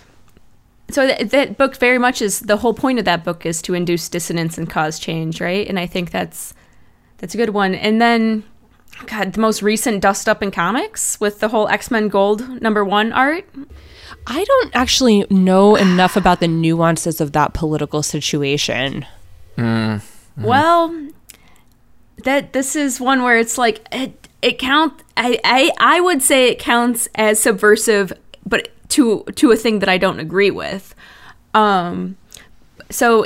So 0.90 1.08
that, 1.08 1.32
that 1.32 1.58
book 1.58 1.78
very 1.78 1.98
much 1.98 2.22
is 2.22 2.42
the 2.42 2.58
whole 2.58 2.74
point 2.74 3.00
of 3.00 3.06
that 3.06 3.24
book 3.24 3.46
is 3.46 3.62
to 3.64 3.74
induce 3.74 4.08
dissonance 4.08 4.58
and 4.58 4.70
cause 4.70 5.00
change, 5.00 5.42
right? 5.42 5.68
And 5.68 5.80
I 5.80 5.88
think 5.88 6.12
that's 6.12 6.54
that's 7.18 7.34
a 7.34 7.38
good 7.38 7.52
one. 7.52 7.74
And 7.74 8.02
then, 8.02 8.44
God, 9.08 9.34
the 9.34 9.42
most 9.42 9.62
recent 9.62 10.02
dust 10.02 10.30
up 10.30 10.44
in 10.44 10.52
comics 10.52 11.20
with 11.20 11.40
the 11.40 11.48
whole 11.48 11.68
X 11.70 11.90
Men 11.90 12.08
Gold 12.08 12.62
number 12.62 12.86
one 12.86 13.14
art. 13.14 13.46
I 14.28 14.44
don't 14.44 14.76
actually 14.76 15.26
know 15.30 15.76
enough 15.76 16.16
about 16.16 16.40
the 16.40 16.48
nuances 16.48 17.22
of 17.22 17.32
that 17.34 17.54
political 17.54 18.04
situation. 18.04 19.06
Mm, 19.58 19.98
mm-hmm. 19.98 20.44
Well, 20.44 21.08
that 22.24 22.54
this 22.54 22.76
is 22.76 23.00
one 23.00 23.24
where 23.24 23.38
it's 23.38 23.58
like 23.58 23.88
it 23.92 24.28
it 24.42 24.60
count. 24.60 25.02
I, 25.18 25.40
I 25.44 25.72
I 25.80 26.02
would 26.02 26.22
say 26.22 26.50
it 26.50 26.60
counts 26.60 27.08
as 27.16 27.40
subversive, 27.40 28.14
but 28.46 28.70
to 28.90 29.24
to 29.36 29.52
a 29.52 29.56
thing 29.56 29.80
that 29.80 29.90
I 29.90 29.98
don't 29.98 30.20
agree 30.20 30.52
with. 30.52 30.96
Um, 31.54 32.18
so 32.90 33.26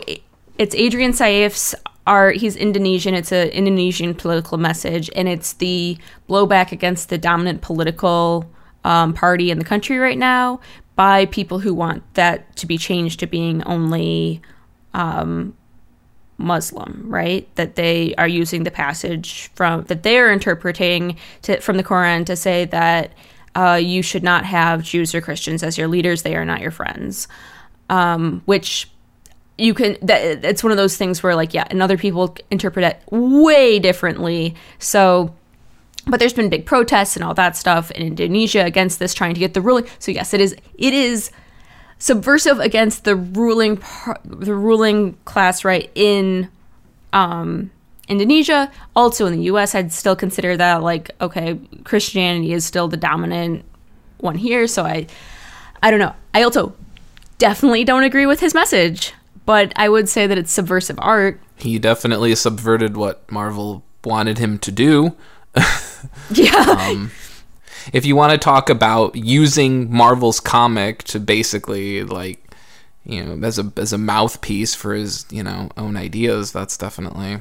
it's 0.57 0.75
Ardian 0.75 1.13
Syaf's 1.13 1.75
art. 2.05 2.37
He's 2.37 2.55
Indonesian. 2.55 3.13
It's 3.13 3.31
an 3.31 3.49
Indonesian 3.49 4.13
political 4.13 4.57
message, 4.57 5.09
and 5.15 5.27
it's 5.27 5.53
the 5.53 5.97
blowback 6.27 6.71
against 6.71 7.09
the 7.09 7.17
dominant 7.17 7.61
political 7.61 8.49
um, 8.83 9.13
party 9.13 9.51
in 9.51 9.59
the 9.59 9.65
country 9.65 9.97
right 9.97 10.17
now 10.17 10.59
by 10.95 11.25
people 11.27 11.59
who 11.59 11.73
want 11.73 12.03
that 12.15 12.55
to 12.57 12.65
be 12.65 12.77
changed 12.77 13.19
to 13.21 13.27
being 13.27 13.63
only 13.63 14.41
um, 14.93 15.55
Muslim, 16.37 17.05
right? 17.07 17.47
That 17.55 17.75
they 17.75 18.15
are 18.15 18.27
using 18.27 18.63
the 18.63 18.71
passage 18.71 19.49
from 19.55 19.83
that 19.83 20.03
they 20.03 20.17
are 20.17 20.31
interpreting 20.31 21.17
to, 21.43 21.59
from 21.61 21.77
the 21.77 21.83
Quran 21.83 22.25
to 22.25 22.35
say 22.35 22.65
that 22.65 23.13
uh, 23.55 23.79
you 23.81 24.01
should 24.01 24.23
not 24.23 24.45
have 24.45 24.83
Jews 24.83 25.13
or 25.15 25.21
Christians 25.21 25.63
as 25.63 25.77
your 25.77 25.87
leaders; 25.87 26.21
they 26.23 26.35
are 26.35 26.45
not 26.45 26.61
your 26.61 26.71
friends. 26.71 27.27
Um, 27.89 28.43
which 28.45 28.89
you 29.57 29.73
can 29.73 29.97
that 30.01 30.45
it's 30.45 30.63
one 30.63 30.71
of 30.71 30.77
those 30.77 30.95
things 30.95 31.21
where 31.21 31.35
like 31.35 31.53
yeah, 31.53 31.67
and 31.69 31.81
other 31.81 31.97
people 31.97 32.35
interpret 32.51 32.85
it 32.85 33.01
way 33.11 33.79
differently. 33.79 34.55
So 34.77 35.35
but 36.07 36.19
there's 36.19 36.33
been 36.33 36.49
big 36.49 36.65
protests 36.65 37.15
and 37.15 37.23
all 37.23 37.33
that 37.35 37.55
stuff 37.55 37.91
in 37.91 38.05
Indonesia 38.05 38.63
against 38.65 38.99
this, 38.99 39.13
trying 39.13 39.33
to 39.33 39.39
get 39.39 39.53
the 39.53 39.61
ruling. 39.61 39.85
So 39.99 40.11
yes, 40.11 40.33
it 40.33 40.41
is. 40.41 40.55
It 40.77 40.93
is 40.93 41.31
subversive 41.99 42.59
against 42.59 43.03
the 43.03 43.15
ruling 43.15 43.81
the 44.23 44.55
ruling 44.55 45.17
class 45.25 45.65
right 45.65 45.91
in 45.95 46.49
um, 47.13 47.71
Indonesia. 48.09 48.71
Also 48.95 49.25
in 49.25 49.37
the 49.37 49.43
U.S., 49.43 49.75
I'd 49.75 49.93
still 49.93 50.15
consider 50.15 50.57
that 50.57 50.83
like 50.83 51.11
okay, 51.21 51.59
Christianity 51.83 52.53
is 52.53 52.65
still 52.65 52.87
the 52.87 52.97
dominant 52.97 53.63
one 54.17 54.35
here. 54.35 54.67
So 54.67 54.83
I, 54.83 55.07
I 55.81 55.91
don't 55.91 55.99
know. 55.99 56.15
I 56.33 56.43
also 56.43 56.75
definitely 57.37 57.85
don't 57.85 58.03
agree 58.03 58.25
with 58.25 58.41
his 58.41 58.53
message, 58.53 59.13
but 59.45 59.71
I 59.75 59.87
would 59.87 60.09
say 60.09 60.27
that 60.27 60.37
it's 60.37 60.51
subversive 60.51 60.99
art. 60.99 61.39
He 61.55 61.79
definitely 61.79 62.35
subverted 62.35 62.97
what 62.97 63.31
Marvel 63.31 63.83
wanted 64.03 64.37
him 64.37 64.59
to 64.59 64.71
do. 64.71 65.15
Yeah. 66.31 66.77
Um, 66.79 67.11
if 67.91 68.05
you 68.05 68.15
want 68.15 68.31
to 68.31 68.37
talk 68.37 68.69
about 68.69 69.15
using 69.15 69.91
Marvel's 69.91 70.39
comic 70.39 71.03
to 71.05 71.19
basically 71.19 72.03
like 72.03 72.53
you 73.05 73.23
know 73.23 73.45
as 73.45 73.57
a 73.57 73.71
as 73.77 73.93
a 73.93 73.97
mouthpiece 73.97 74.75
for 74.75 74.93
his 74.93 75.25
you 75.29 75.43
know 75.43 75.69
own 75.77 75.97
ideas, 75.97 76.51
that's 76.51 76.77
definitely. 76.77 77.39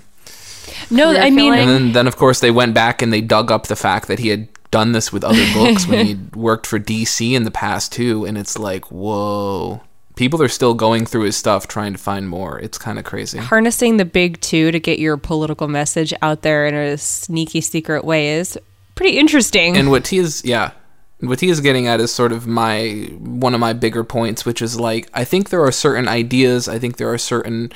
No, 0.91 1.09
Career 1.13 1.23
I 1.23 1.31
mean. 1.31 1.55
And 1.55 1.69
then 1.69 1.93
then 1.93 2.07
of 2.07 2.17
course 2.17 2.41
they 2.41 2.51
went 2.51 2.75
back 2.75 3.03
and 3.03 3.13
they 3.13 3.21
dug 3.21 3.51
up 3.51 3.67
the 3.67 3.77
fact 3.77 4.09
that 4.09 4.19
he 4.19 4.29
had 4.29 4.49
done 4.71 4.93
this 4.93 5.13
with 5.13 5.25
other 5.25 5.45
books 5.55 5.87
when 5.87 6.05
he 6.07 6.15
worked 6.35 6.67
for 6.67 6.79
DC 6.79 7.33
in 7.33 7.45
the 7.45 7.51
past 7.51 7.93
too, 7.93 8.25
and 8.25 8.37
it's 8.39 8.59
like 8.59 8.91
whoa. 8.91 9.81
People 10.17 10.43
are 10.43 10.49
still 10.49 10.75
going 10.75 11.07
through 11.07 11.23
his 11.23 11.37
stuff 11.37 11.69
trying 11.69 11.93
to 11.93 11.99
find 11.99 12.29
more. 12.29 12.59
It's 12.59 12.77
kind 12.77 12.99
of 12.99 13.05
crazy. 13.05 13.39
harnessing 13.39 13.99
the 13.99 14.05
big 14.05 14.41
two 14.41 14.73
to 14.73 14.81
get 14.81 14.99
your 14.99 15.17
political 15.17 15.69
message 15.69 16.13
out 16.23 16.43
there 16.43 16.67
in 16.67 16.75
a 16.75 16.99
sneaky, 16.99 17.61
secret 17.61 18.05
way 18.05 18.31
is 18.31 18.59
pretty 18.97 19.17
interesting. 19.17 19.77
and 19.77 19.91
what 19.91 20.09
he 20.09 20.19
is 20.19 20.45
yeah 20.45 20.73
what 21.21 21.41
he 21.41 21.49
is 21.49 21.61
getting 21.61 21.87
at 21.87 22.01
is 22.01 22.13
sort 22.13 22.33
of 22.33 22.47
my 22.49 23.09
one 23.19 23.55
of 23.55 23.61
my 23.61 23.73
bigger 23.73 24.03
points 24.05 24.45
which 24.45 24.61
is 24.61 24.79
like 24.79 25.09
i 25.15 25.25
think 25.25 25.51
there 25.51 25.63
are 25.63 25.71
certain 25.73 26.09
ideas 26.09 26.69
i 26.69 26.79
think 26.79 26.97
there 26.97 27.13
are 27.13 27.19
certain 27.19 27.71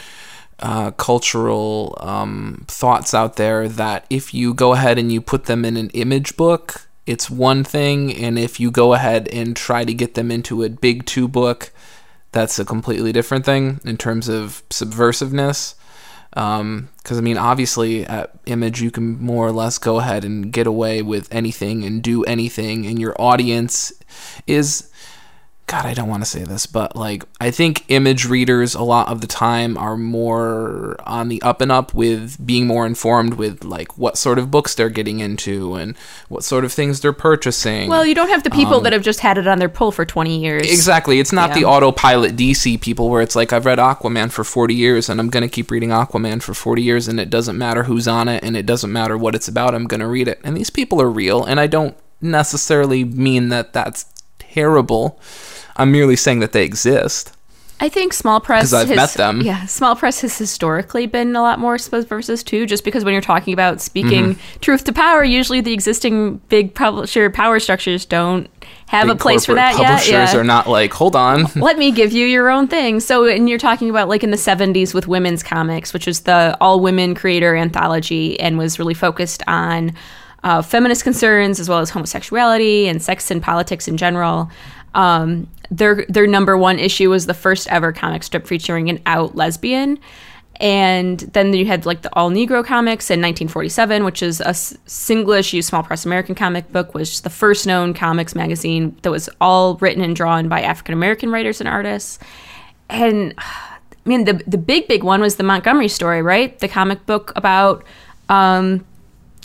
uh, 0.58 0.90
cultural 0.92 1.96
um, 2.00 2.64
thoughts 2.68 3.14
out 3.14 3.36
there 3.36 3.68
that 3.68 4.06
if 4.10 4.32
you 4.32 4.54
go 4.54 4.74
ahead 4.74 4.98
and 4.98 5.10
you 5.12 5.20
put 5.20 5.44
them 5.44 5.64
in 5.64 5.76
an 5.76 5.90
image 5.90 6.36
book 6.36 6.88
it's 7.04 7.28
one 7.28 7.64
thing 7.64 8.14
and 8.14 8.38
if 8.38 8.60
you 8.60 8.70
go 8.70 8.94
ahead 8.94 9.26
and 9.28 9.56
try 9.56 9.84
to 9.84 9.92
get 9.92 10.14
them 10.14 10.30
into 10.30 10.62
a 10.62 10.68
big 10.68 11.04
two 11.04 11.26
book 11.26 11.72
that's 12.30 12.58
a 12.58 12.64
completely 12.64 13.12
different 13.12 13.44
thing 13.44 13.80
in 13.84 13.96
terms 13.96 14.28
of 14.28 14.62
subversiveness 14.70 15.74
because 16.32 17.18
I 17.18 17.20
mean, 17.20 17.36
obviously, 17.36 18.06
at 18.06 18.30
Image, 18.46 18.80
you 18.80 18.90
can 18.90 19.22
more 19.22 19.46
or 19.46 19.52
less 19.52 19.76
go 19.76 19.98
ahead 19.98 20.24
and 20.24 20.50
get 20.50 20.66
away 20.66 21.02
with 21.02 21.28
anything 21.30 21.84
and 21.84 22.02
do 22.02 22.24
anything, 22.24 22.86
and 22.86 22.98
your 22.98 23.14
audience 23.20 23.92
is. 24.46 24.88
God, 25.72 25.86
I 25.86 25.94
don't 25.94 26.10
want 26.10 26.22
to 26.22 26.28
say 26.28 26.44
this, 26.44 26.66
but 26.66 26.96
like, 26.96 27.24
I 27.40 27.50
think 27.50 27.86
image 27.88 28.26
readers 28.26 28.74
a 28.74 28.82
lot 28.82 29.08
of 29.08 29.22
the 29.22 29.26
time 29.26 29.78
are 29.78 29.96
more 29.96 30.96
on 31.06 31.30
the 31.30 31.40
up 31.40 31.62
and 31.62 31.72
up 31.72 31.94
with 31.94 32.36
being 32.44 32.66
more 32.66 32.84
informed 32.84 33.34
with 33.34 33.64
like 33.64 33.96
what 33.96 34.18
sort 34.18 34.38
of 34.38 34.50
books 34.50 34.74
they're 34.74 34.90
getting 34.90 35.20
into 35.20 35.76
and 35.76 35.96
what 36.28 36.44
sort 36.44 36.66
of 36.66 36.74
things 36.74 37.00
they're 37.00 37.14
purchasing. 37.14 37.88
well, 37.88 38.04
you 38.04 38.14
don't 38.14 38.28
have 38.28 38.42
the 38.42 38.50
people 38.50 38.74
um, 38.74 38.82
that 38.82 38.92
have 38.92 39.02
just 39.02 39.20
had 39.20 39.38
it 39.38 39.46
on 39.46 39.60
their 39.60 39.70
pull 39.70 39.90
for 39.90 40.04
20 40.04 40.38
years. 40.38 40.70
Exactly. 40.70 41.20
It's 41.20 41.32
not 41.32 41.54
the 41.54 41.64
autopilot 41.64 42.36
DC 42.36 42.78
people 42.82 43.08
where 43.08 43.22
it's 43.22 43.34
like 43.34 43.54
I've 43.54 43.64
read 43.64 43.78
Aquaman 43.78 44.30
for 44.30 44.44
40 44.44 44.74
years 44.74 45.08
and 45.08 45.18
I'm 45.18 45.30
going 45.30 45.42
to 45.42 45.48
keep 45.48 45.70
reading 45.70 45.88
Aquaman 45.88 46.42
for 46.42 46.52
40 46.52 46.82
years 46.82 47.08
and 47.08 47.18
it 47.18 47.30
doesn't 47.30 47.56
matter 47.56 47.84
who's 47.84 48.06
on 48.06 48.28
it 48.28 48.44
and 48.44 48.58
it 48.58 48.66
doesn't 48.66 48.92
matter 48.92 49.16
what 49.16 49.34
it's 49.34 49.48
about. 49.48 49.74
I'm 49.74 49.86
going 49.86 50.00
to 50.00 50.06
read 50.06 50.28
it. 50.28 50.38
And 50.44 50.54
these 50.54 50.68
people 50.68 51.00
are 51.00 51.08
real 51.08 51.42
and 51.42 51.58
I 51.58 51.66
don't 51.66 51.96
necessarily 52.20 53.04
mean 53.04 53.48
that 53.48 53.72
that's 53.72 54.04
terrible. 54.38 55.18
I'm 55.76 55.90
merely 55.92 56.16
saying 56.16 56.40
that 56.40 56.52
they 56.52 56.64
exist. 56.64 57.36
I 57.80 57.88
think 57.88 58.12
small 58.12 58.38
press 58.38 58.62
'Cause 58.70 58.74
I've 58.74 58.88
has, 58.90 58.96
met 58.96 59.10
them. 59.14 59.40
Yeah, 59.40 59.66
small 59.66 59.96
press 59.96 60.20
has 60.20 60.38
historically 60.38 61.06
been 61.06 61.34
a 61.34 61.42
lot 61.42 61.58
more 61.58 61.78
subversive 61.78 62.44
too, 62.44 62.64
just 62.64 62.84
because 62.84 63.04
when 63.04 63.12
you're 63.12 63.20
talking 63.20 63.52
about 63.52 63.80
speaking 63.80 64.34
Mm-hmm. 64.36 64.60
truth 64.60 64.84
to 64.84 64.92
power, 64.92 65.24
usually 65.24 65.60
the 65.60 65.72
existing 65.72 66.36
big 66.48 66.74
publisher 66.76 67.28
power 67.28 67.58
structures 67.58 68.04
don't 68.04 68.48
have 68.86 69.08
a 69.08 69.16
place 69.16 69.46
for 69.46 69.54
that 69.54 69.72
yet. 69.78 69.84
Publishers 69.86 70.32
Yeah. 70.32 70.36
are 70.36 70.44
not 70.44 70.68
like, 70.68 70.92
hold 70.92 71.16
on. 71.16 71.46
Let 71.56 71.76
me 71.76 71.90
give 71.90 72.12
you 72.12 72.24
your 72.24 72.50
own 72.50 72.68
thing. 72.68 73.00
So, 73.00 73.24
and 73.24 73.48
you're 73.48 73.58
talking 73.58 73.90
about 73.90 74.08
like 74.08 74.22
in 74.22 74.30
the 74.30 74.36
70s 74.36 74.94
with 74.94 75.08
Wimmen's 75.08 75.42
Comix, 75.42 75.92
which 75.92 76.06
was 76.06 76.20
the 76.20 76.56
all 76.60 76.78
women 76.78 77.16
creator 77.16 77.56
anthology 77.56 78.38
and 78.38 78.58
was 78.58 78.78
really 78.78 78.94
focused 78.94 79.42
on 79.48 79.92
uh, 80.44 80.62
feminist 80.62 81.02
concerns 81.02 81.58
as 81.58 81.68
well 81.68 81.80
as 81.80 81.90
homosexuality 81.90 82.86
and 82.86 83.02
sex 83.02 83.28
and 83.32 83.42
politics 83.42 83.88
in 83.88 83.96
general. 83.96 84.50
Um, 84.94 85.48
their 85.72 86.04
their 86.08 86.26
number 86.26 86.56
one 86.56 86.78
issue 86.78 87.10
was 87.10 87.26
the 87.26 87.34
first 87.34 87.66
ever 87.68 87.92
comic 87.92 88.22
strip 88.22 88.46
featuring 88.46 88.90
an 88.90 89.00
out 89.06 89.34
lesbian. 89.34 89.98
And 90.60 91.18
then 91.18 91.52
you 91.54 91.64
had 91.64 91.86
like 91.86 92.02
the 92.02 92.14
all 92.14 92.30
Negro 92.30 92.64
comics 92.64 93.10
in 93.10 93.20
1947, 93.20 94.04
which 94.04 94.22
is 94.22 94.40
a 94.40 94.54
single 94.54 95.32
issue 95.32 95.62
small 95.62 95.82
press 95.82 96.04
American 96.04 96.34
comic 96.34 96.70
book, 96.70 96.94
was 96.94 97.22
the 97.22 97.30
first 97.30 97.66
known 97.66 97.94
comics 97.94 98.34
magazine 98.34 98.96
that 99.02 99.10
was 99.10 99.30
all 99.40 99.76
written 99.76 100.04
and 100.04 100.14
drawn 100.14 100.48
by 100.48 100.60
African 100.60 100.92
American 100.92 101.30
writers 101.30 101.60
and 101.60 101.68
artists. 101.68 102.18
And 102.90 103.34
I 103.38 103.80
mean, 104.04 104.24
the 104.24 104.42
the 104.46 104.58
big 104.58 104.88
big 104.88 105.02
one 105.02 105.22
was 105.22 105.36
the 105.36 105.42
Montgomery 105.42 105.88
story, 105.88 106.20
right? 106.20 106.56
The 106.58 106.68
comic 106.68 107.06
book 107.06 107.32
about 107.34 107.82
um, 108.28 108.84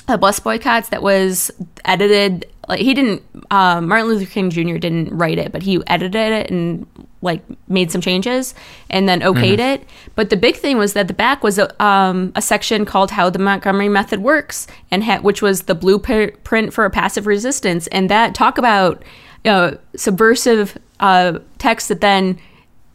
the 0.08 0.18
bus 0.18 0.40
boycotts 0.42 0.90
that 0.90 1.02
was 1.02 1.52
edited. 1.86 2.46
Like 2.68 2.80
he 2.80 2.94
didn't, 2.94 3.24
uh, 3.50 3.80
Martin 3.82 4.08
Luther 4.08 4.26
King 4.26 4.50
Jr. 4.50 4.78
didn't 4.78 5.16
write 5.18 5.38
it, 5.38 5.52
but 5.52 5.64
he 5.64 5.82
edited 5.88 6.16
it 6.16 6.52
and 6.52 6.86
like 7.22 7.42
made 7.68 7.92
some 7.92 8.02
changes 8.02 8.54
and 8.90 9.08
then 9.08 9.22
okayed 9.22 9.60
it. 9.60 9.84
But 10.16 10.30
the 10.30 10.38
big 10.38 10.58
thing 10.58 10.78
was 10.78 10.94
that 10.94 11.08
the 11.08 11.14
back 11.14 11.44
was 11.44 11.58
a, 11.58 11.84
um, 11.84 12.32
a 12.36 12.42
section 12.42 12.86
called 12.86 13.12
"How 13.12 13.30
the 13.30 13.40
Montgomery 13.40 13.90
Method 13.90 14.22
Works," 14.22 14.68
and 14.92 15.04
ha- 15.04 15.20
which 15.20 15.42
was 15.42 15.64
the 15.64 15.76
blueprint 15.76 16.74
for 16.74 16.86
a 16.86 16.90
passive 16.90 17.26
resistance. 17.26 17.88
And 17.88 18.10
that 18.10 18.36
talk 18.36 18.58
about 18.58 19.04
you 19.46 19.52
know, 19.52 19.78
subversive 19.96 20.78
uh, 21.00 21.40
text 21.58 21.88
that 21.88 22.02
then 22.02 22.38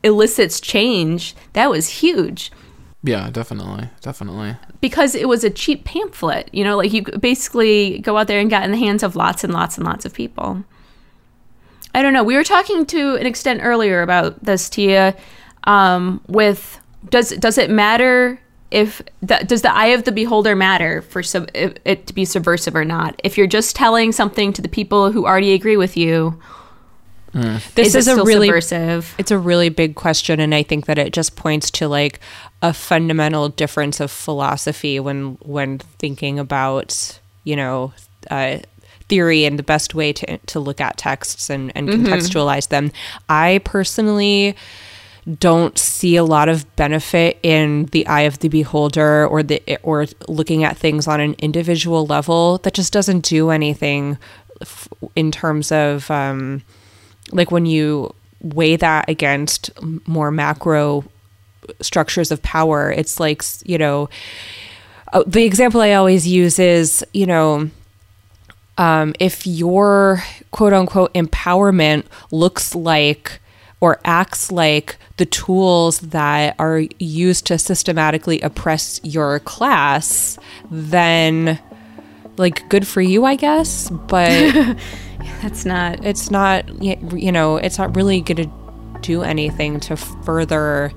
elicits 0.02 0.60
change. 0.60 1.34
That 1.52 1.70
was 1.70 1.88
huge 1.88 2.50
Yeah, 3.02 3.30
definitely. 3.30 3.88
Definitely. 4.00 4.56
Because 4.82 5.14
it 5.14 5.28
was 5.28 5.44
a 5.44 5.48
cheap 5.48 5.84
pamphlet. 5.84 6.50
You 6.52 6.64
know, 6.64 6.76
like 6.76 6.92
you 6.92 7.02
basically 7.02 8.00
go 8.00 8.18
out 8.18 8.26
there 8.26 8.40
and 8.40 8.50
got 8.50 8.64
in 8.64 8.72
the 8.72 8.76
hands 8.76 9.02
of 9.02 9.16
lots 9.16 9.42
and 9.42 9.54
lots 9.54 9.78
and 9.78 9.86
lots 9.86 10.04
of 10.04 10.12
people. 10.12 10.62
I 11.94 12.02
don't 12.02 12.12
know. 12.12 12.24
We 12.24 12.34
were 12.34 12.44
talking 12.44 12.84
to 12.86 13.14
an 13.14 13.24
extent 13.24 13.60
earlier 13.62 14.02
about 14.02 14.44
this, 14.44 14.68
Tia. 14.68 15.16
Um, 15.64 16.20
with 16.26 16.80
does 17.08 17.30
does 17.30 17.56
it 17.56 17.70
matter 17.70 18.40
if 18.72 19.00
the, 19.22 19.36
does 19.46 19.62
the 19.62 19.72
eye 19.72 19.88
of 19.88 20.04
the 20.04 20.12
beholder 20.12 20.56
matter 20.56 21.02
for 21.02 21.22
sub, 21.22 21.48
if, 21.54 21.74
it 21.84 22.06
to 22.08 22.14
be 22.14 22.24
subversive 22.24 22.74
or 22.74 22.84
not? 22.84 23.20
If 23.22 23.38
you're 23.38 23.46
just 23.46 23.76
telling 23.76 24.10
something 24.10 24.52
to 24.54 24.62
the 24.62 24.68
people 24.68 25.12
who 25.12 25.26
already 25.26 25.52
agree 25.52 25.76
with 25.76 25.96
you, 25.96 26.40
this 27.32 27.94
is, 27.94 27.94
is, 27.94 28.08
a 28.08 28.24
really 28.24 28.48
subversive? 28.48 29.14
it's 29.16 29.30
a 29.30 29.38
really 29.38 29.70
big 29.70 29.94
question 29.94 30.38
and 30.38 30.54
i 30.54 30.62
think 30.62 30.84
that 30.84 30.98
it 30.98 31.14
just 31.14 31.34
points 31.34 31.70
to 31.70 31.88
like 31.88 32.20
a 32.62 32.72
fundamental 32.72 33.48
difference 33.48 34.00
of 34.00 34.10
philosophy 34.10 35.00
when 35.00 35.36
when 35.42 35.78
thinking 35.98 36.38
about 36.38 37.18
you 37.44 37.56
know 37.56 37.92
uh, 38.30 38.58
theory 39.08 39.44
and 39.44 39.58
the 39.58 39.62
best 39.62 39.94
way 39.94 40.12
to, 40.12 40.38
to 40.38 40.60
look 40.60 40.80
at 40.80 40.96
texts 40.96 41.50
and, 41.50 41.72
and 41.74 41.88
contextualize 41.88 42.68
them. 42.68 42.90
I 43.28 43.60
personally 43.64 44.56
don't 45.38 45.76
see 45.78 46.16
a 46.16 46.24
lot 46.24 46.48
of 46.48 46.64
benefit 46.76 47.38
in 47.42 47.86
the 47.86 48.06
eye 48.06 48.22
of 48.22 48.38
the 48.38 48.48
beholder 48.48 49.26
or 49.26 49.42
the 49.42 49.60
or 49.82 50.06
looking 50.28 50.64
at 50.64 50.76
things 50.76 51.06
on 51.06 51.20
an 51.20 51.34
individual 51.38 52.06
level 52.06 52.58
that 52.58 52.74
just 52.74 52.92
doesn't 52.92 53.24
do 53.24 53.50
anything 53.50 54.18
f- 54.60 54.88
in 55.14 55.30
terms 55.30 55.70
of 55.70 56.10
um, 56.10 56.62
like 57.32 57.50
when 57.50 57.66
you 57.66 58.14
weigh 58.40 58.74
that 58.76 59.08
against 59.08 59.70
more 60.08 60.30
macro 60.32 61.04
structures 61.80 62.30
of 62.30 62.42
power 62.42 62.90
it's 62.90 63.20
like 63.20 63.42
you 63.64 63.78
know 63.78 64.08
uh, 65.12 65.22
the 65.26 65.44
example 65.44 65.80
i 65.80 65.92
always 65.92 66.26
use 66.26 66.58
is 66.58 67.04
you 67.12 67.26
know 67.26 67.70
um, 68.78 69.14
if 69.20 69.46
your 69.46 70.22
quote 70.50 70.72
unquote 70.72 71.12
empowerment 71.14 72.04
looks 72.30 72.74
like 72.74 73.40
or 73.80 74.00
acts 74.04 74.50
like 74.52 74.96
the 75.16 75.26
tools 75.26 75.98
that 76.00 76.54
are 76.58 76.82
used 76.98 77.46
to 77.46 77.58
systematically 77.58 78.40
oppress 78.40 79.00
your 79.02 79.40
class, 79.40 80.38
then 80.70 81.58
like 82.36 82.68
good 82.68 82.86
for 82.86 83.00
you, 83.00 83.24
I 83.24 83.34
guess. 83.34 83.90
But 83.90 84.78
That's 85.42 85.64
not. 85.64 86.04
it's 86.04 86.30
not, 86.30 86.82
you 86.82 87.32
know, 87.32 87.56
it's 87.56 87.76
not 87.76 87.94
really 87.96 88.20
going 88.20 88.48
to 88.48 88.98
do 89.00 89.22
anything 89.22 89.80
to 89.80 89.96
further 89.96 90.92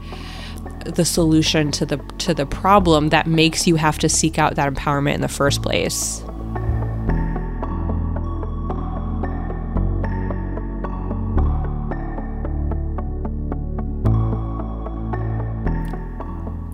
the 0.86 1.06
solution 1.06 1.72
to 1.72 1.86
the 1.86 1.98
to 2.20 2.34
the 2.34 2.46
problem 2.46 3.10
that 3.10 3.28
makes 3.28 3.68
you 3.68 3.76
have 3.76 3.98
to 4.00 4.10
seek 4.10 4.40
out 4.40 4.56
that 4.56 4.74
empowerment 4.74 5.16
in 5.16 5.22
the 5.22 5.28
first 5.28 5.62
place. 5.62 6.24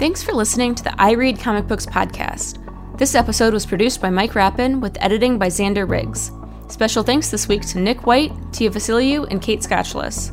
Thanks 0.01 0.23
for 0.23 0.33
listening 0.33 0.73
to 0.73 0.83
the 0.83 0.99
I 0.99 1.11
Read 1.11 1.39
Comic 1.39 1.67
Books 1.67 1.85
podcast. 1.85 2.57
This 2.97 3.13
episode 3.13 3.53
was 3.53 3.67
produced 3.67 4.01
by 4.01 4.09
Mike 4.09 4.33
Rappin 4.33 4.81
with 4.81 4.97
editing 4.99 5.37
by 5.37 5.47
Xander 5.47 5.87
Riggs. 5.87 6.31
Special 6.69 7.03
thanks 7.03 7.29
this 7.29 7.47
week 7.47 7.61
to 7.67 7.79
Nick 7.79 8.07
White, 8.07 8.31
Tia 8.51 8.71
Vasiliou, 8.71 9.27
and 9.29 9.41
Kate 9.41 9.59
Scotchless. 9.59 10.31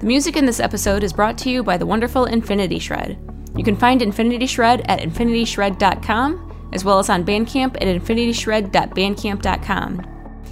The 0.00 0.06
music 0.06 0.36
in 0.36 0.46
this 0.46 0.60
episode 0.60 1.04
is 1.04 1.12
brought 1.12 1.36
to 1.38 1.50
you 1.50 1.62
by 1.62 1.76
the 1.76 1.84
wonderful 1.84 2.24
Infinity 2.24 2.78
Shred. 2.78 3.18
You 3.54 3.62
can 3.62 3.76
find 3.76 4.00
Infinity 4.00 4.46
Shred 4.46 4.80
at 4.88 5.00
infinityshred.com, 5.00 6.70
as 6.72 6.86
well 6.86 6.98
as 6.98 7.10
on 7.10 7.22
Bandcamp 7.22 7.74
at 7.74 7.82
infinityshred.bandcamp.com. 7.82 10.06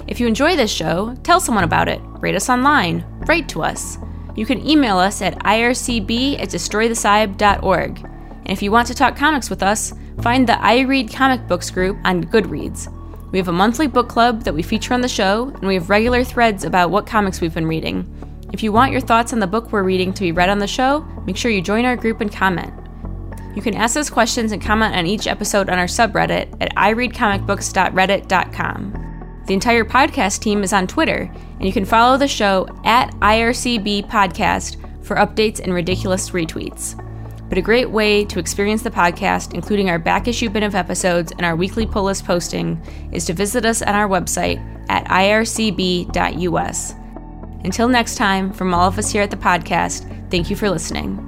If 0.06 0.20
you 0.20 0.26
enjoy 0.26 0.54
this 0.54 0.70
show, 0.70 1.16
tell 1.22 1.40
someone 1.40 1.64
about 1.64 1.88
it, 1.88 2.02
rate 2.20 2.34
us 2.34 2.50
online, 2.50 3.06
write 3.26 3.48
to 3.48 3.62
us. 3.62 3.96
You 4.36 4.44
can 4.44 4.68
email 4.68 4.98
us 4.98 5.22
at 5.22 5.38
ircb 5.38 6.38
at 6.38 6.50
destroythesybe.org. 6.50 8.00
And 8.00 8.50
if 8.50 8.60
you 8.60 8.70
want 8.70 8.88
to 8.88 8.94
talk 8.94 9.16
comics 9.16 9.48
with 9.48 9.62
us, 9.62 9.94
find 10.20 10.46
the 10.46 10.62
I 10.62 10.80
Read 10.80 11.10
Comic 11.10 11.48
Books 11.48 11.70
group 11.70 11.96
on 12.04 12.24
Goodreads. 12.24 12.92
We 13.32 13.38
have 13.38 13.48
a 13.48 13.52
monthly 13.52 13.86
book 13.86 14.10
club 14.10 14.44
that 14.44 14.52
we 14.52 14.62
feature 14.62 14.92
on 14.92 15.00
the 15.00 15.08
show, 15.08 15.48
and 15.48 15.66
we 15.66 15.72
have 15.72 15.88
regular 15.88 16.22
threads 16.22 16.64
about 16.64 16.90
what 16.90 17.06
comics 17.06 17.40
we've 17.40 17.54
been 17.54 17.66
reading. 17.66 18.04
If 18.52 18.62
you 18.62 18.72
want 18.72 18.92
your 18.92 19.00
thoughts 19.00 19.32
on 19.32 19.40
the 19.40 19.46
book 19.46 19.72
we're 19.72 19.82
reading 19.82 20.12
to 20.14 20.22
be 20.22 20.32
read 20.32 20.48
on 20.48 20.58
the 20.58 20.66
show, 20.66 21.00
make 21.26 21.36
sure 21.36 21.50
you 21.50 21.60
join 21.60 21.84
our 21.84 21.96
group 21.96 22.20
and 22.20 22.32
comment. 22.32 22.72
You 23.54 23.62
can 23.62 23.74
ask 23.74 23.96
us 23.96 24.08
questions 24.08 24.52
and 24.52 24.62
comment 24.62 24.94
on 24.94 25.06
each 25.06 25.26
episode 25.26 25.68
on 25.68 25.78
our 25.78 25.86
subreddit 25.86 26.56
at 26.60 26.74
ireadcomicbooks.reddit.com. 26.76 29.42
The 29.46 29.54
entire 29.54 29.84
podcast 29.84 30.40
team 30.40 30.62
is 30.62 30.72
on 30.72 30.86
Twitter, 30.86 31.30
and 31.32 31.66
you 31.66 31.72
can 31.72 31.84
follow 31.84 32.16
the 32.16 32.28
show 32.28 32.68
at 32.84 33.10
IRCB 33.16 34.08
Podcast 34.08 34.76
for 35.04 35.16
updates 35.16 35.58
and 35.60 35.74
ridiculous 35.74 36.30
retweets. 36.30 37.04
But 37.48 37.58
a 37.58 37.62
great 37.62 37.90
way 37.90 38.24
to 38.26 38.38
experience 38.38 38.82
the 38.82 38.90
podcast, 38.90 39.54
including 39.54 39.88
our 39.88 39.98
back 39.98 40.28
issue 40.28 40.50
bin 40.50 40.62
of 40.62 40.74
episodes 40.74 41.32
and 41.32 41.46
our 41.46 41.56
weekly 41.56 41.86
pull 41.86 42.02
list 42.04 42.26
posting, 42.26 42.78
is 43.10 43.24
to 43.24 43.32
visit 43.32 43.64
us 43.64 43.80
on 43.80 43.94
our 43.94 44.08
website 44.08 44.58
at 44.90 45.06
ircb.us. 45.06 46.94
Until 47.64 47.88
next 47.88 48.16
time, 48.16 48.52
from 48.52 48.72
all 48.72 48.88
of 48.88 48.98
us 48.98 49.10
here 49.10 49.22
at 49.22 49.30
the 49.30 49.36
podcast, 49.36 50.30
thank 50.30 50.50
you 50.50 50.56
for 50.56 50.70
listening. 50.70 51.24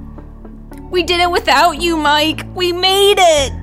We 0.89 1.03
did 1.03 1.19
it 1.19 1.31
without 1.31 1.81
you, 1.81 1.97
Mike. 1.97 2.45
We 2.55 2.71
made 2.71 3.15
it. 3.17 3.60